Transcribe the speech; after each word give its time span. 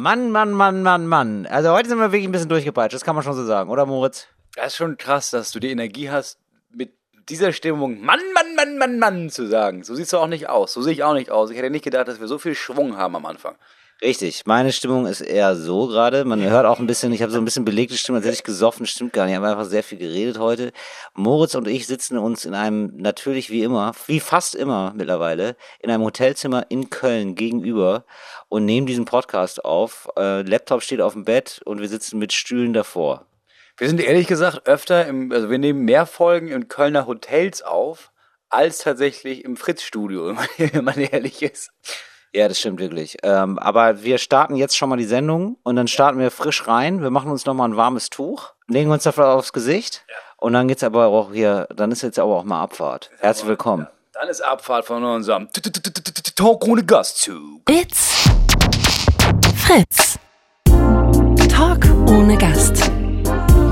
Mann, 0.00 0.30
Mann, 0.30 0.52
Mann, 0.52 0.84
Mann, 0.84 1.08
Mann. 1.08 1.44
Also 1.46 1.72
heute 1.72 1.88
sind 1.88 1.98
wir 1.98 2.12
wirklich 2.12 2.28
ein 2.28 2.30
bisschen 2.30 2.48
durchgepeitscht, 2.48 2.94
das 2.94 3.04
kann 3.04 3.16
man 3.16 3.24
schon 3.24 3.34
so 3.34 3.44
sagen, 3.44 3.68
oder 3.68 3.84
Moritz? 3.84 4.28
Das 4.54 4.68
ist 4.68 4.76
schon 4.76 4.96
krass, 4.96 5.30
dass 5.30 5.50
du 5.50 5.58
die 5.58 5.72
Energie 5.72 6.08
hast, 6.08 6.38
mit 6.70 6.92
dieser 7.28 7.52
Stimmung 7.52 8.00
Mann, 8.00 8.20
Mann, 8.32 8.54
Mann, 8.54 8.78
Mann, 8.78 9.00
Mann 9.00 9.28
zu 9.28 9.48
sagen. 9.48 9.82
So 9.82 9.96
siehst 9.96 10.12
du 10.12 10.18
auch 10.18 10.28
nicht 10.28 10.48
aus. 10.48 10.72
So 10.72 10.82
sehe 10.82 10.92
ich 10.92 11.02
auch 11.02 11.14
nicht 11.14 11.32
aus. 11.32 11.50
Ich 11.50 11.58
hätte 11.58 11.70
nicht 11.70 11.82
gedacht, 11.82 12.06
dass 12.06 12.20
wir 12.20 12.28
so 12.28 12.38
viel 12.38 12.54
Schwung 12.54 12.96
haben 12.96 13.16
am 13.16 13.26
Anfang. 13.26 13.56
Richtig, 14.00 14.46
meine 14.46 14.70
Stimmung 14.72 15.06
ist 15.06 15.20
eher 15.20 15.56
so 15.56 15.88
gerade. 15.88 16.24
Man 16.24 16.40
hört 16.40 16.66
auch 16.66 16.78
ein 16.78 16.86
bisschen, 16.86 17.12
ich 17.12 17.20
habe 17.20 17.32
so 17.32 17.38
ein 17.38 17.44
bisschen 17.44 17.64
belegte 17.64 17.96
Stimme, 17.96 18.18
als 18.18 18.26
hätte 18.26 18.36
ich 18.36 18.44
gesoffen, 18.44 18.86
stimmt 18.86 19.12
gar 19.12 19.24
nicht. 19.24 19.32
Ich 19.32 19.36
habe 19.38 19.48
einfach 19.48 19.64
sehr 19.64 19.82
viel 19.82 19.98
geredet 19.98 20.38
heute. 20.38 20.70
Moritz 21.14 21.56
und 21.56 21.66
ich 21.66 21.88
sitzen 21.88 22.16
uns 22.16 22.44
in 22.44 22.54
einem, 22.54 22.92
natürlich 22.96 23.50
wie 23.50 23.64
immer, 23.64 23.92
wie 24.06 24.20
fast 24.20 24.54
immer 24.54 24.92
mittlerweile, 24.94 25.56
in 25.80 25.90
einem 25.90 26.04
Hotelzimmer 26.04 26.66
in 26.68 26.90
Köln 26.90 27.34
gegenüber 27.34 28.04
und 28.48 28.64
nehmen 28.64 28.86
diesen 28.86 29.04
Podcast 29.04 29.64
auf. 29.64 30.08
Äh, 30.16 30.42
Laptop 30.42 30.84
steht 30.84 31.00
auf 31.00 31.14
dem 31.14 31.24
Bett 31.24 31.60
und 31.64 31.80
wir 31.80 31.88
sitzen 31.88 32.20
mit 32.20 32.32
Stühlen 32.32 32.72
davor. 32.72 33.26
Wir 33.78 33.88
sind 33.88 34.00
ehrlich 34.00 34.28
gesagt 34.28 34.68
öfter 34.68 35.08
im, 35.08 35.32
also 35.32 35.50
wir 35.50 35.58
nehmen 35.58 35.84
mehr 35.84 36.06
Folgen 36.06 36.48
in 36.48 36.68
Kölner 36.68 37.08
Hotels 37.08 37.62
auf, 37.62 38.12
als 38.48 38.78
tatsächlich 38.78 39.44
im 39.44 39.56
Fritz-Studio, 39.56 40.36
wenn 40.56 40.84
man 40.84 40.98
ehrlich 41.00 41.42
ist. 41.42 41.72
Ja, 42.32 42.48
das 42.48 42.58
stimmt 42.58 42.78
wirklich. 42.78 43.16
Ähm, 43.22 43.58
aber 43.58 44.02
wir 44.02 44.18
starten 44.18 44.54
jetzt 44.56 44.76
schon 44.76 44.88
mal 44.88 44.96
die 44.96 45.04
Sendung 45.04 45.56
und 45.62 45.76
dann 45.76 45.88
starten 45.88 46.18
wir 46.18 46.30
frisch 46.30 46.66
rein. 46.68 47.02
Wir 47.02 47.10
machen 47.10 47.30
uns 47.30 47.46
nochmal 47.46 47.68
ein 47.68 47.76
warmes 47.76 48.10
Tuch, 48.10 48.52
legen 48.66 48.90
uns 48.90 49.04
dafür 49.04 49.28
aufs 49.28 49.52
Gesicht 49.52 50.04
ja. 50.08 50.14
und 50.36 50.52
dann 50.52 50.68
geht's 50.68 50.84
aber 50.84 51.06
auch 51.06 51.32
hier, 51.32 51.68
dann 51.74 51.90
ist 51.90 52.02
jetzt 52.02 52.18
aber 52.18 52.36
auch 52.36 52.44
mal 52.44 52.62
Abfahrt. 52.62 53.10
Herzlich 53.20 53.48
willkommen. 53.48 53.84
Ja. 53.84 54.20
Dann 54.20 54.28
ist 54.28 54.40
Abfahrt 54.40 54.84
von 54.84 55.04
unserem 55.04 55.48
Talk 56.34 56.66
ohne 56.66 56.84
Gastzug. 56.84 57.62
It's 57.70 58.24
Fritz. 59.56 60.18
Talk 61.48 61.84
ohne 62.08 62.36
Gast. 62.36 62.90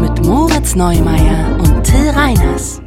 Mit 0.00 0.24
Moritz 0.24 0.74
Neumeier 0.74 1.58
und 1.58 1.82
Till 1.82 2.10
Reiners. 2.10 2.80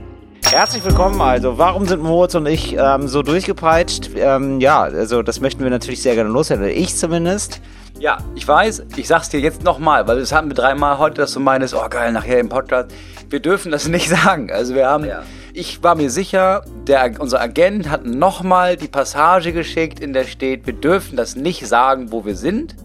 Herzlich 0.45 0.83
willkommen. 0.83 1.21
Also, 1.21 1.57
warum 1.57 1.87
sind 1.87 2.01
Moritz 2.01 2.35
und 2.35 2.45
ich 2.45 2.75
ähm, 2.75 3.07
so 3.07 3.21
durchgepeitscht? 3.21 4.11
Ähm, 4.15 4.59
ja, 4.59 4.81
also 4.81 5.21
das 5.21 5.41
möchten 5.41 5.63
wir 5.63 5.69
natürlich 5.69 6.01
sehr 6.01 6.15
gerne 6.15 6.29
loswerden. 6.29 6.67
Ich 6.69 6.95
zumindest. 6.95 7.61
Ja, 7.99 8.17
ich 8.35 8.47
weiß, 8.47 8.83
ich 8.95 9.07
sag's 9.07 9.29
dir 9.29 9.39
jetzt 9.39 9.63
nochmal, 9.63 10.07
weil 10.07 10.19
das 10.19 10.31
hatten 10.31 10.49
wir 10.49 10.55
dreimal 10.55 10.97
heute, 10.97 11.21
dass 11.21 11.33
du 11.33 11.39
meinst, 11.39 11.73
oh 11.73 11.87
geil, 11.89 12.11
nachher 12.13 12.39
im 12.39 12.49
Podcast. 12.49 12.91
Wir 13.29 13.39
dürfen 13.39 13.71
das 13.71 13.87
nicht 13.89 14.09
sagen. 14.09 14.51
Also 14.51 14.73
wir 14.73 14.87
haben, 14.87 15.05
ja. 15.05 15.23
ich 15.53 15.83
war 15.83 15.95
mir 15.95 16.09
sicher, 16.09 16.63
der, 16.87 17.11
unser 17.19 17.41
Agent 17.41 17.89
hat 17.89 18.05
nochmal 18.05 18.77
die 18.77 18.87
Passage 18.87 19.53
geschickt, 19.53 19.99
in 19.99 20.13
der 20.13 20.23
steht, 20.23 20.65
wir 20.65 20.73
dürfen 20.73 21.15
das 21.15 21.35
nicht 21.35 21.67
sagen, 21.67 22.11
wo 22.11 22.25
wir 22.25 22.35
sind. 22.35 22.75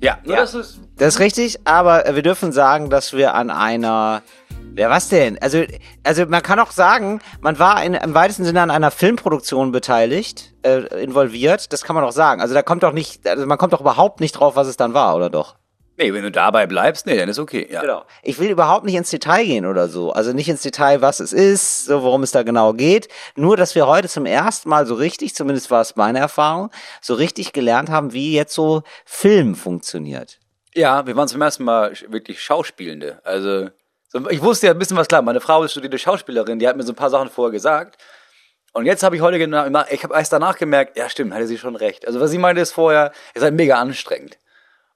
Ja, 0.00 0.18
ja. 0.24 0.36
Das, 0.36 0.54
ist 0.54 0.80
das 0.96 1.14
ist 1.14 1.20
richtig, 1.20 1.60
aber 1.64 2.04
wir 2.12 2.22
dürfen 2.22 2.52
sagen, 2.52 2.90
dass 2.90 3.14
wir 3.14 3.34
an 3.34 3.50
einer 3.50 4.22
ja, 4.76 4.90
was 4.90 5.08
denn? 5.08 5.38
Also, 5.40 5.64
also 6.02 6.26
man 6.26 6.42
kann 6.42 6.58
auch 6.58 6.70
sagen, 6.70 7.20
man 7.40 7.58
war 7.58 7.82
in, 7.84 7.94
im 7.94 8.14
weitesten 8.14 8.44
Sinne 8.44 8.62
an 8.62 8.70
einer 8.70 8.90
Filmproduktion 8.90 9.72
beteiligt, 9.72 10.54
äh, 10.62 11.02
involviert. 11.02 11.72
Das 11.72 11.82
kann 11.82 11.94
man 11.94 12.04
auch 12.04 12.12
sagen. 12.12 12.40
Also 12.40 12.54
da 12.54 12.62
kommt 12.62 12.82
doch 12.82 12.92
nicht, 12.92 13.26
also 13.26 13.46
man 13.46 13.58
kommt 13.58 13.72
doch 13.72 13.80
überhaupt 13.80 14.20
nicht 14.20 14.32
drauf, 14.32 14.56
was 14.56 14.66
es 14.66 14.76
dann 14.76 14.94
war, 14.94 15.16
oder 15.16 15.30
doch? 15.30 15.56
Nee, 15.96 16.12
wenn 16.12 16.24
du 16.24 16.32
dabei 16.32 16.66
bleibst, 16.66 17.06
nee, 17.06 17.16
dann 17.16 17.28
ist 17.28 17.38
okay, 17.38 17.68
ja. 17.70 17.80
Genau. 17.80 18.02
Ich 18.24 18.40
will 18.40 18.50
überhaupt 18.50 18.84
nicht 18.84 18.96
ins 18.96 19.10
Detail 19.10 19.44
gehen 19.44 19.64
oder 19.64 19.88
so. 19.88 20.12
Also 20.12 20.32
nicht 20.32 20.48
ins 20.48 20.62
Detail, 20.62 21.02
was 21.02 21.20
es 21.20 21.32
ist, 21.32 21.84
so 21.84 22.02
worum 22.02 22.24
es 22.24 22.32
da 22.32 22.42
genau 22.42 22.72
geht. 22.72 23.06
Nur, 23.36 23.56
dass 23.56 23.76
wir 23.76 23.86
heute 23.86 24.08
zum 24.08 24.26
ersten 24.26 24.68
Mal 24.68 24.86
so 24.86 24.94
richtig, 24.94 25.36
zumindest 25.36 25.70
war 25.70 25.80
es 25.80 25.94
meine 25.94 26.18
Erfahrung, 26.18 26.70
so 27.00 27.14
richtig 27.14 27.52
gelernt 27.52 27.90
haben, 27.90 28.12
wie 28.12 28.34
jetzt 28.34 28.54
so 28.54 28.82
Film 29.04 29.54
funktioniert. 29.54 30.40
Ja, 30.74 31.06
wir 31.06 31.14
waren 31.14 31.28
zum 31.28 31.40
ersten 31.40 31.62
Mal 31.62 31.92
wirklich 32.08 32.42
Schauspielende. 32.42 33.20
Also 33.22 33.68
ich 34.30 34.42
wusste 34.42 34.66
ja 34.66 34.72
ein 34.72 34.78
bisschen 34.78 34.96
was 34.96 35.08
klar. 35.08 35.22
Meine 35.22 35.40
Frau 35.40 35.62
ist 35.64 35.72
studierte 35.72 35.98
Schauspielerin, 35.98 36.58
die 36.58 36.68
hat 36.68 36.76
mir 36.76 36.82
so 36.82 36.92
ein 36.92 36.96
paar 36.96 37.10
Sachen 37.10 37.30
vorher 37.30 37.52
gesagt. 37.52 38.00
Und 38.72 38.86
jetzt 38.86 39.02
habe 39.02 39.14
ich 39.16 39.22
heute 39.22 39.38
genau, 39.38 39.66
ich 39.90 40.02
habe 40.02 40.14
erst 40.14 40.32
danach 40.32 40.58
gemerkt, 40.58 40.96
ja 40.96 41.08
stimmt, 41.08 41.32
hatte 41.32 41.46
sie 41.46 41.58
schon 41.58 41.76
recht. 41.76 42.06
Also 42.06 42.20
was 42.20 42.30
sie 42.30 42.38
meinte 42.38 42.60
ist 42.60 42.72
vorher, 42.72 43.12
ist 43.34 43.42
halt 43.42 43.54
mega 43.54 43.80
anstrengend. 43.80 44.38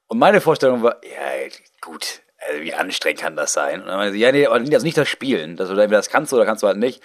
Und 0.07 0.19
meine 0.19 0.41
Vorstellung 0.41 0.83
war, 0.83 0.97
ja 1.03 1.49
gut, 1.81 2.21
also 2.39 2.61
wie 2.61 2.73
anstrengend 2.73 3.21
kann 3.21 3.35
das 3.35 3.53
sein? 3.53 3.81
Und 3.81 3.87
dann 3.87 3.97
meinte 3.97 4.13
sie, 4.13 4.19
ja 4.19 4.31
nee, 4.31 4.47
also 4.47 4.83
nicht 4.83 4.97
das 4.97 5.07
Spielen, 5.07 5.55
dass 5.55 5.69
du 5.69 5.75
das 5.75 6.09
kannst 6.09 6.33
oder 6.33 6.45
kannst 6.45 6.63
du 6.63 6.67
halt 6.67 6.77
nicht. 6.77 7.01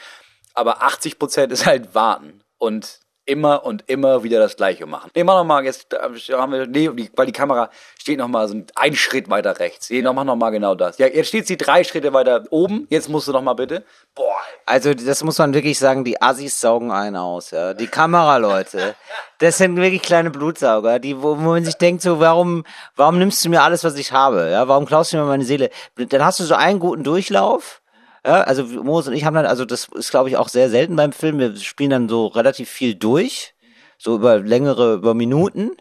Aber 0.52 0.82
80 0.82 1.18
Prozent 1.18 1.52
ist 1.52 1.66
halt 1.66 1.94
warten. 1.94 2.42
Und 2.58 3.00
immer 3.26 3.64
und 3.64 3.84
immer 3.86 4.22
wieder 4.22 4.38
das 4.38 4.56
Gleiche 4.56 4.86
machen. 4.86 5.10
Nee, 5.14 5.24
mach 5.24 5.36
nochmal, 5.36 5.64
jetzt 5.64 5.86
haben 6.32 6.52
wir, 6.52 6.66
nee, 6.66 6.90
weil 7.16 7.26
die 7.26 7.32
Kamera 7.32 7.70
steht 7.98 8.18
nochmal 8.18 8.48
so 8.48 8.62
ein 8.74 8.94
Schritt 8.94 9.30
weiter 9.30 9.58
rechts. 9.58 9.88
Nee, 9.90 10.02
noch, 10.02 10.12
mach 10.12 10.24
nochmal 10.24 10.50
genau 10.50 10.74
das. 10.74 10.98
Ja, 10.98 11.06
jetzt 11.06 11.28
steht 11.28 11.46
sie 11.46 11.56
drei 11.56 11.84
Schritte 11.84 12.12
weiter 12.12 12.44
oben, 12.50 12.86
jetzt 12.90 13.08
musst 13.08 13.28
du 13.28 13.32
nochmal 13.32 13.54
bitte. 13.54 13.84
Boah. 14.14 14.34
Also, 14.66 14.94
das 14.94 15.24
muss 15.24 15.38
man 15.38 15.54
wirklich 15.54 15.78
sagen, 15.78 16.04
die 16.04 16.20
Assis 16.20 16.60
saugen 16.60 16.90
einen 16.90 17.16
aus, 17.16 17.50
ja. 17.50 17.74
Die 17.74 17.86
Kameraleute, 17.86 18.94
das 19.38 19.58
sind 19.58 19.76
wirklich 19.76 20.02
kleine 20.02 20.30
Blutsauger, 20.30 20.98
die, 20.98 21.20
wo, 21.20 21.38
wo 21.38 21.52
man 21.52 21.64
sich 21.64 21.76
denkt 21.76 22.02
so, 22.02 22.20
warum, 22.20 22.64
warum 22.96 23.18
nimmst 23.18 23.44
du 23.44 23.48
mir 23.48 23.62
alles, 23.62 23.84
was 23.84 23.96
ich 23.96 24.12
habe, 24.12 24.50
ja? 24.50 24.68
Warum 24.68 24.86
klaust 24.86 25.12
du 25.12 25.16
mir 25.16 25.24
meine 25.24 25.44
Seele? 25.44 25.70
Dann 25.96 26.24
hast 26.24 26.40
du 26.40 26.44
so 26.44 26.54
einen 26.54 26.78
guten 26.78 27.04
Durchlauf, 27.04 27.80
ja, 28.24 28.40
also 28.42 28.64
Moos 28.64 29.06
und 29.06 29.14
ich 29.14 29.24
haben 29.24 29.34
dann, 29.34 29.46
also 29.46 29.64
das 29.64 29.88
ist 29.94 30.10
glaube 30.10 30.28
ich 30.28 30.36
auch 30.36 30.48
sehr 30.48 30.70
selten 30.70 30.96
beim 30.96 31.12
Film. 31.12 31.38
Wir 31.38 31.56
spielen 31.56 31.90
dann 31.90 32.08
so 32.08 32.26
relativ 32.26 32.68
viel 32.70 32.94
durch, 32.94 33.54
so 33.98 34.14
über 34.16 34.38
längere, 34.38 34.94
über 34.94 35.14
Minuten. 35.14 35.72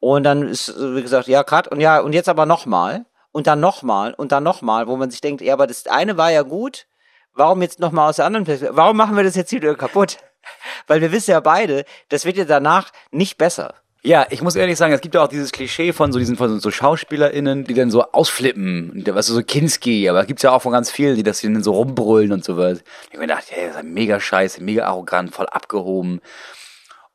Und 0.00 0.24
dann 0.24 0.46
ist, 0.46 0.74
wie 0.78 1.02
gesagt, 1.02 1.28
ja, 1.28 1.42
Cut 1.44 1.68
und 1.68 1.80
ja, 1.80 2.00
und 2.00 2.12
jetzt 2.12 2.28
aber 2.28 2.46
nochmal 2.46 3.06
und 3.32 3.46
dann 3.46 3.60
nochmal 3.60 4.14
und 4.14 4.32
dann 4.32 4.44
nochmal, 4.44 4.86
wo 4.86 4.96
man 4.96 5.10
sich 5.10 5.20
denkt, 5.20 5.40
ja, 5.40 5.54
aber 5.54 5.66
das 5.66 5.86
eine 5.86 6.16
war 6.16 6.30
ja 6.30 6.42
gut, 6.42 6.86
warum 7.32 7.62
jetzt 7.62 7.80
nochmal 7.80 8.10
aus 8.10 8.16
der 8.16 8.26
anderen 8.26 8.44
Perspektive? 8.44 8.76
Warum 8.76 8.96
machen 8.96 9.16
wir 9.16 9.24
das 9.24 9.34
jetzt 9.34 9.52
wieder 9.52 9.74
kaputt? 9.74 10.18
Weil 10.86 11.00
wir 11.00 11.10
wissen 11.10 11.32
ja 11.32 11.40
beide, 11.40 11.84
das 12.10 12.24
wird 12.24 12.36
ja 12.36 12.44
danach 12.44 12.90
nicht 13.10 13.38
besser. 13.38 13.74
Ja, 14.06 14.26
ich 14.28 14.42
muss 14.42 14.54
ehrlich 14.54 14.76
sagen, 14.76 14.92
es 14.92 15.00
gibt 15.00 15.14
ja 15.14 15.22
auch 15.22 15.28
dieses 15.28 15.50
Klischee 15.50 15.94
von 15.94 16.12
so 16.12 16.18
diesen 16.18 16.36
von 16.36 16.60
so 16.60 16.70
SchauspielerInnen, 16.70 17.64
die 17.64 17.72
dann 17.72 17.90
so 17.90 18.02
ausflippen, 18.02 19.02
was 19.06 19.28
so 19.28 19.42
Kinski, 19.42 20.10
aber 20.10 20.20
es 20.20 20.26
gibt's 20.26 20.42
ja 20.42 20.52
auch 20.52 20.60
von 20.60 20.72
ganz 20.72 20.90
vielen, 20.90 21.16
die 21.16 21.22
das 21.22 21.40
dann 21.40 21.62
so 21.62 21.72
rumbrüllen 21.72 22.30
und 22.30 22.44
sowas. 22.44 22.84
Ich 23.10 23.18
mir 23.18 23.26
gedacht, 23.26 23.46
hey, 23.48 23.68
das 23.68 23.76
ist 23.76 23.84
mega 23.84 24.20
scheiße, 24.20 24.62
mega 24.62 24.84
arrogant, 24.84 25.34
voll 25.34 25.46
abgehoben. 25.46 26.20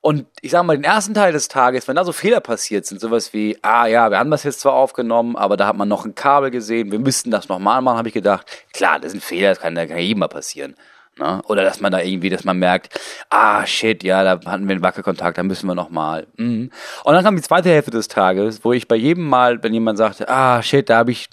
Und 0.02 0.26
ich 0.42 0.50
sag 0.50 0.64
mal, 0.64 0.78
den 0.78 0.84
ersten 0.84 1.14
Teil 1.14 1.32
des 1.32 1.48
Tages, 1.48 1.88
wenn 1.88 1.96
da 1.96 2.04
so 2.04 2.12
Fehler 2.12 2.40
passiert 2.40 2.88
sind, 2.88 3.00
sowas 3.00 3.34
wie, 3.34 3.56
ah 3.62 3.86
ja, 3.86 4.10
wir 4.10 4.18
haben 4.18 4.32
das 4.32 4.42
jetzt 4.42 4.62
zwar 4.62 4.74
aufgenommen, 4.74 5.36
aber 5.36 5.58
da 5.58 5.68
hat 5.68 5.78
man 5.78 5.90
noch 5.90 6.06
ein 6.06 6.16
Kabel 6.16 6.50
gesehen, 6.50 6.92
wir 6.92 7.00
müssten 7.00 7.30
das 7.30 7.50
nochmal 7.50 7.82
machen, 7.82 8.00
habe 8.00 8.08
ich 8.08 8.16
gedacht, 8.16 8.48
klar, 8.74 9.00
das 9.00 9.14
ist 9.14 9.20
ein 9.20 9.22
Fehler, 9.22 9.50
das 9.50 9.60
kann, 9.60 9.76
kann 9.76 9.98
jedem 10.00 10.20
mal 10.20 10.28
passieren. 10.28 10.76
Ne? 11.20 11.42
Oder 11.48 11.64
dass 11.64 11.82
man 11.82 11.92
da 11.92 12.00
irgendwie, 12.02 12.30
dass 12.30 12.44
man 12.44 12.58
merkt, 12.58 13.00
ah 13.30 13.66
shit, 13.66 14.04
ja, 14.04 14.24
da 14.24 14.32
hatten 14.50 14.68
wir 14.68 14.76
einen 14.76 14.84
Wackelkontakt, 14.84 15.38
da 15.38 15.44
müssen 15.44 15.68
wir 15.68 15.76
nochmal. 15.76 16.28
Mhm. 16.38 16.72
Und 17.04 17.14
dann 17.14 17.24
kam 17.24 17.36
die 17.36 17.42
zweite 17.42 17.70
Hälfte 17.70 17.92
des 17.92 18.08
Tages, 18.08 18.64
wo 18.64 18.74
ich 18.74 18.88
bei 18.88 18.96
jedem 18.96 19.28
Mal, 19.28 19.62
wenn 19.62 19.74
jemand 19.74 19.98
sagte, 19.98 20.30
ah 20.30 20.62
shit, 20.62 20.90
da 20.90 20.98
habe 20.98 21.12
ich, 21.12 21.30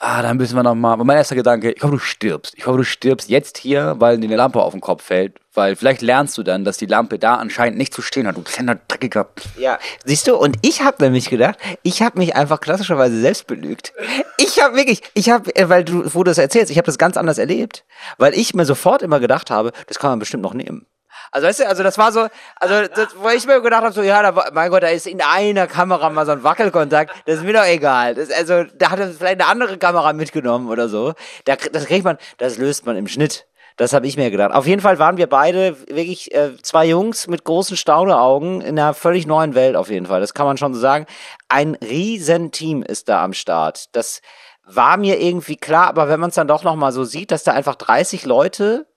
ah, 0.00 0.22
da 0.22 0.34
müssen 0.34 0.56
wir 0.56 0.62
nochmal. 0.62 0.96
mein 0.98 1.16
erster 1.16 1.36
Gedanke, 1.36 1.70
ich 1.70 1.82
hoffe, 1.82 1.92
du 1.92 1.98
stirbst. 1.98 2.54
Ich 2.56 2.66
hoffe, 2.66 2.78
du 2.78 2.84
stirbst 2.84 3.28
jetzt 3.30 3.58
hier, 3.58 3.94
weil 3.98 4.18
dir 4.18 4.26
eine 4.26 4.36
Lampe 4.36 4.60
auf 4.60 4.72
den 4.72 4.80
Kopf 4.80 5.04
fällt. 5.04 5.38
Weil 5.58 5.74
vielleicht 5.74 6.02
lernst 6.02 6.38
du 6.38 6.44
dann, 6.44 6.64
dass 6.64 6.76
die 6.76 6.86
Lampe 6.86 7.18
da 7.18 7.34
anscheinend 7.34 7.78
nicht 7.78 7.92
zu 7.92 8.00
stehen 8.00 8.28
hat. 8.28 8.36
Du 8.36 8.42
kleiner 8.42 8.76
dreckiger. 8.76 9.26
Ja, 9.56 9.80
siehst 10.04 10.28
du, 10.28 10.36
und 10.36 10.56
ich 10.62 10.84
habe 10.84 11.02
nämlich 11.02 11.30
gedacht, 11.30 11.58
ich 11.82 12.00
habe 12.00 12.16
mich 12.16 12.36
einfach 12.36 12.60
klassischerweise 12.60 13.20
selbst 13.20 13.48
belügt. 13.48 13.92
Ich 14.36 14.62
habe 14.62 14.76
wirklich, 14.76 15.02
ich 15.14 15.30
habe, 15.30 15.52
äh, 15.56 15.68
weil 15.68 15.82
du, 15.82 16.14
wo 16.14 16.22
du 16.22 16.30
das 16.30 16.38
erzählst, 16.38 16.70
ich 16.70 16.78
habe 16.78 16.86
das 16.86 16.96
ganz 16.96 17.16
anders 17.16 17.38
erlebt. 17.38 17.84
Weil 18.18 18.34
ich 18.34 18.54
mir 18.54 18.64
sofort 18.64 19.02
immer 19.02 19.18
gedacht 19.18 19.50
habe, 19.50 19.72
das 19.88 19.98
kann 19.98 20.10
man 20.10 20.20
bestimmt 20.20 20.44
noch 20.44 20.54
nehmen. 20.54 20.86
Also 21.32 21.48
weißt 21.48 21.58
du, 21.58 21.68
also 21.68 21.82
das 21.82 21.98
war 21.98 22.12
so, 22.12 22.28
also 22.54 22.86
das, 22.94 23.08
wo 23.16 23.28
ich 23.30 23.44
mir 23.44 23.60
gedacht 23.60 23.82
habe, 23.82 23.92
so 23.92 24.02
ja, 24.02 24.22
da, 24.22 24.50
mein 24.52 24.70
Gott, 24.70 24.84
da 24.84 24.86
ist 24.86 25.08
in 25.08 25.20
einer 25.20 25.66
Kamera 25.66 26.08
mal 26.08 26.24
so 26.24 26.30
ein 26.30 26.44
Wackelkontakt, 26.44 27.12
das 27.26 27.38
ist 27.38 27.42
mir 27.42 27.52
doch 27.52 27.66
egal. 27.66 28.14
Das, 28.14 28.30
also 28.30 28.62
da 28.62 28.92
hat 28.92 29.00
er 29.00 29.08
vielleicht 29.08 29.40
eine 29.40 29.46
andere 29.46 29.76
Kamera 29.76 30.12
mitgenommen 30.12 30.68
oder 30.68 30.88
so. 30.88 31.14
Da, 31.46 31.56
das 31.56 31.86
kriegt 31.86 32.04
man, 32.04 32.16
das 32.36 32.58
löst 32.58 32.86
man 32.86 32.96
im 32.96 33.08
Schnitt. 33.08 33.47
Das 33.78 33.92
habe 33.92 34.08
ich 34.08 34.16
mir 34.16 34.32
gedacht. 34.32 34.52
Auf 34.52 34.66
jeden 34.66 34.82
Fall 34.82 34.98
waren 34.98 35.18
wir 35.18 35.28
beide 35.28 35.78
wirklich 35.88 36.34
äh, 36.34 36.56
zwei 36.62 36.84
Jungs 36.84 37.28
mit 37.28 37.44
großen 37.44 37.76
Stauneaugen 37.76 38.60
in 38.60 38.76
einer 38.76 38.92
völlig 38.92 39.24
neuen 39.24 39.54
Welt 39.54 39.76
auf 39.76 39.88
jeden 39.88 40.06
Fall. 40.06 40.20
Das 40.20 40.34
kann 40.34 40.46
man 40.46 40.58
schon 40.58 40.74
so 40.74 40.80
sagen. 40.80 41.06
Ein 41.48 41.76
Riesenteam 41.76 42.82
ist 42.82 43.08
da 43.08 43.22
am 43.22 43.32
Start. 43.32 43.94
Das 43.94 44.20
war 44.64 44.96
mir 44.96 45.20
irgendwie 45.20 45.54
klar, 45.54 45.86
aber 45.86 46.08
wenn 46.08 46.18
man 46.18 46.30
es 46.30 46.34
dann 46.34 46.48
doch 46.48 46.64
noch 46.64 46.74
mal 46.74 46.90
so 46.90 47.04
sieht, 47.04 47.30
dass 47.30 47.44
da 47.44 47.52
einfach 47.52 47.76
30 47.76 48.26
Leute 48.26 48.88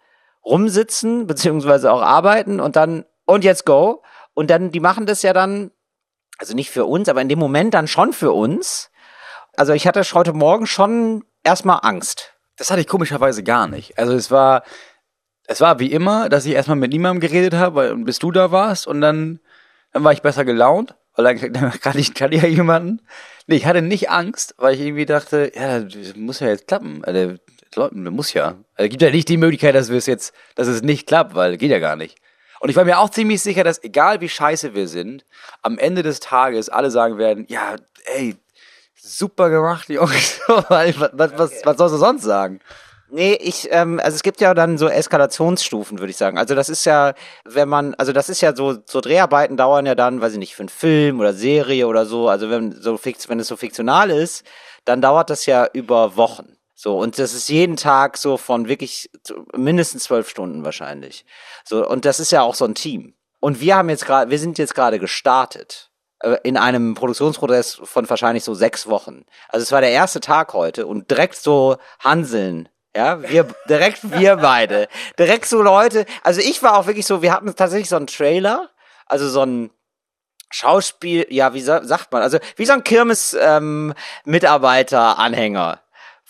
rumsitzen, 0.43 1.27
beziehungsweise 1.27 1.91
auch 1.93 2.01
arbeiten 2.01 2.59
und 2.59 2.75
dann, 2.75 3.05
und 3.25 3.43
jetzt 3.43 3.67
go. 3.67 4.01
Und 4.33 4.49
dann, 4.49 4.71
die 4.71 4.79
machen 4.79 5.05
das 5.05 5.21
ja 5.21 5.31
dann, 5.31 5.69
also 6.39 6.55
nicht 6.55 6.71
für 6.71 6.85
uns, 6.85 7.07
aber 7.07 7.21
in 7.21 7.29
dem 7.29 7.37
Moment 7.37 7.75
dann 7.75 7.87
schon 7.87 8.13
für 8.13 8.31
uns. 8.31 8.89
Also 9.55 9.73
ich 9.73 9.85
hatte 9.85 10.01
heute 10.01 10.33
Morgen 10.33 10.65
schon 10.65 11.23
erstmal 11.43 11.81
Angst. 11.83 12.33
Das 12.61 12.69
hatte 12.69 12.81
ich 12.81 12.87
komischerweise 12.87 13.41
gar 13.41 13.67
nicht. 13.67 13.97
Also 13.97 14.13
es 14.13 14.29
war, 14.29 14.61
es 15.47 15.61
war 15.61 15.79
wie 15.79 15.91
immer, 15.91 16.29
dass 16.29 16.45
ich 16.45 16.53
erstmal 16.53 16.77
mit 16.77 16.91
niemandem 16.91 17.19
geredet 17.19 17.55
habe, 17.55 17.95
bis 17.97 18.19
du 18.19 18.31
da 18.31 18.51
warst 18.51 18.85
und 18.85 19.01
dann, 19.01 19.39
dann 19.93 20.03
war 20.03 20.13
ich 20.13 20.21
besser 20.21 20.45
gelaunt. 20.45 20.93
weil 21.15 21.35
dann, 21.35 21.53
dann 21.53 21.71
kann 21.71 21.97
ich, 21.97 22.13
kann 22.13 22.31
ja 22.31 22.45
jemanden. 22.45 23.01
Nee, 23.47 23.55
ich 23.55 23.65
hatte 23.65 23.81
nicht 23.81 24.11
Angst, 24.11 24.53
weil 24.59 24.75
ich 24.75 24.81
irgendwie 24.81 25.07
dachte, 25.07 25.51
ja, 25.55 25.79
das 25.79 26.15
muss 26.15 26.39
ja 26.39 26.49
jetzt 26.49 26.67
klappen. 26.67 27.03
Also, 27.03 27.37
Leute, 27.73 27.95
muss 27.95 28.31
ja. 28.33 28.53
Also, 28.75 28.89
gibt 28.89 29.01
ja 29.01 29.09
nicht 29.09 29.29
die 29.29 29.37
Möglichkeit, 29.37 29.73
dass 29.73 29.89
wir 29.89 29.97
es 29.97 30.05
jetzt, 30.05 30.31
dass 30.53 30.67
es 30.67 30.83
nicht 30.83 31.07
klappt, 31.07 31.33
weil 31.33 31.57
geht 31.57 31.71
ja 31.71 31.79
gar 31.79 31.95
nicht. 31.95 32.19
Und 32.59 32.69
ich 32.69 32.75
war 32.75 32.85
mir 32.85 32.99
auch 32.99 33.09
ziemlich 33.09 33.41
sicher, 33.41 33.63
dass 33.63 33.83
egal 33.83 34.21
wie 34.21 34.29
scheiße 34.29 34.75
wir 34.75 34.87
sind, 34.87 35.25
am 35.63 35.79
Ende 35.79 36.03
des 36.03 36.19
Tages 36.19 36.69
alle 36.69 36.91
sagen 36.91 37.17
werden, 37.17 37.47
ja, 37.49 37.75
ey, 38.05 38.35
super 39.01 39.49
gemacht, 39.49 39.89
Jungs. 39.89 40.39
was, 40.47 40.95
was, 41.13 41.51
was, 41.63 41.77
sollst 41.77 41.95
du 41.95 41.97
sonst 41.97 42.23
sagen? 42.23 42.59
Nee, 43.09 43.33
ich, 43.33 43.67
ähm, 43.71 43.99
also 44.01 44.15
es 44.15 44.23
gibt 44.23 44.39
ja 44.39 44.53
dann 44.53 44.77
so 44.77 44.87
Eskalationsstufen, 44.87 45.99
würde 45.99 46.11
ich 46.11 46.17
sagen. 46.17 46.37
Also 46.37 46.55
das 46.55 46.69
ist 46.69 46.85
ja, 46.85 47.13
wenn 47.43 47.67
man, 47.67 47.93
also 47.95 48.13
das 48.13 48.29
ist 48.29 48.39
ja 48.39 48.55
so, 48.55 48.77
so 48.85 49.01
Dreharbeiten 49.01 49.57
dauern 49.57 49.85
ja 49.85 49.95
dann, 49.95 50.21
weiß 50.21 50.33
ich 50.33 50.39
nicht, 50.39 50.55
für 50.55 50.61
einen 50.61 50.69
Film 50.69 51.19
oder 51.19 51.33
Serie 51.33 51.87
oder 51.87 52.05
so. 52.05 52.29
Also 52.29 52.49
wenn 52.49 52.71
so 52.71 52.95
fix, 52.97 53.27
wenn 53.27 53.39
es 53.39 53.47
so 53.47 53.57
fiktional 53.57 54.11
ist, 54.11 54.45
dann 54.85 55.01
dauert 55.01 55.29
das 55.29 55.45
ja 55.45 55.67
über 55.73 56.15
Wochen. 56.15 56.55
So, 56.73 56.97
und 56.97 57.19
das 57.19 57.33
ist 57.33 57.49
jeden 57.49 57.75
Tag 57.75 58.17
so 58.17 58.37
von 58.37 58.67
wirklich 58.69 59.09
mindestens 59.55 60.05
zwölf 60.05 60.29
Stunden 60.29 60.63
wahrscheinlich. 60.63 61.25
So, 61.65 61.85
und 61.87 62.05
das 62.05 62.19
ist 62.19 62.31
ja 62.31 62.43
auch 62.43 62.55
so 62.55 62.65
ein 62.65 62.75
Team. 62.75 63.13
Und 63.41 63.59
wir 63.59 63.75
haben 63.75 63.89
jetzt 63.89 64.05
gerade, 64.05 64.31
wir 64.31 64.39
sind 64.39 64.57
jetzt 64.57 64.73
gerade 64.73 64.99
gestartet 64.99 65.90
in 66.43 66.57
einem 66.57 66.93
Produktionsprozess 66.93 67.81
von 67.83 68.09
wahrscheinlich 68.09 68.43
so 68.43 68.53
sechs 68.53 68.87
Wochen. 68.87 69.25
Also 69.49 69.63
es 69.63 69.71
war 69.71 69.81
der 69.81 69.91
erste 69.91 70.19
Tag 70.19 70.53
heute 70.53 70.85
und 70.85 71.09
direkt 71.09 71.35
so 71.35 71.77
Hanseln 71.99 72.69
ja, 72.95 73.21
wir, 73.23 73.47
direkt 73.69 74.11
wir 74.11 74.35
beide. 74.37 74.87
Direkt 75.17 75.45
so 75.45 75.61
Leute. 75.61 76.05
Also 76.23 76.41
ich 76.41 76.61
war 76.63 76.77
auch 76.77 76.87
wirklich 76.87 77.05
so, 77.05 77.21
wir 77.21 77.33
hatten 77.33 77.55
tatsächlich 77.55 77.87
so 77.89 77.95
einen 77.95 78.07
Trailer, 78.07 78.69
also 79.05 79.29
so 79.29 79.43
ein 79.43 79.71
Schauspiel, 80.49 81.27
ja, 81.29 81.53
wie 81.53 81.61
sagt 81.61 82.11
man, 82.11 82.21
also 82.21 82.37
wie 82.57 82.65
so 82.65 82.73
ein 82.73 82.83
Kirmes-Mitarbeiter-Anhänger, 82.83 85.71
ähm, 85.71 85.79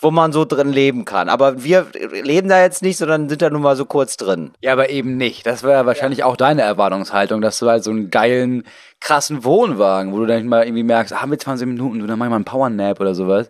wo 0.02 0.10
man 0.10 0.32
so 0.32 0.44
drin 0.44 0.72
leben 0.72 1.04
kann. 1.04 1.28
Aber 1.28 1.62
wir 1.62 1.86
leben 2.22 2.48
da 2.48 2.60
jetzt 2.60 2.82
nicht, 2.82 2.98
sondern 2.98 3.28
sind 3.28 3.40
da 3.40 3.50
nur 3.50 3.60
mal 3.60 3.76
so 3.76 3.84
kurz 3.84 4.16
drin. 4.16 4.50
Ja, 4.60 4.72
aber 4.72 4.90
eben 4.90 5.16
nicht. 5.16 5.46
Das 5.46 5.62
wäre 5.62 5.72
ja 5.74 5.86
wahrscheinlich 5.86 6.20
ja. 6.20 6.26
auch 6.26 6.36
deine 6.36 6.62
Erwartungshaltung, 6.62 7.40
dass 7.40 7.58
du 7.58 7.68
halt 7.68 7.84
so 7.84 7.90
einen 7.90 8.10
geilen, 8.10 8.64
krassen 9.00 9.44
Wohnwagen, 9.44 10.12
wo 10.12 10.18
du 10.18 10.26
dann 10.26 10.46
mal 10.48 10.64
irgendwie 10.64 10.82
merkst, 10.82 11.14
ah, 11.14 11.26
mit 11.26 11.40
20 11.40 11.68
Minuten, 11.68 12.00
du 12.00 12.06
dann 12.06 12.18
mach 12.18 12.26
ich 12.26 12.30
mal 12.30 12.36
einen 12.36 12.44
Powernap 12.44 13.00
oder 13.00 13.14
sowas. 13.14 13.48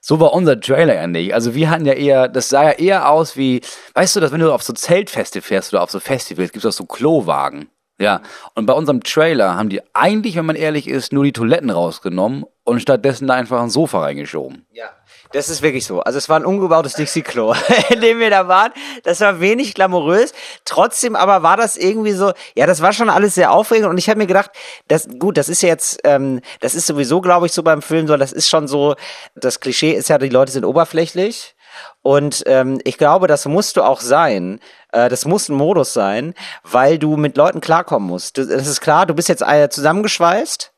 So 0.00 0.18
war 0.18 0.32
unser 0.32 0.60
Trailer 0.60 0.96
ja 0.96 1.06
nicht. 1.06 1.32
Also 1.32 1.54
wir 1.54 1.70
hatten 1.70 1.86
ja 1.86 1.92
eher, 1.92 2.26
das 2.26 2.48
sah 2.48 2.64
ja 2.64 2.70
eher 2.72 3.08
aus 3.08 3.36
wie, 3.36 3.60
weißt 3.94 4.16
du, 4.16 4.20
dass 4.20 4.32
wenn 4.32 4.40
du 4.40 4.52
auf 4.52 4.64
so 4.64 4.72
Zeltfeste 4.72 5.40
fährst 5.40 5.72
oder 5.72 5.82
auf 5.82 5.92
so 5.92 6.00
Festivals, 6.00 6.50
gibt 6.50 6.64
es 6.64 6.74
auch 6.74 6.76
so 6.76 6.84
Klowagen. 6.84 7.68
Ja, 8.00 8.20
und 8.56 8.66
bei 8.66 8.72
unserem 8.72 9.04
Trailer 9.04 9.54
haben 9.54 9.68
die 9.68 9.80
eigentlich, 9.94 10.34
wenn 10.34 10.46
man 10.46 10.56
ehrlich 10.56 10.88
ist, 10.88 11.12
nur 11.12 11.22
die 11.22 11.32
Toiletten 11.32 11.70
rausgenommen 11.70 12.44
und 12.64 12.80
stattdessen 12.80 13.28
da 13.28 13.34
einfach 13.34 13.62
ein 13.62 13.70
Sofa 13.70 14.00
reingeschoben. 14.00 14.66
Ja. 14.72 14.90
Das 15.32 15.48
ist 15.48 15.62
wirklich 15.62 15.86
so. 15.86 16.00
Also 16.00 16.18
es 16.18 16.28
war 16.28 16.38
ein 16.38 16.44
umgebautes 16.44 16.94
Dixie-Klo, 16.94 17.54
in 17.90 18.00
dem 18.00 18.18
wir 18.18 18.30
da 18.30 18.48
waren. 18.48 18.72
Das 19.02 19.20
war 19.20 19.40
wenig 19.40 19.74
glamourös. 19.74 20.32
Trotzdem 20.64 21.16
aber 21.16 21.42
war 21.42 21.56
das 21.56 21.76
irgendwie 21.76 22.12
so, 22.12 22.32
ja, 22.54 22.66
das 22.66 22.82
war 22.82 22.92
schon 22.92 23.08
alles 23.08 23.34
sehr 23.34 23.50
aufregend 23.52 23.88
und 23.88 23.98
ich 23.98 24.08
habe 24.08 24.18
mir 24.18 24.26
gedacht, 24.26 24.50
das, 24.88 25.08
gut, 25.18 25.38
das 25.38 25.48
ist 25.48 25.62
jetzt, 25.62 26.00
ähm, 26.04 26.40
das 26.60 26.74
ist 26.74 26.86
sowieso, 26.86 27.20
glaube 27.20 27.46
ich, 27.46 27.52
so 27.52 27.62
beim 27.62 27.82
Film 27.82 28.06
so, 28.06 28.16
das 28.16 28.32
ist 28.32 28.48
schon 28.48 28.68
so, 28.68 28.94
das 29.34 29.60
Klischee 29.60 29.92
ist 29.92 30.08
ja, 30.08 30.18
die 30.18 30.28
Leute 30.28 30.52
sind 30.52 30.64
oberflächlich. 30.64 31.54
Und 32.02 32.42
ähm, 32.46 32.80
ich 32.84 32.98
glaube, 32.98 33.26
das 33.26 33.46
musst 33.46 33.76
du 33.78 33.82
auch 33.82 34.00
sein. 34.00 34.60
Äh, 34.92 35.08
das 35.08 35.24
muss 35.24 35.48
ein 35.48 35.56
Modus 35.56 35.94
sein, 35.94 36.34
weil 36.62 36.98
du 36.98 37.16
mit 37.16 37.38
Leuten 37.38 37.60
klarkommen 37.60 38.08
musst. 38.08 38.36
Das 38.36 38.48
ist 38.48 38.80
klar, 38.82 39.06
du 39.06 39.14
bist 39.14 39.30
jetzt 39.30 39.42
äh, 39.42 39.70
zusammengeschweißt 39.70 40.71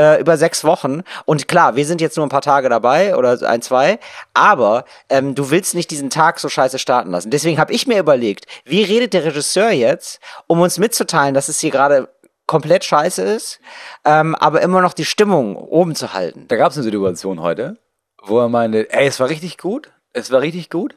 äh, 0.00 0.18
über 0.18 0.38
sechs 0.38 0.64
Wochen. 0.64 1.02
Und 1.26 1.46
klar, 1.46 1.76
wir 1.76 1.84
sind 1.84 2.00
jetzt 2.00 2.16
nur 2.16 2.24
ein 2.24 2.30
paar 2.30 2.40
Tage 2.40 2.70
dabei 2.70 3.16
oder 3.16 3.38
ein, 3.46 3.60
zwei, 3.60 3.98
aber 4.32 4.86
ähm, 5.10 5.34
du 5.34 5.50
willst 5.50 5.74
nicht 5.74 5.90
diesen 5.90 6.08
Tag 6.08 6.40
so 6.40 6.48
scheiße 6.48 6.78
starten 6.78 7.10
lassen. 7.10 7.30
Deswegen 7.30 7.58
habe 7.58 7.74
ich 7.74 7.86
mir 7.86 7.98
überlegt, 7.98 8.46
wie 8.64 8.82
redet 8.82 9.12
der 9.12 9.26
Regisseur 9.26 9.70
jetzt, 9.70 10.20
um 10.46 10.60
uns 10.60 10.78
mitzuteilen, 10.78 11.34
dass 11.34 11.48
es 11.48 11.60
hier 11.60 11.70
gerade 11.70 12.08
komplett 12.46 12.84
scheiße 12.84 13.22
ist, 13.22 13.60
ähm, 14.04 14.34
aber 14.34 14.62
immer 14.62 14.80
noch 14.80 14.94
die 14.94 15.04
Stimmung 15.04 15.54
oben 15.54 15.94
zu 15.94 16.14
halten. 16.14 16.46
Da 16.48 16.56
gab 16.56 16.70
es 16.70 16.78
eine 16.78 16.84
Situation 16.84 17.40
heute, 17.40 17.76
wo 18.22 18.40
er 18.40 18.48
meinte, 18.48 18.90
ey, 18.92 19.06
es 19.06 19.20
war 19.20 19.28
richtig 19.28 19.58
gut, 19.58 19.92
es 20.14 20.30
war 20.30 20.40
richtig 20.40 20.70
gut. 20.70 20.96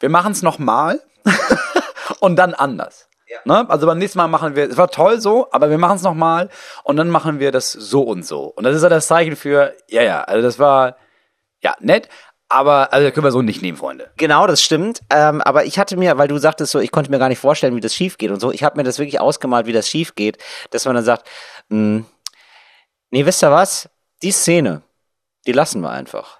Wir 0.00 0.08
machen 0.08 0.32
es 0.32 0.42
nochmal 0.42 1.00
und 2.20 2.36
dann 2.36 2.52
anders. 2.52 3.09
Ne? 3.44 3.68
Also 3.68 3.86
beim 3.86 3.98
nächsten 3.98 4.18
Mal 4.18 4.28
machen 4.28 4.56
wir, 4.56 4.68
es 4.68 4.76
war 4.76 4.88
toll 4.88 5.20
so, 5.20 5.48
aber 5.52 5.70
wir 5.70 5.78
machen 5.78 5.96
es 5.96 6.02
nochmal 6.02 6.48
und 6.84 6.96
dann 6.96 7.08
machen 7.08 7.38
wir 7.38 7.52
das 7.52 7.72
so 7.72 8.02
und 8.02 8.24
so. 8.24 8.44
Und 8.44 8.64
das 8.64 8.76
ist 8.76 8.82
ja 8.82 8.88
das 8.88 9.06
Zeichen 9.06 9.36
für, 9.36 9.74
ja, 9.88 10.02
ja, 10.02 10.22
also 10.22 10.42
das 10.42 10.58
war, 10.58 10.96
ja, 11.62 11.74
nett, 11.80 12.08
aber 12.48 12.92
also 12.92 13.10
können 13.12 13.24
wir 13.24 13.30
so 13.30 13.42
nicht 13.42 13.62
nehmen, 13.62 13.78
Freunde. 13.78 14.10
Genau, 14.16 14.46
das 14.46 14.60
stimmt. 14.62 15.00
Ähm, 15.10 15.40
aber 15.42 15.64
ich 15.64 15.78
hatte 15.78 15.96
mir, 15.96 16.18
weil 16.18 16.26
du 16.26 16.38
sagtest 16.38 16.72
so, 16.72 16.80
ich 16.80 16.90
konnte 16.90 17.10
mir 17.10 17.18
gar 17.18 17.28
nicht 17.28 17.38
vorstellen, 17.38 17.76
wie 17.76 17.80
das 17.80 17.94
schief 17.94 18.18
geht 18.18 18.32
und 18.32 18.40
so. 18.40 18.50
Ich 18.50 18.64
habe 18.64 18.76
mir 18.76 18.82
das 18.82 18.98
wirklich 18.98 19.20
ausgemalt, 19.20 19.66
wie 19.66 19.72
das 19.72 19.88
schief 19.88 20.16
geht, 20.16 20.38
dass 20.70 20.84
man 20.84 20.96
dann 20.96 21.04
sagt, 21.04 21.28
mh, 21.68 21.76
hm, 21.98 22.06
nee, 23.10 23.24
wisst 23.24 23.44
ihr 23.44 23.52
was? 23.52 23.88
Die 24.22 24.32
Szene, 24.32 24.82
die 25.46 25.52
lassen 25.52 25.80
wir 25.80 25.90
einfach 25.90 26.38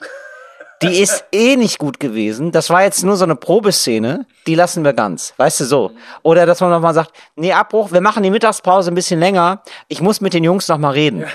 die 0.82 1.00
ist 1.00 1.24
eh 1.32 1.56
nicht 1.56 1.78
gut 1.78 2.00
gewesen. 2.00 2.52
Das 2.52 2.70
war 2.70 2.82
jetzt 2.82 3.04
nur 3.04 3.16
so 3.16 3.24
eine 3.24 3.36
Probeszene, 3.36 4.26
die 4.46 4.54
lassen 4.54 4.84
wir 4.84 4.92
ganz. 4.92 5.34
Weißt 5.36 5.60
du 5.60 5.64
so? 5.64 5.92
Oder 6.22 6.46
dass 6.46 6.60
man 6.60 6.70
nochmal 6.70 6.94
sagt, 6.94 7.12
nee, 7.36 7.52
Abbruch, 7.52 7.92
wir 7.92 8.00
machen 8.00 8.22
die 8.22 8.30
Mittagspause 8.30 8.90
ein 8.90 8.94
bisschen 8.94 9.20
länger. 9.20 9.62
Ich 9.88 10.00
muss 10.00 10.20
mit 10.20 10.32
den 10.32 10.44
Jungs 10.44 10.68
nochmal 10.68 10.92
reden. 10.92 11.24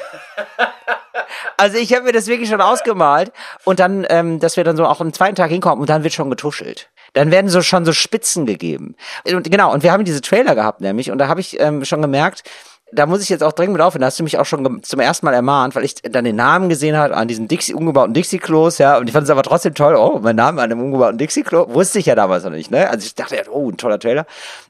Also 1.57 1.77
ich 1.77 1.93
habe 1.93 2.03
mir 2.03 2.11
das 2.11 2.27
wirklich 2.27 2.49
schon 2.49 2.61
ausgemalt 2.61 3.31
und 3.63 3.79
dann, 3.79 4.05
ähm, 4.09 4.39
dass 4.39 4.57
wir 4.57 4.63
dann 4.63 4.75
so 4.75 4.85
auch 4.85 4.99
am 4.99 5.13
zweiten 5.13 5.35
Tag 5.35 5.49
hinkommen 5.49 5.79
und 5.79 5.89
dann 5.89 6.03
wird 6.03 6.13
schon 6.13 6.29
getuschelt. 6.29 6.89
Dann 7.13 7.31
werden 7.31 7.49
so 7.49 7.61
schon 7.61 7.85
so 7.85 7.93
Spitzen 7.93 8.45
gegeben. 8.45 8.95
Und 9.25 9.49
genau, 9.49 9.71
und 9.71 9.81
wir 9.81 9.91
haben 9.91 10.03
diese 10.03 10.21
Trailer 10.21 10.55
gehabt 10.55 10.81
nämlich 10.81 11.11
und 11.11 11.17
da 11.17 11.27
habe 11.27 11.39
ich 11.39 11.59
ähm, 11.59 11.85
schon 11.85 12.01
gemerkt, 12.01 12.43
da 12.91 13.05
muss 13.05 13.21
ich 13.21 13.29
jetzt 13.29 13.43
auch 13.43 13.51
dringend 13.51 13.73
mit 13.73 13.81
aufhören. 13.81 14.01
Da 14.01 14.07
hast 14.07 14.19
du 14.19 14.23
mich 14.23 14.37
auch 14.37 14.45
schon 14.45 14.83
zum 14.83 14.99
ersten 14.99 15.25
Mal 15.25 15.33
ermahnt, 15.33 15.75
weil 15.75 15.83
ich 15.83 15.95
dann 15.95 16.23
den 16.23 16.35
Namen 16.35 16.69
gesehen 16.69 16.95
habe 16.95 17.15
an 17.15 17.27
diesem 17.27 17.47
Dixie, 17.47 17.73
umgebauten 17.73 18.13
Dixie-Klos, 18.13 18.77
ja. 18.77 18.97
Und 18.97 19.07
ich 19.07 19.13
fand 19.13 19.23
es 19.25 19.29
aber 19.29 19.43
trotzdem 19.43 19.73
toll. 19.73 19.95
Oh, 19.95 20.19
mein 20.21 20.35
Name 20.35 20.61
an 20.61 20.71
einem 20.71 20.81
umgebauten 20.81 21.17
Dixie-Klo. 21.17 21.73
Wusste 21.73 21.99
ich 21.99 22.05
ja 22.05 22.15
damals 22.15 22.43
noch 22.43 22.51
nicht, 22.51 22.71
ne? 22.71 22.89
Also 22.89 23.05
ich 23.05 23.15
dachte 23.15 23.35
ja, 23.35 23.41
oh, 23.49 23.69
ein 23.69 23.77
toller 23.77 23.99
Trailer. 23.99 24.25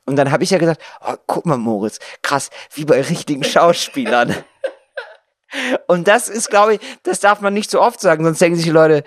Und 0.05 0.15
dann 0.15 0.31
habe 0.31 0.43
ich 0.43 0.49
ja 0.49 0.57
gesagt, 0.57 0.81
oh, 1.05 1.15
guck 1.27 1.45
mal, 1.45 1.57
Moritz, 1.57 1.99
krass, 2.21 2.49
wie 2.73 2.85
bei 2.85 3.01
richtigen 3.01 3.43
Schauspielern. 3.43 4.35
Und 5.87 6.07
das 6.07 6.29
ist, 6.29 6.49
glaube 6.49 6.75
ich, 6.75 6.79
das 7.03 7.19
darf 7.19 7.41
man 7.41 7.53
nicht 7.53 7.69
so 7.69 7.81
oft 7.81 7.99
sagen, 7.99 8.23
sonst 8.23 8.41
denken 8.41 8.55
sich 8.55 8.65
die 8.65 8.71
Leute, 8.71 9.03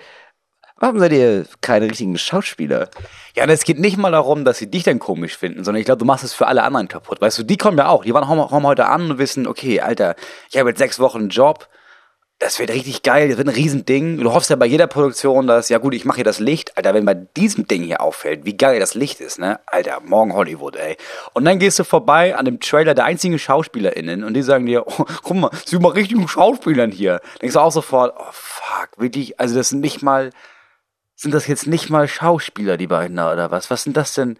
Warum 0.79 0.97
seid 0.99 1.11
ihr 1.11 1.45
keine 1.59 1.89
richtigen 1.89 2.17
Schauspieler? 2.17 2.89
Ja, 3.35 3.43
und 3.43 3.49
es 3.49 3.63
geht 3.63 3.79
nicht 3.79 3.97
mal 3.97 4.13
darum, 4.13 4.45
dass 4.45 4.59
sie 4.59 4.71
dich 4.71 4.83
dann 4.83 4.99
komisch 4.99 5.37
finden, 5.37 5.65
sondern 5.65 5.81
ich 5.81 5.85
glaube, 5.85 5.99
du 5.99 6.05
machst 6.05 6.23
es 6.23 6.33
für 6.33 6.47
alle 6.47 6.63
anderen 6.63 6.87
kaputt. 6.87 7.19
Weißt 7.19 7.37
du, 7.37 7.43
die 7.43 7.57
kommen 7.57 7.77
ja 7.77 7.89
auch. 7.89 8.05
Die 8.05 8.13
waren 8.13 8.25
kommen 8.25 8.65
heute 8.65 8.85
an 8.85 9.11
und 9.11 9.17
wissen, 9.17 9.45
okay, 9.45 9.81
Alter, 9.81 10.15
ich 10.49 10.57
habe 10.57 10.69
jetzt 10.69 10.79
sechs 10.79 10.99
Wochen 10.99 11.19
einen 11.19 11.29
Job. 11.29 11.67
Das 12.41 12.57
wird 12.57 12.69
richtig 12.69 13.03
geil, 13.03 13.27
das 13.27 13.37
wird 13.37 13.49
ein 13.49 13.53
Riesending. 13.53 14.19
Du 14.19 14.31
hoffst 14.31 14.49
ja 14.49 14.55
bei 14.55 14.65
jeder 14.65 14.87
Produktion, 14.87 15.45
dass, 15.45 15.67
ja 15.67 15.77
gut, 15.77 15.93
ich 15.93 16.05
mache 16.05 16.17
hier 16.17 16.23
das 16.23 16.39
Licht. 16.39 16.77
Alter, 16.77 16.93
wenn 16.93 17.03
bei 17.03 17.15
diesem 17.15 17.67
Ding 17.67 17.83
hier 17.83 17.99
auffällt, 17.99 18.45
wie 18.45 18.55
geil 18.55 18.79
das 18.79 18.93
Licht 18.93 19.19
ist, 19.19 19.39
ne? 19.39 19.59
Alter, 19.65 19.99
morgen 20.05 20.33
Hollywood, 20.33 20.77
ey. 20.77 20.95
Und 21.33 21.43
dann 21.43 21.59
gehst 21.59 21.77
du 21.79 21.83
vorbei 21.83 22.37
an 22.37 22.45
dem 22.45 22.61
Trailer 22.61 22.93
der 22.93 23.03
einzigen 23.03 23.37
SchauspielerInnen 23.37 24.23
und 24.23 24.33
die 24.35 24.41
sagen 24.41 24.65
dir, 24.65 24.87
oh, 24.87 25.05
guck 25.21 25.35
mal, 25.35 25.51
sind 25.65 25.81
mal 25.81 25.91
richtigen 25.91 26.29
Schauspielern 26.29 26.91
hier. 26.91 27.19
Denkst 27.41 27.55
du 27.55 27.59
auch 27.59 27.73
sofort, 27.73 28.15
oh 28.17 28.31
fuck, 28.31 28.91
wirklich, 28.95 29.37
also 29.37 29.55
das 29.55 29.67
sind 29.67 29.81
nicht 29.81 30.01
mal 30.01 30.29
sind 31.19 31.33
das 31.33 31.47
jetzt 31.47 31.67
nicht 31.67 31.89
mal 31.89 32.07
Schauspieler, 32.07 32.77
die 32.77 32.87
beiden 32.87 33.17
da, 33.17 33.33
oder 33.33 33.51
was? 33.51 33.69
Was 33.69 33.83
sind 33.83 33.97
das 33.97 34.13
denn? 34.13 34.39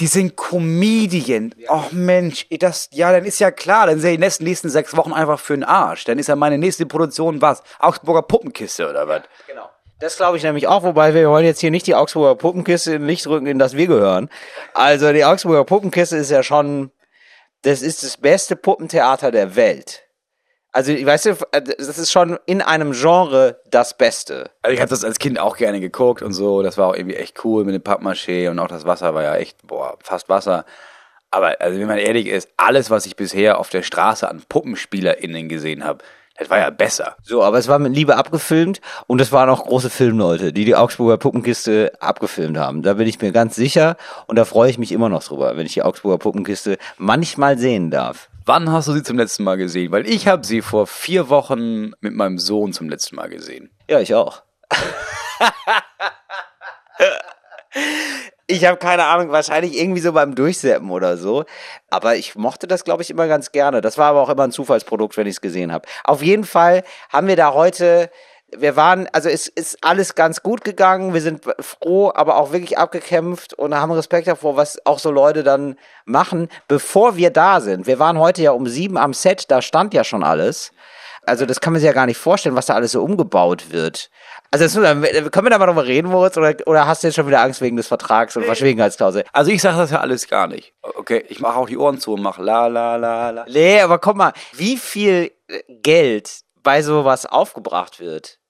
Die 0.00 0.08
sind 0.08 0.36
Comedian. 0.36 1.54
Ja. 1.56 1.70
Ach 1.70 1.92
Mensch, 1.92 2.46
das, 2.58 2.88
ja, 2.92 3.12
dann 3.12 3.24
ist 3.24 3.38
ja 3.38 3.52
klar, 3.52 3.86
dann 3.86 4.00
sind 4.00 4.10
die 4.10 4.18
nächsten, 4.18 4.42
nächsten 4.42 4.68
sechs 4.68 4.96
Wochen 4.96 5.12
einfach 5.12 5.38
für 5.38 5.54
den 5.54 5.62
Arsch. 5.62 6.02
Dann 6.04 6.18
ist 6.18 6.26
ja 6.26 6.34
meine 6.34 6.58
nächste 6.58 6.86
Produktion 6.86 7.40
was? 7.40 7.62
Augsburger 7.78 8.22
Puppenkiste 8.22 8.90
oder 8.90 9.06
was? 9.06 9.22
Ja, 9.22 9.54
genau. 9.54 9.70
Das 10.00 10.16
glaube 10.16 10.36
ich 10.36 10.42
nämlich 10.42 10.66
auch, 10.66 10.82
wobei 10.82 11.14
wir 11.14 11.30
wollen 11.30 11.46
jetzt 11.46 11.60
hier 11.60 11.70
nicht 11.70 11.86
die 11.86 11.94
Augsburger 11.94 12.34
Puppenkiste 12.34 12.96
in 12.96 13.06
Licht 13.06 13.26
rücken, 13.28 13.46
in 13.46 13.60
das 13.60 13.76
wir 13.76 13.86
gehören. 13.86 14.28
Also 14.74 15.12
die 15.12 15.24
Augsburger 15.24 15.64
Puppenkiste 15.64 16.16
ist 16.16 16.32
ja 16.32 16.42
schon, 16.42 16.90
das 17.62 17.80
ist 17.80 18.02
das 18.02 18.16
beste 18.16 18.56
Puppentheater 18.56 19.30
der 19.30 19.54
Welt. 19.54 20.05
Also, 20.76 20.92
weißt 20.92 21.24
du, 21.24 21.30
äh, 21.52 21.62
das 21.62 21.96
ist 21.96 22.12
schon 22.12 22.38
in 22.44 22.60
einem 22.60 22.92
Genre 22.92 23.58
das 23.70 23.96
Beste. 23.96 24.50
Also 24.60 24.74
ich 24.74 24.80
habe 24.82 24.90
das 24.90 25.04
als 25.04 25.18
Kind 25.18 25.38
auch 25.38 25.56
gerne 25.56 25.80
geguckt 25.80 26.20
und 26.20 26.34
so. 26.34 26.62
Das 26.62 26.76
war 26.76 26.88
auch 26.88 26.94
irgendwie 26.94 27.16
echt 27.16 27.42
cool 27.46 27.64
mit 27.64 27.74
dem 27.74 27.80
Pappmaché 27.80 28.50
und 28.50 28.58
auch 28.58 28.68
das 28.68 28.84
Wasser 28.84 29.14
war 29.14 29.22
ja 29.22 29.36
echt, 29.36 29.66
boah, 29.66 29.96
fast 30.02 30.28
Wasser. 30.28 30.66
Aber 31.30 31.62
also, 31.62 31.80
wenn 31.80 31.86
man 31.86 31.96
ehrlich 31.96 32.26
ist, 32.26 32.50
alles, 32.58 32.90
was 32.90 33.06
ich 33.06 33.16
bisher 33.16 33.58
auf 33.58 33.70
der 33.70 33.82
Straße 33.82 34.28
an 34.28 34.42
PuppenspielerInnen 34.46 35.48
gesehen 35.48 35.82
habe, 35.82 36.04
das 36.36 36.50
war 36.50 36.58
ja 36.58 36.68
besser. 36.68 37.16
So, 37.22 37.42
aber 37.42 37.56
es 37.56 37.68
war 37.68 37.78
mit 37.78 37.94
Liebe 37.94 38.18
abgefilmt 38.18 38.82
und 39.06 39.18
es 39.22 39.32
waren 39.32 39.48
auch 39.48 39.64
große 39.64 39.88
Filmleute, 39.88 40.52
die 40.52 40.66
die 40.66 40.76
Augsburger 40.76 41.16
Puppenkiste 41.16 41.92
abgefilmt 42.00 42.58
haben. 42.58 42.82
Da 42.82 42.92
bin 42.92 43.08
ich 43.08 43.18
mir 43.22 43.32
ganz 43.32 43.56
sicher 43.56 43.96
und 44.26 44.36
da 44.36 44.44
freue 44.44 44.68
ich 44.68 44.76
mich 44.76 44.92
immer 44.92 45.08
noch 45.08 45.24
drüber, 45.24 45.56
wenn 45.56 45.64
ich 45.64 45.72
die 45.72 45.82
Augsburger 45.82 46.18
Puppenkiste 46.18 46.76
manchmal 46.98 47.56
sehen 47.56 47.90
darf. 47.90 48.28
Wann 48.48 48.70
hast 48.70 48.86
du 48.86 48.92
sie 48.92 49.02
zum 49.02 49.18
letzten 49.18 49.42
Mal 49.42 49.56
gesehen? 49.56 49.90
Weil 49.90 50.06
ich 50.08 50.28
habe 50.28 50.46
sie 50.46 50.62
vor 50.62 50.86
vier 50.86 51.28
Wochen 51.30 51.90
mit 51.98 52.14
meinem 52.14 52.38
Sohn 52.38 52.72
zum 52.72 52.88
letzten 52.88 53.16
Mal 53.16 53.28
gesehen. 53.28 53.72
Ja, 53.90 53.98
ich 53.98 54.14
auch. 54.14 54.44
ich 58.46 58.64
habe 58.64 58.76
keine 58.76 59.06
Ahnung, 59.06 59.32
wahrscheinlich 59.32 59.76
irgendwie 59.76 60.00
so 60.00 60.12
beim 60.12 60.36
Durchseppen 60.36 60.92
oder 60.92 61.16
so. 61.16 61.44
Aber 61.90 62.14
ich 62.14 62.36
mochte 62.36 62.68
das, 62.68 62.84
glaube 62.84 63.02
ich, 63.02 63.10
immer 63.10 63.26
ganz 63.26 63.50
gerne. 63.50 63.80
Das 63.80 63.98
war 63.98 64.10
aber 64.10 64.22
auch 64.22 64.28
immer 64.28 64.44
ein 64.44 64.52
Zufallsprodukt, 64.52 65.16
wenn 65.16 65.26
ich 65.26 65.34
es 65.34 65.40
gesehen 65.40 65.72
habe. 65.72 65.88
Auf 66.04 66.22
jeden 66.22 66.44
Fall 66.44 66.84
haben 67.08 67.26
wir 67.26 67.34
da 67.34 67.52
heute 67.52 68.12
wir 68.56 68.76
waren, 68.76 69.08
also 69.12 69.28
es 69.28 69.48
ist 69.48 69.78
alles 69.82 70.14
ganz 70.14 70.42
gut 70.42 70.62
gegangen. 70.64 71.14
Wir 71.14 71.20
sind 71.20 71.42
froh, 71.60 72.12
aber 72.14 72.36
auch 72.36 72.52
wirklich 72.52 72.78
abgekämpft 72.78 73.54
und 73.54 73.74
haben 73.74 73.92
Respekt 73.92 74.28
davor, 74.28 74.56
was 74.56 74.84
auch 74.86 74.98
so 74.98 75.10
Leute 75.10 75.42
dann 75.42 75.76
machen, 76.04 76.48
bevor 76.68 77.16
wir 77.16 77.30
da 77.30 77.60
sind. 77.60 77.86
Wir 77.86 77.98
waren 77.98 78.18
heute 78.18 78.42
ja 78.42 78.52
um 78.52 78.66
sieben 78.66 78.96
am 78.98 79.14
Set, 79.14 79.50
da 79.50 79.62
stand 79.62 79.94
ja 79.94 80.04
schon 80.04 80.22
alles. 80.22 80.70
Also 81.26 81.44
das 81.44 81.60
kann 81.60 81.72
man 81.72 81.80
sich 81.80 81.86
ja 81.86 81.92
gar 81.92 82.06
nicht 82.06 82.18
vorstellen, 82.18 82.54
was 82.54 82.66
da 82.66 82.74
alles 82.74 82.92
so 82.92 83.02
umgebaut 83.02 83.72
wird. 83.72 84.10
Also 84.52 84.64
das, 84.64 84.74
können 84.74 85.46
wir 85.46 85.50
da 85.50 85.58
mal 85.58 85.66
drüber 85.66 85.84
reden, 85.84 86.08
Moritz, 86.08 86.36
oder, 86.36 86.54
oder 86.66 86.86
hast 86.86 87.02
du 87.02 87.08
jetzt 87.08 87.16
schon 87.16 87.26
wieder 87.26 87.42
Angst 87.42 87.60
wegen 87.60 87.76
des 87.76 87.88
Vertrags 87.88 88.36
und 88.36 88.44
Verschwiegenheitsklausel? 88.44 89.24
Also 89.32 89.50
ich 89.50 89.60
sage 89.60 89.76
das 89.76 89.90
ja 89.90 90.00
alles 90.00 90.28
gar 90.28 90.46
nicht. 90.46 90.72
Okay, 90.82 91.24
ich 91.28 91.40
mache 91.40 91.56
auch 91.56 91.66
die 91.66 91.76
Ohren 91.76 91.98
zu 91.98 92.14
und 92.14 92.22
mache 92.22 92.42
la 92.42 92.68
la 92.68 92.94
la 92.94 93.30
la. 93.30 93.44
Nee, 93.48 93.80
aber 93.80 93.98
guck 93.98 94.14
mal, 94.14 94.32
wie 94.52 94.76
viel 94.76 95.32
Geld 95.82 96.45
bei 96.66 96.82
sowas 96.82 97.26
aufgebracht 97.26 98.00
wird. 98.00 98.40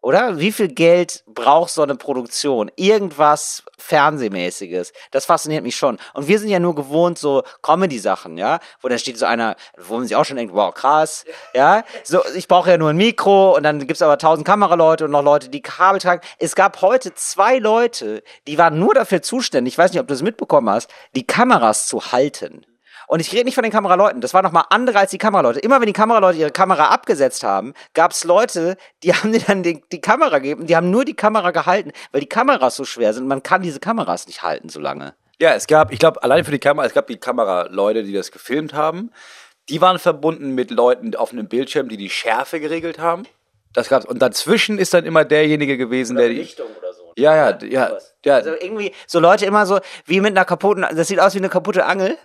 Oder? 0.00 0.38
Wie 0.38 0.50
viel 0.50 0.68
Geld 0.68 1.22
braucht 1.26 1.70
so 1.70 1.82
eine 1.82 1.94
Produktion? 1.94 2.70
Irgendwas 2.76 3.64
Fernsehmäßiges. 3.76 4.94
Das 5.10 5.26
fasziniert 5.26 5.62
mich 5.62 5.76
schon. 5.76 5.98
Und 6.14 6.26
wir 6.26 6.38
sind 6.38 6.48
ja 6.48 6.58
nur 6.58 6.74
gewohnt, 6.74 7.18
so 7.18 7.42
Comedy-Sachen, 7.60 8.38
ja? 8.38 8.60
Wo 8.80 8.88
dann 8.88 8.98
steht 8.98 9.18
so 9.18 9.26
einer, 9.26 9.56
wo 9.76 9.94
man 9.98 10.06
sich 10.06 10.16
auch 10.16 10.24
schon 10.24 10.38
denkt, 10.38 10.54
wow, 10.54 10.72
krass, 10.72 11.26
ja? 11.54 11.84
So, 12.02 12.20
ich 12.34 12.48
brauche 12.48 12.70
ja 12.70 12.78
nur 12.78 12.88
ein 12.88 12.96
Mikro 12.96 13.54
und 13.56 13.62
dann 13.62 13.86
gibt's 13.86 14.00
aber 14.00 14.16
tausend 14.16 14.46
Kameraleute 14.46 15.04
und 15.04 15.10
noch 15.10 15.22
Leute, 15.22 15.50
die 15.50 15.60
Kabel 15.60 16.00
tragen. 16.00 16.22
Es 16.38 16.54
gab 16.54 16.80
heute 16.80 17.12
zwei 17.14 17.58
Leute, 17.58 18.22
die 18.46 18.56
waren 18.56 18.78
nur 18.78 18.94
dafür 18.94 19.20
zuständig, 19.20 19.74
ich 19.74 19.78
weiß 19.78 19.92
nicht, 19.92 20.00
ob 20.00 20.08
du 20.08 20.14
das 20.14 20.22
mitbekommen 20.22 20.70
hast, 20.70 20.90
die 21.14 21.26
Kameras 21.26 21.88
zu 21.88 22.12
halten. 22.12 22.64
Und 23.06 23.20
ich 23.20 23.32
rede 23.32 23.44
nicht 23.44 23.54
von 23.54 23.62
den 23.62 23.72
Kameraleuten. 23.72 24.20
Das 24.20 24.34
war 24.34 24.42
nochmal 24.42 24.64
andere 24.70 24.98
als 24.98 25.10
die 25.10 25.18
Kameraleute. 25.18 25.60
Immer 25.60 25.80
wenn 25.80 25.86
die 25.86 25.92
Kameraleute 25.92 26.38
ihre 26.38 26.50
Kamera 26.50 26.88
abgesetzt 26.88 27.42
haben, 27.44 27.74
gab 27.94 28.12
es 28.12 28.24
Leute, 28.24 28.76
die 29.02 29.12
haben 29.14 29.32
dir 29.32 29.40
dann 29.40 29.62
die, 29.62 29.82
die 29.92 30.00
Kamera 30.00 30.38
gegeben. 30.38 30.66
Die 30.66 30.76
haben 30.76 30.90
nur 30.90 31.04
die 31.04 31.14
Kamera 31.14 31.50
gehalten, 31.50 31.92
weil 32.12 32.20
die 32.20 32.28
Kameras 32.28 32.76
so 32.76 32.84
schwer 32.84 33.14
sind. 33.14 33.26
Man 33.26 33.42
kann 33.42 33.62
diese 33.62 33.80
Kameras 33.80 34.26
nicht 34.26 34.42
halten 34.42 34.68
so 34.68 34.80
lange. 34.80 35.14
Ja, 35.38 35.54
es 35.54 35.66
gab, 35.66 35.92
ich 35.92 35.98
glaube, 35.98 36.22
allein 36.22 36.44
für 36.44 36.50
die 36.50 36.58
Kamera, 36.58 36.86
es 36.86 36.94
gab 36.94 37.06
die 37.08 37.18
Kameraleute, 37.18 38.02
die 38.04 38.12
das 38.12 38.32
gefilmt 38.32 38.72
haben. 38.72 39.10
Die 39.68 39.80
waren 39.80 39.98
verbunden 39.98 40.54
mit 40.54 40.70
Leuten 40.70 41.14
auf 41.14 41.32
einem 41.32 41.48
Bildschirm, 41.48 41.88
die 41.88 41.96
die 41.96 42.08
Schärfe 42.08 42.60
geregelt 42.60 42.98
haben. 42.98 43.24
Das 43.72 43.90
gab's. 43.90 44.06
Und 44.06 44.22
dazwischen 44.22 44.78
ist 44.78 44.94
dann 44.94 45.04
immer 45.04 45.24
derjenige 45.24 45.76
gewesen, 45.76 46.16
oder 46.16 46.22
der 46.22 46.30
die. 46.30 46.40
Lichtung 46.40 46.68
oder 46.78 46.92
so. 46.94 47.12
Ja, 47.16 47.36
ja, 47.36 47.58
ja, 47.62 47.98
ja. 48.24 48.34
Also 48.34 48.50
irgendwie 48.58 48.92
so 49.06 49.20
Leute 49.20 49.44
immer 49.44 49.66
so 49.66 49.80
wie 50.06 50.20
mit 50.20 50.30
einer 50.30 50.46
kaputten, 50.46 50.86
das 50.94 51.08
sieht 51.08 51.20
aus 51.20 51.34
wie 51.34 51.38
eine 51.38 51.50
kaputte 51.50 51.84
Angel. 51.84 52.16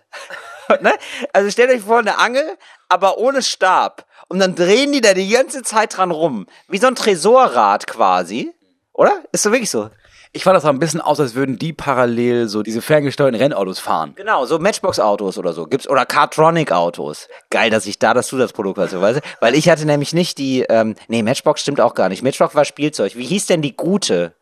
ne? 0.81 0.93
Also 1.33 1.49
stellt 1.49 1.71
euch 1.71 1.81
vor, 1.81 1.99
eine 1.99 2.17
Angel, 2.17 2.57
aber 2.89 3.17
ohne 3.17 3.41
Stab. 3.41 4.05
Und 4.27 4.39
dann 4.39 4.55
drehen 4.55 4.91
die 4.91 5.01
da 5.01 5.13
die 5.13 5.29
ganze 5.29 5.63
Zeit 5.63 5.97
dran 5.97 6.11
rum. 6.11 6.47
Wie 6.67 6.77
so 6.77 6.87
ein 6.87 6.95
Tresorrad 6.95 7.87
quasi. 7.87 8.51
Oder? 8.93 9.23
Ist 9.31 9.43
so 9.43 9.51
wirklich 9.51 9.69
so. 9.69 9.89
Ich 10.33 10.45
fand 10.45 10.55
das 10.55 10.63
auch 10.63 10.69
ein 10.69 10.79
bisschen 10.79 11.01
aus, 11.01 11.19
als 11.19 11.35
würden 11.35 11.57
die 11.57 11.73
parallel 11.73 12.47
so 12.47 12.63
diese 12.63 12.81
ferngesteuerten 12.81 13.37
Rennautos 13.37 13.79
fahren. 13.79 14.13
Genau, 14.15 14.45
so 14.45 14.59
Matchbox-Autos 14.59 15.37
oder 15.37 15.51
so 15.51 15.65
gibt's 15.65 15.89
oder 15.89 16.05
Cartronic-Autos. 16.05 17.27
Geil, 17.49 17.69
dass 17.69 17.85
ich 17.85 17.99
da 17.99 18.13
das 18.13 18.27
Zusatzprodukt 18.27 18.77
hatte, 18.77 19.01
weißt 19.01 19.19
du? 19.19 19.21
Weil 19.41 19.55
ich 19.55 19.67
hatte 19.69 19.85
nämlich 19.85 20.13
nicht 20.13 20.37
die, 20.37 20.61
ähm, 20.69 20.95
nee, 21.09 21.21
Matchbox 21.21 21.59
stimmt 21.59 21.81
auch 21.81 21.95
gar 21.95 22.07
nicht. 22.07 22.23
Matchbox 22.23 22.55
war 22.55 22.63
Spielzeug. 22.63 23.17
Wie 23.17 23.25
hieß 23.25 23.47
denn 23.47 23.61
die 23.61 23.75
gute? 23.75 24.33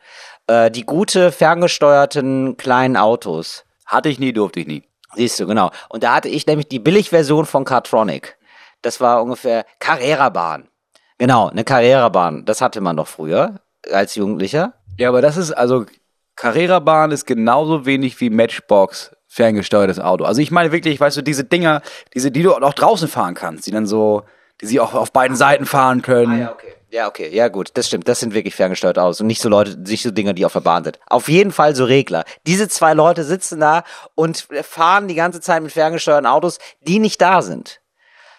Äh, 0.46 0.70
die 0.70 0.86
gute 0.86 1.32
ferngesteuerten 1.32 2.56
kleinen 2.56 2.96
Autos. 2.96 3.66
Hatte 3.88 4.10
ich 4.10 4.20
nie, 4.20 4.32
durfte 4.32 4.60
ich 4.60 4.68
nie. 4.68 4.84
Siehst 5.16 5.40
du, 5.40 5.48
genau. 5.48 5.72
Und 5.90 6.04
da 6.04 6.16
hatte 6.16 6.30
ich 6.30 6.46
nämlich 6.46 6.68
die 6.68 6.80
Billigversion 6.80 7.46
von 7.46 7.66
Cartronic. 7.66 8.38
Das 8.82 9.02
war 9.02 9.22
ungefähr 9.24 9.66
Carrera-Bahn. 9.80 10.68
Genau, 11.18 11.50
eine 11.50 11.64
Carrera-Bahn. 11.64 12.46
Das 12.46 12.62
hatte 12.62 12.82
man 12.82 12.96
doch 12.96 13.08
früher 13.08 13.56
als 13.92 14.16
Jugendlicher. 14.16 14.74
Ja, 14.98 15.10
aber 15.10 15.22
das 15.22 15.38
ist, 15.38 15.52
also, 15.52 15.86
Carrera-Bahn 16.36 17.12
ist 17.12 17.26
genauso 17.26 17.86
wenig 17.86 18.20
wie 18.22 18.30
Matchbox 18.30 19.12
ferngesteuertes 19.28 20.00
Auto. 20.00 20.26
Also 20.26 20.42
ich 20.42 20.52
meine 20.52 20.72
wirklich, 20.72 21.00
weißt 21.00 21.18
du, 21.18 21.22
diese 21.22 21.44
Dinger, 21.44 21.82
diese, 22.14 22.32
die 22.32 22.42
du 22.42 22.56
auch 22.56 22.74
draußen 22.74 23.08
fahren 23.08 23.36
kannst, 23.36 23.68
die 23.68 23.72
dann 23.72 23.86
so, 23.86 24.24
die 24.60 24.66
sie 24.66 24.80
auch 24.80 24.94
auf 24.94 25.12
beiden 25.12 25.38
Seiten 25.38 25.66
fahren 25.66 26.02
können. 26.02 26.44
Ah, 26.44 26.52
okay. 26.52 26.74
Ja, 26.92 27.08
okay, 27.08 27.30
ja 27.32 27.50
gut, 27.50 27.70
das 27.76 27.88
stimmt. 27.88 28.08
Das 28.08 28.20
sind 28.20 28.34
wirklich 28.34 28.56
ferngesteuert 28.56 28.98
aus 28.98 29.22
und 29.22 29.28
nicht 29.28 29.42
so 29.42 29.50
Leute, 29.50 29.78
nicht 29.78 30.02
so 30.02 30.10
Dinger, 30.10 30.34
die 30.34 30.46
auf 30.46 30.54
der 30.54 30.62
Bahn 30.62 30.84
sind. 30.84 31.00
Auf 31.08 31.30
jeden 31.30 31.52
Fall 31.52 31.76
so 31.76 31.86
Regler. 31.86 32.24
Diese 32.48 32.68
zwei 32.68 32.94
Leute 32.96 33.24
sitzen 33.24 33.60
da 33.60 33.84
und 34.16 34.48
fahren 34.64 35.08
die 35.08 35.14
ganze 35.14 35.40
Zeit 35.40 35.62
mit 35.62 35.72
ferngesteuerten 35.72 36.26
Autos, 36.26 36.58
die 36.82 36.98
nicht 36.98 37.22
da 37.22 37.44
sind. 37.44 37.80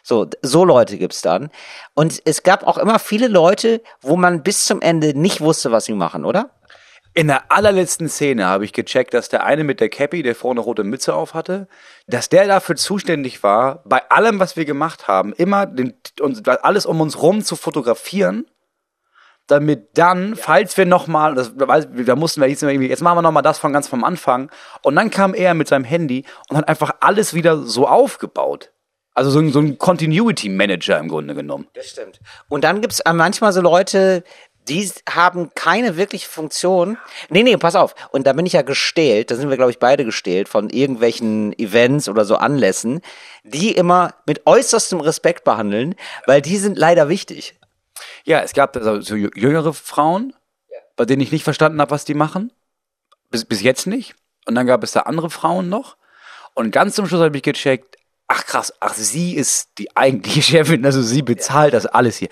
So, 0.02 0.26
so 0.42 0.64
Leute 0.64 0.98
gibt's 0.98 1.22
dann. 1.22 1.50
Und 1.94 2.20
es 2.24 2.42
gab 2.42 2.66
auch 2.66 2.78
immer 2.78 2.98
viele 2.98 3.28
Leute, 3.28 3.82
wo 4.00 4.16
man 4.16 4.42
bis 4.42 4.64
zum 4.64 4.80
Ende 4.80 5.16
nicht 5.16 5.40
wusste, 5.40 5.70
was 5.70 5.84
sie 5.84 5.92
machen, 5.92 6.24
oder? 6.24 6.50
In 7.20 7.26
der 7.26 7.52
allerletzten 7.52 8.08
Szene 8.08 8.46
habe 8.46 8.64
ich 8.64 8.72
gecheckt, 8.72 9.12
dass 9.12 9.28
der 9.28 9.44
eine 9.44 9.62
mit 9.62 9.80
der 9.80 9.90
Cappy, 9.90 10.22
der 10.22 10.34
vorne 10.34 10.60
rote 10.60 10.84
Mütze 10.84 11.14
auf 11.14 11.34
hatte, 11.34 11.68
dass 12.06 12.30
der 12.30 12.46
dafür 12.46 12.76
zuständig 12.76 13.42
war, 13.42 13.82
bei 13.84 14.10
allem, 14.10 14.40
was 14.40 14.56
wir 14.56 14.64
gemacht 14.64 15.06
haben, 15.06 15.34
immer 15.34 15.66
den, 15.66 15.92
uns, 16.18 16.42
alles 16.48 16.86
um 16.86 16.98
uns 17.02 17.20
rum 17.20 17.44
zu 17.44 17.56
fotografieren, 17.56 18.46
damit 19.46 19.98
dann, 19.98 20.34
falls 20.34 20.78
wir 20.78 20.86
nochmal, 20.86 21.34
da 21.34 22.16
mussten 22.16 22.40
wir 22.40 22.48
jetzt, 22.48 22.62
jetzt 22.62 23.02
machen 23.02 23.18
wir 23.18 23.22
nochmal 23.22 23.42
das 23.42 23.58
von 23.58 23.74
ganz 23.74 23.86
vom 23.86 24.02
Anfang, 24.02 24.50
und 24.80 24.96
dann 24.96 25.10
kam 25.10 25.34
er 25.34 25.52
mit 25.52 25.68
seinem 25.68 25.84
Handy 25.84 26.24
und 26.48 26.56
hat 26.56 26.68
einfach 26.68 26.94
alles 27.00 27.34
wieder 27.34 27.58
so 27.58 27.86
aufgebaut. 27.86 28.72
Also 29.12 29.30
so 29.30 29.40
ein, 29.40 29.52
so 29.52 29.58
ein 29.58 29.76
Continuity 29.76 30.48
Manager 30.48 30.98
im 30.98 31.08
Grunde 31.08 31.34
genommen. 31.34 31.66
Das 31.74 31.90
stimmt. 31.90 32.20
Und 32.48 32.64
dann 32.64 32.80
gibt's 32.80 33.02
manchmal 33.12 33.52
so 33.52 33.60
Leute, 33.60 34.22
die 34.68 34.90
haben 35.08 35.50
keine 35.54 35.96
wirkliche 35.96 36.28
Funktion. 36.28 36.98
Nee, 37.28 37.42
nee, 37.42 37.56
pass 37.56 37.74
auf. 37.74 37.94
Und 38.10 38.26
da 38.26 38.32
bin 38.32 38.46
ich 38.46 38.52
ja 38.52 38.62
gestählt, 38.62 39.30
da 39.30 39.36
sind 39.36 39.50
wir, 39.50 39.56
glaube 39.56 39.72
ich, 39.72 39.78
beide 39.78 40.04
gestählt 40.04 40.48
von 40.48 40.70
irgendwelchen 40.70 41.58
Events 41.58 42.08
oder 42.08 42.24
so 42.24 42.36
Anlässen, 42.36 43.00
die 43.42 43.72
immer 43.72 44.14
mit 44.26 44.46
äußerstem 44.46 45.00
Respekt 45.00 45.44
behandeln, 45.44 45.94
weil 46.26 46.42
die 46.42 46.56
sind 46.56 46.78
leider 46.78 47.08
wichtig. 47.08 47.58
Ja, 48.24 48.40
es 48.40 48.52
gab 48.52 48.76
also 48.76 49.00
so 49.00 49.16
jüngere 49.16 49.72
Frauen, 49.72 50.34
bei 50.96 51.04
denen 51.04 51.22
ich 51.22 51.32
nicht 51.32 51.44
verstanden 51.44 51.80
habe, 51.80 51.90
was 51.90 52.04
die 52.04 52.14
machen. 52.14 52.52
Bis, 53.30 53.44
bis 53.44 53.62
jetzt 53.62 53.86
nicht. 53.86 54.14
Und 54.46 54.54
dann 54.54 54.66
gab 54.66 54.82
es 54.82 54.92
da 54.92 55.00
andere 55.00 55.30
Frauen 55.30 55.68
noch. 55.68 55.96
Und 56.54 56.70
ganz 56.72 56.94
zum 56.94 57.06
Schluss 57.06 57.20
habe 57.20 57.36
ich 57.36 57.42
gecheckt, 57.42 57.96
ach 58.28 58.46
krass, 58.46 58.72
ach, 58.80 58.94
sie 58.94 59.34
ist 59.34 59.70
die 59.78 59.96
eigentliche 59.96 60.42
Chefin, 60.58 60.84
also 60.84 61.02
sie 61.02 61.22
bezahlt 61.22 61.74
das 61.74 61.86
alles 61.86 62.16
hier. 62.16 62.28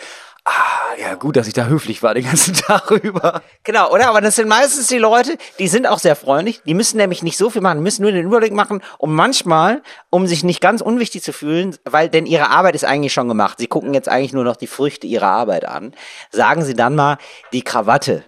Ah, 0.48 0.96
ja, 0.98 1.14
gut, 1.14 1.36
dass 1.36 1.46
ich 1.46 1.52
da 1.52 1.66
höflich 1.66 2.02
war 2.02 2.14
den 2.14 2.24
ganzen 2.24 2.54
Tag 2.66 2.90
über. 2.90 3.42
Genau, 3.64 3.92
oder? 3.92 4.08
Aber 4.08 4.22
das 4.22 4.36
sind 4.36 4.48
meistens 4.48 4.86
die 4.86 4.96
Leute, 4.96 5.36
die 5.58 5.68
sind 5.68 5.86
auch 5.86 5.98
sehr 5.98 6.16
freundlich. 6.16 6.62
Die 6.64 6.72
müssen 6.72 6.96
nämlich 6.96 7.22
nicht 7.22 7.36
so 7.36 7.50
viel 7.50 7.60
machen, 7.60 7.82
müssen 7.82 8.02
nur 8.02 8.12
den 8.12 8.24
Überblick 8.24 8.54
machen, 8.54 8.82
um 8.96 9.14
manchmal, 9.14 9.82
um 10.08 10.26
sich 10.26 10.44
nicht 10.44 10.62
ganz 10.62 10.80
unwichtig 10.80 11.22
zu 11.22 11.34
fühlen, 11.34 11.76
weil 11.84 12.08
denn 12.08 12.24
ihre 12.24 12.48
Arbeit 12.48 12.74
ist 12.74 12.84
eigentlich 12.84 13.12
schon 13.12 13.28
gemacht. 13.28 13.58
Sie 13.58 13.66
gucken 13.66 13.92
jetzt 13.92 14.08
eigentlich 14.08 14.32
nur 14.32 14.44
noch 14.44 14.56
die 14.56 14.66
Früchte 14.66 15.06
ihrer 15.06 15.28
Arbeit 15.28 15.66
an. 15.66 15.92
Sagen 16.30 16.64
sie 16.64 16.74
dann 16.74 16.94
mal 16.96 17.18
die 17.52 17.62
Krawatte 17.62 18.24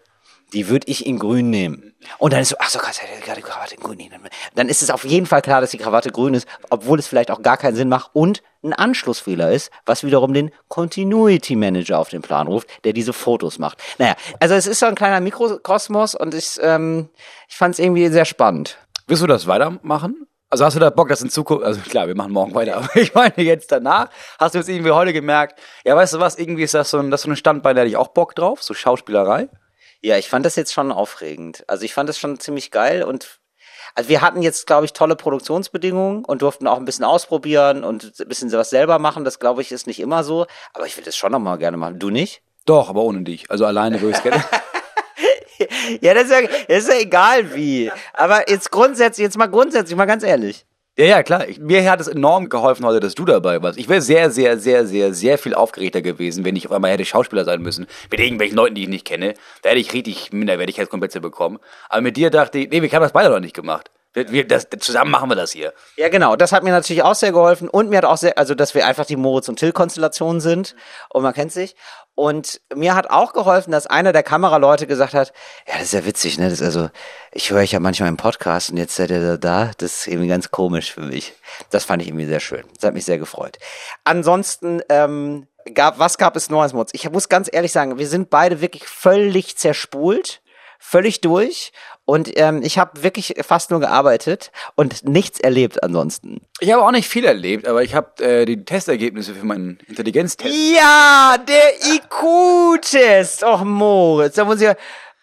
die 0.53 0.69
würde 0.69 0.89
ich 0.89 1.07
in 1.07 1.19
grün 1.19 1.51
nehmen. 1.51 1.95
Und 2.19 2.33
dann 2.33 2.41
ist 2.41 2.51
so, 2.51 2.57
ach 2.59 2.71
so, 2.71 2.79
er 2.79 3.21
gerade 3.21 3.41
die 3.41 3.47
Krawatte 3.47 3.75
in 3.75 3.81
grün 3.81 3.99
nehmen. 3.99 4.29
Dann 4.55 4.69
ist 4.69 4.83
es 4.83 4.91
auf 4.91 5.05
jeden 5.05 5.27
Fall 5.27 5.43
klar, 5.43 5.61
dass 5.61 5.71
die 5.71 5.79
Krawatte 5.79 6.11
grün 6.11 6.35
ist, 6.35 6.49
obwohl 6.71 6.99
es 6.99 7.07
vielleicht 7.07 7.31
auch 7.31 7.43
gar 7.43 7.57
keinen 7.57 7.77
Sinn 7.77 7.89
macht 7.89 8.11
und 8.15 8.43
ein 8.63 8.73
Anschlussfehler 8.73 9.53
ist, 9.53 9.71
was 9.87 10.05
wiederum 10.05 10.35
den 10.35 10.51
Continuity 10.69 11.57
Manager 11.57 11.99
auf 11.99 12.09
den 12.09 12.23
Plan 12.23 12.47
ruft, 12.47 12.69
der 12.85 12.93
diese 12.93 13.13
Fotos 13.13 13.59
macht. 13.59 13.79
Naja, 13.99 14.15
also 14.39 14.55
es 14.55 14.67
ist 14.67 14.81
so 14.81 14.87
ein 14.87 14.95
kleiner 14.95 15.21
Mikrokosmos 15.21 16.15
und 16.15 16.35
ich, 16.35 16.59
ähm, 16.63 17.09
ich 17.49 17.57
fand 17.57 17.75
es 17.75 17.79
irgendwie 17.79 18.09
sehr 18.09 18.25
spannend. 18.25 18.79
Willst 19.07 19.23
du 19.23 19.27
das 19.27 19.47
weitermachen? 19.47 20.27
Also 20.51 20.65
hast 20.65 20.75
du 20.75 20.81
da 20.81 20.91
Bock, 20.91 21.09
das 21.09 21.23
in 21.23 21.31
Zukunft, 21.31 21.65
also 21.65 21.81
klar, 21.81 22.09
wir 22.09 22.17
machen 22.17 22.33
morgen 22.33 22.55
weiter, 22.55 22.77
aber 22.79 22.97
ich 22.97 23.15
meine 23.15 23.35
jetzt 23.37 23.71
danach, 23.71 24.09
hast 24.39 24.55
du 24.55 24.59
jetzt 24.59 24.69
irgendwie 24.69 24.91
heute 24.91 25.13
gemerkt, 25.13 25.61
ja, 25.85 25.95
weißt 25.95 26.15
du 26.15 26.19
was, 26.19 26.39
irgendwie 26.39 26.65
ist 26.65 26.75
das 26.75 26.91
so 26.91 26.99
ein, 26.99 27.11
das 27.11 27.23
so 27.23 27.31
ein 27.31 27.37
Standbein, 27.37 27.77
da 27.77 27.83
hätte 27.83 27.91
ich 27.91 27.97
auch 27.97 28.09
Bock 28.09 28.35
drauf, 28.35 28.63
so 28.63 28.75
Schauspielerei? 28.75 29.49
Ja, 30.01 30.17
ich 30.17 30.29
fand 30.29 30.47
das 30.47 30.57
jetzt 30.57 30.73
schon 30.73 30.93
aufregend. 30.93 31.65
Also 31.67 31.85
ich 31.85 31.93
fand 31.93 32.09
das 32.09 32.19
schon 32.19 32.41
ziemlich 32.41 32.71
geil 32.71 33.03
und 33.03 33.41
also 33.95 34.09
wir 34.09 34.21
hatten 34.21 34.41
jetzt, 34.43 34.67
glaube 34.67 34.85
ich, 34.85 34.93
tolle 34.93 35.17
Produktionsbedingungen 35.17 36.25
und 36.25 36.43
durften 36.43 36.67
auch 36.67 36.79
ein 36.79 36.85
bisschen 36.85 37.05
ausprobieren 37.05 37.83
und 37.83 38.13
ein 38.21 38.29
bisschen 38.29 38.53
was 38.53 38.71
selber 38.71 38.99
machen. 38.99 39.25
Das, 39.25 39.41
glaube 39.41 39.63
ich, 39.63 39.73
ist 39.73 39.87
nicht 39.87 40.01
immer 40.01 40.23
so. 40.23 40.47
Aber 40.73 40.87
ich 40.87 40.97
will 40.97 41.05
das 41.05 41.17
schon 41.17 41.33
noch 41.33 41.41
mal 41.41 41.57
gerne 41.57 41.77
machen. 41.77 41.99
Du 41.99 42.11
nicht? 42.11 42.43
Doch, 42.67 42.89
aber 42.89 43.03
ohne 43.03 43.23
dich. 43.23 43.51
Also 43.51 43.65
alleine 43.65 44.01
würde 44.01 44.13
ich 44.13 44.17
es 44.19 44.23
gerne. 44.23 44.45
ja, 46.01 46.15
das 46.15 46.25
ist 46.25 46.31
ja, 46.31 46.41
das 46.69 46.79
ist 46.85 46.89
ja 46.89 47.01
egal 47.01 47.55
wie. 47.55 47.91
Aber 48.13 48.49
jetzt 48.51 48.71
grundsätzlich, 48.71 49.25
jetzt 49.25 49.37
mal 49.37 49.47
grundsätzlich, 49.47 49.97
mal 49.97 50.07
ganz 50.07 50.23
ehrlich. 50.23 50.67
Ja, 50.99 51.05
ja, 51.05 51.23
klar. 51.23 51.49
Ich, 51.49 51.59
mir 51.59 51.89
hat 51.91 52.01
es 52.01 52.09
enorm 52.09 52.49
geholfen 52.49 52.85
heute, 52.85 53.01
dass 53.01 53.15
du 53.15 53.25
dabei 53.25 53.63
warst. 53.63 53.79
Ich 53.79 53.89
wäre 53.89 54.03
sehr, 54.03 54.31
sehr, 54.31 54.59
sehr, 54.59 54.87
sehr, 54.87 55.15
sehr 55.15 55.39
viel 55.39 55.55
aufgeregter 55.55 56.03
gewesen, 56.03 56.45
wenn 56.45 56.57
ich 56.57 56.67
auf 56.67 56.73
einmal 56.73 56.91
hätte 56.91 57.05
Schauspieler 57.05 57.45
sein 57.45 57.63
müssen. 57.63 57.87
Mit 58.11 58.21
irgendwelchen 58.21 58.57
Leuten, 58.57 58.75
die 58.75 58.83
ich 58.83 58.89
nicht 58.89 59.07
kenne. 59.07 59.35
Da 59.63 59.71
hätte 59.71 59.81
ich 59.81 59.93
richtig 59.93 60.33
Minderwertigkeitskomplexe 60.33 61.21
bekommen. 61.21 61.59
Aber 61.89 62.03
mit 62.03 62.17
dir 62.17 62.31
dachte 62.31 62.59
ich, 62.59 62.71
nee, 62.71 62.83
wir 62.83 62.91
haben 62.91 63.03
das 63.03 63.13
beide 63.13 63.31
noch 63.31 63.41
nicht 63.41 63.55
gemacht. 63.55 63.91
Wir, 64.13 64.31
wir, 64.33 64.47
das, 64.47 64.67
zusammen 64.81 65.13
machen 65.13 65.31
wir 65.31 65.37
das 65.37 65.53
hier. 65.53 65.73
Ja, 65.97 66.09
genau. 66.09 66.35
Das 66.35 66.51
hat 66.51 66.65
mir 66.65 66.71
natürlich 66.71 67.05
auch 67.05 67.15
sehr 67.15 67.31
geholfen. 67.31 67.69
Und 67.69 67.91
mir 67.91 67.99
hat 67.99 68.05
auch 68.05 68.17
sehr, 68.17 68.37
also, 68.37 68.57
dass 68.57 68.75
wir 68.75 68.85
einfach 68.85 69.07
die 69.07 69.17
Moritz 69.17 69.49
und 69.49 69.61
Till-Konstellation 69.61 70.41
sind. 70.41 70.75
Und 71.11 71.23
man 71.23 71.33
kennt 71.33 71.53
sich. 71.53 71.77
Und 72.21 72.61
mir 72.75 72.95
hat 72.95 73.09
auch 73.09 73.33
geholfen, 73.33 73.71
dass 73.71 73.87
einer 73.87 74.13
der 74.13 74.23
Kameraleute 74.23 74.87
gesagt 74.87 75.15
hat, 75.15 75.33
ja, 75.67 75.73
das 75.73 75.85
ist 75.85 75.93
ja 75.95 76.05
witzig, 76.05 76.37
ne? 76.39 76.51
Das 76.51 76.61
ist 76.61 76.63
also, 76.63 76.91
ich 77.33 77.51
höre 77.51 77.61
euch 77.61 77.73
ja 77.73 77.81
manchmal 77.81 78.11
im 78.11 78.19
Podcast 78.19 78.69
und 78.69 78.77
jetzt 78.77 78.95
seid 78.95 79.11
ihr 79.11 79.39
da. 79.39 79.71
Das 79.79 80.01
ist 80.01 80.07
irgendwie 80.07 80.29
ganz 80.29 80.51
komisch 80.51 80.93
für 80.93 81.01
mich. 81.01 81.33
Das 81.71 81.85
fand 81.85 82.03
ich 82.03 82.09
irgendwie 82.09 82.27
sehr 82.27 82.41
schön. 82.41 82.65
Das 82.75 82.89
hat 82.89 82.93
mich 82.93 83.07
sehr 83.07 83.17
gefreut. 83.17 83.57
Ansonsten, 84.05 84.83
ähm, 84.91 85.47
gab, 85.73 85.99
was 85.99 86.19
gab 86.19 86.37
es 86.37 86.51
Neues, 86.51 86.75
Moritz? 86.75 86.91
Ich 86.93 87.11
muss 87.11 87.31
ganz 87.31 87.49
ehrlich 87.51 87.73
sagen, 87.73 87.97
wir 87.97 88.07
sind 88.07 88.29
beide 88.29 88.61
wirklich 88.61 88.87
völlig 88.87 89.57
zerspult, 89.57 90.43
völlig 90.79 91.23
durch. 91.23 91.73
Und 92.11 92.37
ähm, 92.41 92.61
ich 92.65 92.77
habe 92.77 93.05
wirklich 93.05 93.35
fast 93.43 93.71
nur 93.71 93.79
gearbeitet 93.79 94.51
und 94.75 95.09
nichts 95.09 95.39
erlebt 95.39 95.81
ansonsten. 95.85 96.41
Ich 96.59 96.73
habe 96.73 96.83
auch 96.83 96.91
nicht 96.91 97.09
viel 97.09 97.25
erlebt, 97.25 97.69
aber 97.69 97.85
ich 97.85 97.95
habe 97.95 98.21
äh, 98.21 98.45
die 98.47 98.65
Testergebnisse 98.65 99.33
für 99.33 99.47
meinen 99.47 99.79
Intelligenztest. 99.87 100.53
Ja, 100.75 101.37
der 101.39 101.95
IQ-Test. 101.95 103.45
Och, 103.45 103.63
Moritz, 103.63 104.35
da 104.35 104.45
muss 104.45 104.57
ich 104.57 104.63
ja. 104.63 104.75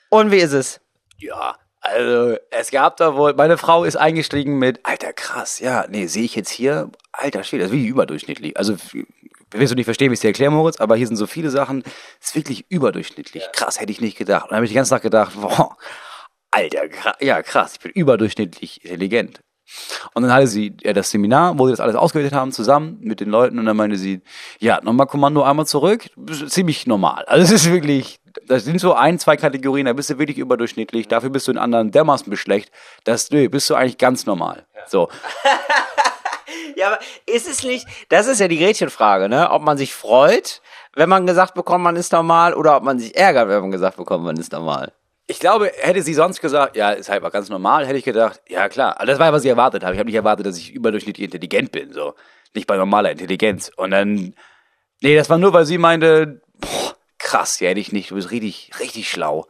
Und 0.08 0.32
wie 0.32 0.38
ist 0.38 0.54
es? 0.54 0.80
Ja, 1.18 1.58
also 1.82 2.38
es 2.52 2.72
gab 2.72 2.96
da 2.96 3.18
wohl, 3.18 3.34
meine 3.34 3.58
Frau 3.58 3.84
ist 3.84 3.98
eingestiegen 3.98 4.58
mit, 4.58 4.80
alter 4.84 5.12
krass, 5.12 5.60
ja, 5.60 5.86
nee, 5.90 6.08
sehe 6.08 6.24
ich 6.24 6.36
jetzt 6.36 6.52
hier, 6.52 6.90
alter 7.12 7.44
Schwede, 7.44 7.64
das 7.64 7.72
ist 7.72 7.78
wirklich 7.78 7.90
überdurchschnittlich. 7.90 8.56
Also 8.56 8.78
wirst 9.52 9.72
du 9.74 9.76
nicht 9.76 9.84
verstehen, 9.84 10.10
wie 10.10 10.14
ich 10.14 10.20
es 10.20 10.22
dir 10.22 10.30
erkläre, 10.30 10.52
Moritz, 10.52 10.80
aber 10.80 10.96
hier 10.96 11.08
sind 11.08 11.18
so 11.18 11.28
viele 11.28 11.50
Sachen, 11.50 11.84
das 11.84 12.30
ist 12.30 12.36
wirklich 12.36 12.66
überdurchschnittlich. 12.70 13.44
Krass, 13.52 13.82
hätte 13.82 13.92
ich 13.92 14.00
nicht 14.00 14.18
gedacht. 14.18 14.44
Und 14.44 14.52
dann 14.52 14.58
habe 14.58 14.66
ich 14.66 14.72
die 14.72 14.76
ganze 14.76 14.92
Tag 14.92 15.02
gedacht, 15.02 15.34
boah, 15.36 15.76
alter, 16.58 17.16
ja 17.20 17.42
krass, 17.42 17.74
ich 17.74 17.80
bin 17.80 17.92
überdurchschnittlich 17.92 18.84
intelligent. 18.84 19.42
Und 20.14 20.24
dann 20.24 20.32
hatte 20.32 20.48
sie 20.48 20.76
ja, 20.82 20.94
das 20.94 21.12
Seminar, 21.12 21.60
wo 21.60 21.66
sie 21.66 21.74
das 21.74 21.82
alles 21.82 21.96
ausgewertet 21.96 22.34
haben, 22.34 22.52
zusammen 22.52 23.00
mit 23.02 23.20
den 23.20 23.30
Leuten. 23.30 23.60
Und 23.60 23.66
dann 23.66 23.76
meinte 23.76 23.98
sie, 23.98 24.22
ja, 24.60 24.80
nochmal 24.82 25.08
Kommando 25.08 25.44
einmal 25.44 25.66
zurück. 25.66 26.10
Ziemlich 26.48 26.88
normal. 26.88 27.26
Also 27.26 27.44
es 27.44 27.64
ist 27.64 27.72
wirklich, 27.72 28.20
das 28.48 28.64
sind 28.64 28.80
so 28.80 28.94
ein, 28.94 29.20
zwei 29.20 29.36
Kategorien, 29.36 29.86
da 29.86 29.92
bist 29.94 30.10
du 30.10 30.18
wirklich 30.20 30.38
überdurchschnittlich. 30.38 31.10
Dafür 31.10 31.30
bist 31.30 31.48
du 31.48 31.52
in 31.52 31.58
anderen 31.58 31.92
dermaßen 31.92 32.30
beschlecht. 32.30 32.72
Das, 33.04 33.30
nö, 33.30 33.50
bist 33.50 33.70
du 33.70 33.76
eigentlich 33.76 33.98
ganz 33.98 34.26
normal. 34.26 34.66
So. 34.88 35.10
Ja, 36.76 36.88
aber 36.90 37.00
ist 37.26 37.48
es 37.48 37.64
nicht, 37.64 37.88
das 38.10 38.28
ist 38.28 38.40
ja 38.40 38.48
die 38.48 38.60
Gretchenfrage, 38.60 39.30
ne? 39.30 39.50
Ob 39.50 39.64
man 39.64 39.80
sich 39.80 39.96
freut, 39.96 40.62
wenn 40.94 41.10
man 41.10 41.26
gesagt 41.26 41.56
bekommt, 41.56 41.84
man 41.84 41.96
ist 41.96 42.12
normal, 42.12 42.54
oder 42.54 42.78
ob 42.78 42.84
man 42.84 43.00
sich 43.00 43.18
ärgert, 43.18 43.50
wenn 43.50 43.62
man 43.62 43.72
gesagt 43.72 43.98
bekommt, 43.98 44.24
man 44.24 44.38
ist 44.38 44.52
normal. 44.52 44.94
Ich 45.30 45.40
glaube, 45.40 45.72
hätte 45.82 46.02
sie 46.04 46.14
sonst 46.14 46.40
gesagt, 46.40 46.78
ja, 46.78 46.92
ist 46.92 47.10
halt 47.10 47.22
mal 47.22 47.30
ganz 47.30 47.50
normal, 47.50 47.86
hätte 47.86 47.98
ich 47.98 48.06
gedacht, 48.06 48.42
ja 48.48 48.70
klar. 48.70 48.96
Aber 48.98 49.06
das 49.06 49.20
war, 49.20 49.34
was 49.34 49.44
ich 49.44 49.50
erwartet 49.50 49.84
habe. 49.84 49.94
Ich 49.94 50.00
habe 50.00 50.08
nicht 50.08 50.16
erwartet, 50.16 50.46
dass 50.46 50.58
ich 50.58 50.74
überdurchschnittlich 50.74 51.26
intelligent 51.26 51.72
bin, 51.74 51.92
so. 51.92 52.16
Nicht 52.54 52.66
bei 52.66 52.78
normaler 52.78 53.12
Intelligenz. 53.12 53.70
Und 53.76 53.92
dann, 53.92 54.34
nee, 55.02 55.16
das 55.16 55.30
war 55.30 55.38
nur, 55.38 55.52
weil 55.52 55.66
sie 55.66 55.78
meinte, 55.78 56.42
boah, 56.60 56.96
krass, 57.18 57.60
ja, 57.60 57.70
hätte 57.70 57.82
ich 57.82 57.92
nicht, 57.92 58.12
du 58.12 58.16
bist 58.16 58.32
richtig, 58.32 58.72
richtig 58.80 59.10
schlau. 59.10 59.48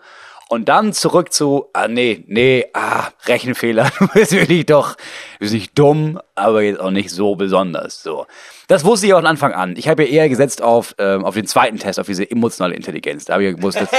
Und 0.49 0.69
dann 0.69 0.93
zurück 0.93 1.31
zu, 1.31 1.69
ah, 1.73 1.87
nee, 1.87 2.23
nee, 2.27 2.65
ah, 2.73 3.09
Rechenfehler, 3.25 3.91
du 3.99 4.07
bist 4.07 4.31
wirklich 4.31 4.65
doch, 4.65 4.95
du 4.95 5.39
bist 5.39 5.53
nicht 5.53 5.77
dumm, 5.77 6.19
aber 6.37 6.61
jetzt 6.61 6.79
auch 6.79 6.91
nicht 6.91 7.09
so 7.09 7.35
besonders, 7.35 8.01
so. 8.01 8.25
Das 8.67 8.83
wusste 8.83 9.07
ich 9.07 9.13
auch 9.13 9.19
von 9.19 9.25
Anfang 9.25 9.53
an. 9.53 9.75
Ich 9.77 9.87
habe 9.87 10.03
ja 10.03 10.09
eher 10.09 10.29
gesetzt 10.29 10.61
auf, 10.61 10.93
ähm, 10.97 11.23
auf 11.23 11.35
den 11.35 11.47
zweiten 11.47 11.79
Test, 11.79 11.99
auf 11.99 12.05
diese 12.05 12.29
emotionale 12.29 12.75
Intelligenz. 12.75 13.23
Da 13.23 13.33
habe 13.33 13.43
ich 13.43 13.51
ja 13.51 13.55
gewusst, 13.55 13.79
das, 13.79 13.89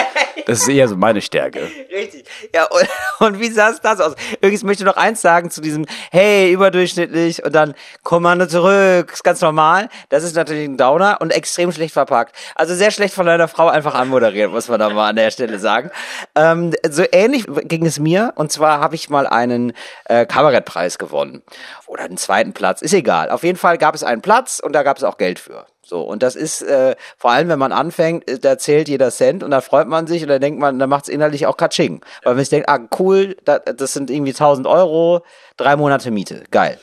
das 0.46 0.60
ist 0.60 0.68
eher 0.68 0.86
so 0.88 0.96
meine 0.96 1.22
Stärke. 1.22 1.60
Richtig. 1.90 2.26
Ja, 2.54 2.66
und, 2.66 2.88
und 3.26 3.40
wie 3.40 3.48
sah 3.48 3.70
es 3.70 3.80
das 3.80 3.98
aus? 3.98 4.14
Übrigens 4.42 4.64
möchte 4.64 4.82
ich 4.82 4.86
noch 4.86 4.98
eins 4.98 5.22
sagen 5.22 5.50
zu 5.50 5.62
diesem, 5.62 5.86
hey, 6.10 6.52
überdurchschnittlich 6.52 7.42
und 7.44 7.54
dann 7.54 7.74
Kommando 8.02 8.46
zurück, 8.46 9.10
ist 9.10 9.24
ganz 9.24 9.40
normal. 9.40 9.88
Das 10.10 10.22
ist 10.22 10.36
natürlich 10.36 10.68
ein 10.68 10.76
Downer 10.76 11.16
und 11.20 11.30
extrem 11.30 11.72
schlecht 11.72 11.94
verpackt. 11.94 12.36
Also 12.54 12.74
sehr 12.74 12.90
schlecht 12.90 13.14
von 13.14 13.24
deiner 13.24 13.48
Frau 13.48 13.68
einfach 13.68 13.94
anmoderiert, 13.94 14.52
muss 14.52 14.68
man 14.68 14.78
da 14.80 14.90
mal 14.90 15.08
an 15.08 15.16
der 15.16 15.30
Stelle 15.30 15.58
sagen. 15.58 15.90
Ähm, 16.34 16.74
so 16.88 17.04
ähnlich 17.10 17.46
ging 17.64 17.86
es 17.86 17.98
mir 17.98 18.34
und 18.36 18.52
zwar 18.52 18.80
habe 18.80 18.96
ich 18.96 19.08
mal 19.08 19.26
einen 19.26 19.72
äh, 20.04 20.26
Kabarettpreis 20.26 20.98
gewonnen. 20.98 21.42
Oder 21.86 22.04
einen 22.04 22.18
zweiten 22.28 22.52
Platz, 22.52 22.82
ist 22.82 22.92
egal. 22.92 23.30
Auf 23.30 23.42
jeden 23.42 23.56
Fall 23.56 23.78
gab 23.78 23.94
es 23.94 24.04
einen 24.04 24.20
Platz 24.20 24.60
und 24.62 24.74
da 24.74 24.82
gab 24.82 24.98
es 24.98 25.02
auch 25.04 25.16
Geld 25.16 25.38
für. 25.38 25.64
So, 25.80 26.02
und 26.02 26.22
das 26.22 26.36
ist, 26.36 26.60
äh, 26.60 26.94
vor 27.16 27.30
allem 27.30 27.48
wenn 27.48 27.58
man 27.58 27.72
anfängt, 27.72 28.28
äh, 28.28 28.38
da 28.38 28.58
zählt 28.58 28.86
jeder 28.86 29.10
Cent 29.10 29.42
und 29.42 29.50
da 29.50 29.62
freut 29.62 29.88
man 29.88 30.06
sich 30.06 30.22
und 30.22 30.28
da 30.28 30.38
denkt 30.38 30.60
man, 30.60 30.78
da 30.78 30.86
macht 30.86 31.04
es 31.04 31.08
innerlich 31.08 31.46
auch 31.46 31.56
Katsching. 31.56 32.02
Weil 32.24 32.34
man 32.34 32.40
sich 32.40 32.50
denkt, 32.50 32.68
ah, 32.68 32.80
cool, 32.98 33.34
da, 33.46 33.58
das 33.60 33.94
sind 33.94 34.10
irgendwie 34.10 34.32
1000 34.32 34.66
Euro, 34.66 35.22
drei 35.56 35.76
Monate 35.76 36.10
Miete, 36.10 36.44
geil. 36.50 36.78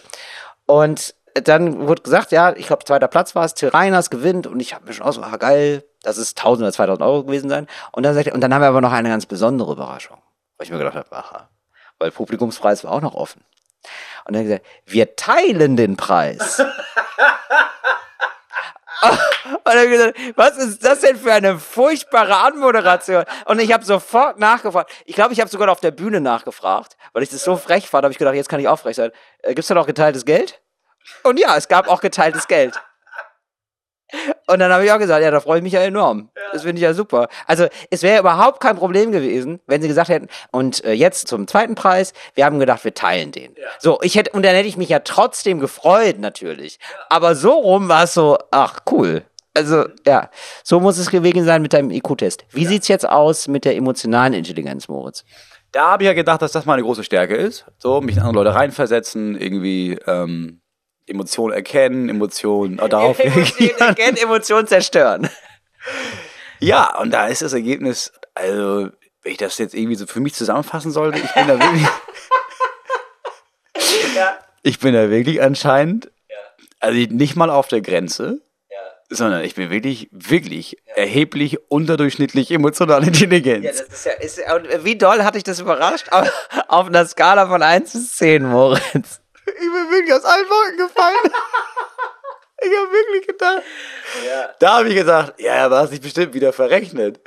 Und 0.65 1.13
dann 1.35 1.87
wurde 1.87 2.01
gesagt, 2.01 2.31
ja, 2.31 2.55
ich 2.55 2.65
glaube, 2.65 2.83
zweiter 2.83 3.07
Platz 3.07 3.35
war 3.35 3.45
es, 3.45 3.53
Till 3.53 3.69
Reiners 3.69 4.09
gewinnt 4.09 4.47
und 4.47 4.59
ich 4.59 4.73
habe 4.73 4.87
mir 4.87 4.93
schon 4.93 5.05
auch 5.05 5.13
so, 5.13 5.21
ah, 5.21 5.37
geil, 5.37 5.83
das 6.01 6.17
ist 6.17 6.39
1000 6.39 6.63
oder 6.63 6.73
2000 6.73 7.05
Euro 7.05 7.23
gewesen 7.23 7.49
sein. 7.51 7.67
Und 7.91 8.01
dann 8.01 8.15
sagt 8.15 8.25
er, 8.25 8.33
und 8.33 8.41
dann 8.41 8.51
haben 8.51 8.61
wir 8.61 8.69
aber 8.69 8.81
noch 8.81 8.91
eine 8.91 9.09
ganz 9.09 9.27
besondere 9.27 9.73
Überraschung. 9.73 10.17
Weil 10.57 10.65
ich 10.65 10.71
mir 10.71 10.79
gedacht 10.79 10.95
habe, 10.95 11.11
aha, 11.11 11.49
weil 11.99 12.09
Publikumspreis 12.09 12.83
war 12.83 12.93
auch 12.93 13.01
noch 13.01 13.13
offen. 13.13 13.43
Und 14.25 14.35
dann 14.35 14.43
hat 14.43 14.51
er 14.51 14.59
gesagt, 14.59 14.65
wir 14.85 15.15
teilen 15.15 15.77
den 15.77 15.97
Preis. 15.97 16.61
Und 19.05 19.73
dann 19.73 19.89
gesagt, 19.89 20.17
was 20.35 20.57
ist 20.57 20.83
das 20.83 21.01
denn 21.01 21.17
für 21.17 21.33
eine 21.33 21.59
furchtbare 21.59 22.37
Anmoderation? 22.37 23.25
Und 23.45 23.59
ich 23.59 23.71
habe 23.71 23.83
sofort 23.83 24.39
nachgefragt. 24.39 24.91
Ich 25.05 25.15
glaube, 25.15 25.33
ich 25.33 25.39
habe 25.39 25.49
sogar 25.49 25.69
auf 25.69 25.79
der 25.79 25.91
Bühne 25.91 26.21
nachgefragt, 26.21 26.97
weil 27.13 27.23
ich 27.23 27.29
das 27.29 27.43
so 27.43 27.55
frech 27.57 27.87
fand. 27.89 28.03
habe 28.03 28.11
ich 28.11 28.17
gedacht, 28.17 28.35
jetzt 28.35 28.49
kann 28.49 28.59
ich 28.59 28.67
auch 28.67 28.79
frech 28.79 28.95
sein. 28.95 29.11
Äh, 29.43 29.53
gibt's 29.53 29.67
da 29.67 29.75
noch 29.75 29.85
geteiltes 29.85 30.25
Geld? 30.25 30.61
Und 31.23 31.39
ja, 31.39 31.55
es 31.55 31.67
gab 31.67 31.87
auch 31.87 32.01
geteiltes 32.01 32.47
Geld. 32.47 32.79
Und 34.47 34.59
dann 34.59 34.71
habe 34.71 34.85
ich 34.85 34.91
auch 34.91 34.99
gesagt, 34.99 35.23
ja, 35.23 35.31
da 35.31 35.39
freue 35.39 35.57
ich 35.57 35.63
mich 35.63 35.73
ja 35.73 35.81
enorm. 35.81 36.29
Das 36.51 36.63
finde 36.63 36.77
ich 36.77 36.83
ja 36.83 36.93
super. 36.93 37.27
Also 37.47 37.67
es 37.89 38.03
wäre 38.03 38.19
überhaupt 38.19 38.59
kein 38.61 38.75
Problem 38.75 39.11
gewesen, 39.11 39.59
wenn 39.67 39.81
sie 39.81 39.87
gesagt 39.87 40.09
hätten, 40.09 40.27
und 40.51 40.83
äh, 40.83 40.93
jetzt 40.93 41.27
zum 41.27 41.47
zweiten 41.47 41.75
Preis, 41.75 42.13
wir 42.35 42.45
haben 42.45 42.59
gedacht, 42.59 42.83
wir 42.83 42.93
teilen 42.93 43.31
den. 43.31 43.55
So, 43.79 43.99
ich 44.01 44.15
hätte, 44.15 44.31
und 44.31 44.43
dann 44.43 44.55
hätte 44.55 44.67
ich 44.67 44.77
mich 44.77 44.89
ja 44.89 44.99
trotzdem 44.99 45.59
gefreut, 45.59 46.19
natürlich. 46.19 46.79
Aber 47.09 47.35
so 47.35 47.51
rum 47.51 47.89
war 47.89 48.03
es 48.03 48.13
so, 48.13 48.37
ach, 48.51 48.79
cool. 48.91 49.23
Also, 49.55 49.85
ja, 50.05 50.29
so 50.63 50.79
muss 50.81 50.97
es 50.97 51.09
gewesen 51.09 51.45
sein 51.45 51.61
mit 51.61 51.71
deinem 51.73 51.89
IQ-Test. 51.89 52.43
Wie 52.51 52.65
sieht's 52.65 52.89
jetzt 52.89 53.07
aus 53.07 53.47
mit 53.47 53.63
der 53.63 53.75
emotionalen 53.75 54.33
Intelligenz, 54.33 54.89
Moritz? 54.89 55.23
Da 55.71 55.91
habe 55.91 56.03
ich 56.03 56.07
ja 56.07 56.13
gedacht, 56.13 56.41
dass 56.41 56.51
das 56.51 56.65
meine 56.65 56.81
große 56.81 57.03
Stärke 57.03 57.35
ist. 57.35 57.65
So, 57.77 58.01
mich 58.01 58.17
in 58.17 58.21
andere 58.21 58.43
Leute 58.43 58.55
reinversetzen, 58.55 59.39
irgendwie 59.39 59.97
ähm, 60.07 60.61
Emotionen 61.07 61.53
erkennen, 61.53 62.09
Emotionen 62.09 62.79
äh, 62.79 62.89
darauf 62.89 63.19
Emotionen 63.19 63.77
erkennen, 63.77 64.17
Emotionen 64.17 64.67
zerstören. 64.67 65.29
Ja, 66.59 66.97
und 66.99 67.11
da 67.11 67.27
ist 67.27 67.41
das 67.41 67.53
Ergebnis, 67.53 68.11
also, 68.33 68.89
wenn 69.21 69.31
ich 69.31 69.37
das 69.37 69.57
jetzt 69.57 69.75
irgendwie 69.75 69.95
so 69.95 70.07
für 70.07 70.19
mich 70.19 70.33
zusammenfassen 70.33 70.91
sollte, 70.91 71.19
ich 71.19 71.33
bin 71.33 71.47
da 71.47 71.59
wirklich. 71.59 71.87
Ja. 74.15 74.39
Ich 74.63 74.79
bin 74.79 74.93
da 74.93 75.09
wirklich 75.09 75.41
anscheinend, 75.41 76.09
also 76.79 76.97
nicht 76.97 77.35
mal 77.35 77.49
auf 77.49 77.67
der 77.67 77.81
Grenze, 77.81 78.41
sondern 79.09 79.43
ich 79.43 79.55
bin 79.55 79.69
wirklich, 79.69 80.09
wirklich 80.11 80.77
erheblich 80.95 81.59
unterdurchschnittlich 81.69 82.51
emotional 82.51 83.03
intelligent. 83.05 83.63
Ja, 83.63 83.71
das 83.71 83.81
ist 83.81 84.05
ja, 84.05 84.11
ist, 84.13 84.39
wie 84.83 84.97
doll 84.97 85.23
hat 85.23 85.35
dich 85.35 85.43
das 85.43 85.59
überrascht? 85.59 86.09
Auf, 86.11 86.31
auf 86.67 86.87
einer 86.87 87.05
Skala 87.05 87.47
von 87.47 87.61
1 87.61 87.93
bis 87.93 88.15
10, 88.17 88.43
Moritz. 88.43 89.21
Ich 89.47 89.53
bin 89.53 89.91
wirklich 89.91 90.13
aus 90.13 90.25
allen 90.25 90.49
Wolken 90.49 90.77
gefallen. 90.77 91.15
ich 92.61 92.77
habe 92.77 92.91
wirklich 92.91 93.27
gedacht. 93.27 93.63
Da 94.59 94.77
habe 94.77 94.89
ich 94.89 94.95
gesagt, 94.95 95.39
ja, 95.39 95.65
aber 95.65 95.79
hast 95.79 95.91
dich 95.91 96.01
bestimmt 96.01 96.33
wieder 96.33 96.53
verrechnet. 96.53 97.19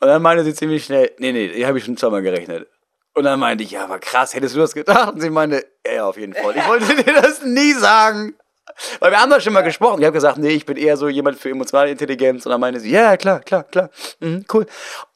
Und 0.00 0.08
dann 0.08 0.20
meinte 0.20 0.44
sie 0.44 0.54
ziemlich 0.54 0.84
schnell, 0.84 1.12
nee, 1.18 1.32
nee, 1.32 1.48
die 1.48 1.66
habe 1.66 1.78
ich 1.78 1.84
schon 1.84 1.96
zweimal 1.96 2.22
gerechnet. 2.22 2.68
Und 3.14 3.24
dann 3.24 3.40
meinte 3.40 3.64
ich, 3.64 3.70
ja, 3.70 3.84
aber 3.84 3.98
krass, 3.98 4.34
hättest 4.34 4.54
du 4.54 4.60
das 4.60 4.74
gedacht? 4.74 5.14
Und 5.14 5.22
sie 5.22 5.30
meinte, 5.30 5.64
ja, 5.86 5.92
ja, 5.94 6.06
auf 6.06 6.18
jeden 6.18 6.34
Fall. 6.34 6.54
Ich 6.54 6.68
wollte 6.68 7.02
dir 7.02 7.14
das 7.14 7.42
nie 7.42 7.72
sagen. 7.72 8.36
Weil 9.00 9.10
wir 9.10 9.20
haben 9.20 9.30
da 9.30 9.40
schon 9.40 9.54
mal 9.54 9.62
gesprochen. 9.62 10.00
Ich 10.00 10.04
habe 10.04 10.12
gesagt, 10.12 10.36
nee, 10.36 10.50
ich 10.50 10.66
bin 10.66 10.76
eher 10.76 10.98
so 10.98 11.08
jemand 11.08 11.38
für 11.38 11.48
emotionale 11.48 11.90
Intelligenz. 11.90 12.44
Und 12.44 12.52
dann 12.52 12.60
meinte 12.60 12.78
sie, 12.80 12.90
ja, 12.90 13.02
ja, 13.02 13.16
klar, 13.16 13.40
klar, 13.40 13.64
klar. 13.64 13.88
Mhm, 14.20 14.44
cool. 14.52 14.66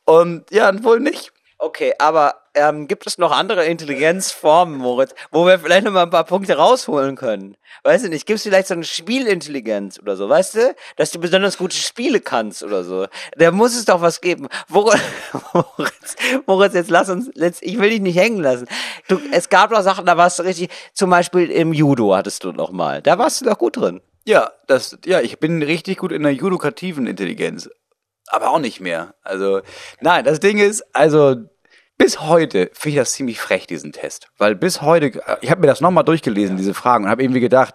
Und 0.06 0.50
ja, 0.50 0.72
wohl 0.82 1.00
nicht. 1.00 1.30
Okay, 1.58 1.92
aber 1.98 2.39
ähm, 2.54 2.88
gibt 2.88 3.06
es 3.06 3.18
noch 3.18 3.32
andere 3.32 3.64
Intelligenzformen, 3.64 4.78
Moritz, 4.78 5.14
wo 5.30 5.46
wir 5.46 5.58
vielleicht 5.58 5.84
noch 5.84 5.92
mal 5.92 6.02
ein 6.02 6.10
paar 6.10 6.24
Punkte 6.24 6.56
rausholen 6.56 7.16
können? 7.16 7.56
Weißt 7.84 8.04
du 8.04 8.08
nicht, 8.08 8.26
gibt 8.26 8.38
es 8.38 8.42
vielleicht 8.42 8.68
so 8.68 8.74
eine 8.74 8.84
Spielintelligenz 8.84 9.98
oder 9.98 10.16
so, 10.16 10.28
weißt 10.28 10.54
du? 10.56 10.74
Dass 10.96 11.10
du 11.10 11.20
besonders 11.20 11.58
gute 11.58 11.76
Spiele 11.76 12.20
kannst 12.20 12.62
oder 12.62 12.84
so. 12.84 13.06
Da 13.36 13.50
muss 13.50 13.76
es 13.76 13.84
doch 13.84 14.00
was 14.00 14.20
geben. 14.20 14.48
Moritz, 14.68 15.00
Moritz, 15.52 16.16
Moritz 16.46 16.74
jetzt 16.74 16.90
lass 16.90 17.08
uns, 17.08 17.30
let's, 17.34 17.62
ich 17.62 17.78
will 17.78 17.90
dich 17.90 18.00
nicht 18.00 18.18
hängen 18.18 18.42
lassen. 18.42 18.66
Du, 19.08 19.20
es 19.32 19.48
gab 19.48 19.70
doch 19.70 19.82
Sachen, 19.82 20.06
da 20.06 20.16
warst 20.16 20.38
du 20.38 20.42
richtig, 20.42 20.70
zum 20.92 21.10
Beispiel 21.10 21.50
im 21.50 21.72
Judo 21.72 22.14
hattest 22.14 22.44
du 22.44 22.52
noch 22.52 22.72
mal. 22.72 23.02
Da 23.02 23.18
warst 23.18 23.40
du 23.40 23.44
doch 23.44 23.58
gut 23.58 23.76
drin. 23.76 24.00
Ja, 24.26 24.52
das, 24.66 24.98
ja, 25.04 25.20
ich 25.20 25.38
bin 25.38 25.62
richtig 25.62 25.98
gut 25.98 26.12
in 26.12 26.22
der 26.22 26.32
judokativen 26.32 27.06
Intelligenz. 27.06 27.70
Aber 28.26 28.50
auch 28.50 28.58
nicht 28.58 28.80
mehr. 28.80 29.14
Also, 29.22 29.60
nein, 30.00 30.24
das 30.24 30.40
Ding 30.40 30.58
ist, 30.58 30.84
also, 30.94 31.36
bis 32.00 32.20
heute 32.22 32.70
finde 32.72 32.88
ich 32.88 32.96
das 33.02 33.12
ziemlich 33.12 33.38
frech, 33.38 33.66
diesen 33.66 33.92
Test. 33.92 34.28
Weil 34.38 34.54
bis 34.54 34.80
heute, 34.80 35.20
ich 35.42 35.50
habe 35.50 35.60
mir 35.60 35.66
das 35.66 35.82
nochmal 35.82 36.02
durchgelesen, 36.04 36.56
diese 36.56 36.72
Fragen, 36.72 37.04
und 37.04 37.10
habe 37.10 37.22
irgendwie 37.22 37.40
gedacht, 37.40 37.74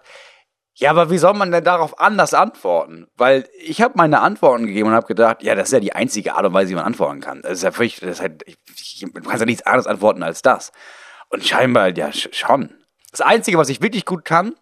ja, 0.74 0.90
aber 0.90 1.10
wie 1.10 1.18
soll 1.18 1.32
man 1.34 1.52
denn 1.52 1.62
darauf 1.62 2.00
anders 2.00 2.34
antworten? 2.34 3.06
Weil 3.16 3.48
ich 3.58 3.80
habe 3.80 3.94
meine 3.96 4.20
Antworten 4.20 4.66
gegeben 4.66 4.88
und 4.88 4.94
habe 4.94 5.06
gedacht, 5.06 5.44
ja, 5.44 5.54
das 5.54 5.68
ist 5.68 5.72
ja 5.72 5.80
die 5.80 5.92
einzige 5.94 6.34
Art 6.34 6.44
und 6.44 6.52
Weise, 6.54 6.70
wie 6.70 6.74
man 6.74 6.84
antworten 6.84 7.20
kann. 7.20 7.40
Das 7.42 7.52
ist 7.52 7.62
ja 7.62 7.70
völlig, 7.70 8.00
das 8.00 8.10
ist 8.10 8.20
halt, 8.20 8.42
ich, 8.46 8.56
ich, 8.76 9.00
du 9.00 9.22
kannst 9.22 9.40
ja 9.40 9.46
nichts 9.46 9.64
anderes 9.64 9.86
antworten 9.86 10.22
als 10.24 10.42
das. 10.42 10.72
Und 11.30 11.44
scheinbar, 11.46 11.96
ja, 11.96 12.08
sch- 12.08 12.34
schon. 12.34 12.74
Das 13.12 13.20
Einzige, 13.20 13.58
was 13.58 13.68
ich 13.68 13.80
wirklich 13.80 14.04
gut 14.04 14.24
kann, 14.24 14.54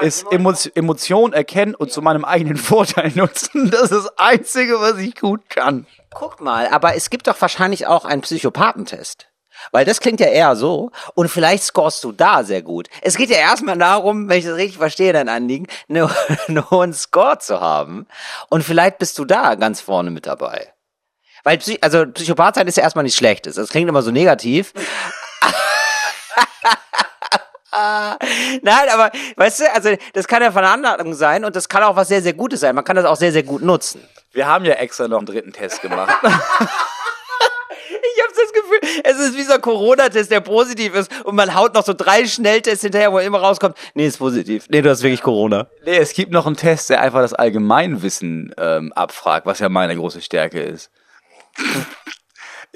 ist 0.00 0.26
Emo 0.30 0.52
Emotionen 0.74 1.32
erkennen 1.32 1.74
und 1.74 1.92
zu 1.92 2.02
meinem 2.02 2.24
eigenen 2.24 2.56
Vorteil 2.56 3.12
nutzen. 3.14 3.70
Das 3.70 3.82
ist 3.84 3.92
das 3.92 4.18
Einzige, 4.18 4.80
was 4.80 4.98
ich 4.98 5.14
gut 5.16 5.48
kann. 5.48 5.86
Guck 6.14 6.40
mal, 6.40 6.68
aber 6.68 6.94
es 6.96 7.10
gibt 7.10 7.26
doch 7.26 7.40
wahrscheinlich 7.40 7.86
auch 7.86 8.04
einen 8.04 8.22
Psychopathentest. 8.22 9.28
Weil 9.72 9.86
das 9.86 10.00
klingt 10.00 10.20
ja 10.20 10.26
eher 10.26 10.54
so. 10.54 10.90
Und 11.14 11.28
vielleicht 11.28 11.64
scorest 11.64 12.04
du 12.04 12.12
da 12.12 12.44
sehr 12.44 12.60
gut. 12.62 12.88
Es 13.00 13.16
geht 13.16 13.30
ja 13.30 13.38
erstmal 13.38 13.78
darum, 13.78 14.28
wenn 14.28 14.38
ich 14.38 14.44
das 14.44 14.56
richtig 14.56 14.76
verstehe, 14.78 15.14
dein 15.14 15.30
Anliegen, 15.30 15.66
eine- 15.88 16.10
einen 16.46 16.70
hohen 16.70 16.92
Score 16.92 17.38
zu 17.38 17.60
haben. 17.60 18.06
Und 18.50 18.62
vielleicht 18.64 18.98
bist 18.98 19.18
du 19.18 19.24
da 19.24 19.54
ganz 19.54 19.80
vorne 19.80 20.10
mit 20.10 20.26
dabei. 20.26 20.72
Weil, 21.42 21.58
Psy 21.58 21.78
also 21.80 22.04
Psychopath 22.06 22.56
sein 22.56 22.66
ist 22.66 22.76
ja 22.76 22.82
erstmal 22.82 23.04
nichts 23.04 23.16
Schlechtes. 23.18 23.54
Das 23.56 23.70
klingt 23.70 23.88
immer 23.88 24.02
so 24.02 24.10
negativ. 24.10 24.72
Nein, 28.62 28.88
aber 28.92 29.10
weißt 29.36 29.60
du, 29.60 29.74
also 29.74 29.90
das 30.14 30.26
kann 30.26 30.42
ja 30.42 30.50
Veranlagung 30.50 31.14
sein 31.14 31.44
und 31.44 31.54
das 31.56 31.68
kann 31.68 31.82
auch 31.82 31.96
was 31.96 32.08
sehr, 32.08 32.22
sehr 32.22 32.32
Gutes 32.32 32.60
sein. 32.60 32.74
Man 32.74 32.84
kann 32.84 32.96
das 32.96 33.04
auch 33.04 33.16
sehr, 33.16 33.32
sehr 33.32 33.42
gut 33.42 33.62
nutzen. 33.62 34.02
Wir 34.32 34.46
haben 34.46 34.64
ja 34.64 34.74
extra 34.74 35.08
noch 35.08 35.18
einen 35.18 35.26
dritten 35.26 35.52
Test 35.52 35.82
gemacht. 35.82 36.14
Ich 37.88 38.22
habe 38.22 38.32
das 38.34 38.52
Gefühl, 38.52 39.02
es 39.04 39.18
ist 39.18 39.36
wie 39.36 39.42
so 39.42 39.54
ein 39.54 39.60
Corona-Test, 39.60 40.30
der 40.30 40.40
positiv 40.40 40.94
ist 40.94 41.10
und 41.24 41.34
man 41.34 41.54
haut 41.54 41.74
noch 41.74 41.84
so 41.84 41.92
drei 41.92 42.26
Schnelltests 42.26 42.82
hinterher, 42.82 43.12
wo 43.12 43.18
immer 43.18 43.38
rauskommt, 43.38 43.76
nee, 43.94 44.06
ist 44.06 44.18
positiv. 44.18 44.66
Nee, 44.68 44.80
du 44.82 44.90
hast 44.90 45.02
wirklich 45.02 45.22
Corona. 45.22 45.68
nee, 45.84 45.96
es 45.96 46.12
gibt 46.12 46.32
noch 46.32 46.46
einen 46.46 46.56
Test, 46.56 46.90
der 46.90 47.00
einfach 47.00 47.20
das 47.20 47.34
Allgemeinwissen 47.34 48.54
ähm, 48.58 48.92
abfragt, 48.94 49.46
was 49.46 49.58
ja 49.58 49.68
meine 49.68 49.96
große 49.96 50.20
Stärke 50.20 50.60
ist. 50.60 50.90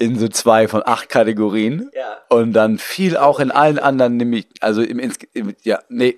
In 0.01 0.17
so 0.17 0.27
zwei 0.27 0.67
von 0.67 0.81
acht 0.83 1.09
Kategorien. 1.09 1.91
Ja. 1.93 2.17
Und 2.29 2.53
dann 2.53 2.79
viel 2.79 3.17
auch 3.17 3.39
in 3.39 3.51
allen 3.51 3.77
anderen, 3.77 4.17
nämlich, 4.17 4.47
also 4.59 4.81
im, 4.81 4.99
im 5.33 5.55
ja, 5.61 5.79
nee. 5.89 6.17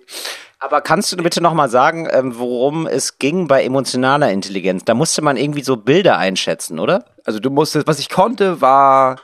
Aber 0.59 0.79
kannst 0.79 1.11
du 1.11 1.17
bitte 1.17 1.43
nochmal 1.43 1.69
sagen, 1.69 2.07
ähm, 2.09 2.39
worum 2.39 2.87
es 2.87 3.19
ging 3.19 3.49
bei 3.49 3.65
emotionaler 3.65 4.31
Intelligenz? 4.31 4.85
Da 4.85 4.93
musste 4.93 5.21
man 5.21 5.35
irgendwie 5.35 5.63
so 5.63 5.75
Bilder 5.75 6.17
einschätzen, 6.17 6.79
oder? 6.79 7.03
Also 7.25 7.39
du 7.39 7.49
musstest, 7.49 7.85
was 7.85 7.99
ich 7.99 8.07
konnte, 8.07 8.61
war, 8.61 9.17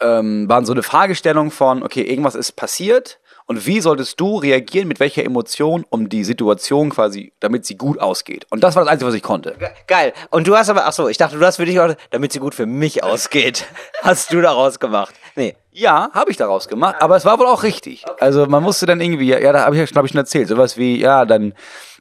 ähm, 0.00 0.48
waren 0.48 0.64
so 0.64 0.72
eine 0.72 0.82
Fragestellung 0.82 1.50
von, 1.50 1.82
okay, 1.82 2.00
irgendwas 2.00 2.34
ist 2.34 2.52
passiert 2.52 3.18
und 3.46 3.66
wie 3.66 3.80
solltest 3.80 4.18
du 4.20 4.36
reagieren, 4.38 4.88
mit 4.88 5.00
welcher 5.00 5.24
Emotion, 5.24 5.84
um 5.88 6.08
die 6.08 6.24
Situation 6.24 6.90
quasi, 6.90 7.32
damit 7.40 7.64
sie 7.64 7.76
gut 7.76 7.98
ausgeht. 8.00 8.46
Und 8.50 8.62
das 8.64 8.74
war 8.76 8.82
das 8.84 8.92
Einzige, 8.92 9.08
was 9.08 9.14
ich 9.14 9.22
konnte. 9.22 9.54
Ge- 9.58 9.68
Geil. 9.86 10.12
Und 10.30 10.46
du 10.48 10.56
hast 10.56 10.68
aber, 10.68 10.86
ach 10.86 10.92
so, 10.92 11.08
ich 11.08 11.16
dachte, 11.16 11.38
du 11.38 11.46
hast 11.46 11.56
für 11.56 11.64
dich 11.64 11.78
auch, 11.80 11.94
damit 12.10 12.32
sie 12.32 12.40
gut 12.40 12.54
für 12.54 12.66
mich 12.66 13.02
ausgeht. 13.04 13.64
Hast 14.02 14.32
du 14.32 14.40
daraus 14.40 14.78
gemacht? 14.80 15.14
Nee. 15.36 15.54
Ja, 15.72 16.10
habe 16.12 16.30
ich 16.30 16.36
daraus 16.36 16.68
gemacht, 16.68 16.96
aber 17.00 17.16
es 17.16 17.24
war 17.24 17.38
wohl 17.38 17.46
auch 17.46 17.62
richtig. 17.62 18.04
Also 18.20 18.46
man 18.46 18.62
musste 18.62 18.86
dann 18.86 19.00
irgendwie, 19.00 19.28
ja, 19.28 19.52
da 19.52 19.64
habe 19.64 19.74
ich 19.76 19.80
ja, 19.80 19.86
glaube 19.86 20.06
ich, 20.06 20.12
schon 20.12 20.18
erzählt, 20.20 20.48
sowas 20.48 20.76
wie, 20.78 20.98
ja, 21.00 21.24
dann, 21.24 21.52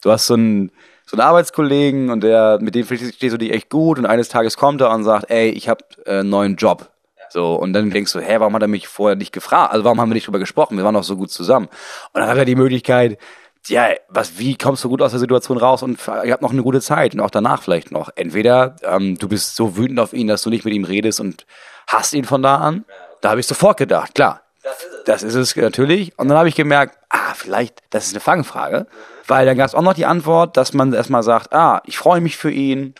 du 0.01 0.11
hast 0.11 0.27
so 0.27 0.35
einen, 0.35 0.71
so 1.05 1.17
einen 1.17 1.27
Arbeitskollegen 1.27 2.09
und 2.09 2.21
der, 2.23 2.57
mit 2.61 2.73
dem 2.73 2.85
verstehst 2.85 3.21
du 3.33 3.37
dich 3.37 3.51
echt 3.51 3.69
gut 3.69 3.99
und 3.99 4.05
eines 4.05 4.29
Tages 4.29 4.55
kommt 4.57 4.81
er 4.81 4.89
und 4.91 5.03
sagt, 5.03 5.29
ey, 5.29 5.49
ich 5.49 5.67
habe 5.69 5.83
äh, 6.05 6.19
einen 6.19 6.29
neuen 6.29 6.55
Job. 6.55 6.89
So, 7.35 7.55
und 7.55 7.73
dann 7.73 7.89
denkst 7.89 8.13
du, 8.13 8.21
hä, 8.21 8.37
warum 8.39 8.55
hat 8.55 8.61
er 8.61 8.69
mich 8.69 8.87
vorher 8.87 9.17
nicht 9.17 9.33
gefragt? 9.33 9.73
Also 9.73 9.83
warum 9.83 9.99
haben 9.99 10.09
wir 10.09 10.13
nicht 10.13 10.25
drüber 10.25 10.39
gesprochen? 10.39 10.77
Wir 10.77 10.85
waren 10.85 10.93
doch 10.93 11.03
so 11.03 11.17
gut 11.17 11.31
zusammen. 11.31 11.67
Und 12.13 12.21
dann 12.21 12.29
hat 12.29 12.37
er 12.37 12.45
die 12.45 12.55
Möglichkeit, 12.55 13.17
ja, 13.67 13.89
was, 14.07 14.39
wie 14.39 14.57
kommst 14.57 14.85
du 14.85 14.89
gut 14.89 15.01
aus 15.01 15.11
der 15.11 15.19
Situation 15.19 15.57
raus 15.57 15.83
und 15.83 15.99
ihr 16.23 16.31
habt 16.31 16.41
noch 16.41 16.53
eine 16.53 16.63
gute 16.63 16.79
Zeit 16.79 17.13
und 17.13 17.19
auch 17.19 17.29
danach 17.29 17.61
vielleicht 17.61 17.91
noch. 17.91 18.09
Entweder 18.15 18.77
ähm, 18.83 19.17
du 19.17 19.27
bist 19.27 19.57
so 19.57 19.75
wütend 19.75 19.99
auf 19.99 20.13
ihn, 20.13 20.27
dass 20.27 20.43
du 20.43 20.49
nicht 20.49 20.63
mit 20.63 20.73
ihm 20.73 20.85
redest 20.85 21.19
und 21.19 21.45
hasst 21.87 22.13
ihn 22.13 22.23
von 22.23 22.41
da 22.41 22.55
an. 22.55 22.85
Da 23.19 23.31
habe 23.31 23.41
ich 23.41 23.47
sofort 23.47 23.75
gedacht, 23.75 24.15
klar. 24.15 24.39
Das 25.05 25.21
ist 25.21 25.35
es 25.35 25.57
natürlich. 25.57 26.17
Und 26.17 26.29
dann 26.29 26.37
habe 26.37 26.47
ich 26.47 26.55
gemerkt, 26.55 26.97
ah, 27.09 27.33
vielleicht, 27.35 27.83
das 27.89 28.07
ist 28.07 28.13
eine 28.13 28.21
Fangfrage. 28.21 28.87
Weil 29.27 29.45
dann 29.45 29.57
gab 29.57 29.67
es 29.67 29.75
auch 29.75 29.81
noch 29.81 29.93
die 29.93 30.05
Antwort, 30.05 30.55
dass 30.55 30.71
man 30.71 30.93
erstmal 30.93 31.21
sagt, 31.21 31.53
ah, 31.53 31.81
ich 31.83 31.97
freue 31.97 32.21
mich 32.21 32.37
für 32.37 32.49
ihn. 32.49 32.95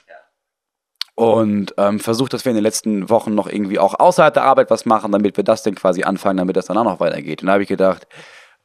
Und 1.15 1.73
ähm, 1.77 2.01
versucht, 2.01 2.33
dass 2.33 2.43
wir 2.43 2.49
in 2.49 2.57
den 2.57 2.63
letzten 2.63 3.09
Wochen 3.09 3.33
noch 3.35 3.47
irgendwie 3.47 3.79
auch 3.79 3.97
außerhalb 3.97 4.33
der 4.33 4.43
Arbeit 4.43 4.69
was 4.69 4.85
machen, 4.85 5.13
damit 5.13 5.37
wir 5.37 5.45
das 5.45 5.63
dann 5.63 5.75
quasi 5.75 6.03
anfangen, 6.03 6.37
damit 6.37 6.57
das 6.57 6.65
dann 6.65 6.77
auch 6.77 6.83
noch 6.83 6.99
weitergeht. 6.99 7.41
Und 7.41 7.47
da 7.47 7.53
habe 7.53 7.63
ich 7.63 7.69
gedacht, 7.69 8.05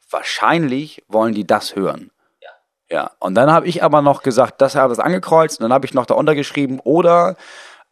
wahrscheinlich 0.09 1.03
wollen 1.07 1.33
die 1.33 1.47
das 1.47 1.75
hören. 1.75 2.11
Ja, 2.91 3.11
und 3.19 3.35
dann 3.35 3.49
habe 3.49 3.67
ich 3.67 3.83
aber 3.83 4.01
noch 4.01 4.21
gesagt, 4.21 4.59
das 4.59 4.75
habe 4.75 4.93
ich 4.93 4.99
angekreuzt 4.99 5.59
und 5.59 5.63
dann 5.63 5.71
habe 5.71 5.85
ich 5.85 5.93
noch 5.93 6.05
da 6.05 6.15
untergeschrieben 6.15 6.81
oder 6.81 7.37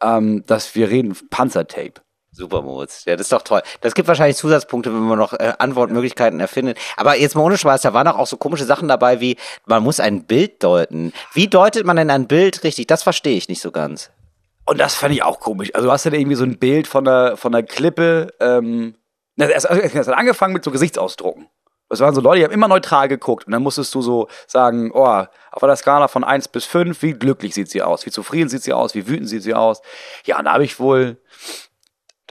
ähm, 0.02 0.44
dass 0.46 0.74
wir 0.74 0.90
reden 0.90 1.16
Panzertape. 1.30 1.94
Super, 2.32 2.60
Moritz. 2.60 3.06
Ja, 3.06 3.16
das 3.16 3.22
ist 3.22 3.32
doch 3.32 3.42
toll. 3.42 3.62
Das 3.80 3.94
gibt 3.94 4.08
wahrscheinlich 4.08 4.36
Zusatzpunkte, 4.36 4.92
wenn 4.92 5.00
man 5.00 5.18
noch 5.18 5.32
äh, 5.32 5.54
Antwortmöglichkeiten 5.58 6.38
erfindet. 6.38 6.78
Aber 6.96 7.16
jetzt 7.16 7.34
mal 7.34 7.42
ohne 7.42 7.56
Spaß, 7.56 7.80
da 7.80 7.94
waren 7.94 8.06
auch, 8.08 8.18
auch 8.18 8.26
so 8.26 8.36
komische 8.36 8.66
Sachen 8.66 8.88
dabei, 8.88 9.20
wie 9.20 9.36
man 9.64 9.82
muss 9.82 10.00
ein 10.00 10.24
Bild 10.24 10.62
deuten. 10.62 11.12
Wie 11.32 11.48
deutet 11.48 11.86
man 11.86 11.96
denn 11.96 12.10
ein 12.10 12.28
Bild 12.28 12.62
richtig? 12.62 12.86
Das 12.86 13.02
verstehe 13.02 13.36
ich 13.36 13.48
nicht 13.48 13.62
so 13.62 13.72
ganz. 13.72 14.10
Und 14.70 14.78
das 14.78 14.94
fand 14.94 15.12
ich 15.12 15.24
auch 15.24 15.40
komisch. 15.40 15.74
Also 15.74 15.88
du 15.88 15.92
hast 15.92 16.04
ja 16.04 16.12
irgendwie 16.12 16.36
so 16.36 16.44
ein 16.44 16.56
Bild 16.56 16.86
von 16.86 17.04
der, 17.04 17.36
von 17.36 17.50
der 17.50 17.64
Klippe. 17.64 18.32
Ähm, 18.38 18.94
es, 19.36 19.64
es 19.64 20.06
hat 20.06 20.16
angefangen 20.16 20.52
mit 20.52 20.62
so 20.62 20.70
Gesichtsausdrucken. 20.70 21.48
Das 21.88 21.98
waren 21.98 22.14
so 22.14 22.20
Leute, 22.20 22.38
die 22.38 22.44
haben 22.44 22.52
immer 22.52 22.68
neutral 22.68 23.08
geguckt. 23.08 23.46
Und 23.46 23.52
dann 23.52 23.64
musstest 23.64 23.92
du 23.96 24.00
so 24.00 24.28
sagen, 24.46 24.92
oh, 24.94 25.24
auf 25.50 25.64
einer 25.64 25.74
Skala 25.74 26.06
von 26.06 26.22
1 26.22 26.46
bis 26.46 26.66
5, 26.66 27.02
wie 27.02 27.14
glücklich 27.14 27.52
sieht 27.52 27.68
sie 27.68 27.82
aus? 27.82 28.06
Wie 28.06 28.12
zufrieden 28.12 28.48
sieht 28.48 28.62
sie 28.62 28.72
aus? 28.72 28.94
Wie 28.94 29.08
wütend 29.08 29.28
sieht 29.28 29.42
sie 29.42 29.54
aus? 29.54 29.82
Ja, 30.24 30.38
und 30.38 30.44
da 30.44 30.52
habe 30.52 30.62
ich 30.62 30.78
wohl 30.78 31.16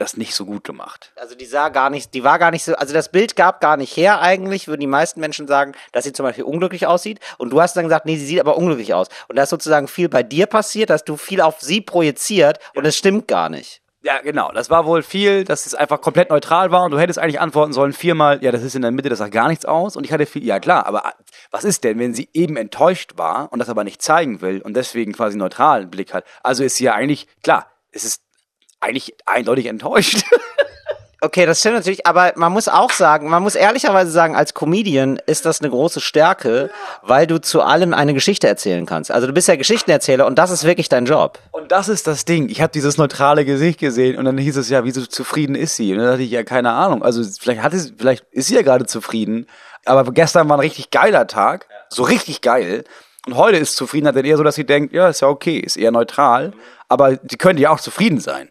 das 0.00 0.16
nicht 0.16 0.34
so 0.34 0.46
gut 0.46 0.64
gemacht. 0.64 1.12
Also 1.16 1.34
die 1.34 1.44
sah 1.44 1.68
gar 1.68 1.90
nicht, 1.90 2.14
die 2.14 2.24
war 2.24 2.38
gar 2.38 2.50
nicht 2.50 2.64
so, 2.64 2.74
also 2.74 2.94
das 2.94 3.10
Bild 3.10 3.36
gab 3.36 3.60
gar 3.60 3.76
nicht 3.76 3.96
her 3.96 4.20
eigentlich, 4.20 4.66
würden 4.66 4.80
die 4.80 4.86
meisten 4.86 5.20
Menschen 5.20 5.46
sagen, 5.46 5.72
dass 5.92 6.04
sie 6.04 6.12
zum 6.12 6.24
Beispiel 6.24 6.44
unglücklich 6.44 6.86
aussieht. 6.86 7.20
Und 7.38 7.50
du 7.50 7.60
hast 7.60 7.76
dann 7.76 7.84
gesagt, 7.84 8.06
nee, 8.06 8.16
sie 8.16 8.26
sieht 8.26 8.40
aber 8.40 8.56
unglücklich 8.56 8.94
aus. 8.94 9.08
Und 9.28 9.36
da 9.36 9.42
ist 9.42 9.50
sozusagen 9.50 9.88
viel 9.88 10.08
bei 10.08 10.22
dir 10.22 10.46
passiert, 10.46 10.90
dass 10.90 11.04
du 11.04 11.16
viel 11.16 11.40
auf 11.40 11.60
sie 11.60 11.80
projiziert 11.80 12.58
und 12.74 12.86
es 12.86 12.96
stimmt 12.96 13.28
gar 13.28 13.48
nicht. 13.48 13.82
Ja, 14.02 14.22
genau. 14.22 14.50
Das 14.52 14.70
war 14.70 14.86
wohl 14.86 15.02
viel, 15.02 15.44
dass 15.44 15.66
es 15.66 15.74
einfach 15.74 16.00
komplett 16.00 16.30
neutral 16.30 16.70
war 16.70 16.84
und 16.84 16.90
du 16.92 16.98
hättest 16.98 17.18
eigentlich 17.18 17.38
antworten 17.38 17.74
sollen 17.74 17.92
viermal, 17.92 18.42
ja, 18.42 18.50
das 18.50 18.62
ist 18.62 18.74
in 18.74 18.80
der 18.80 18.92
Mitte, 18.92 19.10
das 19.10 19.18
sagt 19.18 19.32
gar 19.32 19.48
nichts 19.48 19.66
aus. 19.66 19.94
Und 19.94 20.04
ich 20.04 20.12
hatte 20.12 20.24
viel, 20.24 20.42
ja 20.42 20.58
klar, 20.58 20.86
aber 20.86 21.12
was 21.50 21.64
ist 21.64 21.84
denn, 21.84 21.98
wenn 21.98 22.14
sie 22.14 22.30
eben 22.32 22.56
enttäuscht 22.56 23.12
war 23.16 23.52
und 23.52 23.58
das 23.58 23.68
aber 23.68 23.84
nicht 23.84 24.00
zeigen 24.00 24.40
will 24.40 24.62
und 24.62 24.74
deswegen 24.74 25.12
quasi 25.12 25.36
neutralen 25.36 25.90
Blick 25.90 26.14
hat? 26.14 26.24
Also 26.42 26.64
ist 26.64 26.76
sie 26.76 26.84
ja 26.84 26.94
eigentlich, 26.94 27.26
klar, 27.42 27.66
es 27.92 28.04
ist 28.04 28.22
eigentlich 28.80 29.14
eindeutig 29.26 29.66
enttäuscht. 29.66 30.24
Okay, 31.22 31.44
das 31.44 31.60
stimmt 31.60 31.74
natürlich, 31.74 32.06
aber 32.06 32.32
man 32.36 32.50
muss 32.50 32.66
auch 32.66 32.90
sagen, 32.90 33.28
man 33.28 33.42
muss 33.42 33.54
ehrlicherweise 33.54 34.10
sagen, 34.10 34.34
als 34.34 34.54
Comedian 34.54 35.20
ist 35.26 35.44
das 35.44 35.60
eine 35.60 35.68
große 35.68 36.00
Stärke, 36.00 36.70
weil 37.02 37.26
du 37.26 37.38
zu 37.38 37.60
allem 37.60 37.92
eine 37.92 38.14
Geschichte 38.14 38.48
erzählen 38.48 38.86
kannst. 38.86 39.10
Also 39.10 39.26
du 39.26 39.34
bist 39.34 39.46
ja 39.46 39.56
Geschichtenerzähler 39.56 40.24
und 40.24 40.38
das 40.38 40.50
ist 40.50 40.64
wirklich 40.64 40.88
dein 40.88 41.04
Job. 41.04 41.38
Und 41.52 41.72
das 41.72 41.90
ist 41.90 42.06
das 42.06 42.24
Ding. 42.24 42.48
Ich 42.48 42.62
habe 42.62 42.72
dieses 42.72 42.96
neutrale 42.96 43.44
Gesicht 43.44 43.78
gesehen 43.78 44.16
und 44.16 44.24
dann 44.24 44.38
hieß 44.38 44.56
es 44.56 44.70
ja, 44.70 44.82
wie 44.84 44.92
so 44.92 45.04
zufrieden 45.04 45.56
ist 45.56 45.76
sie? 45.76 45.92
Und 45.92 45.98
dann 45.98 46.08
dachte 46.08 46.22
ich, 46.22 46.30
ja, 46.30 46.42
keine 46.42 46.72
Ahnung. 46.72 47.02
Also 47.02 47.22
vielleicht 47.38 47.62
hat 47.62 47.72
sie, 47.74 47.92
vielleicht 47.98 48.24
ist 48.30 48.46
sie 48.46 48.54
ja 48.54 48.62
gerade 48.62 48.86
zufrieden. 48.86 49.46
Aber 49.84 50.10
gestern 50.12 50.48
war 50.48 50.56
ein 50.56 50.60
richtig 50.60 50.90
geiler 50.90 51.26
Tag. 51.26 51.66
So 51.90 52.02
richtig 52.02 52.40
geil. 52.40 52.84
Und 53.26 53.36
heute 53.36 53.58
ist 53.58 53.76
Zufriedenheit 53.76 54.16
dann 54.16 54.24
eher 54.24 54.38
so, 54.38 54.42
dass 54.42 54.54
sie 54.54 54.64
denkt, 54.64 54.94
ja, 54.94 55.06
ist 55.10 55.20
ja 55.20 55.28
okay, 55.28 55.58
ist 55.58 55.76
eher 55.76 55.90
neutral. 55.90 56.54
Aber 56.88 57.18
sie 57.28 57.36
könnte 57.36 57.60
ja 57.60 57.70
auch 57.70 57.80
zufrieden 57.80 58.20
sein. 58.20 58.48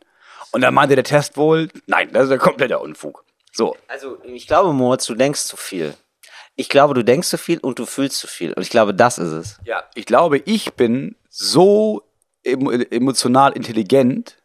Und 0.52 0.62
dann 0.62 0.74
meinte 0.74 0.96
der 0.96 1.04
Test 1.04 1.38
wohl, 1.38 1.70
nein, 1.86 2.10
das 2.12 2.26
ist 2.26 2.32
ein 2.32 2.40
kompletter 2.40 2.82
Unfug. 2.82 3.24
So. 3.52 3.76
Also 3.88 4.18
ich 4.24 4.48
glaube, 4.48 4.74
Moritz, 4.74 5.06
du 5.06 5.16
denkst 5.16 5.42
zu 5.42 5.58
viel. 5.58 5.96
Ich 6.56 6.70
glaube, 6.70 6.94
du 6.94 7.04
denkst 7.04 7.28
zu 7.28 7.38
viel 7.38 7.60
und 7.60 7.80
du 7.80 7.86
fühlst 7.86 8.18
zu 8.18 8.28
viel. 8.28 8.54
Und 8.54 8.62
ich 8.62 8.70
glaube, 8.70 8.94
das 8.94 9.18
ist 9.18 9.32
es. 9.32 9.58
Ja, 9.64 9.84
ich 9.96 10.06
glaube, 10.06 10.40
ich 10.40 10.74
bin 10.74 11.16
so 11.30 12.04
emo 12.44 12.72
emotional 12.72 13.54
intelligent, 13.54 14.38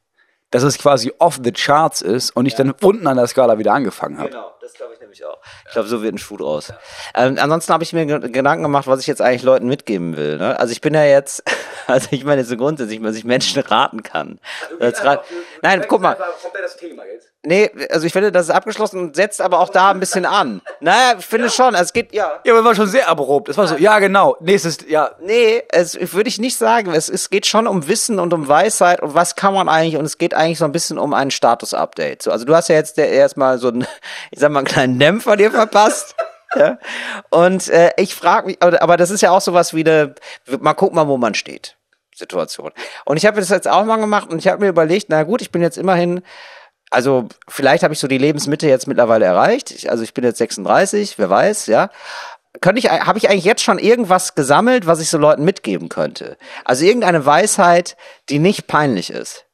dass 0.55 0.63
es 0.63 0.79
quasi 0.79 1.13
off 1.19 1.41
the 1.43 1.51
charts 1.51 2.01
ist 2.01 2.31
und 2.37 2.47
ich 2.47 2.55
dann 2.55 2.71
unten 2.81 3.09
an 3.09 3.17
der 3.17 3.27
Skala 3.27 3.59
wieder 3.59 3.73
angefangen 3.73 4.19
habe. 4.19 4.31
Genau, 4.31 4.53
das 4.61 4.73
glaube 4.75 4.95
ich 4.95 5.01
nämlich 5.01 5.25
auch. 5.25 5.39
Ich 5.67 5.73
glaube, 5.73 5.89
so 5.89 6.01
wird 6.01 6.15
ein 6.15 6.19
Schuh 6.19 6.37
draus. 6.37 6.73
Ähm, 7.17 7.37
ansonsten 7.41 7.73
habe 7.73 7.83
ich 7.83 7.93
mir 7.93 8.07
ge- 8.07 8.31
Gedanken 8.31 8.63
gemacht, 8.63 8.87
was 8.87 9.01
ich 9.01 9.09
jetzt 9.09 9.21
eigentlich 9.21 9.43
Leuten 9.43 9.67
mitgeben 9.67 10.17
will. 10.17 10.39
Ne? 10.39 10.57
Also 10.59 10.71
ich 10.71 10.81
bin 10.81 10.95
ja 10.95 11.03
jetzt, 11.05 11.43
also 11.89 12.07
ich 12.13 12.23
meine 12.25 12.45
so 12.45 12.57
grundsätzlich, 12.57 13.03
dass 13.03 13.17
ich 13.17 13.25
Menschen 13.25 13.61
raten 13.63 14.05
kann. 14.05 14.39
Als 14.79 15.05
Rat- 15.05 15.25
Nein, 15.63 15.85
guck 15.89 16.01
mal. 16.01 16.15
Kommt 16.15 16.55
das 16.63 16.77
Thema 16.77 17.05
jetzt? 17.05 17.33
Nee, 17.47 17.71
also 17.91 18.07
ich 18.07 18.13
finde, 18.13 18.33
das 18.33 18.47
ist 18.47 18.55
abgeschlossen 18.55 18.99
und 18.99 19.17
setzt 19.17 19.43
aber 19.43 19.61
auch 19.61 19.69
da 19.69 19.91
ein 19.91 20.01
bisschen 20.01 20.25
an. 20.25 20.63
Naja, 20.81 21.17
ich 21.19 21.27
finde 21.27 21.51
schon, 21.51 21.75
also 21.75 21.85
es 21.85 21.93
geht, 21.93 22.15
ja. 22.15 22.41
Ja, 22.43 22.55
aber 22.55 22.65
war 22.65 22.75
schon 22.75 22.87
sehr 22.87 23.07
abrupt. 23.07 23.51
Es 23.51 23.59
war 23.59 23.69
so, 23.69 23.77
ja 23.77 23.99
genau, 23.99 24.37
nächstes, 24.41 24.79
ja, 24.89 25.11
Nee, 25.21 25.63
es 25.69 25.99
würde 26.15 26.29
ich 26.29 26.39
nicht 26.39 26.57
sagen. 26.57 26.93
Es, 26.93 27.11
es 27.11 27.29
geht 27.29 27.47
schon 27.47 27.67
um 27.67 27.87
Wissen 27.87 28.19
und 28.19 28.33
um 28.33 28.49
Weisheit 28.49 29.03
und 29.03 29.15
was 29.15 29.37
kann 29.37 29.53
man 29.53 29.69
eigentlich 29.69 29.97
und 29.97 30.07
es 30.07 30.17
geht 30.17 30.33
eigentlich 30.33 30.59
so 30.59 30.65
ein 30.65 30.73
bisschen 30.73 30.99
um 30.99 31.13
ein 31.13 31.31
Status-Update. 31.31 32.23
So, 32.23 32.31
also 32.31 32.47
du 32.47 32.55
hast 32.55 32.69
ja 32.69 32.77
jetzt 32.77 32.97
erstmal 32.97 33.59
so 33.59 33.69
einen, 33.69 33.87
ich 34.31 34.41
sag 34.41 34.51
mal, 34.51 34.61
einen 34.61 34.67
kleinen 34.67 34.99
Dämpfer 34.99 35.37
dir 35.37 35.51
verpasst. 35.51 36.15
Ja. 36.57 36.79
Und 37.31 37.69
äh, 37.71 37.91
ich 37.97 38.15
frage 38.15 38.47
mich, 38.47 38.63
aber, 38.63 38.81
aber 38.81 38.97
das 38.97 39.11
ist 39.11 39.23
ja 39.23 39.33
auch 39.33 39.41
sowas 39.41 39.75
wie 39.75 39.81
eine, 39.81 40.15
mal 40.61 40.75
gucken 40.75 40.95
mal, 40.95 41.09
wo 41.09 41.17
man 41.17 41.35
steht. 41.35 41.77
Situation. 42.15 42.71
Und 43.05 43.17
ich 43.17 43.27
habe 43.27 43.41
das 43.41 43.49
jetzt 43.49 43.67
auch 43.67 43.85
mal 43.85 43.97
gemacht 43.97 44.31
und 44.31 44.39
ich 44.39 44.47
habe 44.47 44.61
mir 44.63 44.69
überlegt, 44.69 45.07
na 45.09 45.25
gut, 45.25 45.43
ich 45.43 45.51
bin 45.51 45.63
jetzt 45.63 45.79
immerhin, 45.79 46.23
also 46.95 47.29
vielleicht 47.49 47.83
habe 47.83 47.93
ich 47.93 48.01
so 48.01 48.07
die 48.07 48.19
Lebensmitte 48.19 48.69
jetzt 48.69 48.87
mittlerweile 48.87 49.25
erreicht. 49.25 49.73
Ich, 49.73 49.91
also 49.91 50.05
ich 50.05 50.15
bin 50.15 50.25
jetzt 50.25 50.39
36, 50.39 51.19
wer 51.19 51.29
weiß, 51.29 51.67
ja. 51.67 51.91
Könnte 52.61 52.79
ich, 52.79 52.89
habe 52.89 53.19
ich 53.19 53.29
eigentlich 53.29 53.45
jetzt 53.45 53.63
schon 53.63 53.81
irgendwas 53.81 54.37
gesammelt, 54.37 54.87
was 54.87 55.01
ich 55.01 55.11
so 55.11 55.19
Leuten 55.19 55.45
mitgeben 55.45 55.89
könnte? 55.89 56.37
Also 56.65 56.85
irgendeine 56.85 57.27
Weisheit, 57.27 57.97
die 58.29 58.39
nicht 58.39 58.69
peinlich 58.69 59.11
ist. 59.11 59.45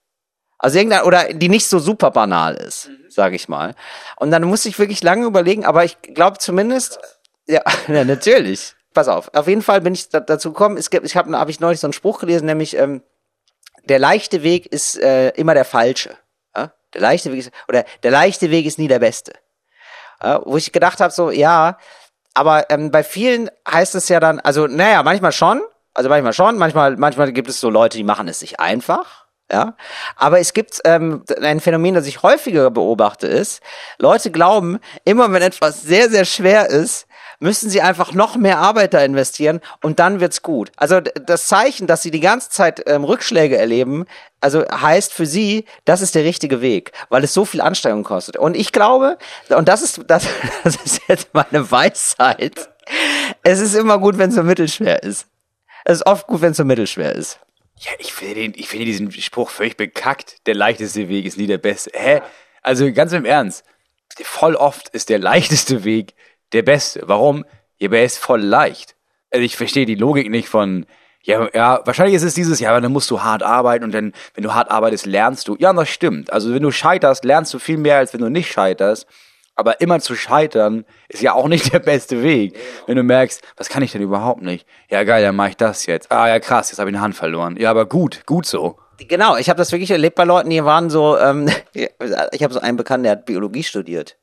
Also 0.59 0.79
irgendeine, 0.79 1.05
oder 1.05 1.33
die 1.33 1.49
nicht 1.49 1.67
so 1.67 1.79
super 1.79 2.11
banal 2.11 2.55
ist, 2.57 2.91
sage 3.09 3.37
ich 3.37 3.49
mal. 3.49 3.75
Und 4.17 4.31
dann 4.31 4.43
musste 4.45 4.69
ich 4.69 4.79
wirklich 4.79 5.03
lange 5.03 5.25
überlegen, 5.25 5.65
aber 5.65 5.85
ich 5.85 5.97
glaube 6.03 6.37
zumindest, 6.37 7.01
ja, 7.47 7.63
ja, 7.89 8.05
natürlich. 8.05 8.75
Pass 8.93 9.09
auf, 9.09 9.33
auf 9.33 9.49
jeden 9.49 9.63
Fall 9.63 9.81
bin 9.81 9.95
ich 9.95 10.11
da, 10.11 10.21
dazu 10.21 10.53
gekommen. 10.53 10.77
Es 10.77 10.91
gibt, 10.91 11.07
ich 11.07 11.17
habe 11.17 11.39
hab 11.39 11.49
ich 11.49 11.61
neulich 11.61 11.81
so 11.81 11.87
einen 11.87 11.95
Spruch 11.95 12.21
gelesen, 12.21 12.45
nämlich 12.45 12.77
ähm, 12.77 13.03
der 13.85 13.99
leichte 13.99 14.43
Weg 14.43 14.67
ist 14.67 14.99
äh, 14.99 15.31
immer 15.31 15.55
der 15.55 15.65
falsche. 15.65 16.11
Der 16.95 17.01
leichte 17.01 17.33
Weg 17.33 17.41
ist, 17.41 17.51
oder 17.69 17.85
der 18.03 18.11
leichte 18.11 18.51
Weg 18.51 18.67
ist 18.67 18.79
nie 18.79 18.89
der 18.89 18.99
beste. 18.99 19.33
Ja? 20.23 20.41
Wo 20.45 20.57
ich 20.57 20.73
gedacht 20.73 21.01
habe, 21.01 21.13
so, 21.13 21.31
ja, 21.31 21.79
aber 22.35 22.71
ähm, 22.71 22.91
bei 22.91 23.03
vielen 23.03 23.51
heißt 23.71 23.95
es 23.95 24.09
ja 24.09 24.21
dann, 24.21 24.41
also 24.41 24.67
naja, 24.67 25.03
manchmal 25.03 25.33
schon, 25.33 25.61
also 25.95 26.09
manchmal 26.09 26.33
schon, 26.33 26.59
manchmal, 26.59 26.97
manchmal 26.97 27.33
gibt 27.33 27.49
es 27.49 27.61
so 27.61 27.71
Leute, 27.71 27.97
die 27.97 28.05
machen 28.05 28.29
es 28.29 28.41
sich 28.41 28.61
einfach. 28.61 29.27
Ja, 29.53 29.75
aber 30.15 30.39
es 30.39 30.53
gibt 30.53 30.81
ähm, 30.85 31.25
ein 31.43 31.59
Phänomen, 31.59 31.97
das 31.97 32.07
ich 32.07 32.23
häufiger 32.23 32.71
beobachte, 32.71 33.27
ist, 33.27 33.61
Leute 33.99 34.31
glauben, 34.31 34.79
immer 35.05 35.33
wenn 35.33 35.43
etwas 35.43 35.83
sehr, 35.83 36.09
sehr 36.09 36.25
schwer 36.25 36.69
ist, 36.71 37.09
müssen 37.41 37.71
sie 37.71 37.81
einfach 37.81 38.13
noch 38.13 38.37
mehr 38.37 38.59
Arbeit 38.59 38.95
da 38.95 39.03
investieren 39.03 39.61
und 39.83 39.99
dann 39.99 40.21
wird's 40.21 40.43
gut. 40.43 40.71
Also 40.77 41.01
das 41.01 41.47
Zeichen, 41.47 41.87
dass 41.87 42.03
sie 42.03 42.11
die 42.11 42.21
ganze 42.21 42.51
Zeit 42.51 42.83
ähm, 42.87 43.03
Rückschläge 43.03 43.57
erleben, 43.57 44.07
also 44.41 44.65
heißt 44.69 45.13
für 45.13 45.27
sie, 45.27 45.65
das 45.85 46.03
ist 46.03 46.15
der 46.15 46.25
richtige 46.25 46.61
Weg, 46.61 46.93
weil 47.09 47.25
es 47.25 47.35
so 47.35 47.45
viel 47.45 47.61
Anstrengung 47.61 48.05
kostet. 48.05 48.37
Und 48.37 48.57
ich 48.57 48.73
glaube, 48.73 49.19
und 49.49 49.69
das 49.69 49.83
ist, 49.83 50.03
das, 50.07 50.27
das 50.65 50.77
ist 50.77 51.01
jetzt 51.09 51.31
meine 51.33 51.71
Weisheit, 51.71 52.71
es 53.43 53.61
ist 53.61 53.75
immer 53.75 53.99
gut, 53.99 54.19
wenn 54.19 54.31
es 54.31 54.37
so 54.37 54.43
mittelschwer 54.43 55.03
ist. 55.03 55.27
Es 55.85 55.99
ist 55.99 56.07
oft 56.07 56.27
gut, 56.27 56.43
wenn 56.43 56.53
es 56.53 56.57
so 56.57 56.65
mittelschwer 56.65 57.15
ist. 57.15 57.41
Ja, 57.77 57.93
ich 57.99 58.13
finde 58.13 58.35
den, 58.35 58.53
ich 58.55 58.69
finde 58.69 58.85
diesen 58.85 59.11
Spruch 59.11 59.49
völlig 59.49 59.77
bekackt. 59.77 60.47
Der 60.47 60.55
leichteste 60.55 61.09
Weg 61.09 61.25
ist 61.25 61.39
nie 61.39 61.47
der 61.47 61.59
beste. 61.59 61.91
Hä? 61.95 62.21
Also 62.63 62.93
ganz 62.93 63.13
im 63.13 63.25
Ernst. 63.25 63.65
Voll 64.23 64.55
oft 64.55 64.91
ist 64.91 65.09
der 65.09 65.19
leichteste 65.19 65.85
Weg 65.85 66.15
der 66.53 66.63
beste. 66.63 67.03
Warum? 67.07 67.45
Ja, 67.79 67.89
aber 67.89 67.99
er 67.99 68.05
ist 68.05 68.19
voll 68.19 68.43
leicht. 68.43 68.97
Also 69.31 69.45
ich 69.45 69.57
verstehe 69.57 69.87
die 69.87 69.95
Logik 69.95 70.31
nicht 70.31 70.49
von, 70.49 70.87
ja, 71.23 71.49
ja, 71.55 71.81
wahrscheinlich 71.85 72.17
ist 72.17 72.23
es 72.23 72.35
dieses, 72.35 72.61
ja, 72.61 72.71
aber 72.71 72.81
dann 72.81 72.93
musst 72.93 73.11
du 73.11 73.23
hart 73.23 73.43
arbeiten 73.43 73.85
und 73.85 73.93
dann, 73.93 74.13
wenn 74.35 74.45
du 74.45 74.55
hart 74.55 74.71
arbeitest, 74.71 75.07
lernst 75.07 75.49
du. 75.49 75.57
Ja, 75.59 75.73
das 75.73 75.89
stimmt. 75.89 76.33
Also 76.33 76.53
wenn 76.55 76.63
du 76.63 76.71
scheiterst, 76.71 77.25
lernst 77.25 77.53
du 77.53 77.59
viel 77.59 77.77
mehr, 77.77 77.97
als 77.97 78.13
wenn 78.13 78.21
du 78.21 78.31
nicht 78.31 78.51
scheiterst. 78.51 79.07
Aber 79.57 79.81
immer 79.83 80.01
zu 80.01 80.17
scheitern 80.17 80.87
ist 81.09 81.23
ja 81.23 81.35
auch 81.35 81.47
nicht 81.47 81.71
der 81.73 81.81
beste 81.81 82.23
Weg. 82.23 82.57
Wenn 82.87 82.97
du 82.97 83.03
merkst, 83.03 83.43
was 83.57 83.69
kann 83.69 83.83
ich 83.83 83.93
denn 83.93 84.01
überhaupt 84.01 84.41
nicht? 84.41 84.67
Ja, 84.89 85.05
geil, 85.05 85.23
dann 85.23 85.37
mache 85.37 85.51
ich 85.51 85.57
das 85.57 85.85
jetzt. 85.85 86.11
Ah, 86.11 86.29
ja, 86.29 86.41
krass, 86.41 86.71
jetzt 86.71 86.79
habe 86.79 86.89
ich 86.89 86.97
eine 86.97 87.03
Hand 87.03 87.15
verloren. 87.15 87.57
Ja, 87.59 87.71
aber 87.71 87.87
gut, 87.87 88.25
gut 88.25 88.47
so. 88.47 88.79
Genau, 89.09 89.37
ich 89.37 89.49
habe 89.49 89.59
das 89.59 89.73
wirklich 89.73 89.91
erlebt 89.91 90.17
bei 90.17 90.25
Leuten, 90.25 90.51
die 90.51 90.65
waren 90.65 90.91
so, 90.91 91.19
ähm, 91.19 91.49
ich 91.75 92.43
habe 92.43 92.55
so 92.55 92.61
einen 92.61 92.77
Bekannten, 92.77 93.05
der 93.05 93.13
hat 93.13 93.27
Biologie 93.27 93.63
studiert. 93.63 94.17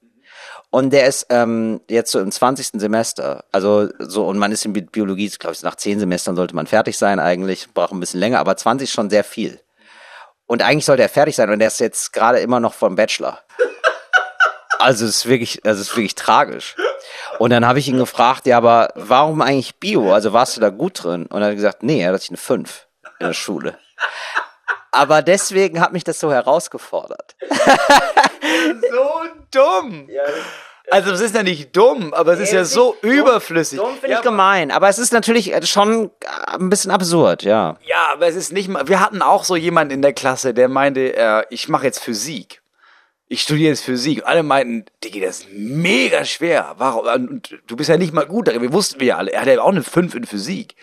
Und 0.69 0.91
der 0.91 1.07
ist 1.07 1.27
ähm, 1.29 1.79
jetzt 1.89 2.11
so 2.11 2.19
im 2.19 2.31
20. 2.31 2.71
Semester. 2.79 3.45
Also 3.51 3.87
so, 3.99 4.27
und 4.27 4.37
man 4.37 4.51
ist 4.51 4.65
in 4.65 4.73
Bi- 4.73 4.81
Biologie, 4.81 5.29
glaube 5.29 5.53
ich, 5.55 5.63
nach 5.63 5.75
10 5.75 5.99
Semestern 5.99 6.35
sollte 6.35 6.55
man 6.55 6.67
fertig 6.67 6.97
sein 6.97 7.19
eigentlich, 7.19 7.73
braucht 7.73 7.93
ein 7.93 7.99
bisschen 7.99 8.19
länger, 8.19 8.39
aber 8.39 8.57
20 8.57 8.89
ist 8.89 8.93
schon 8.93 9.09
sehr 9.09 9.23
viel. 9.23 9.61
Und 10.45 10.61
eigentlich 10.61 10.85
sollte 10.85 11.03
er 11.03 11.09
fertig 11.09 11.35
sein 11.35 11.49
und 11.49 11.59
der 11.59 11.69
ist 11.69 11.79
jetzt 11.79 12.11
gerade 12.13 12.39
immer 12.39 12.59
noch 12.59 12.73
vom 12.73 12.95
Bachelor. 12.95 13.39
Also 14.79 15.05
es 15.05 15.17
ist 15.17 15.25
wirklich, 15.27 15.65
also 15.65 15.81
es 15.81 15.89
ist 15.89 15.95
wirklich 15.95 16.15
tragisch. 16.15 16.75
Und 17.39 17.49
dann 17.49 17.65
habe 17.65 17.79
ich 17.79 17.87
ihn 17.87 17.97
gefragt, 17.97 18.45
ja, 18.45 18.57
aber 18.57 18.89
warum 18.95 19.41
eigentlich 19.41 19.79
Bio? 19.79 20.13
Also 20.13 20.33
warst 20.33 20.55
du 20.55 20.61
da 20.61 20.69
gut 20.69 21.03
drin? 21.03 21.25
Und 21.27 21.41
er 21.41 21.47
hat 21.49 21.55
gesagt, 21.55 21.81
nee, 21.83 22.01
er 22.01 22.13
hat 22.13 22.21
sich 22.21 22.29
eine 22.29 22.37
5 22.37 22.87
in 23.19 23.25
der 23.27 23.33
Schule. 23.33 23.77
Aber 24.91 25.21
deswegen 25.21 25.79
hat 25.79 25.93
mich 25.93 26.03
das 26.03 26.19
so 26.19 26.31
herausgefordert. 26.31 27.35
So 28.89 29.09
dumm. 29.51 30.07
Also 30.89 31.11
es 31.11 31.19
ist 31.19 31.35
ja 31.35 31.43
nicht 31.43 31.75
dumm, 31.75 32.13
aber 32.13 32.33
es 32.33 32.39
ist 32.39 32.53
ja 32.53 32.63
so 32.63 32.95
überflüssig. 33.01 33.79
Finde 33.99 34.15
ich 34.15 34.21
gemein. 34.21 34.71
Aber 34.71 34.87
es 34.87 34.99
ist 34.99 35.11
natürlich 35.11 35.53
äh, 35.53 35.65
schon 35.65 36.11
äh, 36.21 36.55
ein 36.55 36.69
bisschen 36.69 36.91
absurd, 36.91 37.43
ja. 37.43 37.77
Ja, 37.85 38.07
aber 38.13 38.27
es 38.27 38.35
ist 38.35 38.53
nicht 38.53 38.69
mal. 38.69 38.87
Wir 38.87 39.01
hatten 39.01 39.21
auch 39.21 39.43
so 39.43 39.57
jemanden 39.57 39.93
in 39.93 40.01
der 40.01 40.13
Klasse, 40.13 40.53
der 40.53 40.69
meinte, 40.69 41.13
äh, 41.15 41.43
ich 41.49 41.67
mache 41.67 41.85
jetzt 41.85 41.99
Physik. 41.99 42.61
Ich 43.27 43.41
studiere 43.41 43.71
jetzt 43.71 43.83
Physik. 43.83 44.19
Und 44.19 44.27
alle 44.27 44.43
meinten, 44.43 44.85
Digi, 45.03 45.19
das 45.19 45.39
ist 45.39 45.47
mega 45.51 46.23
schwer. 46.23 46.75
Warum? 46.77 47.05
Und 47.05 47.59
du 47.67 47.75
bist 47.75 47.89
ja 47.89 47.97
nicht 47.97 48.13
mal 48.13 48.25
gut 48.25 48.47
darin. 48.47 48.61
Wir 48.61 48.71
wussten 48.71 49.01
wir 49.01 49.07
ja 49.07 49.17
alle. 49.17 49.33
Er 49.33 49.41
hatte 49.41 49.53
ja 49.53 49.61
auch 49.61 49.67
eine 49.67 49.83
5 49.83 50.15
in 50.15 50.23
Physik. 50.23 50.77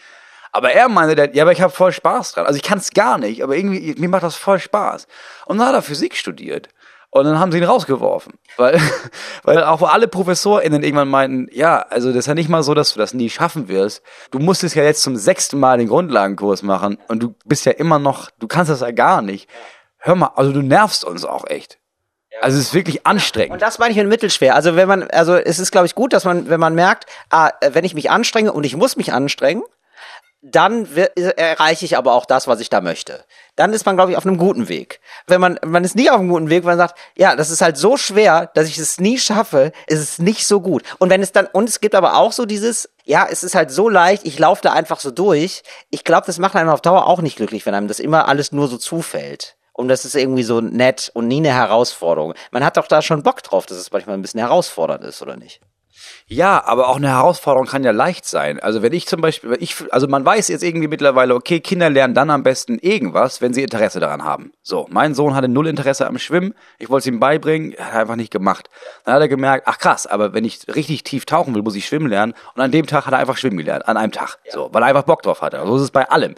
Aber 0.54 0.70
er 0.70 0.88
meinte, 0.88 1.16
der, 1.16 1.34
ja, 1.34 1.42
aber 1.42 1.50
ich 1.50 1.60
habe 1.60 1.72
voll 1.72 1.90
Spaß 1.90 2.32
dran. 2.32 2.46
Also 2.46 2.56
ich 2.56 2.62
kann 2.62 2.78
es 2.78 2.92
gar 2.92 3.18
nicht, 3.18 3.42
aber 3.42 3.56
irgendwie, 3.56 3.92
mir 3.98 4.08
macht 4.08 4.22
das 4.22 4.36
voll 4.36 4.60
Spaß. 4.60 5.08
Und 5.46 5.58
dann 5.58 5.66
hat 5.66 5.74
er 5.74 5.82
Physik 5.82 6.14
studiert. 6.14 6.68
Und 7.10 7.24
dann 7.24 7.40
haben 7.40 7.50
sie 7.50 7.58
ihn 7.58 7.64
rausgeworfen. 7.64 8.34
Weil, 8.56 8.80
weil 9.42 9.64
auch 9.64 9.82
alle 9.82 10.06
ProfessorInnen 10.06 10.84
irgendwann 10.84 11.08
meinten, 11.08 11.48
ja, 11.50 11.80
also 11.90 12.10
das 12.10 12.18
ist 12.18 12.26
ja 12.28 12.34
nicht 12.34 12.48
mal 12.48 12.62
so, 12.62 12.72
dass 12.72 12.92
du 12.92 13.00
das 13.00 13.14
nie 13.14 13.30
schaffen 13.30 13.66
wirst. 13.66 14.04
Du 14.30 14.38
musstest 14.38 14.76
ja 14.76 14.84
jetzt 14.84 15.02
zum 15.02 15.16
sechsten 15.16 15.58
Mal 15.58 15.78
den 15.78 15.88
Grundlagenkurs 15.88 16.62
machen 16.62 16.98
und 17.08 17.20
du 17.20 17.34
bist 17.44 17.66
ja 17.66 17.72
immer 17.72 17.98
noch, 17.98 18.30
du 18.38 18.46
kannst 18.46 18.70
das 18.70 18.80
ja 18.80 18.92
gar 18.92 19.22
nicht. 19.22 19.50
Hör 19.98 20.14
mal, 20.14 20.30
also 20.36 20.52
du 20.52 20.62
nervst 20.62 21.04
uns 21.04 21.24
auch 21.24 21.48
echt. 21.48 21.80
Also 22.40 22.58
es 22.58 22.66
ist 22.66 22.74
wirklich 22.74 23.04
anstrengend. 23.08 23.54
Und 23.54 23.62
das 23.62 23.80
meine 23.80 23.90
ich 23.90 23.96
mit 23.96 24.08
mittelschwer. 24.08 24.54
Also 24.54 24.76
wenn 24.76 24.86
man, 24.86 25.02
also 25.10 25.34
es 25.34 25.58
ist, 25.58 25.72
glaube 25.72 25.86
ich, 25.86 25.96
gut, 25.96 26.12
dass 26.12 26.24
man, 26.24 26.48
wenn 26.48 26.60
man 26.60 26.76
merkt, 26.76 27.06
ah, 27.30 27.50
wenn 27.72 27.84
ich 27.84 27.94
mich 27.94 28.08
anstrenge 28.08 28.52
und 28.52 28.64
ich 28.64 28.76
muss 28.76 28.96
mich 28.96 29.12
anstrengen, 29.12 29.64
dann 30.46 30.86
erreiche 30.94 31.86
ich 31.86 31.96
aber 31.96 32.12
auch 32.12 32.26
das, 32.26 32.46
was 32.46 32.60
ich 32.60 32.68
da 32.68 32.82
möchte. 32.82 33.24
Dann 33.56 33.72
ist 33.72 33.86
man, 33.86 33.96
glaube 33.96 34.10
ich, 34.10 34.18
auf 34.18 34.26
einem 34.26 34.36
guten 34.36 34.68
Weg. 34.68 35.00
Wenn 35.26 35.40
man, 35.40 35.58
man 35.64 35.84
ist 35.84 35.96
nie 35.96 36.10
auf 36.10 36.20
einem 36.20 36.28
guten 36.28 36.50
Weg, 36.50 36.64
wenn 36.64 36.76
man 36.76 36.78
sagt, 36.78 36.98
ja, 37.16 37.34
das 37.34 37.48
ist 37.48 37.62
halt 37.62 37.78
so 37.78 37.96
schwer, 37.96 38.50
dass 38.52 38.68
ich 38.68 38.76
es 38.76 39.00
nie 39.00 39.18
schaffe, 39.18 39.72
ist 39.86 40.00
es 40.00 40.18
nicht 40.18 40.46
so 40.46 40.60
gut. 40.60 40.82
Und 40.98 41.08
wenn 41.08 41.22
es 41.22 41.32
dann, 41.32 41.46
und 41.46 41.70
es 41.70 41.80
gibt 41.80 41.94
aber 41.94 42.18
auch 42.18 42.32
so 42.32 42.44
dieses, 42.44 42.90
ja, 43.04 43.26
es 43.30 43.42
ist 43.42 43.54
halt 43.54 43.70
so 43.70 43.88
leicht, 43.88 44.26
ich 44.26 44.38
laufe 44.38 44.60
da 44.60 44.74
einfach 44.74 45.00
so 45.00 45.10
durch. 45.10 45.62
Ich 45.88 46.04
glaube, 46.04 46.26
das 46.26 46.38
macht 46.38 46.56
einem 46.56 46.68
auf 46.68 46.82
Dauer 46.82 47.06
auch 47.06 47.22
nicht 47.22 47.36
glücklich, 47.36 47.64
wenn 47.64 47.74
einem 47.74 47.88
das 47.88 47.98
immer 47.98 48.28
alles 48.28 48.52
nur 48.52 48.68
so 48.68 48.76
zufällt. 48.76 49.56
Und 49.72 49.88
das 49.88 50.04
ist 50.04 50.14
irgendwie 50.14 50.42
so 50.42 50.60
nett 50.60 51.10
und 51.14 51.26
nie 51.26 51.38
eine 51.38 51.54
Herausforderung. 51.54 52.34
Man 52.50 52.64
hat 52.64 52.76
doch 52.76 52.86
da 52.86 53.00
schon 53.00 53.22
Bock 53.22 53.42
drauf, 53.42 53.64
dass 53.64 53.78
es 53.78 53.90
manchmal 53.90 54.18
ein 54.18 54.22
bisschen 54.22 54.40
herausfordernd 54.40 55.04
ist, 55.04 55.22
oder 55.22 55.36
nicht? 55.36 55.60
Ja, 56.26 56.64
aber 56.64 56.88
auch 56.88 56.96
eine 56.96 57.08
Herausforderung 57.08 57.66
kann 57.66 57.84
ja 57.84 57.90
leicht 57.90 58.24
sein. 58.24 58.58
Also 58.58 58.82
wenn 58.82 58.92
ich 58.92 59.06
zum 59.06 59.20
Beispiel, 59.20 59.56
ich, 59.60 59.76
also 59.90 60.08
man 60.08 60.24
weiß 60.24 60.48
jetzt 60.48 60.62
irgendwie 60.62 60.88
mittlerweile, 60.88 61.34
okay, 61.34 61.60
Kinder 61.60 61.90
lernen 61.90 62.14
dann 62.14 62.30
am 62.30 62.42
besten 62.42 62.78
irgendwas, 62.78 63.40
wenn 63.42 63.52
sie 63.52 63.62
Interesse 63.62 64.00
daran 64.00 64.24
haben. 64.24 64.52
So, 64.62 64.86
mein 64.90 65.14
Sohn 65.14 65.34
hatte 65.34 65.48
null 65.48 65.66
Interesse 65.66 66.06
am 66.06 66.18
Schwimmen, 66.18 66.54
ich 66.78 66.88
wollte 66.88 67.08
es 67.08 67.14
ihm 67.14 67.20
beibringen, 67.20 67.74
hat 67.78 67.92
er 67.92 68.00
einfach 68.00 68.16
nicht 68.16 68.32
gemacht. 68.32 68.70
Dann 69.04 69.14
hat 69.14 69.20
er 69.20 69.28
gemerkt, 69.28 69.64
ach 69.66 69.78
krass, 69.78 70.06
aber 70.06 70.32
wenn 70.32 70.44
ich 70.44 70.60
richtig 70.74 71.04
tief 71.04 71.26
tauchen 71.26 71.54
will, 71.54 71.62
muss 71.62 71.76
ich 71.76 71.86
schwimmen 71.86 72.08
lernen. 72.08 72.34
Und 72.54 72.62
an 72.62 72.70
dem 72.70 72.86
Tag 72.86 73.06
hat 73.06 73.12
er 73.12 73.18
einfach 73.18 73.36
schwimmen 73.36 73.58
gelernt, 73.58 73.86
an 73.86 73.96
einem 73.96 74.12
Tag. 74.12 74.38
So, 74.48 74.70
weil 74.72 74.82
er 74.82 74.86
einfach 74.86 75.04
Bock 75.04 75.22
drauf 75.22 75.42
hatte. 75.42 75.62
So 75.66 75.76
ist 75.76 75.82
es 75.82 75.90
bei 75.90 76.08
allem. 76.08 76.34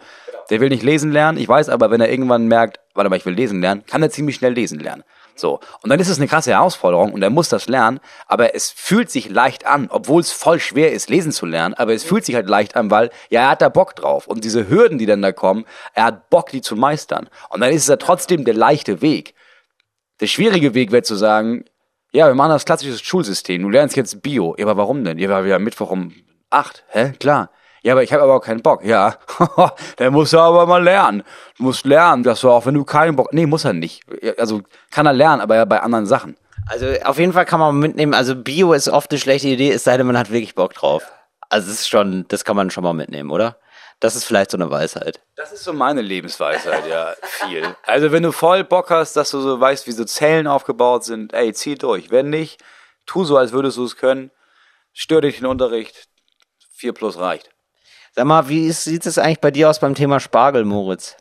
Der 0.50 0.61
will 0.61 0.68
nicht 0.68 0.83
lesen 0.83 1.12
lernen, 1.12 1.38
ich 1.38 1.48
weiß 1.48 1.68
aber, 1.68 1.90
wenn 1.90 2.00
er 2.00 2.11
irgendwann 2.11 2.46
merkt, 2.46 2.81
warte 2.94 3.11
mal, 3.11 3.16
ich 3.16 3.26
will 3.26 3.35
lesen 3.35 3.61
lernen, 3.61 3.85
kann 3.87 4.02
er 4.02 4.11
ziemlich 4.11 4.37
schnell 4.37 4.52
lesen 4.52 4.81
lernen. 4.81 5.05
So. 5.38 5.61
Und 5.83 5.90
dann 5.90 6.01
ist 6.01 6.09
es 6.09 6.18
eine 6.18 6.29
krasse 6.29 6.53
Herausforderung 6.53 7.12
und 7.12 7.22
er 7.22 7.31
muss 7.31 7.49
das 7.49 7.68
lernen, 7.68 8.01
aber 8.27 8.55
es 8.55 8.70
fühlt 8.70 9.11
sich 9.11 9.29
leicht 9.29 9.66
an, 9.66 9.88
obwohl 9.90 10.20
es 10.20 10.33
voll 10.33 10.61
schwer 10.61 10.92
ist, 10.92 11.11
lesen 11.11 11.33
zu 11.33 11.46
lernen, 11.46 11.75
aber 11.75 11.92
es 11.94 12.05
fühlt 12.05 12.25
sich 12.25 12.35
halt 12.35 12.49
leicht 12.49 12.77
an, 12.77 12.90
weil, 12.90 13.11
ja, 13.31 13.42
er 13.42 13.51
hat 13.51 13.62
da 13.62 13.68
Bock 13.68 13.96
drauf. 13.96 14.27
Und 14.27 14.44
diese 14.44 14.68
Hürden, 14.68 14.99
die 14.99 15.07
dann 15.07 15.22
da 15.22 15.33
kommen, 15.33 15.64
er 15.94 16.05
hat 16.05 16.31
Bock, 16.31 16.51
die 16.51 16.61
zu 16.61 16.77
meistern. 16.77 17.29
Und 17.51 17.61
dann 17.61 17.70
ist 17.70 17.83
es 17.83 17.88
ja 17.88 17.96
trotzdem 17.96 18.44
der 18.44 18.55
leichte 18.55 19.03
Weg. 19.03 19.35
Der 20.20 20.27
schwierige 20.27 20.75
Weg 20.75 20.92
wäre 20.92 21.03
zu 21.03 21.14
sagen, 21.14 21.64
ja, 22.12 22.27
wir 22.27 22.35
machen 22.35 22.51
das 22.51 22.64
klassische 22.64 23.05
Schulsystem. 23.05 23.62
Du 23.62 23.68
lernst 23.68 23.96
jetzt 23.96 24.22
Bio. 24.22 24.55
Ja, 24.57 24.66
aber 24.66 24.79
warum 24.79 25.05
denn? 25.05 25.18
Ja, 25.18 25.29
weil 25.29 25.44
wir 25.44 25.57
am 25.57 25.64
Mittwoch 25.64 25.90
um 25.90 26.14
acht. 26.51 26.85
Hä? 26.88 27.12
Klar. 27.20 27.51
Ja, 27.87 27.92
aber 27.92 28.03
ich 28.03 28.12
habe 28.12 28.25
aber 28.25 28.35
auch 28.35 28.40
keinen 28.40 28.62
Bock. 28.62 28.85
Ja, 28.85 29.14
der 30.01 30.11
muss 30.11 30.33
ja 30.33 30.40
aber 30.40 30.66
mal 30.66 30.83
lernen. 30.83 31.22
Du 31.57 31.62
musst 31.62 31.87
lernen, 31.87 32.25
dass 32.25 32.40
du 32.40 32.51
auch, 32.51 32.66
wenn 32.66 32.75
du 32.75 32.85
keinen 32.85 33.14
Bock... 33.14 33.33
Nee, 33.33 33.46
muss 33.46 33.64
er 33.64 33.75
nicht. 33.75 34.03
Also 34.38 34.62
kann 34.90 35.07
er 35.07 35.12
lernen, 35.12 35.40
aber 35.40 35.55
ja 35.55 35.64
bei 35.64 35.79
anderen 35.81 36.05
Sachen. 36.05 36.37
Also 36.68 36.87
auf 37.05 37.20
jeden 37.20 37.33
Fall 37.33 37.44
kann 37.44 37.61
man 37.61 37.79
mitnehmen, 37.79 38.12
also 38.12 38.35
Bio 38.35 38.72
ist 38.72 38.88
oft 38.88 39.12
eine 39.12 39.20
schlechte 39.20 39.46
Idee, 39.46 39.70
es 39.70 39.85
sei 39.85 39.96
denn, 39.96 40.09
man 40.09 40.18
hat 40.18 40.33
wirklich 40.33 40.57
Bock 40.57 40.75
drauf. 40.75 41.05
Also 41.49 41.70
es 41.70 41.83
ist 41.83 41.88
schon, 41.88 42.25
das 42.27 42.44
kann 42.44 42.57
man 42.57 42.70
schon 42.70 42.83
mal 42.83 42.92
mitnehmen, 42.92 43.31
oder? 43.31 43.57
Das 44.01 44.16
ist 44.16 44.25
vielleicht 44.25 44.51
so 44.51 44.57
eine 44.57 44.68
Weisheit. 44.68 45.20
Das 45.37 45.53
ist 45.53 45.62
so 45.62 45.72
meine 45.72 46.03
Lebensweisheit, 46.03 46.88
ja, 46.88 47.14
viel. 47.22 47.77
Also 47.85 48.11
wenn 48.11 48.25
du 48.25 48.33
voll 48.33 48.64
Bock 48.64 48.90
hast, 48.90 49.14
dass 49.14 49.31
du 49.31 49.38
so 49.38 49.61
weißt, 49.61 49.87
wie 49.87 49.92
so 49.92 50.05
Zellen 50.05 50.49
aufgebaut 50.49 51.05
sind, 51.05 51.33
ey, 51.35 51.53
zieh 51.53 51.77
durch. 51.77 52.11
Wenn 52.11 52.31
nicht, 52.31 52.61
tu 53.07 53.22
so, 53.22 53.37
als 53.37 53.53
würdest 53.53 53.77
du 53.77 53.85
es 53.85 53.96
können. 53.96 54.33
Stör 54.92 55.20
dich 55.20 55.38
den 55.38 55.46
Unterricht. 55.46 56.09
4 56.79 56.92
plus 56.92 57.16
reicht. 57.20 57.51
Sag 58.16 58.24
mal, 58.24 58.48
wie 58.48 58.66
ist, 58.66 58.85
sieht 58.85 59.05
es 59.05 59.18
eigentlich 59.18 59.40
bei 59.40 59.50
dir 59.50 59.68
aus 59.68 59.79
beim 59.79 59.94
Thema 59.94 60.20
Spargel, 60.20 60.64
Moritz? 60.64 61.16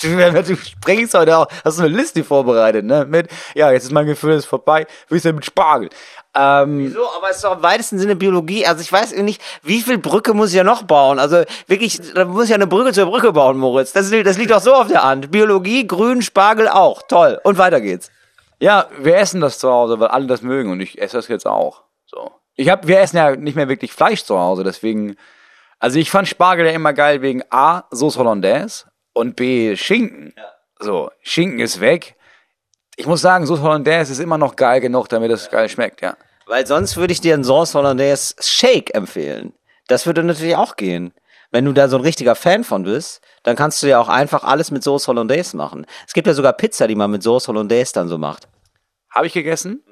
Du 0.00 0.56
springst 0.56 1.14
heute 1.14 1.36
auch, 1.36 1.46
hast 1.64 1.78
du 1.78 1.82
eine 1.82 1.94
Liste 1.94 2.22
vorbereitet, 2.22 2.84
ne? 2.84 3.04
Mit, 3.06 3.28
ja, 3.54 3.70
jetzt 3.70 3.84
ist 3.84 3.92
mein 3.92 4.06
Gefühl 4.06 4.34
ist 4.34 4.44
vorbei, 4.44 4.86
wie 5.08 5.16
ist 5.16 5.24
denn 5.24 5.34
mit 5.34 5.44
Spargel? 5.44 5.90
Ähm, 6.34 6.78
Wieso? 6.78 7.00
Aber 7.16 7.30
es 7.30 7.36
ist 7.36 7.44
doch 7.44 7.56
im 7.56 7.62
weitesten 7.62 7.98
Sinne 7.98 8.16
Biologie. 8.16 8.64
Also 8.66 8.80
ich 8.80 8.92
weiß 8.92 9.16
nicht, 9.16 9.42
wie 9.62 9.80
viel 9.80 9.98
Brücke 9.98 10.34
muss 10.34 10.50
ich 10.50 10.56
ja 10.56 10.64
noch 10.64 10.84
bauen? 10.84 11.18
Also 11.18 11.42
wirklich, 11.66 12.00
da 12.14 12.24
muss 12.24 12.44
ich 12.44 12.50
ja 12.50 12.56
eine 12.56 12.66
Brücke 12.66 12.92
zur 12.92 13.06
Brücke 13.06 13.32
bauen, 13.32 13.58
Moritz. 13.58 13.92
Das, 13.92 14.10
das 14.10 14.38
liegt 14.38 14.50
doch 14.50 14.60
so 14.60 14.74
auf 14.74 14.88
der 14.88 15.04
Hand. 15.04 15.30
Biologie, 15.30 15.86
Grün, 15.86 16.22
Spargel 16.22 16.68
auch. 16.68 17.02
Toll. 17.02 17.40
Und 17.42 17.58
weiter 17.58 17.80
geht's. 17.80 18.10
Ja, 18.60 18.86
wir 18.98 19.16
essen 19.16 19.40
das 19.40 19.58
zu 19.58 19.70
Hause, 19.70 20.00
weil 20.00 20.08
alle 20.08 20.26
das 20.26 20.42
mögen 20.42 20.70
und 20.70 20.80
ich 20.80 21.00
esse 21.00 21.16
das 21.16 21.28
jetzt 21.28 21.46
auch. 21.46 21.82
So. 22.06 22.30
Ich 22.56 22.68
hab, 22.68 22.86
wir 22.86 23.00
essen 23.00 23.16
ja 23.16 23.36
nicht 23.36 23.56
mehr 23.56 23.68
wirklich 23.68 23.92
Fleisch 23.92 24.24
zu 24.24 24.38
Hause, 24.38 24.64
deswegen, 24.64 25.16
also 25.78 25.98
ich 25.98 26.10
fand 26.10 26.28
Spargel 26.28 26.66
ja 26.66 26.72
immer 26.72 26.92
geil 26.92 27.22
wegen 27.22 27.42
A, 27.50 27.84
Sauce 27.90 28.16
Hollandaise 28.16 28.86
und 29.12 29.36
B, 29.36 29.76
Schinken. 29.76 30.34
Ja. 30.36 30.44
So, 30.80 31.10
Schinken 31.22 31.60
ist 31.60 31.80
weg. 31.80 32.16
Ich 32.96 33.06
muss 33.06 33.20
sagen, 33.20 33.46
Sauce 33.46 33.60
Hollandaise 33.60 34.12
ist 34.12 34.18
immer 34.18 34.38
noch 34.38 34.56
geil 34.56 34.80
genug, 34.80 35.08
damit 35.08 35.30
es 35.30 35.50
geil 35.50 35.68
schmeckt, 35.68 36.00
ja. 36.02 36.16
Weil 36.46 36.66
sonst 36.66 36.96
würde 36.96 37.12
ich 37.12 37.20
dir 37.20 37.34
einen 37.34 37.44
Sauce 37.44 37.74
Hollandaise 37.74 38.34
Shake 38.40 38.94
empfehlen. 38.94 39.52
Das 39.86 40.06
würde 40.06 40.22
natürlich 40.22 40.56
auch 40.56 40.76
gehen. 40.76 41.12
Wenn 41.50 41.64
du 41.64 41.72
da 41.72 41.88
so 41.88 41.96
ein 41.96 42.02
richtiger 42.02 42.34
Fan 42.34 42.64
von 42.64 42.82
bist, 42.82 43.22
dann 43.42 43.56
kannst 43.56 43.82
du 43.82 43.86
ja 43.86 44.00
auch 44.00 44.08
einfach 44.08 44.44
alles 44.44 44.70
mit 44.70 44.82
Sauce 44.82 45.08
Hollandaise 45.08 45.56
machen. 45.56 45.86
Es 46.06 46.12
gibt 46.12 46.26
ja 46.26 46.34
sogar 46.34 46.52
Pizza, 46.52 46.86
die 46.86 46.94
man 46.94 47.10
mit 47.10 47.22
Sauce 47.22 47.48
Hollandaise 47.48 47.92
dann 47.92 48.08
so 48.08 48.18
macht. 48.18 48.48
Habe 49.10 49.26
ich 49.26 49.32
gegessen? 49.32 49.82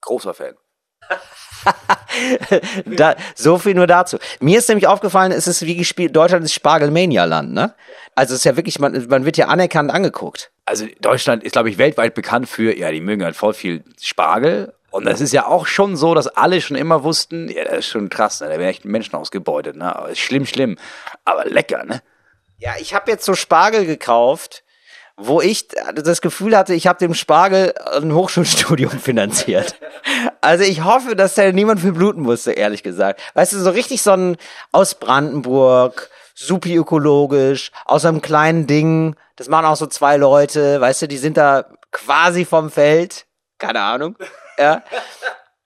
Großer 0.00 0.34
Fan. 0.34 0.54
da, 2.86 3.16
so 3.34 3.58
viel 3.58 3.74
nur 3.74 3.86
dazu. 3.86 4.18
Mir 4.40 4.58
ist 4.58 4.68
nämlich 4.68 4.86
aufgefallen, 4.86 5.32
es 5.32 5.46
ist 5.46 5.64
wie 5.64 5.76
gespielt, 5.76 6.14
Deutschland 6.14 6.44
ist 6.44 6.54
Spargelmania-Land, 6.54 7.52
ne? 7.52 7.74
Also 8.14 8.34
es 8.34 8.40
ist 8.40 8.44
ja 8.44 8.56
wirklich, 8.56 8.78
man, 8.80 9.06
man 9.08 9.24
wird 9.24 9.36
ja 9.36 9.46
anerkannt 9.46 9.92
angeguckt. 9.92 10.50
Also 10.64 10.86
Deutschland 11.00 11.44
ist, 11.44 11.52
glaube 11.52 11.70
ich, 11.70 11.78
weltweit 11.78 12.14
bekannt 12.14 12.48
für, 12.48 12.76
ja, 12.76 12.90
die 12.90 13.00
mögen 13.00 13.24
halt 13.24 13.36
voll 13.36 13.54
viel 13.54 13.84
Spargel. 14.00 14.74
Und 14.90 15.04
das 15.04 15.20
ist 15.20 15.32
ja 15.32 15.46
auch 15.46 15.66
schon 15.66 15.96
so, 15.96 16.14
dass 16.14 16.26
alle 16.26 16.60
schon 16.60 16.76
immer 16.76 17.04
wussten, 17.04 17.48
ja, 17.48 17.64
das 17.64 17.78
ist 17.80 17.86
schon 17.88 18.08
krass, 18.08 18.40
ne? 18.40 18.48
da 18.48 18.52
werden 18.54 18.68
echt 18.68 18.84
Menschen 18.84 19.14
ausgebeutet, 19.14 19.76
ne? 19.76 19.94
Aber 19.94 20.08
ist 20.08 20.18
schlimm, 20.18 20.46
schlimm. 20.46 20.76
Aber 21.24 21.44
lecker, 21.44 21.84
ne? 21.84 22.02
Ja, 22.58 22.72
ich 22.80 22.94
habe 22.94 23.10
jetzt 23.10 23.24
so 23.24 23.34
Spargel 23.34 23.86
gekauft, 23.86 24.64
wo 25.16 25.40
ich 25.40 25.68
das 25.68 26.20
Gefühl 26.20 26.56
hatte, 26.56 26.74
ich 26.74 26.86
habe 26.86 26.98
dem 26.98 27.12
Spargel 27.12 27.74
ein 28.00 28.14
Hochschulstudium 28.14 28.90
finanziert. 29.00 29.76
Also 30.40 30.64
ich 30.64 30.84
hoffe, 30.84 31.16
dass 31.16 31.34
da 31.34 31.50
niemand 31.52 31.80
für 31.80 31.92
bluten 31.92 32.22
musste, 32.22 32.52
ehrlich 32.52 32.82
gesagt. 32.82 33.20
Weißt 33.34 33.52
du, 33.52 33.58
so 33.58 33.70
richtig 33.70 34.02
so 34.02 34.12
ein 34.12 34.36
aus 34.72 34.94
Brandenburg, 34.94 36.10
supi 36.34 36.76
ökologisch, 36.76 37.72
aus 37.84 38.04
einem 38.04 38.22
kleinen 38.22 38.66
Ding. 38.66 39.16
Das 39.36 39.48
machen 39.48 39.66
auch 39.66 39.76
so 39.76 39.86
zwei 39.86 40.16
Leute, 40.16 40.80
weißt 40.80 41.02
du, 41.02 41.08
die 41.08 41.18
sind 41.18 41.36
da 41.36 41.66
quasi 41.92 42.44
vom 42.44 42.70
Feld. 42.70 43.26
Keine 43.58 43.80
Ahnung. 43.80 44.16
Ja. 44.58 44.82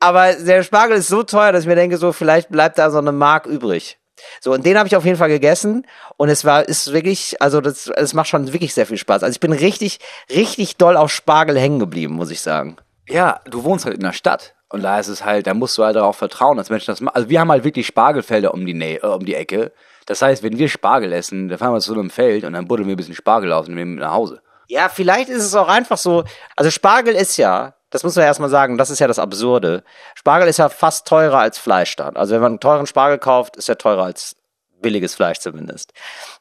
Aber 0.01 0.33
der 0.33 0.63
Spargel 0.63 0.97
ist 0.97 1.09
so 1.09 1.23
teuer, 1.23 1.53
dass 1.53 1.63
ich 1.63 1.69
mir 1.69 1.77
denke, 1.77 1.97
so 1.97 2.13
vielleicht 2.13 2.51
bleibt 2.51 2.79
da 2.79 2.91
so 2.91 2.99
eine 2.99 3.13
Mark 3.13 3.47
übrig. 3.47 3.99
So, 4.41 4.53
und 4.53 4.65
den 4.67 4.79
habe 4.79 4.87
ich 4.87 4.97
auf 4.97 5.05
jeden 5.05 5.17
Fall 5.17 5.29
gegessen 5.29 5.87
und 6.17 6.29
es 6.29 6.45
war, 6.45 6.69
ist 6.69 6.93
wirklich, 6.93 7.41
also 7.41 7.61
das, 7.61 7.89
es 7.89 8.15
macht 8.15 8.29
schon 8.29 8.53
wirklich 8.53 8.75
sehr 8.75 8.87
viel 8.87 8.97
Spaß. 8.97 9.23
Also 9.23 9.33
ich 9.33 9.41
bin 9.41 9.53
richtig, 9.53 9.99
richtig 10.31 10.77
doll 10.77 10.97
auf 10.97 11.11
Spargel 11.11 11.59
hängen 11.59 11.79
geblieben, 11.79 12.15
muss 12.15 12.31
ich 12.31 12.41
sagen. 12.41 12.77
Ja, 13.09 13.41
du 13.45 13.65
wohnst 13.65 13.85
halt 13.85 13.97
in 13.97 14.03
der 14.03 14.13
Stadt 14.13 14.55
und 14.73 14.83
da 14.83 14.99
ist 14.99 15.09
es 15.09 15.25
halt, 15.25 15.47
da 15.47 15.55
musst 15.55 15.77
du 15.77 15.85
halt 15.85 15.97
darauf 15.97 16.17
vertrauen, 16.17 16.57
dass 16.57 16.71
Menschen 16.71 16.91
das 16.91 17.01
machen. 17.03 17.15
Also 17.15 17.29
wir 17.29 17.41
haben 17.41 17.51
halt 17.51 17.63
wirklich 17.63 17.87
Spargelfelder 17.87 18.55
um 18.55 18.65
die 18.65 18.73
Nähe, 18.73 19.03
äh, 19.03 19.07
um 19.07 19.25
die 19.25 19.35
Ecke. 19.35 19.73
Das 20.07 20.23
heißt, 20.23 20.43
wenn 20.43 20.59
wir 20.59 20.69
Spargel 20.69 21.13
essen, 21.13 21.49
dann 21.49 21.59
fahren 21.59 21.75
wir 21.75 21.81
zu 21.81 21.93
einem 21.93 22.09
Feld 22.09 22.45
und 22.45 22.55
dann 22.55 22.67
buddeln 22.67 22.89
wir 22.89 22.95
ein 22.95 22.97
bisschen 22.97 23.15
Spargel 23.15 23.53
aus 23.53 23.69
und 23.69 23.75
nehmen 23.75 23.95
mit 23.95 24.01
nach 24.03 24.13
Hause. 24.13 24.41
Ja, 24.69 24.89
vielleicht 24.89 25.29
ist 25.29 25.45
es 25.45 25.55
auch 25.55 25.69
einfach 25.69 25.99
so, 25.99 26.25
also 26.57 26.71
Spargel 26.71 27.15
ist 27.15 27.37
ja, 27.37 27.75
das 27.91 28.03
muss 28.03 28.17
man 28.17 28.25
erstmal 28.25 28.49
sagen, 28.49 28.79
das 28.79 28.89
ist 28.89 28.99
ja 28.99 29.07
das 29.07 29.19
Absurde. 29.19 29.85
Spargel 30.15 30.49
ist 30.49 30.57
ja 30.57 30.71
fast 30.71 31.07
teurer 31.07 31.41
als 31.41 31.59
Fleisch 31.59 31.95
dann. 31.97 32.17
Also 32.17 32.35
wenn 32.35 32.41
man 32.41 32.53
einen 32.53 32.61
teuren 32.61 32.87
Spargel 32.87 33.19
kauft, 33.19 33.57
ist 33.57 33.69
er 33.69 33.77
teurer 33.77 34.05
als 34.05 34.37
billiges 34.81 35.15
Fleisch 35.15 35.39
zumindest. 35.39 35.93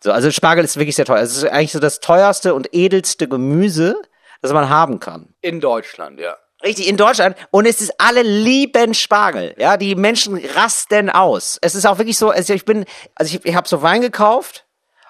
So, 0.02 0.14
also 0.14 0.32
Spargel 0.32 0.64
ist 0.64 0.78
wirklich 0.78 0.96
sehr 0.96 1.06
teuer. 1.06 1.20
Es 1.20 1.36
ist 1.36 1.44
eigentlich 1.44 1.74
so 1.74 1.80
das 1.80 2.00
teuerste 2.00 2.54
und 2.54 2.74
edelste 2.74 3.28
Gemüse, 3.28 4.02
das 4.42 4.54
man 4.54 4.70
haben 4.70 5.02
kann. 5.02 5.34
In 5.42 5.60
Deutschland, 5.60 6.20
ja. 6.22 6.38
Richtig, 6.64 6.88
in 6.88 6.98
Deutschland. 6.98 7.36
Und 7.50 7.66
es 7.66 7.82
ist 7.82 7.94
alle 7.98 8.22
lieben 8.22 8.94
Spargel. 8.94 9.56
Ja, 9.58 9.78
die 9.78 9.96
Menschen 9.96 10.38
rasten 10.56 11.10
aus. 11.10 11.58
Es 11.62 11.76
ist 11.76 11.86
auch 11.86 11.98
wirklich 11.98 12.18
so, 12.18 12.30
also 12.30 12.54
ich 12.54 12.66
bin, 12.66 12.86
also 13.16 13.36
ich, 13.36 13.46
ich 13.46 13.56
habe 13.56 13.68
so 13.68 13.82
Wein 13.82 14.02
gekauft 14.02 14.66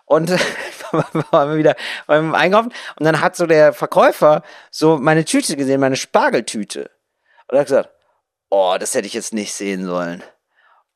und 0.05 0.29
waren 1.31 1.49
wir 1.51 1.57
wieder 1.57 1.75
beim 2.07 2.33
Einkaufen 2.35 2.73
und 2.97 3.05
dann 3.05 3.21
hat 3.21 3.35
so 3.35 3.45
der 3.45 3.73
Verkäufer 3.73 4.43
so 4.69 4.97
meine 4.97 5.25
Tüte 5.25 5.57
gesehen, 5.57 5.81
meine 5.81 5.97
Spargeltüte. 5.97 6.91
Und 7.47 7.55
er 7.55 7.59
hat 7.59 7.67
gesagt, 7.67 7.89
oh, 8.49 8.77
das 8.79 8.93
hätte 8.93 9.07
ich 9.07 9.13
jetzt 9.13 9.33
nicht 9.33 9.53
sehen 9.53 9.85
sollen. 9.85 10.23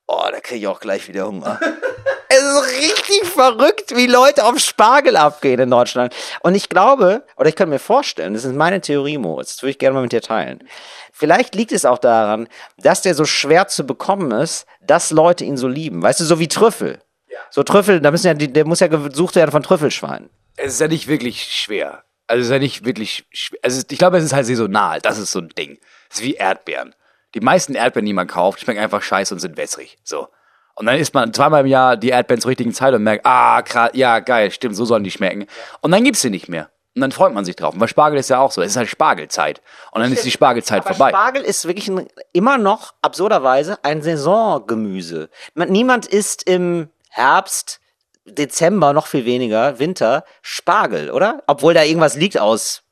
Oh, 0.08 0.28
da 0.32 0.40
kriege 0.40 0.60
ich 0.60 0.68
auch 0.68 0.80
gleich 0.80 1.08
wieder 1.08 1.28
Hunger. 1.28 1.60
es 2.46 2.54
ist 2.54 2.78
richtig 2.78 3.28
verrückt, 3.28 3.96
wie 3.96 4.08
Leute 4.08 4.46
auf 4.46 4.60
Spargel 4.60 5.18
abgehen 5.18 5.60
in 5.60 5.70
Deutschland. 5.70 6.14
Und 6.42 6.56
ich 6.56 6.70
glaube, 6.70 7.24
oder 7.38 7.50
ich 7.50 7.56
kann 7.56 7.70
mir 7.70 7.80
vorstellen, 7.80 8.34
das 8.34 8.46
ist 8.46 8.56
meine 8.56 8.82
Theorie, 8.82 9.18
Moritz, 9.18 9.56
das 9.56 9.64
würde 9.64 9.72
ich 9.72 9.80
gerne 9.80 9.96
mal 9.96 10.02
mit 10.02 10.12
dir 10.12 10.22
teilen. 10.22 10.64
Vielleicht 11.12 11.56
liegt 11.56 11.72
es 11.72 11.86
auch 11.86 11.98
daran, 11.98 12.48
dass 12.78 13.02
der 13.02 13.16
so 13.16 13.26
schwer 13.26 13.68
zu 13.68 13.86
bekommen 13.86 14.32
ist, 14.32 14.66
dass 14.82 15.12
Leute 15.12 15.46
ihn 15.46 15.58
so 15.58 15.68
lieben. 15.68 16.02
Weißt 16.02 16.20
du, 16.20 16.26
so 16.26 16.40
wie 16.40 16.48
Trüffel. 16.48 17.02
So 17.50 17.64
Trüffel, 17.64 18.02
da 18.02 18.12
müssen 18.12 18.28
ja, 18.28 18.34
der 18.34 18.66
muss 18.66 18.80
ja 18.80 18.88
gesucht 18.88 19.36
werden 19.36 19.52
von 19.52 19.64
Trüffelschweinen. 19.64 20.30
Es 20.58 20.74
ist 20.74 20.82
ja 20.82 20.88
nicht 20.88 21.08
wirklich 21.08 21.44
schwer. 21.44 22.04
Also 22.28 22.42
es 22.42 22.48
ist 22.48 22.52
ja 22.52 22.60
nicht 22.60 22.86
wirklich 22.86 23.26
schwer. 23.32 23.60
Also 23.64 23.82
ich 23.90 23.98
glaube, 23.98 24.18
es 24.18 24.24
ist 24.24 24.34
halt 24.34 24.46
saisonal. 24.46 25.02
Das 25.02 25.18
ist 25.18 25.32
so 25.32 25.40
ein 25.40 25.50
Ding. 25.50 25.80
Es 26.10 26.18
ist 26.18 26.24
wie 26.24 26.34
Erdbeeren. 26.34 26.96
Die 27.34 27.42
meisten 27.42 27.76
Erdbeeren, 27.76 28.06
die 28.06 28.14
man 28.14 28.28
kauft, 28.28 28.62
schmecken 28.62 28.82
einfach 28.82 29.02
scheiße 29.02 29.34
und 29.34 29.40
sind 29.40 29.58
wässrig. 29.58 29.98
So. 30.04 30.30
Und 30.76 30.86
dann 30.88 30.98
isst 30.98 31.14
man 31.14 31.34
zweimal 31.34 31.62
im 31.62 31.68
Jahr 31.68 31.96
die 31.98 32.10
Erdbeeren 32.10 32.42
zur 32.42 32.50
richtigen 32.50 32.74
Zeit 32.74 32.94
und 32.94 33.02
merkt, 33.04 33.26
ah, 33.26 33.62
krass, 33.62 33.92
ja, 33.94 34.20
geil, 34.20 34.52
stimmt, 34.52 34.76
so 34.76 34.84
sollen 34.86 35.04
die 35.04 35.12
schmecken. 35.12 35.48
Und 35.82 35.92
dann 35.92 36.04
gibt's 36.04 36.22
sie 36.22 36.30
nicht 36.30 36.50
mehr. 36.50 36.70
Und 36.96 37.02
dann 37.02 37.12
freut 37.12 37.34
man 37.34 37.44
sich 37.46 37.56
drauf. 37.58 37.74
Und 37.74 37.80
bei 37.80 37.88
Spargel 37.88 38.20
ist 38.20 38.30
ja 38.30 38.40
auch 38.40 38.52
so. 38.52 38.62
Es 38.62 38.72
ist 38.72 38.78
halt 38.78 38.88
Spargelzeit. 38.90 39.62
Und 39.92 40.02
dann 40.02 40.12
ist 40.14 40.24
die 40.26 40.32
Spargelzeit 40.32 40.86
Aber 40.86 40.94
vorbei. 40.96 41.10
Spargel 41.12 41.42
ist 41.44 41.66
wirklich 41.66 41.90
ein, 41.90 42.08
immer 42.32 42.58
noch 42.58 42.94
absurderweise 43.02 43.78
ein 43.84 44.02
Saisongemüse. 44.02 45.30
Man- 45.56 45.70
Niemand 45.70 46.06
isst 46.06 46.44
im 46.48 46.90
Herbst, 47.10 47.80
Dezember, 48.26 48.94
noch 48.94 49.08
viel 49.08 49.26
weniger, 49.26 49.78
Winter, 49.80 50.24
Spargel, 50.42 51.12
oder? 51.12 51.44
Obwohl 51.48 51.74
da 51.74 51.84
irgendwas 51.84 52.16
liegt 52.16 52.40
aus, 52.40 52.84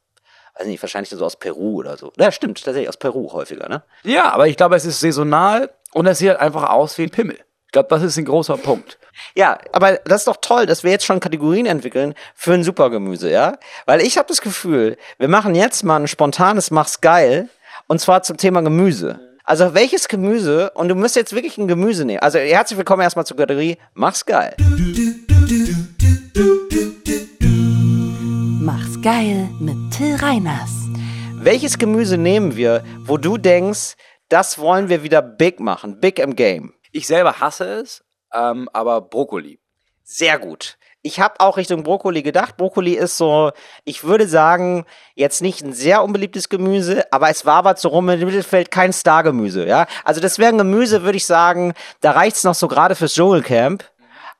weiß 0.57 0.67
nicht, 0.67 0.81
wahrscheinlich 0.81 1.09
so 1.09 1.25
aus 1.25 1.37
Peru 1.37 1.77
oder 1.79 1.97
so. 1.97 2.11
Ja, 2.17 2.31
stimmt, 2.31 2.63
tatsächlich 2.63 2.89
aus 2.89 2.97
Peru 2.97 3.31
häufiger, 3.33 3.67
ne? 3.69 3.83
Ja, 4.03 4.31
aber 4.31 4.47
ich 4.47 4.57
glaube, 4.57 4.75
es 4.75 4.85
ist 4.85 4.99
saisonal 4.99 5.71
und 5.93 6.05
es 6.07 6.19
sieht 6.19 6.29
halt 6.29 6.39
einfach 6.39 6.69
aus 6.69 6.97
wie 6.97 7.03
ein 7.03 7.09
Pimmel. 7.09 7.39
Ich 7.73 7.75
glaube, 7.75 7.89
das 7.89 8.03
ist 8.03 8.19
ein 8.19 8.25
großer 8.25 8.57
Punkt. 8.57 8.99
Ja, 9.33 9.57
aber 9.71 9.93
das 10.05 10.21
ist 10.21 10.27
doch 10.27 10.37
toll, 10.39 10.67
dass 10.67 10.83
wir 10.83 10.91
jetzt 10.91 11.05
schon 11.05 11.19
Kategorien 11.19 11.65
entwickeln 11.65 12.13
für 12.35 12.53
ein 12.53 12.63
Supergemüse, 12.63 13.31
ja? 13.31 13.57
Weil 13.87 14.01
ich 14.01 14.19
habe 14.19 14.27
das 14.27 14.41
Gefühl, 14.41 14.95
wir 15.17 15.27
machen 15.27 15.55
jetzt 15.55 15.83
mal 15.83 15.99
ein 15.99 16.07
spontanes 16.07 16.69
Mach's 16.69 17.01
geil 17.01 17.49
und 17.87 17.99
zwar 17.99 18.21
zum 18.21 18.37
Thema 18.37 18.61
Gemüse. 18.61 19.19
Also 19.43 19.73
welches 19.73 20.07
Gemüse, 20.07 20.69
und 20.75 20.87
du 20.87 20.93
müsst 20.93 21.15
jetzt 21.15 21.33
wirklich 21.33 21.57
ein 21.57 21.67
Gemüse 21.67 22.05
nehmen. 22.05 22.19
Also 22.19 22.37
herzlich 22.37 22.77
willkommen 22.77 23.01
erstmal 23.01 23.25
zur 23.25 23.37
Kategorie 23.37 23.79
Mach's 23.95 24.23
geil. 24.23 24.55
Mach's 28.61 29.01
geil 29.01 29.49
mit 29.59 29.77
Till 29.97 30.15
Reiners. 30.17 30.69
Welches 31.37 31.79
Gemüse 31.79 32.19
nehmen 32.19 32.55
wir, 32.55 32.83
wo 32.99 33.17
du 33.17 33.39
denkst, 33.39 33.95
das 34.29 34.59
wollen 34.59 34.89
wir 34.89 35.01
wieder 35.01 35.23
big 35.23 35.59
machen, 35.59 35.99
big 35.99 36.19
im 36.19 36.35
Game? 36.35 36.75
Ich 36.93 37.07
selber 37.07 37.39
hasse 37.39 37.65
es, 37.81 38.03
ähm, 38.31 38.69
aber 38.71 39.01
Brokkoli. 39.01 39.59
Sehr 40.03 40.37
gut. 40.37 40.77
Ich 41.01 41.19
habe 41.19 41.39
auch 41.39 41.57
Richtung 41.57 41.81
Brokkoli 41.83 42.21
gedacht. 42.21 42.55
Brokkoli 42.55 42.93
ist 42.93 43.17
so, 43.17 43.51
ich 43.83 44.03
würde 44.03 44.27
sagen, 44.27 44.85
jetzt 45.15 45.41
nicht 45.41 45.63
ein 45.63 45.73
sehr 45.73 46.03
unbeliebtes 46.03 46.49
Gemüse, 46.49 47.11
aber 47.11 47.29
es 47.29 47.47
wabert 47.47 47.79
so 47.79 47.89
rum 47.89 48.09
im 48.09 48.19
Mittelfeld 48.19 48.69
kein 48.69 48.93
Stargemüse, 48.93 49.65
ja. 49.65 49.87
Also 50.05 50.21
das 50.21 50.37
wäre 50.37 50.53
ein 50.53 50.57
Gemüse, 50.59 51.01
würde 51.01 51.17
ich 51.17 51.25
sagen, 51.25 51.73
da 51.99 52.11
reicht's 52.11 52.43
noch 52.43 52.55
so 52.55 52.67
gerade 52.67 52.95
fürs 52.95 53.15
Dschungelcamp, 53.15 53.83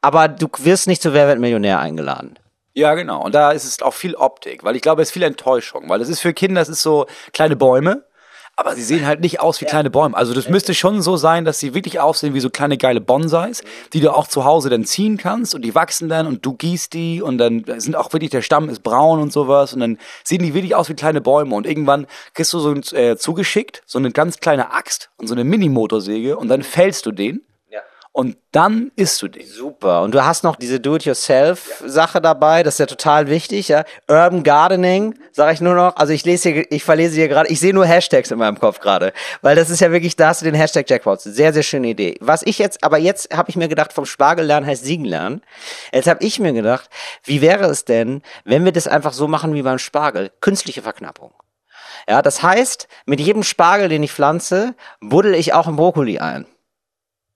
aber 0.02 0.28
du 0.28 0.48
wirst 0.60 0.86
nicht 0.86 1.02
zu 1.02 1.12
Wer 1.12 1.28
wird 1.28 1.40
Millionär 1.40 1.80
eingeladen. 1.80 2.38
Ja, 2.76 2.94
genau. 2.94 3.24
Und 3.24 3.34
da 3.34 3.52
ist 3.52 3.66
es 3.66 3.82
auch 3.82 3.94
viel 3.96 4.14
Optik, 4.14 4.64
weil 4.64 4.76
ich 4.76 4.84
glaube, 4.84 5.02
es 5.02 5.10
ist 5.10 5.14
viel 5.14 5.24
Enttäuschung, 5.24 5.90
weil 5.90 6.02
es 6.02 6.10
ist 6.10 6.22
für 6.22 6.34
Kinder, 6.34 6.62
es 6.62 6.70
ist 6.70 6.84
so 6.84 7.08
kleine 7.34 7.56
Bäume, 7.56 8.06
aber 8.56 8.76
sie 8.76 8.84
sehen 8.84 9.06
halt 9.06 9.22
nicht 9.22 9.40
aus 9.40 9.62
wie 9.62 9.66
kleine 9.66 9.90
Bäume. 9.90 10.16
Also 10.16 10.34
das 10.34 10.48
müsste 10.48 10.74
schon 10.74 11.02
so 11.02 11.18
sein, 11.18 11.44
dass 11.44 11.60
sie 11.60 11.74
wirklich 11.74 12.00
aussehen 12.00 12.34
wie 12.34 12.40
so 12.40 12.50
kleine 12.50 12.78
geile 12.78 13.02
Bonsais, 13.02 13.64
die 13.94 14.00
du 14.00 14.14
auch 14.16 14.28
zu 14.28 14.46
Hause 14.46 14.70
dann 14.70 14.86
ziehen 14.86 15.18
kannst 15.18 15.56
und 15.56 15.64
die 15.64 15.74
wachsen 15.74 16.08
dann 16.08 16.28
und 16.28 16.46
du 16.46 16.54
gießt 16.54 16.94
die 16.94 17.22
und 17.22 17.40
dann 17.40 17.64
sind 17.78 17.96
auch 17.96 18.14
wirklich, 18.14 18.30
der 18.32 18.42
Stamm 18.42 18.70
ist 18.70 18.84
braun 18.84 19.20
und 19.20 19.34
sowas 19.34 19.74
und 19.74 19.80
dann 19.80 19.98
sehen 20.24 20.44
die 20.44 20.54
wirklich 20.54 20.76
aus 20.76 20.90
wie 20.90 20.94
kleine 20.94 21.22
Bäume 21.22 21.56
und 21.56 21.66
irgendwann 21.66 22.06
kriegst 22.34 22.54
du 22.54 22.60
so 22.60 22.74
äh, 22.96 23.18
zugeschickt, 23.18 23.82
so 23.86 23.98
eine 23.98 24.12
ganz 24.12 24.40
kleine 24.40 24.72
Axt 24.74 25.10
und 25.18 25.28
so 25.28 25.34
eine 25.34 25.44
Mini-Motorsäge 25.44 26.38
und 26.38 26.48
dann 26.48 26.62
fällst 26.62 27.06
du 27.06 27.12
den 27.12 27.42
und 28.16 28.38
dann 28.52 28.92
isst 28.96 29.20
du 29.24 29.28
den. 29.28 29.46
Super. 29.48 30.04
Und 30.04 30.14
du 30.14 30.24
hast 30.24 30.44
noch 30.44 30.56
diese 30.56 30.80
Do-it-yourself-Sache 30.80 32.22
dabei, 32.22 32.62
das 32.62 32.76
ist 32.76 32.80
ja 32.80 32.86
total 32.86 33.28
wichtig, 33.28 33.70
ja. 33.70 33.86
Urban 34.08 34.44
Gardening, 34.44 35.16
sage 35.32 35.54
ich 35.54 35.62
nur 35.62 35.74
noch. 35.74 35.96
Also 35.96 36.14
ich 36.14 36.24
lese 36.24 36.50
hier, 36.50 36.72
ich 36.72 36.84
verlese 36.84 37.16
hier 37.16 37.28
gerade, 37.28 37.50
ich 37.50 37.60
sehe 37.60 37.74
nur 37.74 37.88
Hashtags 37.88 38.30
in 38.30 38.38
meinem 38.38 38.60
Kopf 38.60 38.80
gerade, 38.80 39.14
weil 39.42 39.56
das 39.56 39.72
ist 39.72 39.80
ja 39.80 39.92
wirklich, 39.92 40.16
da 40.16 40.28
hast 40.28 40.42
du 40.42 40.46
den 40.46 40.54
Hashtag 40.54 40.88
Jackpots. 40.88 41.24
Sehr, 41.24 41.54
sehr 41.54 41.64
schöne 41.64 41.88
Idee. 41.88 42.16
Was 42.20 42.44
ich 42.44 42.60
jetzt, 42.60 42.84
aber 42.84 43.00
jetzt 43.00 43.36
habe 43.36 43.50
ich 43.50 43.56
mir 43.56 43.68
gedacht, 43.68 43.92
vom 43.92 44.06
Spargel 44.06 44.46
lernen 44.46 44.68
heißt 44.68 44.86
Siegen 44.86 45.06
lernen. 45.06 45.42
Jetzt 45.92 46.08
habe 46.08 46.24
ich 46.24 46.40
mir 46.40 46.54
gedacht, 46.54 46.92
wie 47.24 47.42
wäre 47.42 47.66
es 47.66 47.84
denn, 47.84 48.22
wenn 48.46 48.64
wir 48.64 48.72
das 48.72 48.88
einfach 48.88 49.14
so 49.14 49.28
machen 49.28 49.56
wie 49.56 49.64
beim 49.64 49.80
Spargel? 49.80 50.32
Künstliche 50.40 50.84
Verknappung. 50.84 51.34
Ja, 52.08 52.22
das 52.22 52.44
heißt, 52.44 52.88
mit 53.08 53.20
jedem 53.20 53.42
Spargel, 53.42 53.90
den 53.90 54.04
ich 54.04 54.12
pflanze, 54.12 54.76
buddel 55.02 55.34
ich 55.34 55.54
auch 55.54 55.66
einen 55.66 55.78
Brokkoli 55.78 56.20
ein. 56.20 56.46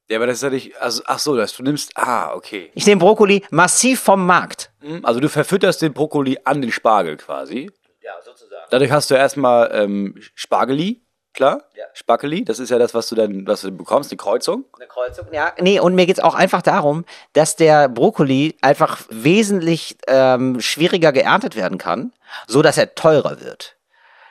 Ja, 0.10 0.18
aber 0.18 0.28
das 0.28 0.38
ist 0.38 0.44
ja 0.44 0.50
nicht, 0.50 0.78
also, 0.82 1.04
ach 1.06 1.20
so, 1.20 1.36
dass 1.36 1.54
du 1.56 1.64
nimmst, 1.64 1.92
ah, 1.96 2.34
okay. 2.34 2.72
Ich 2.76 2.86
nehme 2.86 3.00
Brokkoli 3.00 3.44
massiv 3.50 4.00
vom 4.00 4.26
Markt. 4.26 4.72
Hm, 4.80 5.04
Also 5.04 5.20
du 5.20 5.28
verfütterst 5.28 5.82
den 5.82 5.94
Brokkoli 5.94 6.40
an 6.46 6.62
den 6.62 6.72
Spargel 6.72 7.18
quasi. 7.18 7.70
Ja, 8.02 8.14
sozusagen. 8.24 8.64
Dadurch 8.70 8.92
hast 8.92 9.12
du 9.12 9.16
erstmal 9.16 9.70
ähm, 9.74 10.16
Spargeli, 10.34 11.02
klar? 11.34 11.64
Ja. 11.76 11.84
Spargeli, 11.94 12.46
das 12.46 12.60
ist 12.60 12.70
ja 12.70 12.78
das, 12.80 12.94
was 12.94 13.10
du 13.10 13.16
dann, 13.16 13.46
was 13.46 13.62
du 13.62 13.72
bekommst, 13.72 14.12
eine 14.12 14.18
Kreuzung. 14.18 14.64
Eine 14.78 14.88
Kreuzung, 14.88 15.26
ja. 15.34 15.52
Nee, 15.60 15.82
und 15.82 15.94
mir 15.94 16.06
geht's 16.06 16.22
auch 16.22 16.36
einfach 16.36 16.62
darum, 16.62 17.04
dass 17.34 17.58
der 17.58 17.90
Brokkoli 17.90 18.56
einfach 18.62 19.02
wesentlich 19.10 19.98
ähm, 20.08 20.62
schwieriger 20.62 21.12
geerntet 21.12 21.58
werden 21.58 21.78
kann, 21.78 22.14
so 22.48 22.62
dass 22.62 22.78
er 22.78 22.96
teurer 22.96 23.42
wird. 23.42 23.76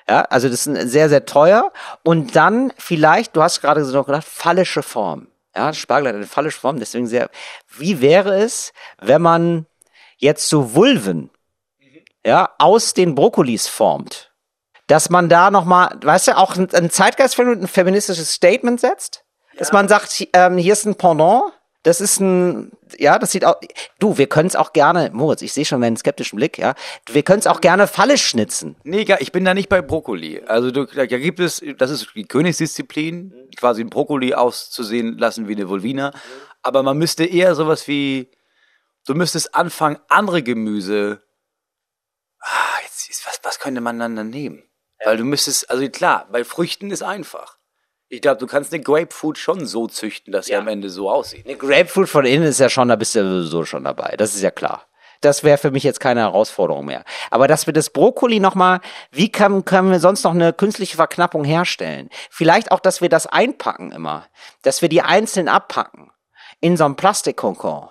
Ja, 0.08 0.22
also 0.22 0.48
das 0.48 0.66
ist 0.66 0.90
sehr, 0.90 1.10
sehr 1.10 1.26
teuer. 1.26 1.70
Und 2.02 2.34
dann 2.34 2.72
vielleicht, 2.78 3.36
du 3.36 3.42
hast 3.42 3.60
gerade 3.60 3.84
so 3.84 3.92
noch 3.94 4.06
gedacht, 4.06 4.24
fallische 4.26 4.82
Form. 4.82 5.26
Ja, 5.56 5.72
Spargel 5.72 6.08
hat 6.08 6.16
eine 6.16 6.26
fallische 6.26 6.60
Form, 6.60 6.78
deswegen 6.78 7.06
sehr. 7.06 7.30
Wie 7.78 8.00
wäre 8.02 8.36
es, 8.36 8.72
wenn 9.00 9.22
man 9.22 9.66
jetzt 10.18 10.48
so 10.48 10.74
Vulven, 10.74 11.30
ja, 12.24 12.50
aus 12.58 12.92
den 12.92 13.14
Brokkolis 13.14 13.66
formt? 13.66 14.32
Dass 14.86 15.08
man 15.08 15.28
da 15.28 15.50
nochmal, 15.50 15.98
weißt 16.02 16.28
du, 16.28 16.36
auch 16.36 16.56
ein, 16.56 16.72
ein 16.74 16.90
Zeitgeist, 16.90 17.40
ein 17.40 17.66
feministisches 17.66 18.32
Statement 18.32 18.80
setzt? 18.80 19.24
Dass 19.56 19.72
man 19.72 19.88
sagt, 19.88 20.28
ähm, 20.34 20.58
hier 20.58 20.74
ist 20.74 20.84
ein 20.84 20.96
Pendant, 20.96 21.52
das 21.86 22.00
ist 22.00 22.20
ein, 22.20 22.72
ja, 22.98 23.18
das 23.18 23.30
sieht 23.30 23.44
auch, 23.44 23.56
du, 24.00 24.18
wir 24.18 24.26
können 24.28 24.48
es 24.48 24.56
auch 24.56 24.72
gerne, 24.72 25.10
Moritz, 25.12 25.40
ich 25.42 25.52
sehe 25.52 25.64
schon 25.64 25.78
meinen 25.80 25.96
skeptischen 25.96 26.36
Blick, 26.36 26.58
ja, 26.58 26.74
wir 27.10 27.22
können 27.22 27.38
es 27.38 27.46
auch 27.46 27.60
gerne 27.60 27.86
fallisch 27.86 28.26
schnitzen. 28.26 28.74
Nee, 28.82 29.06
ich 29.20 29.30
bin 29.30 29.44
da 29.44 29.54
nicht 29.54 29.68
bei 29.68 29.82
Brokkoli. 29.82 30.42
Also 30.46 30.70
du, 30.72 30.84
da 30.86 31.06
gibt 31.06 31.38
es, 31.38 31.62
das 31.78 31.90
ist 31.90 32.08
die 32.16 32.24
Königsdisziplin, 32.26 33.32
quasi 33.56 33.82
ein 33.82 33.90
Brokkoli 33.90 34.34
auszusehen 34.34 35.16
lassen 35.18 35.46
wie 35.48 35.52
eine 35.54 35.68
Vulvina. 35.68 36.12
Aber 36.62 36.82
man 36.82 36.98
müsste 36.98 37.24
eher 37.24 37.54
sowas 37.54 37.86
wie, 37.86 38.30
du 39.06 39.14
müsstest 39.14 39.54
anfangen, 39.54 39.98
andere 40.08 40.42
Gemüse, 40.42 41.22
ah, 42.40 42.80
jetzt, 42.82 43.08
ist- 43.08 43.24
was, 43.26 43.38
was 43.44 43.58
könnte 43.60 43.80
man 43.80 43.98
dann, 44.00 44.16
dann 44.16 44.30
nehmen? 44.30 44.64
Weil 45.04 45.18
du 45.18 45.24
müsstest, 45.24 45.70
also 45.70 45.88
klar, 45.88 46.26
bei 46.32 46.42
Früchten 46.44 46.90
ist 46.90 47.02
einfach. 47.02 47.55
Ich 48.08 48.20
glaube, 48.20 48.38
du 48.38 48.46
kannst 48.46 48.72
eine 48.72 48.82
Grapefruit 48.82 49.36
schon 49.38 49.66
so 49.66 49.88
züchten, 49.88 50.32
dass 50.32 50.46
sie 50.46 50.52
Ja. 50.52 50.60
am 50.60 50.68
Ende 50.68 50.90
so 50.90 51.10
aussieht. 51.10 51.44
Eine 51.46 51.56
Grapefruit 51.56 52.08
von 52.08 52.24
innen 52.24 52.46
ist 52.46 52.60
ja 52.60 52.68
schon, 52.68 52.88
da 52.88 52.96
bist 52.96 53.14
du 53.14 53.22
sowieso 53.42 53.64
schon 53.64 53.84
dabei. 53.84 54.14
Das 54.16 54.34
ist 54.34 54.42
ja 54.42 54.50
klar. 54.52 54.84
Das 55.22 55.42
wäre 55.42 55.58
für 55.58 55.70
mich 55.70 55.82
jetzt 55.82 55.98
keine 55.98 56.20
Herausforderung 56.20 56.84
mehr. 56.84 57.02
Aber 57.30 57.48
dass 57.48 57.66
wir 57.66 57.72
das 57.72 57.90
Brokkoli 57.90 58.38
nochmal, 58.38 58.80
wie 59.10 59.32
kann, 59.32 59.64
können 59.64 59.90
wir 59.90 59.98
sonst 59.98 60.22
noch 60.24 60.32
eine 60.34 60.52
künstliche 60.52 60.96
Verknappung 60.96 61.42
herstellen? 61.44 62.10
Vielleicht 62.30 62.70
auch, 62.70 62.80
dass 62.80 63.00
wir 63.00 63.08
das 63.08 63.26
einpacken 63.26 63.92
immer. 63.92 64.26
Dass 64.62 64.82
wir 64.82 64.88
die 64.88 65.02
einzeln 65.02 65.48
abpacken. 65.48 66.10
In 66.60 66.76
so 66.76 66.84
einem 66.84 66.96
Plastikkonkon. 66.96 67.88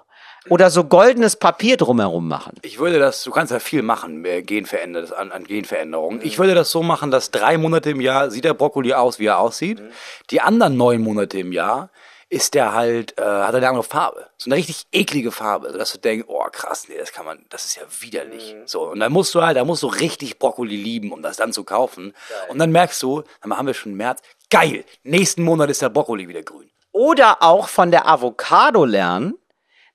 Oder 0.50 0.70
so 0.70 0.84
goldenes 0.84 1.36
Papier 1.36 1.78
drumherum 1.78 2.28
machen. 2.28 2.54
Ich 2.62 2.80
würde 2.80 3.00
das, 3.00 3.24
du 3.24 3.32
kannst 3.32 3.52
ja 3.52 3.60
viel 3.60 3.82
machen, 3.82 4.24
äh, 4.26 4.44
Genveränder, 4.44 5.18
an, 5.18 5.32
an 5.32 5.44
Genveränderungen. 5.44 6.20
Ich 6.24 6.38
würde 6.38 6.54
das 6.54 6.72
so 6.72 6.84
machen, 6.84 7.12
dass 7.12 7.32
drei 7.32 7.58
Monate 7.58 7.92
im 7.92 8.02
Jahr 8.02 8.30
sieht 8.30 8.46
der 8.46 8.54
Brokkoli 8.54 8.94
aus, 8.94 9.20
wie 9.20 9.26
er 9.26 9.40
aussieht. 9.40 9.82
Die 10.30 10.42
anderen 10.42 10.78
neun 10.78 11.02
Monate 11.02 11.40
im 11.40 11.52
Jahr 11.52 11.90
ist 12.30 12.54
der 12.54 12.74
halt, 12.74 13.18
äh, 13.20 13.24
hat 13.24 13.54
er 13.54 13.58
eine 13.58 13.70
andere 13.70 13.84
Farbe. 13.84 14.28
So 14.38 14.50
eine 14.50 14.56
richtig 14.56 14.86
eklige 14.92 15.32
Farbe, 15.32 15.72
sodass 15.72 15.94
du 15.94 16.00
denkst, 16.00 16.26
oh 16.28 16.44
krass, 16.52 16.88
nee, 16.90 16.98
das 16.98 17.12
kann 17.12 17.26
man, 17.26 17.46
das 17.50 17.66
ist 17.66 17.76
ja 17.76 17.84
widerlich. 18.00 18.56
So, 18.66 18.90
und 18.90 19.00
dann 19.00 19.12
musst 19.12 19.34
du 19.36 19.42
halt, 19.42 19.58
da 19.58 19.64
musst 19.64 19.84
du 19.84 19.88
richtig 19.88 20.40
Brokkoli 20.40 20.76
lieben, 20.76 21.12
um 21.12 21.22
das 21.22 21.38
dann 21.38 21.54
zu 21.54 21.64
kaufen. 21.64 22.14
Und 22.50 22.60
dann 22.60 22.72
merkst 22.72 23.02
du, 23.04 23.24
dann 23.42 23.56
haben 23.56 23.68
wir 23.68 23.74
schon 23.74 23.94
März, 23.94 24.22
geil, 24.50 24.86
nächsten 25.04 25.44
Monat 25.44 25.70
ist 25.70 25.82
der 25.82 25.90
Brokkoli 25.90 26.28
wieder 26.28 26.44
grün. 26.44 26.70
Oder 26.92 27.44
auch 27.44 27.68
von 27.68 27.92
der 27.92 28.08
Avocado 28.08 28.86
lernen, 28.86 29.36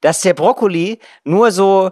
dass 0.01 0.20
der 0.20 0.34
Brokkoli 0.34 0.98
nur 1.24 1.51
so 1.51 1.90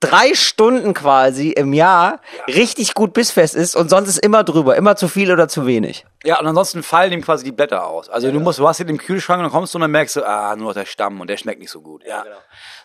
drei 0.00 0.34
Stunden 0.34 0.94
quasi 0.94 1.50
im 1.50 1.72
Jahr 1.72 2.20
richtig 2.46 2.94
gut 2.94 3.12
bissfest 3.12 3.56
ist 3.56 3.74
und 3.74 3.90
sonst 3.90 4.08
ist 4.08 4.18
immer 4.18 4.44
drüber, 4.44 4.76
immer 4.76 4.94
zu 4.96 5.08
viel 5.08 5.32
oder 5.32 5.48
zu 5.48 5.66
wenig. 5.66 6.06
Ja, 6.24 6.38
und 6.38 6.46
ansonsten 6.46 6.82
fallen 6.82 7.12
ihm 7.12 7.22
quasi 7.22 7.44
die 7.44 7.52
Blätter 7.52 7.86
aus. 7.86 8.08
Also 8.08 8.30
du 8.30 8.38
musst, 8.38 8.58
du 8.58 8.68
hast 8.68 8.80
ihn 8.80 8.88
im 8.88 8.98
Kühlschrank 8.98 9.38
und 9.38 9.44
dann 9.44 9.52
kommst 9.52 9.74
du 9.74 9.78
und 9.78 9.82
dann 9.82 9.90
merkst 9.90 10.16
du, 10.16 10.24
ah, 10.24 10.54
nur 10.56 10.68
noch 10.68 10.74
der 10.74 10.86
Stamm 10.86 11.20
und 11.20 11.28
der 11.28 11.36
schmeckt 11.36 11.60
nicht 11.60 11.70
so 11.70 11.80
gut. 11.80 12.04
Ja, 12.06 12.24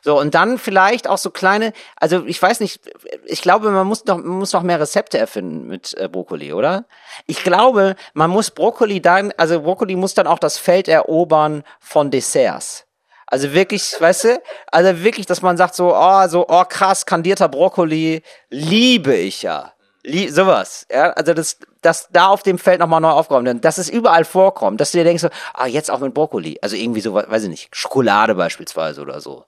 So, 0.01 0.19
und 0.19 0.33
dann 0.33 0.57
vielleicht 0.57 1.07
auch 1.07 1.17
so 1.17 1.29
kleine, 1.29 1.73
also 1.97 2.25
ich 2.25 2.41
weiß 2.41 2.59
nicht, 2.59 2.81
ich 3.25 3.41
glaube, 3.41 3.69
man 3.69 3.85
muss 3.85 4.05
noch, 4.05 4.17
man 4.17 4.39
muss 4.39 4.53
noch 4.53 4.63
mehr 4.63 4.79
Rezepte 4.79 5.17
erfinden 5.17 5.67
mit 5.67 5.95
äh, 5.97 6.07
Brokkoli, 6.07 6.53
oder? 6.53 6.85
Ich 7.27 7.43
glaube, 7.43 7.95
man 8.13 8.31
muss 8.31 8.49
Brokkoli 8.49 9.01
dann, 9.01 9.33
also 9.37 9.61
Brokkoli 9.61 9.95
muss 9.95 10.15
dann 10.15 10.27
auch 10.27 10.39
das 10.39 10.57
Feld 10.57 10.87
erobern 10.87 11.63
von 11.79 12.09
Desserts. 12.09 12.85
Also 13.33 13.51
wirklich, 13.51 13.99
weißt 13.99 14.25
du, 14.25 14.43
also 14.67 15.03
wirklich, 15.03 15.25
dass 15.25 15.41
man 15.41 15.57
sagt 15.57 15.73
so, 15.73 15.91
oh, 15.95 16.27
so, 16.27 16.45
oh 16.47 16.65
krass, 16.69 17.07
kandierter 17.07 17.49
Brokkoli, 17.49 18.21
liebe 18.51 19.15
ich 19.15 19.41
ja. 19.41 19.73
Lie 20.03 20.29
sowas, 20.29 20.85
ja, 20.91 21.09
also 21.13 21.33
das, 21.33 21.57
das 21.81 22.09
da 22.11 22.27
auf 22.27 22.43
dem 22.43 22.59
Feld 22.59 22.79
nochmal 22.79 23.01
neu 23.01 23.09
aufgeräumt 23.09 23.47
wird, 23.47 23.65
dass 23.65 23.79
es 23.79 23.89
überall 23.89 24.23
vorkommt, 24.23 24.79
dass 24.79 24.91
du 24.91 24.99
dir 24.99 25.03
denkst 25.03 25.23
so, 25.23 25.29
ah, 25.55 25.65
jetzt 25.65 25.89
auch 25.89 25.97
mit 25.97 26.13
Brokkoli, 26.13 26.59
also 26.61 26.75
irgendwie 26.75 27.01
so, 27.01 27.15
weiß 27.15 27.41
ich 27.41 27.49
nicht, 27.49 27.75
Schokolade 27.75 28.35
beispielsweise 28.35 29.01
oder 29.01 29.19
so. 29.19 29.45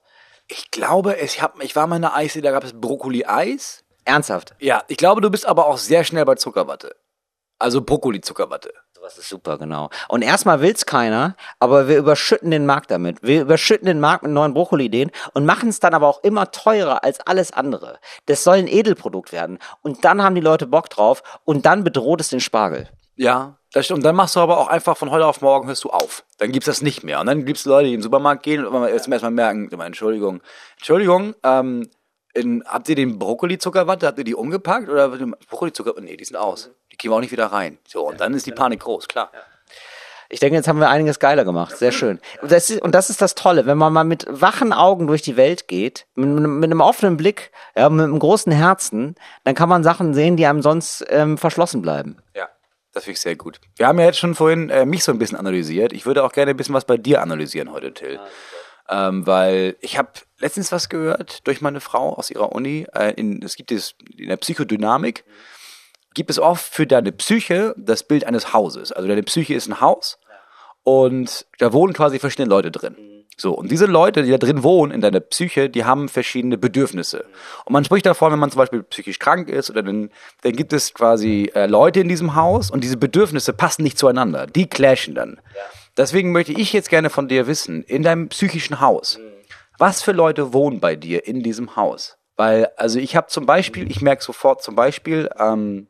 Ich 0.48 0.72
glaube, 0.72 1.14
ich, 1.22 1.40
hab, 1.40 1.62
ich 1.62 1.76
war 1.76 1.86
mal 1.86 1.98
in 1.98 2.06
einer 2.06 2.16
Eisdiele, 2.16 2.42
da 2.42 2.50
gab 2.50 2.64
es 2.64 2.72
Brokkoli-Eis. 2.72 3.84
Ernsthaft? 4.04 4.56
Ja, 4.58 4.82
ich 4.88 4.96
glaube, 4.96 5.20
du 5.20 5.30
bist 5.30 5.46
aber 5.46 5.66
auch 5.66 5.78
sehr 5.78 6.02
schnell 6.02 6.24
bei 6.24 6.34
Zuckerwatte. 6.34 6.96
Also 7.60 7.82
Brokkoli-Zuckerwatte. 7.82 8.72
Sowas 9.06 9.18
ist 9.18 9.28
super, 9.28 9.56
genau. 9.56 9.88
Und 10.08 10.22
erstmal 10.22 10.60
will's 10.60 10.84
keiner, 10.84 11.36
aber 11.60 11.86
wir 11.86 11.96
überschütten 11.96 12.50
den 12.50 12.66
Markt 12.66 12.90
damit. 12.90 13.22
Wir 13.22 13.42
überschütten 13.42 13.86
den 13.86 14.00
Markt 14.00 14.24
mit 14.24 14.32
neuen 14.32 14.52
Brokkoli-Ideen 14.52 15.12
und 15.32 15.46
machen 15.46 15.68
es 15.68 15.78
dann 15.78 15.94
aber 15.94 16.08
auch 16.08 16.24
immer 16.24 16.50
teurer 16.50 17.04
als 17.04 17.20
alles 17.20 17.52
andere. 17.52 18.00
Das 18.24 18.42
soll 18.42 18.56
ein 18.56 18.66
Edelprodukt 18.66 19.30
werden. 19.30 19.60
Und 19.82 20.04
dann 20.04 20.24
haben 20.24 20.34
die 20.34 20.40
Leute 20.40 20.66
Bock 20.66 20.90
drauf 20.90 21.22
und 21.44 21.66
dann 21.66 21.84
bedroht 21.84 22.20
es 22.20 22.30
den 22.30 22.40
Spargel. 22.40 22.88
Ja, 23.14 23.58
das 23.72 23.84
stimmt. 23.84 23.98
Und 23.98 24.04
dann 24.04 24.16
machst 24.16 24.34
du 24.34 24.40
aber 24.40 24.58
auch 24.58 24.66
einfach 24.66 24.96
von 24.96 25.12
heute 25.12 25.26
auf 25.26 25.40
morgen 25.40 25.68
hörst 25.68 25.84
du 25.84 25.90
auf. 25.90 26.24
Dann 26.38 26.50
gibt's 26.50 26.66
das 26.66 26.82
nicht 26.82 27.04
mehr. 27.04 27.20
Und 27.20 27.26
dann 27.26 27.44
gibt's 27.44 27.64
Leute, 27.64 27.86
die 27.86 27.94
in 27.94 28.00
den 28.00 28.02
Supermarkt 28.02 28.42
gehen 28.42 28.66
und 28.66 28.72
zum 28.72 29.12
ersten 29.12 29.24
Mal 29.24 29.30
merken, 29.30 29.70
Entschuldigung, 29.80 30.40
Entschuldigung, 30.78 31.36
ähm, 31.44 31.88
in, 32.34 32.62
habt 32.66 32.88
ihr 32.88 32.96
den 32.96 33.18
Brokkoli-Zuckerwatte, 33.18 34.06
habt 34.06 34.18
ihr 34.18 34.24
die 34.24 34.34
umgepackt 34.34 34.88
oder 34.88 35.08
Brokkoli-Zucker? 35.08 35.94
Nee, 36.00 36.16
die 36.16 36.24
sind 36.24 36.36
aus. 36.36 36.70
Die 37.00 37.08
wir 37.08 37.16
auch 37.16 37.20
nicht 37.20 37.32
wieder 37.32 37.46
rein. 37.46 37.78
So, 37.86 38.06
und 38.06 38.20
dann 38.20 38.34
ist 38.34 38.46
die 38.46 38.52
Panik 38.52 38.80
groß, 38.80 39.08
klar. 39.08 39.30
Ich 40.28 40.40
denke, 40.40 40.56
jetzt 40.56 40.66
haben 40.66 40.80
wir 40.80 40.88
einiges 40.88 41.20
geiler 41.20 41.44
gemacht. 41.44 41.76
Sehr 41.76 41.92
schön. 41.92 42.20
Und 42.42 42.50
das 42.50 42.70
ist, 42.70 42.82
und 42.82 42.94
das, 42.94 43.10
ist 43.10 43.22
das 43.22 43.34
Tolle, 43.34 43.66
wenn 43.66 43.78
man 43.78 43.92
mal 43.92 44.04
mit 44.04 44.26
wachen 44.28 44.72
Augen 44.72 45.06
durch 45.06 45.22
die 45.22 45.36
Welt 45.36 45.68
geht, 45.68 46.06
mit, 46.14 46.28
mit 46.28 46.64
einem 46.64 46.80
offenen 46.80 47.16
Blick, 47.16 47.52
ja, 47.76 47.88
mit 47.88 48.04
einem 48.04 48.18
großen 48.18 48.52
Herzen, 48.52 49.14
dann 49.44 49.54
kann 49.54 49.68
man 49.68 49.84
Sachen 49.84 50.14
sehen, 50.14 50.36
die 50.36 50.46
einem 50.46 50.62
sonst 50.62 51.04
ähm, 51.08 51.38
verschlossen 51.38 51.80
bleiben. 51.80 52.16
Ja, 52.34 52.48
das 52.92 53.04
finde 53.04 53.14
ich 53.14 53.20
sehr 53.20 53.36
gut. 53.36 53.60
Wir 53.76 53.86
haben 53.86 53.98
ja 54.00 54.06
jetzt 54.06 54.18
schon 54.18 54.34
vorhin 54.34 54.68
äh, 54.70 54.84
mich 54.84 55.04
so 55.04 55.12
ein 55.12 55.18
bisschen 55.18 55.38
analysiert. 55.38 55.92
Ich 55.92 56.06
würde 56.06 56.24
auch 56.24 56.32
gerne 56.32 56.50
ein 56.50 56.56
bisschen 56.56 56.74
was 56.74 56.86
bei 56.86 56.96
dir 56.96 57.22
analysieren 57.22 57.70
heute, 57.70 57.94
Till. 57.94 58.18
Ähm, 58.88 59.26
weil 59.26 59.76
ich 59.80 59.98
habe 59.98 60.10
letztens 60.38 60.70
was 60.72 60.88
gehört 60.88 61.46
durch 61.46 61.60
meine 61.60 61.80
Frau 61.80 62.14
aus 62.14 62.30
ihrer 62.30 62.52
Uni. 62.52 62.86
Äh, 62.94 63.14
in, 63.14 63.42
es 63.42 63.56
gibt 63.56 63.72
es 63.72 63.94
in 64.16 64.28
der 64.28 64.36
Psychodynamik, 64.36 65.24
gibt 66.16 66.30
es 66.30 66.38
oft 66.40 66.64
für 66.74 66.86
deine 66.86 67.12
Psyche 67.12 67.74
das 67.76 68.02
Bild 68.02 68.24
eines 68.24 68.54
Hauses. 68.54 68.90
Also 68.90 69.06
deine 69.06 69.22
Psyche 69.22 69.54
ist 69.54 69.68
ein 69.68 69.82
Haus 69.82 70.18
und 70.82 71.46
da 71.58 71.72
wohnen 71.72 71.92
quasi 71.92 72.18
verschiedene 72.18 72.48
Leute 72.48 72.72
drin. 72.72 72.96
So, 73.36 73.52
und 73.52 73.70
diese 73.70 73.84
Leute, 73.84 74.22
die 74.22 74.30
da 74.30 74.38
drin 74.38 74.62
wohnen, 74.62 74.92
in 74.92 75.02
deiner 75.02 75.20
Psyche, 75.20 75.68
die 75.68 75.84
haben 75.84 76.08
verschiedene 76.08 76.56
Bedürfnisse. 76.56 77.26
Und 77.66 77.74
man 77.74 77.84
spricht 77.84 78.06
davon, 78.06 78.32
wenn 78.32 78.38
man 78.38 78.50
zum 78.50 78.60
Beispiel 78.60 78.82
psychisch 78.84 79.18
krank 79.18 79.50
ist, 79.50 79.68
oder 79.68 79.82
dann, 79.82 80.08
dann 80.40 80.52
gibt 80.52 80.72
es 80.72 80.94
quasi 80.94 81.50
äh, 81.54 81.66
Leute 81.66 82.00
in 82.00 82.08
diesem 82.08 82.34
Haus 82.34 82.70
und 82.70 82.82
diese 82.82 82.96
Bedürfnisse 82.96 83.52
passen 83.52 83.82
nicht 83.82 83.98
zueinander. 83.98 84.46
Die 84.46 84.66
clashen 84.70 85.14
dann. 85.14 85.38
Deswegen 85.98 86.32
möchte 86.32 86.52
ich 86.52 86.72
jetzt 86.72 86.88
gerne 86.88 87.10
von 87.10 87.28
dir 87.28 87.46
wissen, 87.46 87.82
in 87.82 88.02
deinem 88.02 88.28
psychischen 88.28 88.80
Haus, 88.80 89.20
was 89.76 90.00
für 90.00 90.12
Leute 90.12 90.54
wohnen 90.54 90.80
bei 90.80 90.96
dir 90.96 91.26
in 91.26 91.42
diesem 91.42 91.76
Haus? 91.76 92.16
Weil, 92.36 92.70
also 92.78 92.98
ich 92.98 93.16
habe 93.16 93.26
zum 93.26 93.44
Beispiel, 93.44 93.90
ich 93.90 94.00
merke 94.00 94.24
sofort 94.24 94.62
zum 94.62 94.76
Beispiel, 94.76 95.28
ähm, 95.38 95.88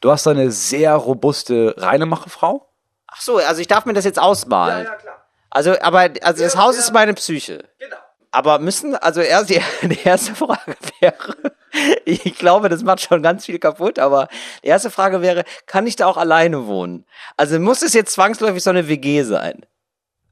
du 0.00 0.10
hast 0.10 0.26
eine 0.26 0.50
sehr 0.50 0.94
robuste 0.94 1.74
Reinemacherfrau. 1.76 2.68
Ach 3.06 3.20
so, 3.20 3.36
also 3.38 3.60
ich 3.60 3.68
darf 3.68 3.86
mir 3.86 3.94
das 3.94 4.04
jetzt 4.04 4.18
ausmalen. 4.18 4.86
klar. 5.00 5.24
Also, 5.50 5.74
aber, 5.80 6.10
also 6.22 6.44
das 6.44 6.56
Haus 6.56 6.76
ist 6.76 6.92
meine 6.92 7.14
Psyche. 7.14 7.64
Genau. 7.78 7.96
Aber 8.30 8.58
müssen, 8.58 8.94
also 8.94 9.20
erst 9.20 9.50
die, 9.50 9.60
die 9.82 10.02
erste 10.04 10.34
Frage 10.34 10.76
wäre, 11.00 11.36
ich 12.04 12.38
glaube, 12.38 12.68
das 12.68 12.82
macht 12.82 13.00
schon 13.00 13.22
ganz 13.22 13.46
viel 13.46 13.58
kaputt, 13.58 13.98
aber 13.98 14.28
die 14.62 14.68
erste 14.68 14.90
Frage 14.90 15.22
wäre, 15.22 15.44
kann 15.66 15.86
ich 15.86 15.96
da 15.96 16.06
auch 16.06 16.16
alleine 16.16 16.66
wohnen? 16.66 17.06
Also 17.36 17.58
muss 17.58 17.82
es 17.82 17.94
jetzt 17.94 18.12
zwangsläufig 18.12 18.62
so 18.62 18.70
eine 18.70 18.88
WG 18.88 19.22
sein? 19.22 19.64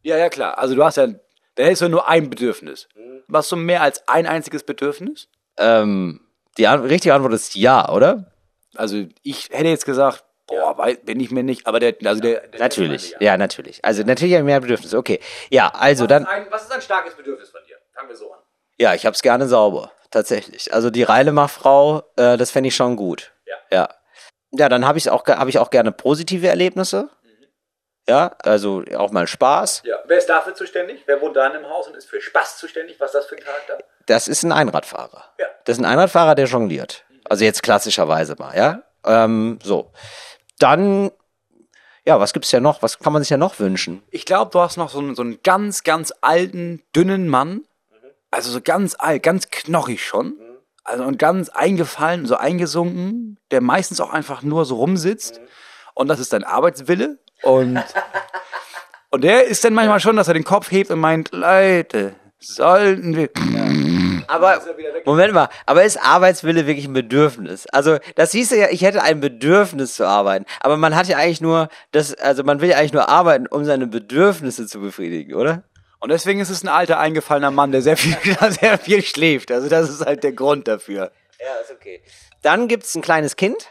Ja, 0.03 0.17
ja, 0.17 0.29
klar. 0.29 0.59
Also 0.59 0.75
du 0.75 0.85
hast 0.85 0.97
ja, 0.97 1.09
da 1.57 1.65
ist 1.65 1.81
ja 1.81 1.89
nur 1.89 2.09
ein 2.09 2.31
Bedürfnis. 2.31 2.89
Hast 3.33 3.51
du 3.51 3.57
mehr 3.57 3.83
als 3.83 4.07
ein 4.07 4.27
einziges 4.27 4.63
Bedürfnis? 4.63 5.29
Ähm, 5.57 6.21
die 6.59 6.67
an 6.67 6.85
richtige 6.85 7.15
Antwort 7.15 7.33
ist 7.33 7.55
ja, 7.55 7.89
oder? 7.89 8.31
Also 8.77 9.05
ich 9.23 9.49
hätte 9.51 9.69
jetzt 9.69 9.87
gesagt, 9.87 10.25
boah, 10.47 10.77
weiß, 10.79 10.99
bin 11.03 11.21
ich 11.21 11.31
mir 11.31 11.43
nicht, 11.43 11.67
aber 11.67 11.81
der, 11.81 11.95
also 12.05 12.21
der, 12.21 12.47
der 12.49 12.61
Natürlich, 12.61 13.17
ja, 13.21 13.37
natürlich. 13.37 13.85
Also 13.85 14.03
natürlich 14.03 14.35
habe 14.35 14.43
ich 14.43 14.47
mehr 14.47 14.61
Bedürfnisse. 14.61 14.97
Okay, 14.97 15.21
ja, 15.51 15.69
also 15.69 16.07
dann, 16.07 16.27
ein, 16.27 16.47
was 16.51 16.65
ist 16.65 16.73
ein 16.73 16.83
starkes 16.83 17.15
Bedürfnis 17.15 17.51
von 17.51 17.61
dir? 17.67 17.77
Fangen 17.95 18.09
wir 18.09 18.17
so 18.17 18.33
an. 18.33 18.41
ja, 18.79 18.95
ich 18.95 19.07
hab's 19.07 19.23
gerne 19.23 19.47
sauber, 19.47 19.93
tatsächlich. 20.11 20.73
Also 20.73 20.91
die 20.91 21.03
Reilemachfrau, 21.03 22.03
äh, 22.17 22.37
das 22.37 22.51
fände 22.51 22.69
ich 22.69 22.77
schon 22.77 22.97
gut. 22.97 23.33
Ja. 23.47 23.57
Ja, 23.71 23.89
ja 24.53 24.69
dann 24.69 24.87
habe 24.87 24.99
ich 24.99 25.11
auch, 25.11 25.27
hab 25.27 25.49
ich 25.49 25.59
auch 25.59 25.71
gerne 25.71 25.93
positive 25.93 26.47
Erlebnisse. 26.47 27.11
Ja, 28.09 28.37
also 28.45 28.85
auch 28.97 29.11
mal 29.11 29.27
Spaß. 29.27 29.83
Ja. 29.85 29.97
Wer 30.05 30.19
ist 30.19 30.29
dafür 30.29 30.55
zuständig? 30.55 31.03
Wer 31.07 31.21
wohnt 31.21 31.35
da 31.35 31.47
in 31.49 31.55
einem 31.55 31.69
Haus 31.69 31.89
und 31.89 31.97
ist 31.97 32.09
für 32.09 32.21
Spaß 32.21 32.57
zuständig? 32.57 33.01
Was 33.01 33.09
ist 33.09 33.15
das 33.15 33.27
für 33.27 33.35
ein 33.35 33.43
Charakter? 33.43 33.79
Das 34.07 34.29
ist 34.29 34.45
ein 34.45 34.53
Einradfahrer. 34.53 35.25
Ja. 35.39 35.47
Das 35.65 35.77
ist 35.77 35.83
ein 35.83 35.91
Einradfahrer, 35.91 36.37
der 36.37 36.47
jongliert. 36.47 37.05
Also 37.29 37.45
jetzt 37.45 37.63
klassischerweise 37.63 38.37
mal, 38.39 38.57
ja. 38.57 38.83
Ähm, 39.05 39.59
so. 39.63 39.93
Dann, 40.59 41.11
ja, 42.05 42.19
was 42.21 42.33
gibt's 42.33 42.53
ja 42.53 42.61
noch? 42.61 42.83
Was 42.83 42.99
kann 42.99 43.13
man 43.13 43.23
sich 43.23 43.31
ja 43.31 43.37
noch 43.37 43.59
wünschen? 43.59 44.03
Ich 44.11 44.25
glaube, 44.25 44.51
du 44.51 44.61
hast 44.61 44.77
noch 44.77 44.91
so 44.91 44.99
einen, 44.99 45.15
so 45.15 45.23
einen 45.23 45.41
ganz, 45.43 45.85
ganz 45.85 46.13
alten, 46.21 46.83
dünnen 46.95 47.29
Mann. 47.29 47.63
Also 48.31 48.51
so 48.51 48.61
ganz 48.61 48.97
alt, 48.99 49.23
ganz 49.23 49.51
knochig 49.51 50.05
schon. 50.05 50.35
Also 50.85 51.05
und 51.05 51.19
ganz 51.19 51.49
eingefallen, 51.49 52.27
so 52.27 52.37
eingesunken, 52.37 53.39
der 53.51 53.61
meistens 53.61 54.01
auch 54.01 54.13
einfach 54.13 54.43
nur 54.43 54.65
so 54.65 54.77
rumsitzt. 54.77 55.41
Und 55.95 56.09
das 56.09 56.21
ist 56.21 56.33
dein 56.33 56.45
Arbeitswille. 56.45 57.19
Und, 57.43 57.83
und 59.11 59.25
der 59.25 59.45
ist 59.47 59.65
dann 59.65 59.75
manchmal 59.75 60.01
schon, 60.01 60.17
dass 60.17 60.29
er 60.29 60.35
den 60.35 60.45
Kopf 60.45 60.71
hebt 60.71 60.91
und 60.91 61.01
meint, 61.01 61.33
Leute, 61.33 62.15
sollten 62.39 63.17
wir. 63.17 63.31
Aber, 64.29 64.61
Moment 65.05 65.33
mal, 65.35 65.49
aber 65.67 65.85
ist 65.85 65.97
Arbeitswille 66.03 66.67
wirklich 66.67 66.87
ein 66.87 66.93
Bedürfnis? 66.93 67.67
Also, 67.67 67.99
das 68.15 68.33
hieß 68.33 68.51
ja, 68.51 68.69
ich 68.71 68.83
hätte 68.83 69.03
ein 69.03 69.21
Bedürfnis 69.21 69.95
zu 69.95 70.07
arbeiten. 70.07 70.45
Aber 70.61 70.77
man 70.77 70.97
hat 70.97 71.07
ja 71.09 71.17
eigentlich 71.19 71.41
nur, 71.41 71.69
das, 71.93 72.15
also 72.15 72.45
man 72.45 72.61
will 72.61 72.71
ja 72.71 72.77
eigentlich 72.79 72.93
nur 72.93 73.09
arbeiten, 73.09 73.47
um 73.47 73.65
seine 73.65 73.87
Bedürfnisse 73.87 74.67
zu 74.67 74.81
befriedigen, 74.81 75.35
oder? 75.35 75.65
Und 75.99 76.11
deswegen 76.11 76.41
ist 76.41 76.51
es 76.51 76.63
ein 76.63 76.69
alter, 76.69 76.99
eingefallener 76.99 77.51
Mann, 77.51 77.73
der 77.73 77.83
sehr 77.83 77.97
viel, 77.97 78.17
sehr 78.61 78.79
viel 78.79 79.03
schläft. 79.03 79.51
Also 79.51 79.69
das 79.69 79.89
ist 79.89 80.05
halt 80.05 80.23
der 80.25 80.33
Grund 80.33 80.69
dafür. 80.69 81.11
Ja, 81.41 81.61
ist 81.63 81.71
okay. 81.71 82.03
Dann 82.43 82.69
gibt's 82.69 82.95
ein 82.95 83.03
kleines 83.03 83.37
Kind. 83.37 83.71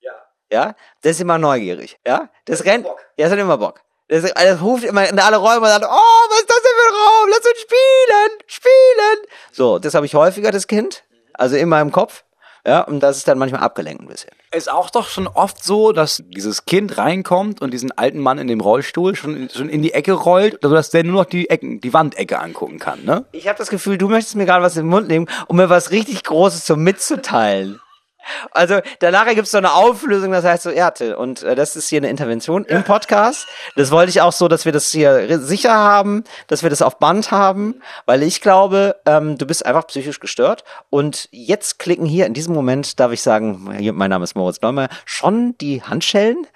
Ja. 0.00 0.12
Ja, 0.50 0.76
das 1.02 1.12
ist 1.12 1.20
immer 1.20 1.38
neugierig, 1.38 1.98
ja? 2.06 2.30
Das 2.44 2.64
rennt, 2.64 2.84
Bock. 2.84 3.04
ja, 3.16 3.24
das 3.26 3.32
hat 3.32 3.38
immer 3.38 3.58
Bock. 3.58 3.82
Das, 4.08 4.22
das 4.32 4.60
ruft 4.60 4.84
immer 4.84 5.08
in 5.08 5.18
alle 5.18 5.36
Räume 5.36 5.62
und 5.62 5.66
sagt, 5.66 5.84
oh, 5.84 6.28
was 6.30 6.38
ist 6.38 6.50
das 6.50 6.62
denn 6.62 6.72
für 6.76 6.88
ein 6.88 6.94
Raum? 6.94 7.28
Lass 7.28 7.38
uns 7.38 7.60
spielen, 7.60 8.38
spielen. 8.46 9.26
So, 9.52 9.78
das 9.78 9.94
habe 9.94 10.06
ich 10.06 10.14
häufiger, 10.14 10.52
das 10.52 10.66
Kind. 10.68 11.02
Also 11.34 11.56
in 11.56 11.68
meinem 11.68 11.90
Kopf. 11.90 12.22
Ja, 12.66 12.80
und 12.80 12.98
das 12.98 13.18
ist 13.18 13.28
dann 13.28 13.38
manchmal 13.38 13.62
abgelenkt 13.62 14.02
ein 14.02 14.08
bisschen. 14.08 14.30
Ist 14.50 14.70
auch 14.70 14.90
doch 14.90 15.08
schon 15.08 15.28
oft 15.28 15.62
so, 15.62 15.92
dass 15.92 16.22
dieses 16.26 16.64
Kind 16.64 16.98
reinkommt 16.98 17.60
und 17.62 17.72
diesen 17.72 17.92
alten 17.92 18.18
Mann 18.18 18.38
in 18.38 18.48
dem 18.48 18.60
Rollstuhl 18.60 19.14
schon, 19.14 19.48
schon 19.50 19.68
in 19.68 19.82
die 19.82 19.94
Ecke 19.94 20.12
rollt, 20.14 20.58
sodass 20.62 20.90
der 20.90 21.04
nur 21.04 21.22
noch 21.22 21.26
die 21.26 21.48
Ecken, 21.48 21.80
die 21.80 21.92
Wandecke 21.92 22.40
angucken 22.40 22.80
kann, 22.80 23.04
ne? 23.04 23.24
Ich 23.30 23.46
habe 23.46 23.56
das 23.56 23.70
Gefühl, 23.70 23.98
du 23.98 24.08
möchtest 24.08 24.34
mir 24.34 24.46
gerade 24.46 24.64
was 24.64 24.76
in 24.76 24.82
den 24.82 24.90
Mund 24.90 25.06
nehmen, 25.06 25.28
um 25.46 25.56
mir 25.56 25.70
was 25.70 25.92
richtig 25.92 26.24
Großes 26.24 26.64
zum 26.64 26.82
mitzuteilen. 26.82 27.80
Also 28.50 28.80
danach 29.00 29.26
gibt's 29.34 29.50
so 29.50 29.58
eine 29.58 29.72
Auflösung, 29.72 30.32
das 30.32 30.44
heißt 30.44 30.64
so, 30.64 30.70
ja, 30.70 30.90
Till, 30.90 31.14
und 31.14 31.42
äh, 31.42 31.54
das 31.54 31.76
ist 31.76 31.88
hier 31.88 31.98
eine 31.98 32.08
Intervention 32.08 32.64
im 32.64 32.84
Podcast. 32.84 33.46
Das 33.76 33.90
wollte 33.90 34.10
ich 34.10 34.20
auch 34.20 34.32
so, 34.32 34.48
dass 34.48 34.64
wir 34.64 34.72
das 34.72 34.90
hier 34.90 35.38
sicher 35.40 35.74
haben, 35.74 36.24
dass 36.46 36.62
wir 36.62 36.70
das 36.70 36.82
auf 36.82 36.98
Band 36.98 37.30
haben, 37.30 37.80
weil 38.04 38.22
ich 38.22 38.40
glaube, 38.40 38.96
ähm, 39.06 39.38
du 39.38 39.46
bist 39.46 39.64
einfach 39.64 39.86
psychisch 39.86 40.20
gestört. 40.20 40.64
Und 40.90 41.28
jetzt 41.30 41.78
klicken 41.78 42.06
hier 42.06 42.26
in 42.26 42.34
diesem 42.34 42.54
Moment, 42.54 42.98
darf 43.00 43.12
ich 43.12 43.22
sagen, 43.22 43.68
mein 43.94 44.10
Name 44.10 44.24
ist 44.24 44.34
Moritz 44.34 44.60
Neumeier, 44.60 44.88
schon 45.04 45.56
die 45.58 45.82
Handschellen. 45.82 46.46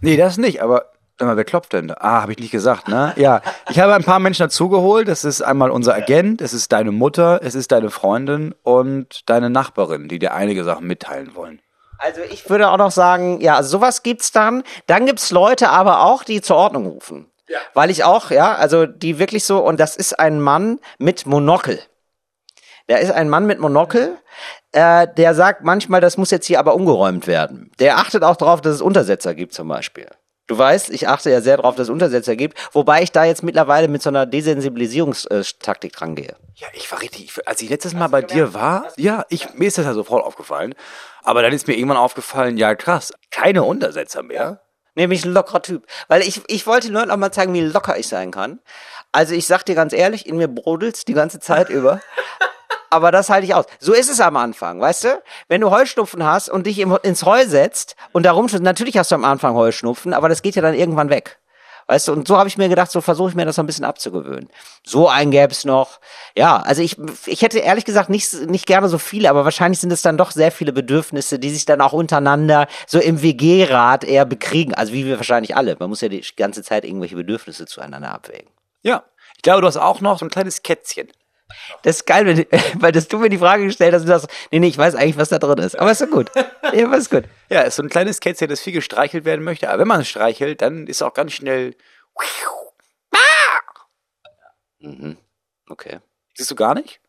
Nee, 0.00 0.16
das 0.16 0.38
nicht, 0.38 0.62
aber 0.62 0.86
sag 1.18 1.26
mal, 1.26 1.36
wer 1.36 1.44
klopft 1.44 1.72
denn 1.72 1.88
da? 1.88 1.96
Ah, 2.00 2.22
habe 2.22 2.32
ich 2.32 2.38
nicht 2.38 2.50
gesagt, 2.50 2.88
ne? 2.88 3.12
Ja, 3.16 3.42
ich 3.70 3.80
habe 3.80 3.94
ein 3.94 4.04
paar 4.04 4.20
Menschen 4.20 4.44
dazugeholt. 4.44 5.08
Das 5.08 5.24
ist 5.24 5.42
einmal 5.42 5.70
unser 5.70 5.94
Agent, 5.94 6.40
es 6.40 6.52
ist 6.52 6.72
deine 6.72 6.92
Mutter, 6.92 7.40
es 7.42 7.54
ist 7.54 7.72
deine 7.72 7.90
Freundin 7.90 8.54
und 8.62 9.28
deine 9.28 9.50
Nachbarin, 9.50 10.08
die 10.08 10.18
dir 10.18 10.34
einige 10.34 10.64
Sachen 10.64 10.86
mitteilen 10.86 11.34
wollen. 11.34 11.60
Also 11.98 12.20
ich 12.30 12.48
würde 12.48 12.70
auch 12.70 12.76
noch 12.76 12.92
sagen, 12.92 13.40
ja, 13.40 13.62
sowas 13.64 14.04
gibt's 14.04 14.30
dann. 14.30 14.62
Dann 14.86 15.06
gibt's 15.06 15.32
Leute 15.32 15.70
aber 15.70 16.02
auch, 16.04 16.22
die 16.22 16.40
zur 16.40 16.56
Ordnung 16.56 16.86
rufen. 16.86 17.28
Ja. 17.48 17.58
Weil 17.74 17.90
ich 17.90 18.04
auch, 18.04 18.30
ja, 18.30 18.54
also 18.54 18.86
die 18.86 19.18
wirklich 19.18 19.44
so, 19.44 19.58
und 19.58 19.80
das 19.80 19.96
ist 19.96 20.18
ein 20.18 20.40
Mann 20.40 20.78
mit 20.98 21.26
Monokel. 21.26 21.80
Der 22.88 23.00
ist 23.00 23.10
ein 23.10 23.28
Mann 23.28 23.46
mit 23.46 23.58
Monokel, 23.58 24.16
äh, 24.72 25.08
der 25.16 25.34
sagt 25.34 25.64
manchmal, 25.64 26.00
das 26.00 26.16
muss 26.16 26.30
jetzt 26.30 26.46
hier 26.46 26.58
aber 26.58 26.74
umgeräumt 26.74 27.26
werden. 27.26 27.72
Der 27.80 27.98
achtet 27.98 28.22
auch 28.22 28.36
darauf, 28.36 28.60
dass 28.60 28.74
es 28.76 28.80
Untersetzer 28.80 29.34
gibt 29.34 29.52
zum 29.52 29.68
Beispiel. 29.68 30.06
Du 30.48 30.56
weißt, 30.56 30.88
ich 30.90 31.06
achte 31.06 31.30
ja 31.30 31.42
sehr 31.42 31.58
darauf, 31.58 31.76
dass 31.76 31.84
es 31.84 31.90
Untersetzer 31.90 32.34
gibt, 32.34 32.58
wobei 32.72 33.02
ich 33.02 33.12
da 33.12 33.24
jetzt 33.24 33.42
mittlerweile 33.42 33.86
mit 33.86 34.02
so 34.02 34.08
einer 34.08 34.24
Desensibilisierungstaktik 34.24 35.92
dran 35.92 36.14
gehe. 36.14 36.36
Ja, 36.54 36.66
ich 36.72 36.90
war 36.90 37.02
richtig, 37.02 37.24
ich, 37.26 37.46
als 37.46 37.60
ich 37.60 37.68
letztes 37.68 37.92
Mal 37.92 38.08
bei 38.08 38.22
dir 38.22 38.54
war, 38.54 38.88
ja, 38.96 39.26
ich, 39.28 39.52
mir 39.54 39.68
ist 39.68 39.76
das 39.76 39.84
ja 39.84 39.92
sofort 39.92 40.24
aufgefallen. 40.24 40.74
Aber 41.22 41.42
dann 41.42 41.52
ist 41.52 41.68
mir 41.68 41.74
irgendwann 41.74 41.98
aufgefallen, 41.98 42.56
ja 42.56 42.74
krass, 42.74 43.12
keine 43.30 43.62
Untersetzer 43.62 44.22
mehr. 44.22 44.62
Nämlich 44.94 45.24
ein 45.24 45.32
lockerer 45.32 45.60
Typ. 45.60 45.86
Weil 46.08 46.22
ich, 46.22 46.40
ich 46.48 46.66
wollte 46.66 46.90
nur 46.90 47.04
noch 47.04 47.16
mal 47.18 47.30
zeigen, 47.30 47.52
wie 47.52 47.60
locker 47.60 47.98
ich 47.98 48.08
sein 48.08 48.30
kann. 48.30 48.58
Also 49.12 49.34
ich 49.34 49.46
sag 49.46 49.64
dir 49.64 49.74
ganz 49.74 49.92
ehrlich, 49.92 50.26
in 50.26 50.38
mir 50.38 50.48
brodelt's 50.48 51.04
die 51.04 51.12
ganze 51.12 51.40
Zeit 51.40 51.68
über. 51.68 52.00
Aber 52.90 53.12
das 53.12 53.28
halte 53.30 53.46
ich 53.46 53.54
aus. 53.54 53.66
So 53.80 53.92
ist 53.92 54.10
es 54.10 54.20
am 54.20 54.36
Anfang, 54.36 54.80
weißt 54.80 55.04
du? 55.04 55.22
Wenn 55.48 55.60
du 55.60 55.70
Heuschnupfen 55.70 56.24
hast 56.24 56.48
und 56.48 56.66
dich 56.66 56.78
im, 56.78 56.96
ins 57.02 57.24
Heu 57.24 57.44
setzt 57.46 57.96
und 58.12 58.24
da 58.24 58.32
rumschnupfen, 58.32 58.64
natürlich 58.64 58.96
hast 58.96 59.10
du 59.10 59.14
am 59.14 59.24
Anfang 59.24 59.54
Heuschnupfen, 59.54 60.14
aber 60.14 60.28
das 60.28 60.42
geht 60.42 60.56
ja 60.56 60.62
dann 60.62 60.74
irgendwann 60.74 61.10
weg. 61.10 61.38
Weißt 61.88 62.06
du, 62.06 62.12
und 62.12 62.28
so 62.28 62.36
habe 62.36 62.50
ich 62.50 62.58
mir 62.58 62.68
gedacht, 62.68 62.90
so 62.90 63.00
versuche 63.00 63.30
ich 63.30 63.34
mir 63.34 63.46
das 63.46 63.56
so 63.56 63.62
ein 63.62 63.66
bisschen 63.66 63.86
abzugewöhnen. 63.86 64.50
So 64.84 65.08
einen 65.08 65.30
gäb's 65.30 65.64
noch. 65.64 66.00
Ja, 66.36 66.58
also 66.58 66.82
ich, 66.82 66.98
ich 67.24 67.40
hätte 67.40 67.60
ehrlich 67.60 67.86
gesagt 67.86 68.10
nicht, 68.10 68.30
nicht 68.46 68.66
gerne 68.66 68.90
so 68.90 68.98
viele, 68.98 69.30
aber 69.30 69.46
wahrscheinlich 69.46 69.80
sind 69.80 69.90
es 69.90 70.02
dann 70.02 70.18
doch 70.18 70.30
sehr 70.30 70.52
viele 70.52 70.74
Bedürfnisse, 70.74 71.38
die 71.38 71.48
sich 71.48 71.64
dann 71.64 71.80
auch 71.80 71.94
untereinander 71.94 72.68
so 72.86 72.98
im 72.98 73.22
WG-Rat 73.22 74.04
eher 74.04 74.26
bekriegen. 74.26 74.74
Also 74.74 74.92
wie 74.92 75.06
wir 75.06 75.16
wahrscheinlich 75.16 75.56
alle. 75.56 75.76
Man 75.78 75.88
muss 75.88 76.02
ja 76.02 76.10
die 76.10 76.22
ganze 76.36 76.62
Zeit 76.62 76.84
irgendwelche 76.84 77.16
Bedürfnisse 77.16 77.64
zueinander 77.64 78.12
abwägen. 78.12 78.50
Ja. 78.82 79.04
Ich 79.36 79.42
glaube, 79.42 79.62
du 79.62 79.66
hast 79.66 79.78
auch 79.78 80.02
noch 80.02 80.18
so 80.18 80.26
ein 80.26 80.30
kleines 80.30 80.62
Kätzchen. 80.62 81.08
Das 81.82 81.96
ist 81.96 82.06
geil, 82.06 82.26
wenn, 82.26 82.46
weil 82.82 82.92
das 82.92 83.08
du 83.08 83.18
mir 83.18 83.28
die 83.28 83.38
Frage 83.38 83.64
gestellt 83.64 83.94
hast 83.94 84.02
und 84.02 84.08
du 84.08 84.18
sagst, 84.18 84.28
nee, 84.50 84.58
nee, 84.58 84.68
ich 84.68 84.78
weiß 84.78 84.94
eigentlich, 84.94 85.16
was 85.16 85.28
da 85.28 85.38
drin 85.38 85.58
ist. 85.58 85.78
Aber 85.78 85.90
ist 85.90 86.00
doch 86.00 86.10
gut. 86.10 86.30
Ja, 86.34 86.86
aber 86.86 86.96
ist 86.96 87.10
gut. 87.10 87.24
Ja, 87.50 87.62
ist 87.62 87.76
so 87.76 87.82
ein 87.82 87.88
kleines 87.88 88.20
Kätzchen, 88.20 88.48
das 88.48 88.60
viel 88.60 88.74
gestreichelt 88.74 89.24
werden 89.24 89.42
möchte. 89.42 89.70
Aber 89.70 89.80
wenn 89.80 89.88
man 89.88 90.02
es 90.02 90.08
streichelt, 90.08 90.60
dann 90.60 90.86
ist 90.86 91.02
auch 91.02 91.14
ganz 91.14 91.32
schnell. 91.32 91.74
Okay. 95.70 95.98
Siehst 96.34 96.50
du 96.50 96.54
gar 96.54 96.74
nicht? 96.74 97.00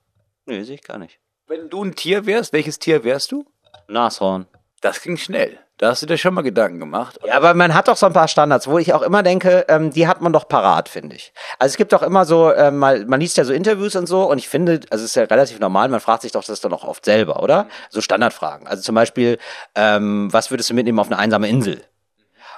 Nee, 0.46 0.64
sehe 0.64 0.76
ich 0.76 0.84
gar 0.84 0.98
nicht. 0.98 1.20
Wenn 1.48 1.70
du 1.70 1.84
ein 1.84 1.96
Tier 1.96 2.26
wärst, 2.26 2.52
welches 2.52 2.78
Tier 2.80 3.04
wärst 3.04 3.32
du? 3.32 3.46
Nashorn. 3.88 4.48
Das 4.82 5.02
ging 5.02 5.18
schnell. 5.18 5.60
Da 5.80 5.92
hast 5.92 6.02
du 6.02 6.06
dir 6.08 6.18
schon 6.18 6.34
mal 6.34 6.42
Gedanken 6.42 6.78
gemacht. 6.78 7.18
Ja, 7.26 7.38
aber 7.38 7.54
man 7.54 7.74
hat 7.74 7.88
doch 7.88 7.96
so 7.96 8.06
ein 8.06 8.12
paar 8.12 8.28
Standards, 8.28 8.68
wo 8.68 8.78
ich 8.80 8.94
auch 8.94 9.02
immer 9.02 9.24
denke, 9.24 9.64
ähm, 9.70 9.92
die 9.92 10.10
hat 10.10 10.20
man 10.20 10.34
doch 10.34 10.46
parat, 10.50 10.90
finde 10.90 11.16
ich. 11.16 11.32
Also 11.58 11.72
es 11.72 11.78
gibt 11.78 11.94
doch 11.94 12.04
immer 12.04 12.26
so, 12.26 12.54
ähm, 12.54 12.78
mal, 12.78 13.06
man 13.06 13.22
liest 13.22 13.38
ja 13.38 13.46
so 13.46 13.54
Interviews 13.54 13.96
und 13.96 14.06
so 14.06 14.30
und 14.30 14.40
ich 14.40 14.50
finde, 14.50 14.82
also 14.90 15.06
es 15.06 15.12
ist 15.12 15.16
ja 15.16 15.24
relativ 15.24 15.58
normal, 15.62 15.88
man 15.88 16.02
fragt 16.02 16.24
sich 16.24 16.34
doch 16.34 16.44
das 16.44 16.60
dann 16.60 16.74
auch 16.74 16.84
oft 16.84 17.06
selber, 17.06 17.42
oder? 17.42 17.68
So 17.90 18.02
Standardfragen. 18.02 18.68
Also 18.68 18.84
zum 18.84 18.94
Beispiel, 18.94 19.38
ähm, 19.74 20.28
was 20.34 20.52
würdest 20.52 20.70
du 20.70 20.74
mitnehmen 20.74 21.00
auf 21.00 21.08
eine 21.08 21.18
einsame 21.18 21.48
Insel? 21.48 21.82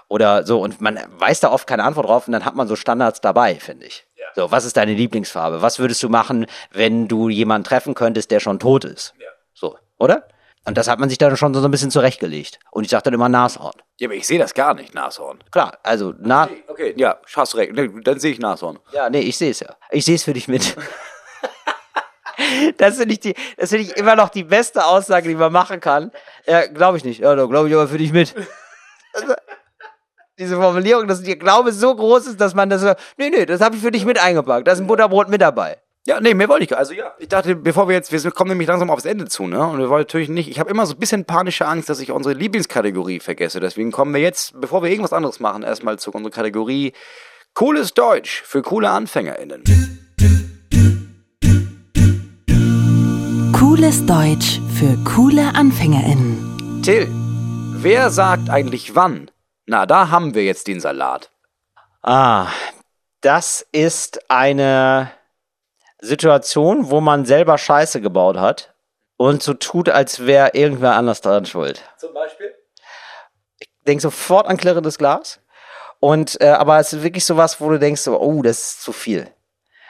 Oder 0.07 0.43
so, 0.43 0.59
und 0.59 0.82
man 0.82 0.99
weiß 1.19 1.41
da 1.41 1.51
oft 1.51 1.67
keine 1.67 1.84
Antwort 1.84 2.07
drauf 2.07 2.26
und 2.28 2.34
dann 2.34 2.43
hat 2.43 2.55
man 2.55 2.67
so 2.67 2.76
Standards 2.76 3.22
dabei, 3.22 3.53
finde 3.53 3.86
ich. 3.86 4.07
So, 4.36 4.49
was 4.49 4.65
ist 4.65 4.78
deine 4.78 4.93
Lieblingsfarbe? 4.95 5.61
Was 5.61 5.78
würdest 5.78 6.01
du 6.01 6.09
machen, 6.09 6.47
wenn 6.72 7.07
du 7.07 7.30
jemanden 7.30 7.65
treffen 7.65 7.93
könntest, 7.93 8.32
der 8.32 8.39
schon 8.39 8.57
tot 8.57 8.84
ist? 8.84 9.13
So, 9.53 9.78
oder? 9.99 10.28
Und 10.66 10.78
das 10.78 10.88
hat 10.88 10.99
man 10.99 11.09
sich 11.09 11.18
dann 11.18 11.36
schon 11.38 11.53
so 11.55 11.64
ein 11.64 11.72
bisschen 11.72 11.89
zurechtgelegt. 11.89 12.59
Und 12.70 12.84
ich 12.84 12.91
sag 12.91 13.03
dann 13.03 13.14
immer 13.16 13.30
Nashorn. 13.30 13.74
Ja, 13.99 14.07
aber 14.07 14.14
ich 14.16 14.28
sehe 14.28 14.38
das 14.38 14.53
gar 14.53 14.74
nicht, 14.76 14.93
Nashorn. 14.93 15.43
Klar, 15.51 15.80
also 15.82 16.14
na, 16.20 16.49
Okay, 16.68 16.93
ja, 16.97 17.18
hast 17.36 17.55
recht. 17.55 17.74
Nee, 17.74 17.89
Dann 18.03 18.20
sehe 18.20 18.32
ich 18.32 18.39
Nashorn. 18.39 18.78
ja, 18.93 19.09
nee, 19.09 19.22
ich 19.22 19.38
sehe 19.38 19.51
es 19.51 19.59
ja. 19.59 19.76
Ich 19.89 20.05
sehe 20.05 20.16
es 20.16 20.24
für 20.24 20.34
dich 20.34 20.47
mit. 20.47 20.76
Das 22.78 22.97
finde 22.97 23.14
ich, 23.14 23.20
die- 23.20 23.36
das 23.57 23.70
finde 23.70 23.86
ich 23.86 23.97
immer 23.97 24.16
noch 24.16 24.30
die 24.30 24.43
beste 24.43 24.84
Aussage, 24.86 25.30
die 25.30 25.36
man 25.36 25.51
machen 25.51 25.80
kann. 25.80 26.12
Ja, 26.47 26.66
glaube 26.68 26.97
ich 26.97 27.03
nicht. 27.03 27.20
Ja, 27.20 27.36
glaube 27.36 27.68
ich 27.70 27.74
aber 27.76 27.88
für 27.88 27.97
dich 27.99 28.12
mit. 28.12 28.34
Also, 29.14 29.34
diese 30.39 30.55
Formulierung, 30.55 31.07
dass 31.07 31.22
der 31.22 31.36
Glaube 31.36 31.72
so 31.72 31.95
groß 31.95 32.28
ist, 32.28 32.41
dass 32.41 32.55
man 32.55 32.70
das 32.70 32.82
so, 32.82 32.93
nee, 33.18 33.30
nee, 33.30 33.45
das 33.45 33.62
habe 33.62 33.76
ich 33.76 33.82
für 33.82 33.91
dich 33.91 34.05
mit 34.05 34.18
eingepackt. 34.20 34.68
Da 34.68 34.72
ist 34.72 34.80
ein 34.80 34.88
Butterbrot 34.88 35.30
mit 35.30 35.41
dabei. 35.41 35.78
Ja, 36.08 36.20
nee, 36.20 36.34
mehr 36.34 36.49
wollte 36.49 36.64
ich 36.64 36.70
gar 36.70 36.80
Also 36.80 36.93
ja, 36.93 37.14
ich 37.20 37.28
dachte, 37.28 37.56
bevor 37.56 37.88
wir 37.88 37.93
jetzt, 37.93 38.12
wir 38.12 38.32
kommen 38.32 38.49
nämlich 38.49 38.68
langsam 38.68 38.89
aufs 38.89 39.06
Ende 39.06 39.28
zu, 39.28 39.45
ne? 39.45 39.64
Und 39.64 39.78
wir 39.78 39.88
wollen 39.88 40.02
natürlich 40.02 40.30
nicht, 40.30 40.49
ich 40.49 40.60
habe 40.60 40.72
immer 40.72 40.88
so 40.88 40.93
ein 40.93 40.99
bisschen 40.99 41.26
panische 41.26 41.68
Angst, 41.68 41.89
dass 41.89 41.99
ich 41.99 42.12
unsere 42.12 42.34
Lieblingskategorie 42.34 43.20
vergesse. 43.20 43.60
Deswegen 43.60 43.91
kommen 43.91 44.12
wir 44.14 44.22
jetzt, 44.22 44.60
bevor 44.60 44.82
wir 44.82 44.89
irgendwas 44.89 45.14
anderes 45.14 45.39
machen, 45.39 45.62
erstmal 45.62 45.99
zu 45.99 46.12
unserer 46.12 46.32
Kategorie 46.32 46.93
Cooles 47.54 47.93
Deutsch 47.93 48.41
für 48.43 48.64
coole 48.64 48.89
AnfängerInnen. 48.89 49.64
Cooles 53.54 54.04
Deutsch 54.08 54.60
für 54.80 54.97
coole 55.04 55.54
AnfängerInnen. 55.54 56.82
Till, 56.84 57.08
wer 57.76 58.10
sagt 58.10 58.49
eigentlich 58.49 58.95
wann? 58.95 59.30
Na, 59.68 59.86
da 59.86 60.10
haben 60.10 60.34
wir 60.34 60.45
jetzt 60.45 60.68
den 60.68 60.80
Salat. 60.80 61.30
Ah, 62.02 62.47
das 63.22 63.68
ist 63.72 64.32
eine 64.32 65.12
Situation, 66.02 66.89
wo 66.89 66.99
man 66.99 67.26
selber 67.26 67.58
Scheiße 67.58 68.02
gebaut 68.02 68.38
hat 68.38 68.74
und 69.18 69.41
so 69.41 69.54
tut, 69.54 69.88
als 69.88 70.26
wäre 70.26 70.52
irgendwer 70.54 70.95
anders 70.95 71.22
daran 71.22 71.45
schuld. 71.45 71.82
Zum 71.97 72.14
Beispiel? 72.14 72.54
denk 73.88 74.02
sofort 74.02 74.47
an 74.47 74.58
klirrendes 74.58 74.97
Glas. 74.97 75.39
Und 75.99 76.39
äh, 76.41 76.49
aber 76.49 76.80
es 76.80 76.93
ist 76.93 77.04
wirklich 77.04 77.26
sowas, 77.26 77.62
wo 77.62 77.70
du 77.70 77.78
denkst, 77.78 78.02
so, 78.02 78.20
oh, 78.20 78.41
das 78.41 78.60
ist 78.60 78.82
zu 78.82 78.91
viel. 78.91 79.28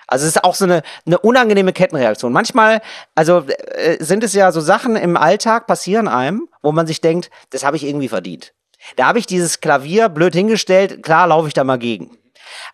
Also 0.07 0.25
es 0.25 0.35
ist 0.35 0.43
auch 0.43 0.55
so 0.55 0.65
eine, 0.65 0.81
eine 1.05 1.19
unangenehme 1.19 1.71
Kettenreaktion. 1.71 2.33
Manchmal, 2.33 2.81
also 3.15 3.45
äh, 3.47 4.03
sind 4.03 4.23
es 4.25 4.33
ja 4.33 4.51
so 4.51 4.59
Sachen 4.59 4.97
im 4.97 5.15
Alltag 5.15 5.67
passieren 5.67 6.09
einem, 6.09 6.49
wo 6.61 6.73
man 6.73 6.85
sich 6.85 6.99
denkt, 6.99 7.29
das 7.51 7.63
habe 7.63 7.77
ich 7.77 7.85
irgendwie 7.85 8.09
verdient. 8.09 8.53
Da 8.97 9.05
habe 9.05 9.19
ich 9.19 9.25
dieses 9.25 9.61
Klavier 9.61 10.09
blöd 10.09 10.33
hingestellt, 10.33 11.01
klar 11.01 11.27
laufe 11.27 11.47
ich 11.47 11.53
da 11.53 11.63
mal 11.63 11.77
gegen. 11.77 12.17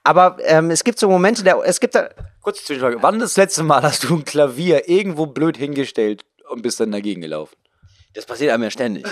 Aber 0.03 0.37
ähm, 0.41 0.71
es 0.71 0.83
gibt 0.83 0.99
so 0.99 1.09
Momente, 1.09 1.43
der, 1.43 1.57
es 1.65 1.79
gibt 1.79 1.95
da, 1.95 2.09
Kurze 2.41 2.63
Zwischenfrage. 2.63 3.01
Wann 3.01 3.19
das 3.19 3.35
letzte 3.35 3.63
Mal 3.63 3.81
hast 3.83 4.05
du 4.05 4.15
ein 4.15 4.23
Klavier 4.23 4.87
irgendwo 4.87 5.25
blöd 5.25 5.57
hingestellt 5.57 6.23
und 6.49 6.61
bist 6.61 6.79
dann 6.79 6.91
dagegen 6.91 7.21
gelaufen? 7.21 7.55
Das 8.13 8.25
passiert 8.25 8.53
einem 8.53 8.63
ja 8.63 8.71
ständig. 8.71 9.05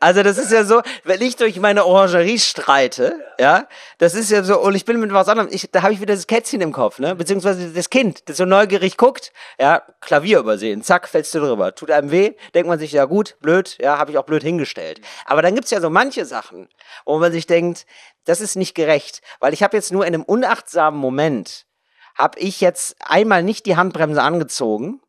Also 0.00 0.22
das 0.22 0.38
ist 0.38 0.52
ja 0.52 0.64
so, 0.64 0.82
wenn 1.04 1.22
ich 1.22 1.36
durch 1.36 1.58
meine 1.58 1.84
Orangerie 1.84 2.38
streite, 2.38 3.18
ja, 3.38 3.66
das 3.98 4.14
ist 4.14 4.30
ja 4.30 4.42
so, 4.42 4.60
und 4.60 4.74
ich 4.74 4.84
bin 4.84 5.00
mit 5.00 5.12
was 5.12 5.28
anderem, 5.28 5.48
ich, 5.50 5.70
da 5.70 5.82
habe 5.82 5.92
ich 5.92 6.00
wieder 6.00 6.14
das 6.14 6.26
Kätzchen 6.26 6.60
im 6.60 6.72
Kopf, 6.72 6.98
ne, 6.98 7.14
beziehungsweise 7.14 7.72
das 7.72 7.90
Kind, 7.90 8.28
das 8.28 8.36
so 8.36 8.44
neugierig 8.44 8.96
guckt, 8.96 9.32
ja, 9.58 9.82
Klavier 10.00 10.38
übersehen, 10.38 10.82
zack, 10.82 11.08
fällst 11.08 11.34
du 11.34 11.40
drüber, 11.40 11.74
tut 11.74 11.90
einem 11.90 12.10
weh, 12.10 12.34
denkt 12.54 12.68
man 12.68 12.78
sich, 12.78 12.92
ja 12.92 13.04
gut, 13.04 13.36
blöd, 13.40 13.76
ja, 13.80 13.98
habe 13.98 14.10
ich 14.10 14.18
auch 14.18 14.24
blöd 14.24 14.42
hingestellt. 14.42 15.00
Aber 15.24 15.42
dann 15.42 15.54
gibt's 15.54 15.70
ja 15.70 15.80
so 15.80 15.90
manche 15.90 16.24
Sachen, 16.24 16.68
wo 17.04 17.18
man 17.18 17.32
sich 17.32 17.46
denkt, 17.46 17.86
das 18.24 18.40
ist 18.40 18.56
nicht 18.56 18.74
gerecht, 18.74 19.22
weil 19.40 19.52
ich 19.52 19.62
habe 19.62 19.76
jetzt 19.76 19.92
nur 19.92 20.06
in 20.06 20.14
einem 20.14 20.24
unachtsamen 20.24 20.98
Moment, 20.98 21.66
habe 22.16 22.38
ich 22.38 22.60
jetzt 22.60 22.96
einmal 23.00 23.42
nicht 23.42 23.66
die 23.66 23.76
Handbremse 23.76 24.22
angezogen, 24.22 25.00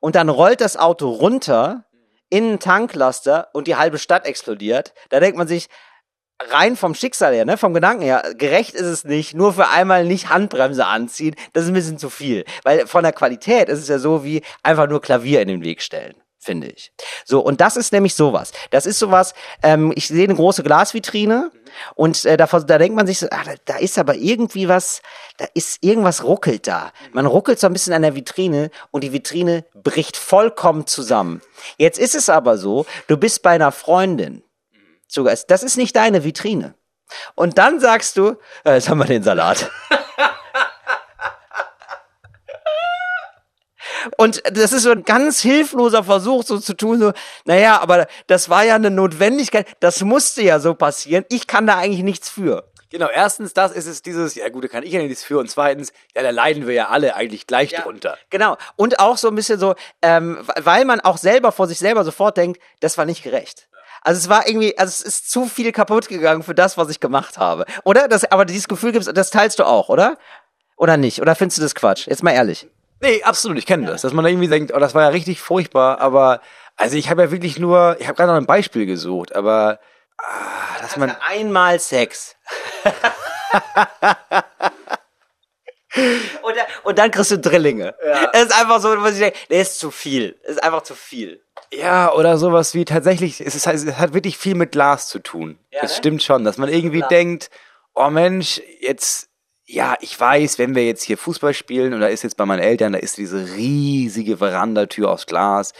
und 0.00 0.14
dann 0.14 0.28
rollt 0.28 0.60
das 0.60 0.76
Auto 0.76 1.10
runter 1.10 1.84
in 2.30 2.44
einen 2.44 2.58
Tanklaster 2.60 3.48
und 3.52 3.66
die 3.66 3.76
halbe 3.76 3.98
Stadt 3.98 4.26
explodiert. 4.26 4.94
Da 5.10 5.20
denkt 5.20 5.38
man 5.38 5.48
sich, 5.48 5.68
rein 6.40 6.76
vom 6.76 6.94
Schicksal 6.94 7.34
her, 7.34 7.44
ne, 7.44 7.56
vom 7.56 7.74
Gedanken 7.74 8.02
her, 8.02 8.34
gerecht 8.36 8.74
ist 8.74 8.86
es 8.86 9.04
nicht, 9.04 9.34
nur 9.34 9.54
für 9.54 9.68
einmal 9.68 10.04
nicht 10.04 10.28
Handbremse 10.28 10.86
anziehen, 10.86 11.34
das 11.52 11.64
ist 11.64 11.70
ein 11.70 11.74
bisschen 11.74 11.98
zu 11.98 12.10
viel. 12.10 12.44
Weil 12.62 12.86
von 12.86 13.02
der 13.02 13.12
Qualität 13.12 13.68
ist 13.68 13.80
es 13.80 13.88
ja 13.88 13.98
so 13.98 14.24
wie 14.24 14.42
einfach 14.62 14.88
nur 14.88 15.00
Klavier 15.00 15.40
in 15.40 15.48
den 15.48 15.62
Weg 15.62 15.82
stellen. 15.82 16.14
Finde 16.46 16.68
ich. 16.68 16.92
So, 17.24 17.40
und 17.40 17.60
das 17.60 17.76
ist 17.76 17.92
nämlich 17.92 18.14
sowas. 18.14 18.52
Das 18.70 18.86
ist 18.86 19.00
sowas, 19.00 19.34
ähm, 19.64 19.92
ich 19.96 20.06
sehe 20.06 20.22
eine 20.22 20.36
große 20.36 20.62
Glasvitrine 20.62 21.50
und 21.96 22.24
äh, 22.24 22.36
da, 22.36 22.46
da 22.46 22.78
denkt 22.78 22.94
man 22.94 23.08
sich 23.08 23.18
so, 23.18 23.26
ah, 23.32 23.42
da, 23.44 23.54
da 23.64 23.76
ist 23.78 23.98
aber 23.98 24.14
irgendwie 24.14 24.68
was, 24.68 25.02
da 25.38 25.46
ist 25.54 25.82
irgendwas 25.82 26.22
ruckelt 26.22 26.68
da. 26.68 26.92
Man 27.12 27.26
ruckelt 27.26 27.58
so 27.58 27.66
ein 27.66 27.72
bisschen 27.72 27.94
an 27.94 28.02
der 28.02 28.14
Vitrine 28.14 28.70
und 28.92 29.02
die 29.02 29.12
Vitrine 29.12 29.64
bricht 29.74 30.16
vollkommen 30.16 30.86
zusammen. 30.86 31.42
Jetzt 31.78 31.98
ist 31.98 32.14
es 32.14 32.28
aber 32.28 32.58
so, 32.58 32.86
du 33.08 33.16
bist 33.16 33.42
bei 33.42 33.50
einer 33.50 33.72
Freundin 33.72 34.44
zu. 35.08 35.24
Das 35.24 35.64
ist 35.64 35.76
nicht 35.76 35.96
deine 35.96 36.22
Vitrine. 36.22 36.76
Und 37.34 37.58
dann 37.58 37.80
sagst 37.80 38.18
du, 38.18 38.36
äh, 38.64 38.74
jetzt 38.74 38.88
haben 38.88 38.98
wir 38.98 39.06
den 39.06 39.24
Salat. 39.24 39.68
Und 44.16 44.42
das 44.50 44.72
ist 44.72 44.82
so 44.82 44.90
ein 44.90 45.04
ganz 45.04 45.40
hilfloser 45.40 46.04
Versuch, 46.04 46.44
so 46.44 46.58
zu 46.58 46.74
tun, 46.74 46.98
so, 46.98 47.12
naja, 47.44 47.80
aber 47.80 48.06
das 48.26 48.48
war 48.48 48.64
ja 48.64 48.74
eine 48.74 48.90
Notwendigkeit, 48.90 49.66
das 49.80 50.02
musste 50.02 50.42
ja 50.42 50.60
so 50.60 50.74
passieren, 50.74 51.24
ich 51.28 51.46
kann 51.46 51.66
da 51.66 51.76
eigentlich 51.76 52.02
nichts 52.02 52.28
für. 52.28 52.64
Genau, 52.90 53.08
erstens, 53.08 53.52
das 53.52 53.72
ist 53.72 53.86
es 53.86 54.00
dieses, 54.00 54.36
ja 54.36 54.48
gut, 54.48 54.64
da 54.64 54.68
kann 54.68 54.84
ich 54.84 54.92
ja 54.92 55.02
nichts 55.02 55.24
für. 55.24 55.38
Und 55.38 55.50
zweitens, 55.50 55.92
ja, 56.14 56.22
da 56.22 56.30
leiden 56.30 56.66
wir 56.66 56.74
ja 56.74 56.88
alle 56.88 57.16
eigentlich 57.16 57.46
gleich 57.46 57.72
drunter. 57.72 58.16
Genau. 58.30 58.56
Und 58.76 59.00
auch 59.00 59.16
so 59.16 59.28
ein 59.28 59.34
bisschen 59.34 59.58
so, 59.58 59.74
ähm, 60.02 60.38
weil 60.56 60.84
man 60.84 61.00
auch 61.00 61.18
selber 61.18 61.50
vor 61.50 61.66
sich 61.66 61.78
selber 61.78 62.04
sofort 62.04 62.36
denkt, 62.36 62.62
das 62.80 62.96
war 62.96 63.04
nicht 63.04 63.24
gerecht. 63.24 63.68
Also 64.02 64.20
es 64.20 64.28
war 64.28 64.46
irgendwie, 64.46 64.78
also 64.78 64.90
es 64.90 65.02
ist 65.02 65.30
zu 65.32 65.46
viel 65.46 65.72
kaputt 65.72 66.06
gegangen 66.06 66.44
für 66.44 66.54
das, 66.54 66.78
was 66.78 66.88
ich 66.88 67.00
gemacht 67.00 67.38
habe. 67.38 67.66
Oder? 67.82 68.06
Das, 68.06 68.24
aber 68.30 68.44
dieses 68.44 68.68
Gefühl 68.68 68.92
gibt's, 68.92 69.10
das 69.12 69.30
teilst 69.30 69.58
du 69.58 69.64
auch, 69.64 69.88
oder? 69.88 70.16
Oder 70.76 70.96
nicht? 70.96 71.20
Oder 71.20 71.34
findest 71.34 71.58
du 71.58 71.62
das 71.62 71.74
Quatsch? 71.74 72.06
Jetzt 72.06 72.22
mal 72.22 72.32
ehrlich. 72.32 72.68
Nee, 73.00 73.22
absolut, 73.22 73.58
ich 73.58 73.66
kenne 73.66 73.86
das. 73.86 74.02
Dass 74.02 74.12
man 74.12 74.24
da 74.24 74.30
irgendwie 74.30 74.48
denkt, 74.48 74.72
oh, 74.74 74.78
das 74.78 74.94
war 74.94 75.02
ja 75.02 75.08
richtig 75.08 75.40
furchtbar, 75.40 76.00
aber 76.00 76.40
also 76.76 76.96
ich 76.96 77.10
habe 77.10 77.22
ja 77.22 77.30
wirklich 77.30 77.58
nur, 77.58 77.96
ich 77.98 78.06
habe 78.06 78.16
gerade 78.16 78.32
noch 78.32 78.38
ein 78.38 78.46
Beispiel 78.46 78.86
gesucht, 78.86 79.34
aber 79.34 79.80
ah, 80.18 80.80
dass 80.80 80.96
man. 80.96 81.14
Einmal 81.26 81.78
Sex. 81.80 82.36
und, 86.42 86.56
dann, 86.56 86.66
und 86.84 86.98
dann 86.98 87.10
kriegst 87.10 87.30
du 87.30 87.38
Drillinge. 87.38 87.94
Es 88.32 88.44
ist 88.44 88.60
einfach 88.60 88.80
so, 88.80 88.90
was 89.02 89.14
ich 89.14 89.20
denke, 89.20 89.38
der 89.50 89.62
ist 89.62 89.78
zu 89.78 89.90
viel. 89.90 90.38
Es 90.42 90.52
ist 90.52 90.62
einfach 90.62 90.82
zu 90.82 90.94
viel. 90.94 91.42
Ja, 91.72 92.12
oder 92.12 92.38
sowas 92.38 92.74
wie 92.74 92.84
tatsächlich, 92.84 93.40
es, 93.40 93.54
ist, 93.54 93.66
es 93.66 93.98
hat 93.98 94.14
wirklich 94.14 94.38
viel 94.38 94.54
mit 94.54 94.72
Glas 94.72 95.08
zu 95.08 95.18
tun. 95.18 95.58
Ja, 95.70 95.82
das 95.82 95.92
ne? 95.92 95.96
stimmt 95.96 96.22
schon, 96.22 96.44
dass 96.44 96.58
man 96.58 96.68
irgendwie 96.68 96.98
Glas. 96.98 97.08
denkt, 97.08 97.50
oh 97.94 98.10
Mensch, 98.10 98.60
jetzt, 98.80 99.28
ja, 99.66 99.96
ich 100.00 100.18
weiß, 100.18 100.58
wenn 100.58 100.74
wir 100.74 100.86
jetzt 100.86 101.02
hier 101.02 101.18
Fußball 101.18 101.52
spielen 101.52 101.92
und 101.92 102.00
da 102.00 102.06
ist 102.06 102.22
jetzt 102.22 102.36
bei 102.36 102.46
meinen 102.46 102.60
Eltern, 102.60 102.92
da 102.92 102.98
ist 103.00 103.18
diese 103.18 103.56
riesige 103.56 104.36
Verandatür 104.36 105.10
aus 105.10 105.26
Glas. 105.26 105.72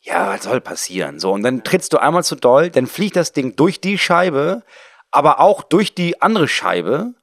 Ja, 0.00 0.28
was 0.28 0.44
soll 0.44 0.60
passieren? 0.60 1.18
So, 1.18 1.32
und 1.32 1.42
dann 1.42 1.64
trittst 1.64 1.92
du 1.92 1.98
einmal 1.98 2.22
zu 2.22 2.36
doll, 2.36 2.70
dann 2.70 2.86
fliegt 2.86 3.16
das 3.16 3.32
Ding 3.32 3.56
durch 3.56 3.80
die 3.80 3.98
Scheibe, 3.98 4.62
aber 5.10 5.40
auch 5.40 5.64
durch 5.64 5.94
die 5.94 6.22
andere 6.22 6.46
Scheibe 6.46 7.14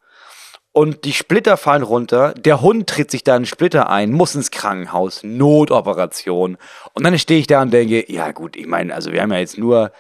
und 0.74 1.06
die 1.06 1.14
Splitter 1.14 1.56
fallen 1.56 1.84
runter. 1.84 2.34
Der 2.34 2.62
Hund 2.62 2.90
tritt 2.90 3.10
sich 3.10 3.24
da 3.24 3.36
einen 3.36 3.46
Splitter 3.46 3.90
ein, 3.90 4.12
muss 4.12 4.36
ins 4.36 4.52
Krankenhaus, 4.52 5.24
Notoperation. 5.24 6.58
Und 6.94 7.04
dann 7.06 7.18
stehe 7.18 7.40
ich 7.40 7.48
da 7.48 7.62
und 7.62 7.72
denke, 7.72 8.12
ja 8.12 8.32
gut, 8.32 8.58
ich 8.58 8.68
meine, 8.68 8.94
also 8.94 9.14
wir 9.14 9.22
haben 9.22 9.32
ja 9.32 9.40
jetzt 9.40 9.58
nur, 9.58 9.92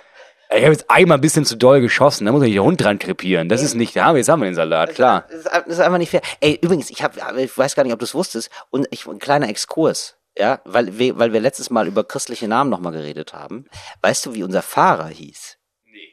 ich 0.55 0.63
habe 0.63 0.73
jetzt 0.73 0.89
einmal 0.89 1.17
ein 1.17 1.21
bisschen 1.21 1.45
zu 1.45 1.55
doll 1.57 1.81
geschossen, 1.81 2.25
da 2.25 2.31
muss 2.31 2.43
ja 2.45 2.49
der 2.51 2.63
Hund 2.63 2.81
dran 2.81 2.99
krepieren. 2.99 3.49
Das 3.49 3.61
ist 3.61 3.73
nicht, 3.75 3.95
ja, 3.95 4.15
jetzt 4.15 4.29
haben 4.29 4.41
wir 4.41 4.49
den 4.49 4.55
Salat, 4.55 4.93
klar. 4.95 5.25
Das 5.29 5.37
ist, 5.39 5.45
das 5.51 5.67
ist 5.67 5.79
einfach 5.79 5.97
nicht 5.97 6.09
fair. 6.11 6.21
Ey, 6.39 6.59
übrigens, 6.61 6.89
ich 6.89 7.03
habe, 7.03 7.19
ich 7.41 7.57
weiß 7.57 7.75
gar 7.75 7.83
nicht, 7.83 7.93
ob 7.93 7.99
du 7.99 8.05
es 8.05 8.13
wusstest, 8.15 8.49
und 8.69 8.87
ich, 8.91 9.05
ein 9.07 9.19
kleiner 9.19 9.49
Exkurs, 9.49 10.17
ja, 10.37 10.61
weil, 10.65 10.97
wir- 10.97 11.17
weil 11.19 11.33
wir 11.33 11.39
letztes 11.39 11.69
Mal 11.69 11.87
über 11.87 12.03
christliche 12.03 12.47
Namen 12.47 12.69
nochmal 12.69 12.91
geredet 12.93 13.33
haben. 13.33 13.65
Weißt 14.01 14.25
du, 14.25 14.33
wie 14.33 14.43
unser 14.43 14.61
Fahrer 14.61 15.07
hieß? 15.07 15.57
Nee. 15.85 16.09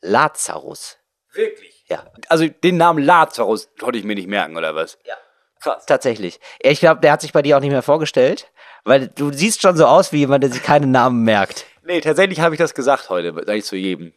Lazarus. 0.00 0.96
Wirklich? 1.32 1.84
Ja. 1.88 2.04
Also 2.28 2.46
den 2.48 2.76
Namen 2.76 3.02
Lazarus 3.02 3.68
konnte 3.78 3.98
ich 3.98 4.04
mir 4.04 4.14
nicht 4.14 4.28
merken, 4.28 4.56
oder 4.56 4.74
was? 4.74 4.98
Ja. 5.06 5.14
Krass. 5.60 5.86
Tatsächlich. 5.86 6.38
Ich 6.60 6.78
glaube, 6.80 7.00
der 7.00 7.12
hat 7.12 7.20
sich 7.20 7.32
bei 7.32 7.42
dir 7.42 7.56
auch 7.56 7.60
nicht 7.60 7.72
mehr 7.72 7.82
vorgestellt, 7.82 8.50
weil 8.84 9.08
du 9.08 9.32
siehst 9.32 9.60
schon 9.60 9.76
so 9.76 9.86
aus 9.86 10.12
wie 10.12 10.18
jemand, 10.18 10.44
der 10.44 10.52
sich 10.52 10.62
keine 10.62 10.86
Namen 10.86 11.24
merkt. 11.24 11.66
Nee, 11.88 12.02
tatsächlich 12.02 12.40
habe 12.40 12.54
ich 12.54 12.58
das 12.58 12.74
gesagt 12.74 13.08
heute, 13.08 13.32
sag 13.46 13.56
ich 13.56 13.64
zu 13.64 13.74
jedem. 13.74 14.12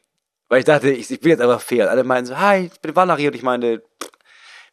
Weil 0.49 0.59
ich 0.59 0.65
dachte, 0.65 0.91
ich, 0.91 1.09
ich 1.09 1.21
bin 1.21 1.29
jetzt 1.29 1.39
einfach 1.39 1.61
fair. 1.61 1.89
Alle 1.89 2.03
meinen 2.03 2.25
so, 2.25 2.37
hi, 2.37 2.69
ich 2.71 2.81
bin 2.81 2.93
Wanari 2.93 3.27
und 3.27 3.33
ich 3.33 3.43
meine, 3.43 3.67
werde 3.69 3.81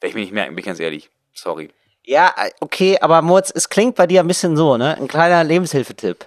ich 0.03 0.14
mir 0.14 0.22
nicht 0.22 0.32
merken, 0.32 0.57
bin 0.57 0.59
ich 0.59 0.66
ganz 0.66 0.80
ehrlich. 0.80 1.09
Sorry. 1.32 1.70
Ja, 2.05 2.34
äh, 2.36 2.51
okay, 2.59 2.99
aber 3.01 3.22
Moritz, 3.22 3.53
es 3.55 3.68
klingt 3.68 3.94
bei 3.94 4.09
dir 4.09 4.18
ein 4.18 4.26
bisschen 4.26 4.57
so, 4.57 4.76
ne? 4.76 4.96
Ein 4.96 5.07
kleiner 5.07 5.44
Lebenshilfetipp. 5.44 6.26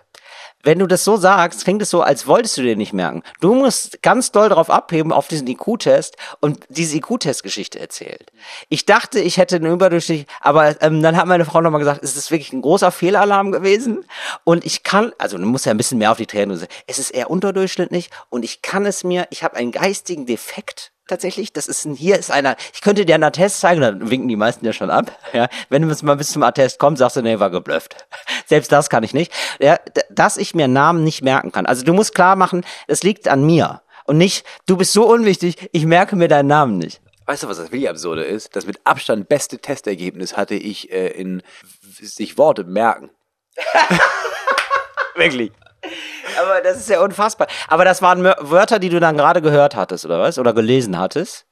Wenn 0.64 0.80
du 0.80 0.88
das 0.88 1.04
so 1.04 1.18
sagst, 1.18 1.64
klingt 1.64 1.82
es 1.82 1.90
so, 1.90 2.02
als 2.02 2.28
wolltest 2.28 2.58
du 2.58 2.62
dir 2.62 2.76
nicht 2.76 2.94
merken. 2.94 3.24
Du 3.40 3.54
musst 3.54 4.02
ganz 4.02 4.32
doll 4.32 4.50
darauf 4.50 4.70
abheben, 4.70 5.12
auf 5.12 5.28
diesen 5.28 5.48
IQ-Test 5.48 6.18
und 6.40 6.60
diese 6.70 6.98
IQ-Test-Geschichte 6.98 7.80
erzählt. 7.80 8.32
Ich 8.70 8.86
dachte, 8.86 9.20
ich 9.20 9.38
hätte 9.38 9.58
einen 9.58 9.74
überdurchschnittlich, 9.74 10.28
aber 10.40 10.82
ähm, 10.82 11.02
dann 11.02 11.18
hat 11.18 11.26
meine 11.28 11.46
Frau 11.46 11.62
nochmal 11.62 11.80
gesagt, 11.80 12.04
es 12.04 12.16
ist 12.16 12.32
wirklich 12.32 12.54
ein 12.54 12.62
großer 12.62 12.92
Fehlalarm 12.92 13.52
gewesen 13.52 14.06
und 14.44 14.66
ich 14.66 14.84
kann, 14.84 15.12
also 15.18 15.38
du 15.38 15.46
musst 15.46 15.66
ja 15.66 15.72
ein 15.72 15.78
bisschen 15.78 15.98
mehr 15.98 16.12
auf 16.12 16.18
die 16.18 16.26
Tränen, 16.28 16.68
es 16.88 17.00
ist 17.00 17.12
eher 17.12 17.30
unterdurchschnittlich 17.30 18.10
und 18.30 18.44
ich 18.44 18.62
kann 18.62 18.86
es 18.86 19.04
mir, 19.04 19.28
ich 19.30 19.44
habe 19.44 19.56
einen 19.56 19.72
geistigen 19.72 20.26
Defekt 20.26 20.92
tatsächlich. 21.12 21.54
Das 21.54 21.68
ist 21.68 21.86
ein, 21.86 21.94
hier 21.94 22.18
ist 22.18 22.32
einer, 22.32 22.56
ich 22.74 22.82
könnte 22.82 23.06
dir 23.06 23.16
einen 23.16 23.24
Attest 23.24 23.60
zeigen, 23.60 23.82
dann 23.82 24.10
winken 24.10 24.28
die 24.28 24.36
meisten 24.36 24.66
ja 24.66 24.74
schon 24.74 24.90
ab. 24.90 25.12
Ja, 25.34 25.48
wenn 25.70 25.88
es 25.90 26.02
mal 26.02 26.16
bis 26.16 26.32
zum 26.32 26.42
Attest 26.44 26.80
kommt, 26.80 26.98
sagst 26.98 27.18
du, 27.18 27.22
nee, 27.22 27.40
war 27.40 27.52
geblufft. 27.52 27.96
Selbst 28.48 28.72
das 28.72 28.90
kann 28.90 29.04
ich 29.04 29.14
nicht. 29.14 29.32
Ja, 29.60 29.78
dass 30.10 30.38
ich 30.38 30.56
mir 30.56 30.68
Namen 30.68 31.04
nicht 31.04 31.22
merken 31.22 31.52
kann. 31.52 31.66
Also 31.66 31.84
du 31.84 31.94
musst 31.94 32.16
klar 32.16 32.36
machen, 32.36 32.66
es 32.88 33.04
liegt 33.04 33.28
an 33.28 33.46
mir. 33.46 33.82
Und 34.06 34.18
nicht, 34.18 34.46
du 34.66 34.78
bist 34.78 34.94
so 34.94 35.08
unwichtig, 35.08 35.70
ich 35.72 35.86
merke 35.86 36.16
mir 36.16 36.28
deinen 36.28 36.48
Namen 36.48 36.78
nicht. 36.78 37.02
Weißt 37.28 37.44
du, 37.44 37.48
was 37.48 37.58
das 37.58 37.68
wirklich 37.68 37.90
absurde 37.90 38.24
ist? 38.24 38.56
Das 38.56 38.66
mit 38.66 38.80
Abstand 38.84 39.30
beste 39.30 39.60
Testergebnis 39.60 40.36
hatte 40.36 40.56
ich 40.56 40.92
äh, 40.92 41.10
in 41.10 41.44
sich 41.82 42.38
Worte 42.38 42.64
merken. 42.64 43.12
Wirklich. 45.16 45.52
Aber 46.40 46.62
das 46.62 46.78
ist 46.78 46.90
ja 46.90 47.02
unfassbar. 47.02 47.48
Aber 47.68 47.86
das 47.86 48.02
waren 48.02 48.24
Wörter, 48.24 48.80
die 48.80 48.90
du 48.90 49.00
dann 49.00 49.18
gerade 49.18 49.42
gehört 49.42 49.76
hattest, 49.76 50.06
oder 50.06 50.20
was? 50.20 50.38
Oder 50.38 50.54
gelesen 50.54 50.98
hattest? 51.00 51.46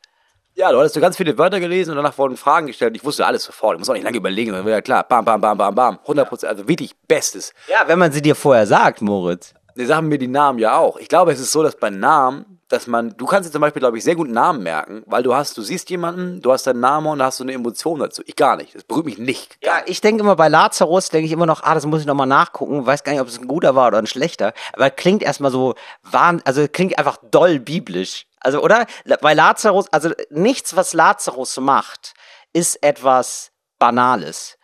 Ja, 0.55 0.71
du 0.71 0.79
hattest 0.79 0.95
so 0.95 1.01
ganz 1.01 1.15
viele 1.15 1.37
Wörter 1.37 1.59
gelesen 1.59 1.91
und 1.91 1.97
danach 1.97 2.17
wurden 2.17 2.35
Fragen 2.35 2.67
gestellt. 2.67 2.95
Ich 2.95 3.05
wusste 3.05 3.25
alles 3.25 3.43
sofort. 3.43 3.75
Ich 3.75 3.79
muss 3.79 3.89
auch 3.89 3.93
nicht 3.93 4.03
lange 4.03 4.17
überlegen. 4.17 4.51
Dann 4.51 4.65
war 4.65 4.71
ja 4.71 4.81
klar, 4.81 5.05
bam, 5.07 5.23
bam, 5.23 5.39
bam, 5.39 5.57
bam, 5.57 5.73
bam. 5.73 5.99
100 6.01 6.27
Prozent, 6.27 6.49
also 6.51 6.67
wirklich 6.67 6.95
Bestes. 7.07 7.53
Ja, 7.67 7.87
wenn 7.87 7.97
man 7.97 8.11
sie 8.11 8.21
dir 8.21 8.35
vorher 8.35 8.67
sagt, 8.67 9.01
Moritz. 9.01 9.53
Die 9.77 9.85
sagen 9.85 10.09
mir 10.09 10.17
die 10.17 10.27
Namen 10.27 10.59
ja 10.59 10.77
auch. 10.77 10.97
Ich 10.97 11.07
glaube, 11.07 11.31
es 11.31 11.39
ist 11.39 11.53
so, 11.53 11.63
dass 11.63 11.77
bei 11.77 11.89
Namen, 11.89 12.58
dass 12.69 12.85
man, 12.85 13.17
du 13.17 13.25
kannst 13.25 13.49
dir 13.49 13.51
zum 13.51 13.61
Beispiel, 13.61 13.79
glaube 13.79 13.97
ich, 13.97 14.03
sehr 14.03 14.15
gut 14.15 14.29
Namen 14.29 14.61
merken, 14.63 15.03
weil 15.07 15.23
du 15.23 15.33
hast, 15.33 15.57
du 15.57 15.61
siehst 15.63 15.89
jemanden, 15.89 16.39
du 16.41 16.51
hast 16.51 16.67
deinen 16.67 16.79
Namen 16.79 17.07
und 17.07 17.19
da 17.19 17.25
hast 17.25 17.39
du 17.39 17.43
eine 17.43 17.53
Emotion 17.53 17.99
dazu. 17.99 18.21
Ich 18.25 18.35
gar 18.35 18.55
nicht. 18.55 18.75
Das 18.75 18.83
berührt 18.83 19.05
mich 19.05 19.17
nicht. 19.17 19.57
Ja, 19.63 19.81
ich 19.87 20.01
denke 20.01 20.21
immer 20.21 20.35
bei 20.35 20.47
Lazarus, 20.47 21.09
denke 21.09 21.25
ich 21.25 21.31
immer 21.31 21.47
noch, 21.47 21.63
ah, 21.63 21.73
das 21.73 21.87
muss 21.87 22.01
ich 22.01 22.07
nochmal 22.07 22.27
nachgucken. 22.27 22.85
Weiß 22.85 23.03
gar 23.03 23.11
nicht, 23.11 23.21
ob 23.21 23.27
es 23.27 23.39
ein 23.39 23.47
guter 23.47 23.75
war 23.75 23.87
oder 23.87 23.97
ein 23.97 24.07
schlechter. 24.07 24.53
Aber 24.73 24.91
klingt 24.91 25.23
erstmal 25.23 25.51
so, 25.51 25.73
wahn, 26.03 26.41
also 26.45 26.67
klingt 26.67 26.97
einfach 26.99 27.17
doll 27.31 27.59
biblisch. 27.59 28.27
Also, 28.39 28.61
oder? 28.61 28.85
Bei 29.21 29.33
Lazarus, 29.33 29.91
also 29.91 30.11
nichts, 30.29 30.75
was 30.75 30.93
Lazarus 30.93 31.57
macht, 31.59 32.13
ist 32.53 32.81
etwas 32.83 33.51
Banales. 33.79 34.57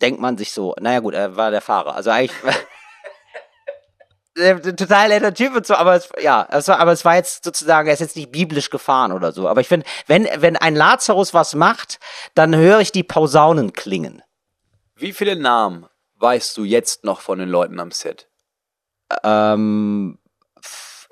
Denkt 0.00 0.20
man 0.20 0.38
sich 0.38 0.52
so, 0.52 0.74
naja 0.80 1.00
gut, 1.00 1.12
er 1.12 1.36
war 1.36 1.50
der 1.50 1.60
Fahrer. 1.60 1.94
Also 1.94 2.10
eigentlich. 2.10 2.40
Der- 4.36 4.54
der 4.60 4.76
total 4.76 5.08
netter 5.08 5.34
Typ 5.34 5.54
und 5.56 5.66
so, 5.66 5.74
aber 5.74 5.96
es, 5.96 6.08
ja, 6.20 6.46
es 6.50 6.68
war, 6.68 6.78
aber 6.78 6.92
es 6.92 7.04
war 7.04 7.16
jetzt 7.16 7.42
sozusagen, 7.44 7.88
er 7.88 7.94
ist 7.94 8.00
jetzt 8.00 8.16
nicht 8.16 8.30
biblisch 8.30 8.70
gefahren 8.70 9.10
oder 9.12 9.32
so. 9.32 9.48
Aber 9.48 9.60
ich 9.60 9.68
finde, 9.68 9.86
wenn, 10.06 10.28
wenn 10.36 10.56
ein 10.56 10.76
Lazarus 10.76 11.34
was 11.34 11.54
macht, 11.54 11.98
dann 12.34 12.54
höre 12.54 12.80
ich 12.80 12.92
die 12.92 13.02
Posaunen 13.02 13.72
klingen. 13.72 14.22
Wie 14.94 15.12
viele 15.12 15.34
Namen 15.36 15.86
weißt 16.16 16.56
du 16.56 16.64
jetzt 16.64 17.02
noch 17.04 17.20
von 17.20 17.38
den 17.40 17.48
Leuten 17.48 17.80
am 17.80 17.90
Set? 17.90 18.28
Ähm, 19.24 20.18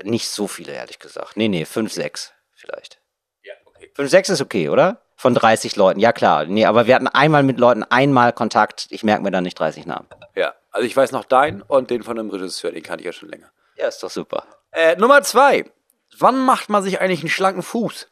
nicht 0.04 0.28
so 0.28 0.46
viele, 0.46 0.72
ehrlich 0.72 0.98
gesagt. 1.00 1.36
Nee, 1.36 1.48
nee, 1.48 1.64
fünf, 1.64 1.92
sechs 1.92 2.32
vielleicht. 2.54 3.00
Ja, 3.42 3.54
okay. 3.64 3.90
Fünf, 3.94 4.10
sechs 4.10 4.28
ist 4.28 4.40
okay, 4.40 4.68
oder? 4.68 5.02
Von 5.16 5.34
30 5.34 5.74
Leuten, 5.74 5.98
ja 5.98 6.12
klar. 6.12 6.44
Nee, 6.44 6.64
aber 6.66 6.86
wir 6.86 6.94
hatten 6.94 7.08
einmal 7.08 7.42
mit 7.42 7.58
Leuten 7.58 7.82
einmal 7.82 8.32
Kontakt. 8.32 8.86
Ich 8.90 9.02
merke 9.02 9.24
mir 9.24 9.32
dann 9.32 9.42
nicht 9.42 9.58
30 9.58 9.84
Namen. 9.86 10.06
Ja, 10.36 10.54
also 10.78 10.86
ich 10.86 10.96
weiß 10.96 11.10
noch 11.10 11.24
deinen 11.24 11.60
und 11.62 11.90
den 11.90 12.04
von 12.04 12.16
dem 12.16 12.30
Regisseur, 12.30 12.70
den 12.70 12.84
kannte 12.84 13.00
ich 13.00 13.06
ja 13.06 13.12
schon 13.12 13.28
länger. 13.28 13.50
Ja, 13.76 13.88
ist 13.88 14.00
doch 14.00 14.10
super. 14.10 14.44
Äh, 14.70 14.94
Nummer 14.94 15.22
zwei. 15.22 15.64
Wann 16.16 16.38
macht 16.38 16.68
man 16.68 16.84
sich 16.84 17.00
eigentlich 17.00 17.20
einen 17.20 17.30
schlanken 17.30 17.64
Fuß? 17.64 18.08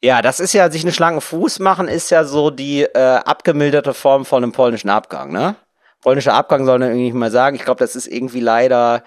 Ja, 0.00 0.22
das 0.22 0.40
ist 0.40 0.54
ja, 0.54 0.70
sich 0.70 0.84
einen 0.84 0.94
schlanken 0.94 1.20
Fuß 1.20 1.58
machen, 1.58 1.88
ist 1.88 2.10
ja 2.10 2.24
so 2.24 2.48
die 2.48 2.84
äh, 2.84 2.98
abgemilderte 2.98 3.92
Form 3.92 4.24
von 4.24 4.42
einem 4.42 4.52
polnischen 4.52 4.88
Abgang, 4.88 5.32
ne? 5.32 5.54
Polnischer 6.00 6.32
Abgang 6.32 6.64
soll 6.64 6.78
man 6.78 6.88
irgendwie 6.88 7.12
mal 7.12 7.30
sagen. 7.30 7.56
Ich 7.56 7.64
glaube, 7.64 7.78
das 7.78 7.94
ist 7.94 8.06
irgendwie 8.06 8.40
leider 8.40 9.04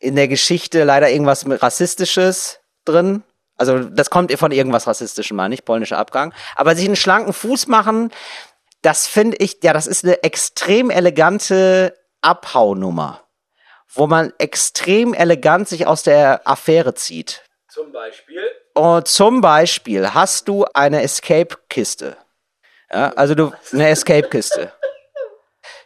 in 0.00 0.16
der 0.16 0.26
Geschichte 0.26 0.82
leider 0.82 1.08
irgendwas 1.08 1.46
mit 1.46 1.62
Rassistisches 1.62 2.58
drin. 2.84 3.22
Also 3.56 3.78
das 3.78 4.10
kommt 4.10 4.32
von 4.32 4.50
irgendwas 4.50 4.88
Rassistischem, 4.88 5.36
meine 5.36 5.54
ich, 5.54 5.64
polnischer 5.64 5.98
Abgang. 5.98 6.34
Aber 6.56 6.74
sich 6.74 6.84
einen 6.84 6.96
schlanken 6.96 7.32
Fuß 7.32 7.68
machen, 7.68 8.10
das 8.82 9.06
finde 9.06 9.36
ich, 9.38 9.58
ja, 9.62 9.72
das 9.72 9.86
ist 9.86 10.04
eine 10.04 10.22
extrem 10.22 10.90
elegante 10.90 11.96
Abhaunummer, 12.20 13.20
wo 13.94 14.06
man 14.06 14.32
extrem 14.38 15.14
elegant 15.14 15.68
sich 15.68 15.86
aus 15.86 16.02
der 16.02 16.46
Affäre 16.46 16.94
zieht. 16.94 17.42
Zum 17.68 17.92
Beispiel. 17.92 18.42
Und 18.74 19.08
zum 19.08 19.40
Beispiel 19.40 20.12
hast 20.12 20.48
du 20.48 20.64
eine 20.74 21.02
Escape-Kiste. 21.02 22.16
Ja, 22.92 23.12
also 23.14 23.34
du 23.34 23.52
eine 23.72 23.88
Escape-Kiste. 23.88 24.72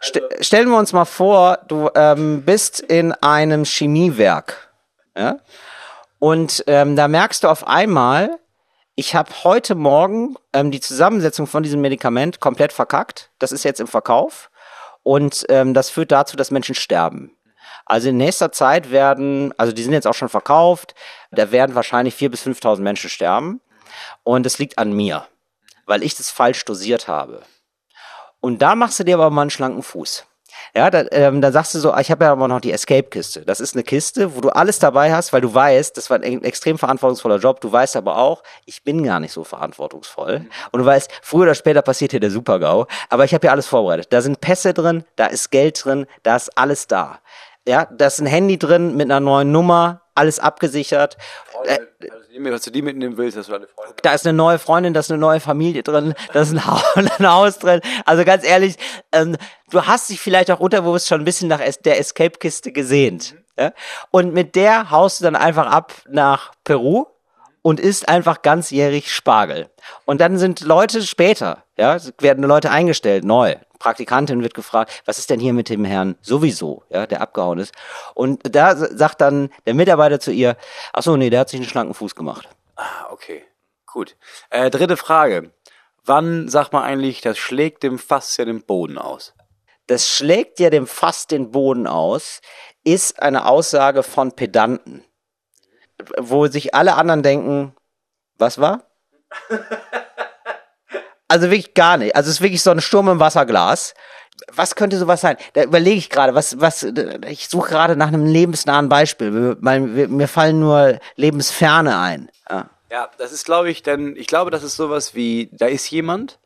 St 0.03 0.21
stellen 0.41 0.69
wir 0.69 0.79
uns 0.79 0.93
mal 0.93 1.05
vor, 1.05 1.59
du 1.69 1.91
ähm, 1.95 2.43
bist 2.43 2.81
in 2.81 3.13
einem 3.13 3.65
Chemiewerk. 3.65 4.71
Ja? 5.17 5.39
Und 6.19 6.65
ähm, 6.67 6.97
da 6.97 7.09
merkst 7.09 7.45
du 7.45 7.49
auf 7.49 7.67
einmal, 7.67 8.39
ich 8.97 9.15
habe 9.15 9.31
heute 9.45 9.75
Morgen 9.75 10.37
ähm, 10.55 10.71
die 10.71 10.81
Zusammensetzung 10.81 11.47
von 11.47 11.63
diesem 11.63 11.83
Medikament 11.83 12.41
komplett 12.41 12.73
verkackt. 12.73 13.31
Das 13.39 13.53
ist 13.53 13.63
jetzt 13.63 13.79
im 13.79 13.87
Verkauf. 13.87 14.51
Und 15.03 15.45
ähm, 15.51 15.75
das 15.75 15.91
führt 15.91 16.11
dazu, 16.11 16.37
dass 16.37 16.51
Menschen 16.51 16.75
sterben. 16.75 17.37
Also 17.85 18.09
in 18.09 18.17
nächster 18.17 18.51
Zeit 18.53 18.91
werden, 18.91 19.53
also 19.59 19.73
die 19.73 19.83
sind 19.83 19.93
jetzt 19.93 20.07
auch 20.07 20.15
schon 20.15 20.31
verkauft, 20.31 20.95
da 21.31 21.53
werden 21.53 21.77
wahrscheinlich 21.77 22.15
4.000 22.17 22.29
bis 22.31 22.47
5.000 22.47 22.81
Menschen 22.81 23.11
sterben. 23.11 23.61
Und 24.25 24.47
es 24.47 24.59
liegt 24.59 24.79
an 24.79 24.93
mir, 24.93 25.29
weil 25.85 26.03
ich 26.03 26.17
das 26.17 26.31
falsch 26.31 26.65
dosiert 26.65 27.07
habe. 27.07 27.43
Und 28.41 28.63
da 28.63 28.75
machst 28.75 28.99
du 28.99 29.05
dir 29.05 29.17
aber 29.17 29.29
mal 29.31 29.43
einen 29.43 29.51
schlanken 29.51 29.83
Fuß. 29.83 30.25
Ja, 30.75 30.91
da, 30.91 31.05
ähm, 31.11 31.41
da 31.41 31.53
sagst 31.53 31.75
du 31.75 31.79
so, 31.79 31.93
ah, 31.93 32.01
ich 32.01 32.11
habe 32.11 32.25
ja 32.25 32.33
aber 32.33 32.49
noch 32.49 32.61
die 32.61 32.73
Escape-Kiste. 32.73 33.43
Das 33.43 33.61
ist 33.61 33.75
eine 33.75 33.83
Kiste, 33.83 34.37
wo 34.37 34.41
du 34.41 34.51
alles 34.51 34.79
dabei 34.79 35.13
hast, 35.13 35.33
weil 35.33 35.41
du 35.41 35.53
weißt, 35.53 35.97
das 35.97 36.11
war 36.11 36.21
ein 36.21 36.45
extrem 36.45 36.79
verantwortungsvoller 36.79 37.39
Job. 37.39 37.61
Du 37.61 37.71
weißt 37.71 37.97
aber 37.97 38.19
auch, 38.19 38.43
ich 38.65 38.85
bin 38.85 39.03
gar 39.03 39.21
nicht 39.21 39.33
so 39.33 39.45
verantwortungsvoll. 39.45 40.47
Und 40.73 40.81
du 40.81 40.85
weißt, 40.85 41.11
früher 41.23 41.43
oder 41.43 41.55
später 41.55 41.83
passiert 41.83 42.11
hier 42.11 42.21
der 42.21 42.31
Super-GAU. 42.31 42.87
Aber 43.09 43.25
ich 43.25 43.35
habe 43.35 43.47
ja 43.47 43.53
alles 43.53 43.67
vorbereitet. 43.67 44.13
Da 44.13 44.21
sind 44.21 44.41
Pässe 44.41 44.75
drin, 44.75 45.05
da 45.17 45.27
ist 45.27 45.51
Geld 45.51 45.85
drin, 45.85 46.07
da 46.23 46.37
ist 46.37 46.57
alles 46.57 46.87
da. 46.87 47.21
Ja, 47.67 47.87
da 47.87 48.07
ist 48.07 48.21
ein 48.21 48.27
Handy 48.27 48.59
drin 48.59 48.97
mit 48.97 49.07
einer 49.07 49.21
neuen 49.21 49.51
Nummer, 49.51 50.03
alles 50.15 50.39
abgesichert. 50.39 51.17
Äh, 51.65 51.79
was 52.45 52.63
du 52.63 52.71
die 52.71 52.83
mitnehmen 52.83 53.17
willst, 53.17 53.37
dass 53.37 53.47
du 53.47 53.53
deine 53.53 53.67
Freundin. 53.67 53.95
da 54.03 54.15
ist 54.15 54.27
eine 54.27 54.37
neue 54.37 54.59
Freundin, 54.59 54.95
da 54.95 55.01
ist 55.01 55.11
eine 55.11 55.19
neue 55.19 55.41
Familie 55.41 55.83
drin, 55.83 56.15
da 56.33 56.41
ist 56.41 56.53
ein 56.53 56.67
Haus, 56.67 56.83
ein 56.97 57.27
Haus 57.27 57.59
drin. 57.59 57.81
Also 58.05 58.25
ganz 58.25 58.45
ehrlich, 58.45 58.77
ähm, 59.13 59.37
du 59.71 59.87
hast 59.87 60.11
dich 60.11 60.21
vielleicht 60.21 60.51
auch 60.51 60.61
unterbewusst 60.61 61.09
schon 61.09 61.21
ein 61.21 61.25
bisschen 61.25 61.49
nach 61.49 61.61
der 61.85 61.99
Escape-Kiste 61.99 62.73
gesehnt. 62.73 63.35
Ja? 63.59 63.73
Und 64.11 64.35
mit 64.35 64.55
der 64.55 64.91
haust 64.91 65.21
du 65.21 65.25
dann 65.25 65.37
einfach 65.37 65.67
ab 65.67 65.93
nach 66.09 66.53
Peru 66.65 67.07
und 67.63 67.81
isst 67.81 68.09
einfach 68.09 68.43
ganzjährig 68.43 69.13
Spargel. 69.13 69.69
Und 70.05 70.21
dann 70.21 70.39
sind 70.39 70.61
Leute 70.61 71.03
später, 71.03 71.65
ja, 71.77 71.99
werden 72.21 72.45
Leute 72.45 72.71
eingestellt, 72.71 73.25
neu. 73.25 73.57
Praktikantin 73.87 74.43
wird 74.43 74.55
gefragt, 74.55 75.03
was 75.05 75.19
ist 75.19 75.31
denn 75.31 75.41
hier 75.41 75.53
mit 75.53 75.69
dem 75.69 75.85
Herrn 75.85 76.17
sowieso, 76.21 76.83
ja, 76.91 77.07
der 77.07 77.21
abgehauen 77.21 77.59
ist. 77.59 77.75
Und 78.15 78.43
da 78.55 78.75
sagt 78.77 79.21
dann 79.21 79.51
der 79.67 79.75
Mitarbeiter 79.75 80.21
zu 80.21 80.33
ihr, 80.33 80.57
ach 80.93 81.03
so, 81.03 81.17
nee, 81.17 81.31
der 81.31 81.41
hat 81.41 81.49
sich 81.49 81.61
einen 81.61 81.69
schlanken 81.69 81.95
Fuß 81.95 82.15
gemacht. 82.15 82.49
Ah, 82.77 83.07
okay. 83.11 83.45
Gut. 83.87 84.17
Äh, 84.51 84.71
dritte 84.71 84.97
Frage. 84.97 85.53
Wann 86.05 86.49
sagt 86.49 86.73
man 86.73 86.83
eigentlich, 86.83 87.21
das 87.21 87.39
schlägt 87.39 87.83
dem 87.83 87.99
Fass 87.99 88.37
ja 88.37 88.45
den 88.45 88.63
Boden 88.63 88.99
aus? 88.99 89.35
das 89.87 90.09
schlägt 90.09 90.59
ja 90.61 90.71
dem 90.71 90.87
Fass 90.87 91.27
den 91.27 91.51
Boden 91.51 91.87
aus, 91.87 92.41
ist 92.85 93.23
eine 93.23 93.47
Aussage 93.47 94.03
von 94.03 94.33
Pedanten, 94.33 95.05
wo 96.19 96.47
sich 96.49 96.75
alle 96.75 96.95
anderen 96.95 97.23
denken, 97.23 97.75
was 98.37 98.61
war? 98.61 98.85
Also 101.29 101.47
wirklich 101.51 101.75
gar 101.75 101.97
nicht. 101.97 102.15
Also 102.15 102.29
es 102.29 102.37
ist 102.37 102.41
wirklich 102.43 102.63
so 102.63 102.71
ein 102.71 102.81
Sturm 102.81 103.09
im 103.09 103.19
Wasserglas. 103.21 103.95
Was 104.53 104.75
könnte 104.75 104.99
sowas 104.99 105.23
sein? 105.23 105.37
Da 105.55 105.63
überlege 105.65 105.97
ich 105.97 106.11
gerade, 106.11 106.35
was, 106.35 106.61
was, 106.61 106.83
ich 107.29 107.49
suche 107.49 107.71
gerade 107.71 107.97
nach 107.97 108.09
einem 108.09 108.27
lebensnahen 108.27 108.89
Beispiel, 108.89 109.57
mir- 109.61 110.29
fallen 110.29 110.61
nur 110.61 110.99
Lebensferne 111.17 111.99
ein. 111.99 112.31
Ja. 112.51 112.71
Ja, 112.91 113.09
das 113.19 113.33
ist, 113.33 113.45
glaube 113.45 113.71
ich, 113.71 113.83
denn 113.83 114.15
ich 114.17 114.27
glaube, 114.29 114.51
das 114.53 114.63
ist 114.63 114.77
sowas 114.77 115.15
wie, 115.15 115.49
da 115.53 115.67
ist 115.67 115.91
jemand 115.91 116.39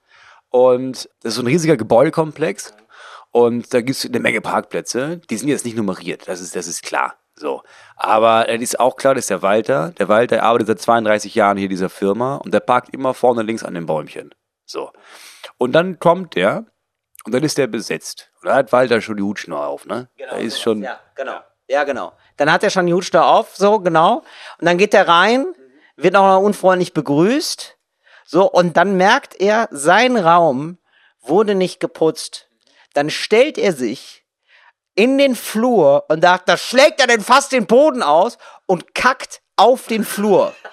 und 0.49 1.09
das 1.23 1.33
ist 1.33 1.35
so 1.35 1.43
ein 1.43 1.47
riesiger 1.47 1.77
Gebäudekomplex 1.77 2.73
und 3.31 3.75
da 3.75 3.81
gibt 3.83 3.99
es 3.99 4.07
eine 4.07 4.21
Menge 4.21 4.41
Parkplätze. 4.41 5.21
Die 5.29 5.37
sind 5.37 5.49
jetzt 5.49 5.67
nicht 5.67 5.77
nummeriert, 5.77 6.29
das 6.29 6.41
ist, 6.41 6.57
das 6.57 6.67
ist 6.67 6.83
klar. 6.83 7.17
So. 7.37 7.63
Aber 7.97 8.49
es 8.49 8.61
ist 8.63 8.81
auch 8.81 8.97
klar, 8.97 9.15
das 9.15 9.25
ist 9.25 9.31
der 9.31 9.43
Walter. 9.43 9.91
Der 9.99 10.09
Walter 10.09 10.43
arbeitet 10.43 10.69
seit 10.69 10.81
32 10.81 11.35
Jahren 11.35 11.57
hier 11.59 11.67
in 11.67 11.71
dieser 11.71 11.91
Firma 11.91 12.37
und 12.37 12.55
der 12.55 12.61
parkt 12.61 12.95
immer 12.95 13.13
vorne 13.15 13.43
links 13.43 13.63
an 13.63 13.75
dem 13.75 13.85
Bäumchen. 13.87 14.31
So. 14.71 14.93
Und 15.59 15.73
dann 15.73 15.99
kommt 15.99 16.37
der 16.37 16.65
und 17.25 17.35
dann 17.35 17.43
ist 17.43 17.59
der 17.59 17.67
besetzt. 17.67 18.31
Und 18.41 18.49
da 18.49 18.55
hat 18.55 18.73
Walter 18.73 19.01
schon 19.01 19.17
die 19.17 19.23
Hutschnur 19.23 19.67
auf, 19.67 19.85
ne? 19.85 20.09
Genau, 20.17 20.31
da 20.31 20.37
ist 20.37 20.61
schon. 20.61 20.81
Ja, 20.83 21.01
genau. 21.17 21.41
Ja, 21.69 21.85
genau. 21.85 22.13
Dann 22.37 22.51
hat 22.53 22.63
er 22.63 22.71
schon 22.71 22.87
die 22.87 22.95
Hutschnur 22.95 23.27
auf, 23.27 23.57
so, 23.57 23.81
genau. 23.81 24.19
Und 24.59 24.67
dann 24.67 24.79
geht 24.79 24.95
er 24.95 25.09
rein, 25.09 25.45
wird 25.97 26.15
auch 26.15 26.37
noch 26.37 26.47
unfreundlich 26.47 26.95
begrüßt. 26.95 27.77
So, 28.25 28.49
und 28.49 28.77
dann 28.77 28.97
merkt 28.97 29.41
er, 29.41 29.69
sein 29.73 30.17
Raum 30.17 30.79
wurde 31.21 31.57
nicht 31.57 31.81
geputzt. 31.81 32.49
Dann 32.95 33.11
stellt 33.11 33.59
er 33.59 33.73
sich 33.73 34.25
in 34.95 35.19
den 35.19 35.35
Flur 35.35 36.05
und 36.09 36.23
sagt, 36.23 36.49
da 36.49 36.57
schlägt 36.57 37.01
er 37.01 37.09
denn 37.09 37.23
fast 37.23 37.51
den 37.51 37.67
Boden 37.67 38.05
aus 38.05 38.39
und 38.67 38.95
kackt 38.95 39.43
auf 39.57 39.89
den 39.89 40.05
Flur. 40.05 40.55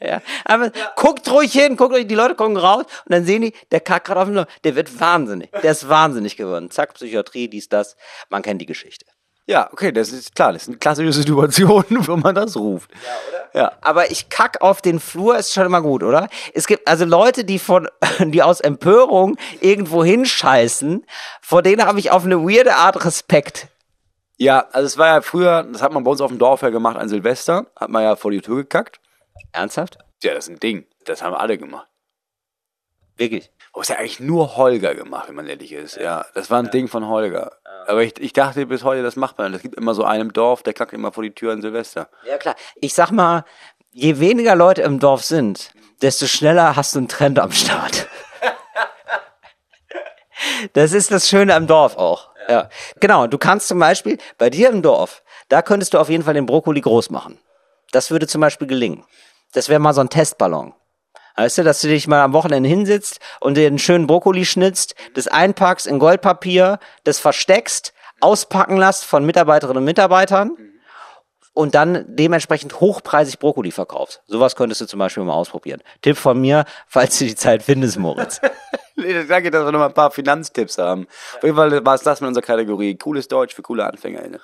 Ja, 0.00 0.22
aber 0.44 0.70
guckt 0.94 1.28
ruhig 1.30 1.52
hin, 1.52 1.76
guckt 1.76 1.92
ruhig, 1.92 2.06
die 2.06 2.14
Leute 2.14 2.36
gucken 2.36 2.56
raus 2.56 2.84
und 3.04 3.12
dann 3.12 3.24
sehen 3.24 3.42
die, 3.42 3.52
der 3.72 3.80
kackt 3.80 4.06
gerade 4.06 4.20
auf 4.20 4.26
dem 4.26 4.34
Flur. 4.34 4.46
Der 4.62 4.76
wird 4.76 5.00
wahnsinnig. 5.00 5.50
Der 5.50 5.72
ist 5.72 5.88
wahnsinnig 5.88 6.36
geworden. 6.36 6.70
Zack, 6.70 6.94
Psychiatrie, 6.94 7.48
dies, 7.48 7.68
das. 7.68 7.96
Man 8.28 8.42
kennt 8.42 8.60
die 8.60 8.66
Geschichte. 8.66 9.06
Ja, 9.48 9.70
okay, 9.72 9.92
das 9.92 10.12
ist 10.12 10.34
klar. 10.34 10.52
Das 10.52 10.62
ist 10.62 10.68
eine 10.68 10.76
klassische 10.76 11.12
Situation, 11.12 11.84
wo 11.90 12.16
man 12.16 12.34
das 12.34 12.54
ruft. 12.54 12.90
Ja, 12.92 12.98
oder? 13.28 13.60
Ja. 13.60 13.72
Aber 13.80 14.10
ich 14.10 14.28
kack 14.28 14.60
auf 14.60 14.82
den 14.82 15.00
Flur 15.00 15.38
ist 15.38 15.54
schon 15.54 15.64
immer 15.64 15.80
gut, 15.80 16.02
oder? 16.02 16.28
Es 16.52 16.66
gibt 16.66 16.86
also 16.86 17.06
Leute, 17.06 17.44
die 17.44 17.58
von, 17.58 17.88
die 18.20 18.42
aus 18.42 18.60
Empörung 18.60 19.36
irgendwo 19.60 20.04
hinscheißen, 20.04 21.04
vor 21.40 21.62
denen 21.62 21.86
habe 21.86 21.98
ich 21.98 22.10
auf 22.10 22.24
eine 22.24 22.42
weirde 22.42 22.76
Art 22.76 23.04
Respekt. 23.06 23.68
Ja, 24.36 24.66
also 24.70 24.86
es 24.86 24.98
war 24.98 25.06
ja 25.06 25.20
früher, 25.22 25.64
das 25.64 25.82
hat 25.82 25.92
man 25.92 26.04
bei 26.04 26.10
uns 26.10 26.20
auf 26.20 26.30
dem 26.30 26.38
Dorf 26.38 26.60
ja 26.60 26.68
gemacht 26.68 26.98
an 26.98 27.08
Silvester, 27.08 27.66
hat 27.74 27.88
man 27.88 28.02
ja 28.02 28.16
vor 28.16 28.30
die 28.30 28.42
Tür 28.42 28.56
gekackt. 28.56 29.00
Ernsthaft? 29.52 29.98
Ja, 30.22 30.34
das 30.34 30.48
ist 30.48 30.54
ein 30.54 30.60
Ding. 30.60 30.86
Das 31.04 31.22
haben 31.22 31.34
alle 31.34 31.58
gemacht. 31.58 31.88
Wirklich? 33.16 33.50
Es 33.74 33.90
hat 33.90 33.96
ja 33.96 34.00
eigentlich 34.00 34.20
nur 34.20 34.56
Holger 34.56 34.94
gemacht, 34.94 35.28
wenn 35.28 35.34
man 35.36 35.46
ehrlich 35.46 35.72
ist. 35.72 35.96
Ja, 35.96 36.24
das 36.34 36.50
war 36.50 36.60
ein 36.60 36.70
Ding 36.70 36.88
von 36.88 37.06
Holger. 37.06 37.52
Aber 37.86 38.02
ich, 38.02 38.18
ich 38.18 38.32
dachte 38.32 38.66
bis 38.66 38.82
heute, 38.82 39.02
das 39.02 39.16
macht 39.16 39.38
man. 39.38 39.54
Es 39.54 39.62
gibt 39.62 39.76
immer 39.76 39.94
so 39.94 40.04
einen 40.04 40.22
im 40.22 40.32
Dorf, 40.32 40.62
der 40.62 40.72
kackt 40.74 40.92
immer 40.92 41.12
vor 41.12 41.22
die 41.22 41.34
Tür 41.34 41.52
an 41.52 41.62
Silvester. 41.62 42.08
Ja, 42.26 42.38
klar. 42.38 42.56
Ich 42.80 42.94
sag 42.94 43.10
mal, 43.10 43.44
je 43.92 44.18
weniger 44.18 44.56
Leute 44.56 44.82
im 44.82 44.98
Dorf 44.98 45.24
sind, 45.24 45.72
desto 46.02 46.26
schneller 46.26 46.76
hast 46.76 46.94
du 46.94 46.98
einen 46.98 47.08
Trend 47.08 47.38
am 47.38 47.52
Start. 47.52 48.08
Das 50.72 50.92
ist 50.92 51.10
das 51.10 51.28
Schöne 51.28 51.54
am 51.54 51.66
Dorf 51.66 51.96
auch. 51.96 52.30
Ja. 52.48 52.68
Genau. 53.00 53.26
Du 53.26 53.38
kannst 53.38 53.68
zum 53.68 53.78
Beispiel 53.78 54.18
bei 54.38 54.50
dir 54.50 54.70
im 54.70 54.82
Dorf, 54.82 55.22
da 55.48 55.62
könntest 55.62 55.94
du 55.94 55.98
auf 55.98 56.08
jeden 56.08 56.24
Fall 56.24 56.34
den 56.34 56.46
Brokkoli 56.46 56.80
groß 56.80 57.10
machen. 57.10 57.38
Das 57.90 58.10
würde 58.10 58.26
zum 58.26 58.40
Beispiel 58.40 58.66
gelingen. 58.66 59.04
Das 59.52 59.68
wäre 59.68 59.80
mal 59.80 59.94
so 59.94 60.00
ein 60.00 60.10
Testballon. 60.10 60.74
Weißt 61.36 61.58
du, 61.58 61.62
dass 61.62 61.80
du 61.80 61.86
dich 61.86 62.08
mal 62.08 62.20
am 62.20 62.32
Wochenende 62.32 62.68
hinsitzt 62.68 63.20
und 63.40 63.56
dir 63.56 63.68
einen 63.68 63.78
schönen 63.78 64.08
Brokkoli 64.08 64.44
schnitzt, 64.44 64.96
das 65.14 65.28
einpackst 65.28 65.86
in 65.86 66.00
Goldpapier, 66.00 66.80
das 67.04 67.20
versteckst, 67.20 67.92
auspacken 68.20 68.76
lässt 68.76 69.04
von 69.04 69.24
Mitarbeiterinnen 69.24 69.78
und 69.78 69.84
Mitarbeitern 69.84 70.56
und 71.58 71.74
dann 71.74 72.04
dementsprechend 72.08 72.80
hochpreisig 72.80 73.38
Brokkoli 73.38 73.70
verkaufst. 73.70 74.20
Sowas 74.26 74.56
könntest 74.56 74.80
du 74.80 74.86
zum 74.86 74.98
Beispiel 74.98 75.22
mal 75.24 75.34
ausprobieren. 75.34 75.82
Tipp 76.02 76.16
von 76.16 76.40
mir, 76.40 76.64
falls 76.86 77.18
du 77.18 77.24
die 77.24 77.34
Zeit 77.34 77.62
findest, 77.62 77.98
Moritz. 77.98 78.40
Danke, 79.28 79.50
dass 79.50 79.64
wir 79.64 79.72
noch 79.72 79.78
mal 79.78 79.86
ein 79.86 79.94
paar 79.94 80.10
Finanztipps 80.10 80.78
haben. 80.78 81.06
Auf 81.36 81.42
jeden 81.44 81.56
Fall 81.56 81.84
war 81.84 81.94
es 81.94 82.02
das 82.02 82.20
mit 82.20 82.28
unserer 82.28 82.44
Kategorie. 82.44 82.96
Cooles 82.96 83.28
Deutsch 83.28 83.54
für 83.54 83.62
coole 83.62 83.84
AnfängerInnen. 83.84 84.40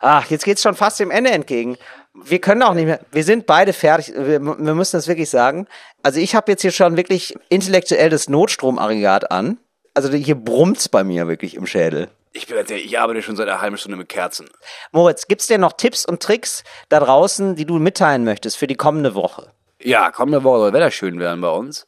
Ach, 0.00 0.28
jetzt 0.30 0.44
geht's 0.44 0.62
schon 0.62 0.74
fast 0.74 1.00
dem 1.00 1.10
Ende 1.10 1.30
entgegen. 1.30 1.76
Wir 2.14 2.40
können 2.40 2.62
auch 2.62 2.74
nicht 2.74 2.86
mehr. 2.86 3.00
Wir 3.12 3.24
sind 3.24 3.46
beide 3.46 3.72
fertig. 3.72 4.14
Wir, 4.16 4.40
wir 4.40 4.74
müssen 4.74 4.96
das 4.96 5.08
wirklich 5.08 5.30
sagen. 5.30 5.66
Also 6.02 6.20
ich 6.20 6.34
habe 6.34 6.50
jetzt 6.52 6.62
hier 6.62 6.72
schon 6.72 6.96
wirklich 6.96 7.34
intellektuell 7.48 8.10
das 8.10 8.28
Notstromaggregat 8.28 9.30
an. 9.30 9.58
Also 9.94 10.12
hier 10.12 10.34
brummt's 10.34 10.88
bei 10.88 11.04
mir 11.04 11.28
wirklich 11.28 11.54
im 11.54 11.66
Schädel. 11.66 12.08
Ich 12.32 12.46
bin 12.46 12.58
ehrlich, 12.58 12.84
ich 12.84 12.98
arbeite 12.98 13.22
schon 13.22 13.34
seit 13.34 13.48
einer 13.48 13.62
halben 13.62 13.78
Stunde 13.78 13.96
mit 13.96 14.10
Kerzen. 14.10 14.50
Moritz, 14.92 15.26
gibt's 15.26 15.46
denn 15.46 15.62
noch 15.62 15.72
Tipps 15.72 16.04
und 16.04 16.22
Tricks 16.22 16.64
da 16.90 17.00
draußen, 17.00 17.56
die 17.56 17.64
du 17.64 17.78
mitteilen 17.78 18.24
möchtest 18.24 18.58
für 18.58 18.66
die 18.66 18.74
kommende 18.74 19.14
Woche? 19.14 19.52
Ja, 19.80 20.10
kommende 20.10 20.44
Woche 20.44 20.58
soll 20.58 20.72
Wetter 20.74 20.90
schön 20.90 21.18
werden 21.18 21.40
bei 21.40 21.48
uns. 21.48 21.86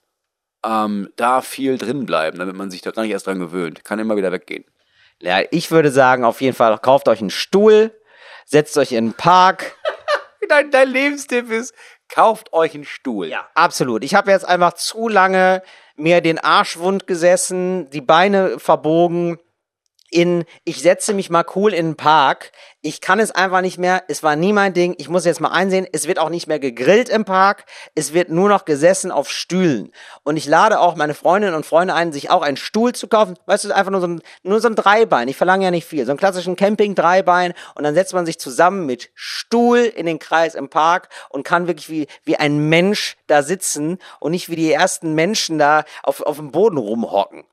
Ähm, 0.64 1.10
da 1.16 1.42
viel 1.42 1.76
drin 1.76 2.06
bleiben, 2.06 2.38
damit 2.38 2.56
man 2.56 2.70
sich 2.70 2.80
da 2.80 2.92
gar 2.92 3.02
nicht 3.02 3.12
erst 3.12 3.26
dran 3.26 3.38
gewöhnt. 3.38 3.84
Kann 3.84 3.98
immer 3.98 4.16
wieder 4.16 4.32
weggehen. 4.32 4.64
Ja, 5.20 5.40
ich 5.50 5.70
würde 5.70 5.90
sagen, 5.90 6.24
auf 6.24 6.40
jeden 6.40 6.56
Fall 6.56 6.78
kauft 6.78 7.08
euch 7.08 7.20
einen 7.20 7.30
Stuhl, 7.30 7.92
setzt 8.48 8.76
euch 8.78 8.92
in 8.92 9.08
den 9.08 9.14
Park. 9.14 9.76
Dein, 10.48 10.70
dein 10.70 10.88
Lebenstipp 10.88 11.50
ist, 11.50 11.74
kauft 12.08 12.54
euch 12.54 12.74
einen 12.74 12.86
Stuhl. 12.86 13.26
Ja, 13.26 13.46
absolut. 13.54 14.02
Ich 14.02 14.14
habe 14.14 14.30
jetzt 14.30 14.46
einfach 14.48 14.72
zu 14.72 15.06
lange 15.06 15.62
mir 15.94 16.22
den 16.22 16.38
Arsch 16.38 16.78
wund 16.78 17.06
gesessen, 17.06 17.90
die 17.90 18.00
Beine 18.00 18.58
verbogen 18.58 19.38
in, 20.10 20.44
ich 20.64 20.80
setze 20.80 21.12
mich 21.12 21.30
mal 21.30 21.44
cool 21.54 21.74
in 21.74 21.86
den 21.86 21.96
Park. 21.96 22.52
Ich 22.80 23.00
kann 23.00 23.20
es 23.20 23.30
einfach 23.30 23.60
nicht 23.60 23.78
mehr. 23.78 24.04
Es 24.08 24.22
war 24.22 24.36
nie 24.36 24.52
mein 24.52 24.72
Ding. 24.72 24.94
Ich 24.98 25.08
muss 25.08 25.24
jetzt 25.24 25.40
mal 25.40 25.50
einsehen, 25.50 25.86
es 25.92 26.06
wird 26.06 26.18
auch 26.18 26.30
nicht 26.30 26.46
mehr 26.46 26.58
gegrillt 26.58 27.08
im 27.08 27.24
Park. 27.24 27.66
Es 27.94 28.14
wird 28.14 28.30
nur 28.30 28.48
noch 28.48 28.64
gesessen 28.64 29.10
auf 29.10 29.30
Stühlen. 29.30 29.92
Und 30.22 30.36
ich 30.36 30.46
lade 30.46 30.80
auch 30.80 30.96
meine 30.96 31.14
Freundinnen 31.14 31.54
und 31.54 31.66
Freunde 31.66 31.94
ein, 31.94 32.12
sich 32.12 32.30
auch 32.30 32.42
einen 32.42 32.56
Stuhl 32.56 32.94
zu 32.94 33.08
kaufen. 33.08 33.36
Weißt 33.46 33.64
du, 33.64 33.74
einfach 33.74 33.90
nur 33.90 34.00
so 34.00 34.06
ein, 34.06 34.22
nur 34.42 34.60
so 34.60 34.68
ein 34.68 34.76
Dreibein. 34.76 35.28
Ich 35.28 35.36
verlange 35.36 35.64
ja 35.64 35.70
nicht 35.70 35.86
viel. 35.86 36.06
So 36.06 36.12
einen 36.12 36.18
klassischen 36.18 36.56
Camping-Dreibein. 36.56 37.52
Und 37.74 37.84
dann 37.84 37.94
setzt 37.94 38.14
man 38.14 38.24
sich 38.24 38.38
zusammen 38.38 38.86
mit 38.86 39.10
Stuhl 39.14 39.78
in 39.78 40.06
den 40.06 40.18
Kreis 40.18 40.54
im 40.54 40.68
Park 40.68 41.08
und 41.28 41.44
kann 41.44 41.66
wirklich 41.66 41.90
wie, 41.90 42.06
wie 42.24 42.36
ein 42.36 42.68
Mensch 42.68 43.16
da 43.26 43.42
sitzen 43.42 43.98
und 44.20 44.30
nicht 44.30 44.48
wie 44.48 44.56
die 44.56 44.72
ersten 44.72 45.14
Menschen 45.14 45.58
da 45.58 45.84
auf, 46.02 46.22
auf 46.22 46.36
dem 46.36 46.52
Boden 46.52 46.78
rumhocken 46.78 47.44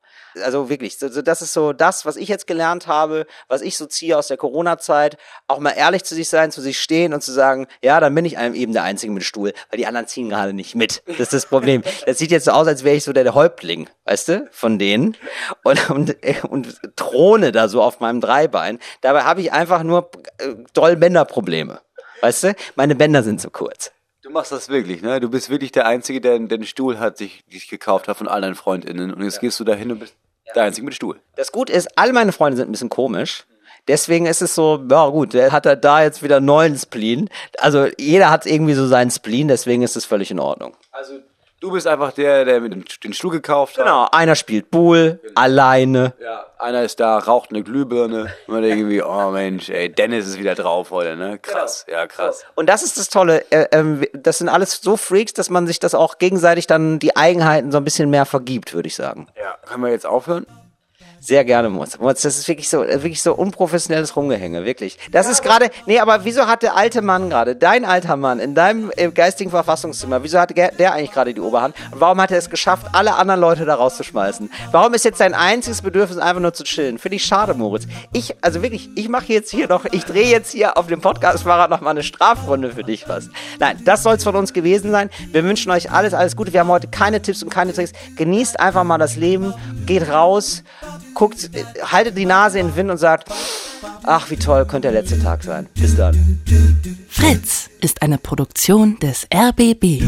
also 0.42 0.68
wirklich, 0.68 0.98
so, 0.98 1.08
so, 1.08 1.22
das 1.22 1.42
ist 1.42 1.52
so 1.52 1.72
das, 1.72 2.06
was 2.06 2.16
ich 2.16 2.28
jetzt 2.28 2.46
gelernt 2.46 2.86
habe, 2.86 3.26
was 3.48 3.62
ich 3.62 3.76
so 3.76 3.86
ziehe 3.86 4.16
aus 4.16 4.28
der 4.28 4.36
Corona-Zeit, 4.36 5.16
auch 5.46 5.58
mal 5.58 5.70
ehrlich 5.70 6.04
zu 6.04 6.14
sich 6.14 6.28
sein, 6.28 6.50
zu 6.50 6.60
sich 6.60 6.78
stehen 6.78 7.14
und 7.14 7.22
zu 7.22 7.32
sagen, 7.32 7.66
ja, 7.82 8.00
dann 8.00 8.14
bin 8.14 8.24
ich 8.24 8.38
einem 8.38 8.54
eben 8.54 8.72
der 8.72 8.82
Einzige 8.82 9.12
mit 9.12 9.24
Stuhl, 9.24 9.52
weil 9.70 9.78
die 9.78 9.86
anderen 9.86 10.06
ziehen 10.06 10.28
gerade 10.28 10.52
nicht 10.52 10.74
mit. 10.74 11.02
Das 11.06 11.20
ist 11.20 11.32
das 11.32 11.46
Problem. 11.46 11.82
Das 12.06 12.18
sieht 12.18 12.30
jetzt 12.30 12.44
so 12.44 12.52
aus, 12.52 12.66
als 12.66 12.84
wäre 12.84 12.96
ich 12.96 13.04
so 13.04 13.12
der, 13.12 13.26
Häuptling, 13.26 13.88
weißt 14.04 14.28
du, 14.28 14.48
von 14.52 14.78
denen 14.78 15.16
und, 15.64 15.90
und, 15.90 16.16
und 16.44 16.80
throne 16.96 17.52
da 17.52 17.68
so 17.68 17.82
auf 17.82 18.00
meinem 18.00 18.20
Dreibein. 18.20 18.78
Dabei 19.00 19.24
habe 19.24 19.40
ich 19.40 19.52
einfach 19.52 19.82
nur 19.82 20.10
äh, 20.38 20.54
doll 20.72 20.96
Bänderprobleme. 20.96 21.80
Weißt 22.20 22.44
du, 22.44 22.54
meine 22.76 22.94
Bänder 22.94 23.22
sind 23.22 23.40
zu 23.40 23.50
kurz. 23.50 23.90
Du 24.22 24.30
machst 24.30 24.50
das 24.50 24.68
wirklich, 24.68 25.02
ne? 25.02 25.20
Du 25.20 25.28
bist 25.28 25.50
wirklich 25.50 25.70
der 25.70 25.86
Einzige, 25.86 26.20
der, 26.20 26.38
der 26.38 26.56
einen 26.56 26.66
Stuhl 26.66 26.98
hat, 26.98 27.16
sich, 27.16 27.44
sich 27.48 27.68
gekauft 27.68 28.08
hat 28.08 28.16
von 28.16 28.26
all 28.26 28.40
deinen 28.40 28.56
FreundInnen. 28.56 29.14
Und 29.14 29.22
jetzt 29.22 29.40
gehst 29.40 29.60
du 29.60 29.64
da 29.64 29.74
hin 29.74 29.92
und 29.92 30.00
bist 30.00 30.16
der 30.54 30.64
Einzige 30.64 30.84
mit 30.84 30.94
Stuhl. 30.94 31.20
Das 31.36 31.52
Gute 31.52 31.72
ist, 31.72 31.88
all 31.96 32.12
meine 32.12 32.32
Freunde 32.32 32.56
sind 32.56 32.68
ein 32.68 32.72
bisschen 32.72 32.88
komisch. 32.88 33.44
Deswegen 33.88 34.26
ist 34.26 34.42
es 34.42 34.54
so, 34.54 34.84
ja 34.90 35.08
gut, 35.08 35.32
der 35.32 35.52
hat 35.52 35.64
er 35.64 35.76
da 35.76 36.02
jetzt 36.02 36.22
wieder 36.22 36.38
einen 36.38 36.46
neuen 36.46 36.76
Spleen. 36.76 37.30
Also 37.58 37.86
jeder 37.98 38.30
hat 38.30 38.44
irgendwie 38.46 38.74
so 38.74 38.86
seinen 38.86 39.10
Spleen, 39.10 39.46
deswegen 39.48 39.82
ist 39.82 39.96
es 39.96 40.04
völlig 40.04 40.30
in 40.30 40.40
Ordnung. 40.40 40.76
Also 40.90 41.20
du 41.60 41.72
bist 41.72 41.86
einfach 41.86 42.12
der, 42.12 42.44
der 42.44 42.60
mit 42.60 42.72
dem, 42.72 42.84
den 43.02 43.12
Stuhl 43.12 43.30
gekauft 43.30 43.78
hat. 43.78 43.84
Genau, 43.84 44.08
einer 44.12 44.34
spielt 44.34 44.70
Bull, 44.70 45.20
alleine. 45.34 46.14
Ja, 46.20 46.46
einer 46.58 46.82
ist 46.82 47.00
da, 47.00 47.18
raucht 47.18 47.50
eine 47.50 47.62
Glühbirne. 47.62 48.32
Und 48.46 48.54
man 48.54 48.62
denkt 48.62 48.78
irgendwie, 48.78 49.02
oh 49.02 49.30
Mensch, 49.30 49.68
ey, 49.68 49.90
Dennis 49.90 50.26
ist 50.26 50.38
wieder 50.38 50.54
drauf 50.54 50.90
heute, 50.90 51.16
ne? 51.16 51.38
Krass, 51.38 51.86
ja, 51.88 52.06
krass. 52.06 52.44
Und 52.54 52.68
das 52.68 52.82
ist 52.82 52.98
das 52.98 53.08
Tolle. 53.08 53.44
Äh, 53.50 53.68
ähm, 53.72 54.04
das 54.12 54.38
sind 54.38 54.48
alles 54.48 54.80
so 54.82 54.96
Freaks, 54.96 55.32
dass 55.32 55.50
man 55.50 55.66
sich 55.66 55.78
das 55.78 55.94
auch 55.94 56.18
gegenseitig 56.18 56.66
dann 56.66 56.98
die 56.98 57.16
Eigenheiten 57.16 57.72
so 57.72 57.78
ein 57.78 57.84
bisschen 57.84 58.10
mehr 58.10 58.26
vergibt, 58.26 58.74
würde 58.74 58.88
ich 58.88 58.96
sagen. 58.96 59.26
Ja, 59.36 59.56
können 59.66 59.82
wir 59.82 59.90
jetzt 59.90 60.06
aufhören? 60.06 60.46
Sehr 61.20 61.44
gerne, 61.44 61.70
Moritz. 61.70 61.98
Das 61.98 62.24
ist 62.24 62.46
wirklich 62.46 62.68
so, 62.68 62.80
wirklich 62.80 63.22
so 63.22 63.34
unprofessionelles 63.34 64.16
Rumgehänge, 64.16 64.64
wirklich. 64.64 64.98
Das 65.10 65.28
ist 65.28 65.42
gerade, 65.42 65.70
nee, 65.86 65.98
aber 65.98 66.24
wieso 66.24 66.46
hat 66.46 66.62
der 66.62 66.76
alte 66.76 67.02
Mann 67.02 67.30
gerade, 67.30 67.56
dein 67.56 67.84
alter 67.84 68.16
Mann 68.16 68.38
in 68.38 68.54
deinem 68.54 68.92
äh, 68.96 69.10
geistigen 69.10 69.50
Verfassungszimmer, 69.50 70.22
wieso 70.22 70.38
hat 70.38 70.56
der, 70.56 70.92
eigentlich 70.92 71.12
gerade 71.12 71.34
die 71.34 71.40
Oberhand? 71.40 71.74
Und 71.90 72.00
warum 72.00 72.20
hat 72.20 72.30
er 72.30 72.38
es 72.38 72.50
geschafft, 72.50 72.86
alle 72.92 73.14
anderen 73.14 73.40
Leute 73.40 73.64
da 73.64 73.74
rauszuschmeißen? 73.74 74.50
Warum 74.70 74.94
ist 74.94 75.04
jetzt 75.04 75.18
sein 75.18 75.34
einziges 75.34 75.82
Bedürfnis 75.82 76.18
einfach 76.18 76.42
nur 76.42 76.52
zu 76.52 76.64
chillen? 76.64 76.98
Finde 76.98 77.16
ich 77.16 77.24
schade, 77.24 77.54
Moritz. 77.54 77.86
Ich, 78.12 78.34
also 78.42 78.62
wirklich, 78.62 78.90
ich 78.94 79.08
mache 79.08 79.32
jetzt 79.32 79.50
hier 79.50 79.68
noch, 79.68 79.84
ich 79.86 80.04
drehe 80.04 80.30
jetzt 80.30 80.52
hier 80.52 80.76
auf 80.76 80.86
dem 80.86 81.00
Podcast-Fahrrad 81.00 81.70
noch 81.70 81.80
mal 81.80 81.90
eine 81.90 82.02
Strafrunde 82.02 82.72
für 82.72 82.84
dich 82.84 83.08
was. 83.08 83.30
Nein, 83.58 83.80
das 83.84 84.02
soll 84.02 84.14
es 84.14 84.24
von 84.24 84.36
uns 84.36 84.52
gewesen 84.52 84.90
sein. 84.90 85.10
Wir 85.32 85.44
wünschen 85.44 85.70
euch 85.72 85.90
alles, 85.90 86.14
alles 86.14 86.36
Gute. 86.36 86.52
Wir 86.52 86.60
haben 86.60 86.68
heute 86.68 86.88
keine 86.88 87.22
Tipps 87.22 87.42
und 87.42 87.50
keine 87.50 87.72
Tricks. 87.72 87.92
Genießt 88.16 88.60
einfach 88.60 88.84
mal 88.84 88.98
das 88.98 89.16
Leben, 89.16 89.54
geht 89.86 90.08
raus, 90.08 90.62
guckt, 91.16 91.50
haltet 91.82 92.16
die 92.16 92.26
Nase 92.26 92.60
in 92.60 92.68
den 92.68 92.76
Wind 92.76 92.90
und 92.90 92.98
sagt, 92.98 93.28
ach, 94.04 94.30
wie 94.30 94.36
toll 94.36 94.64
könnte 94.66 94.92
der 94.92 95.02
letzte 95.02 95.20
Tag 95.20 95.42
sein. 95.42 95.66
Bis 95.74 95.96
dann. 95.96 96.40
Fritz 97.08 97.68
ist 97.80 98.02
eine 98.02 98.18
Produktion 98.18 98.98
des 99.00 99.26
RBB. 99.34 100.02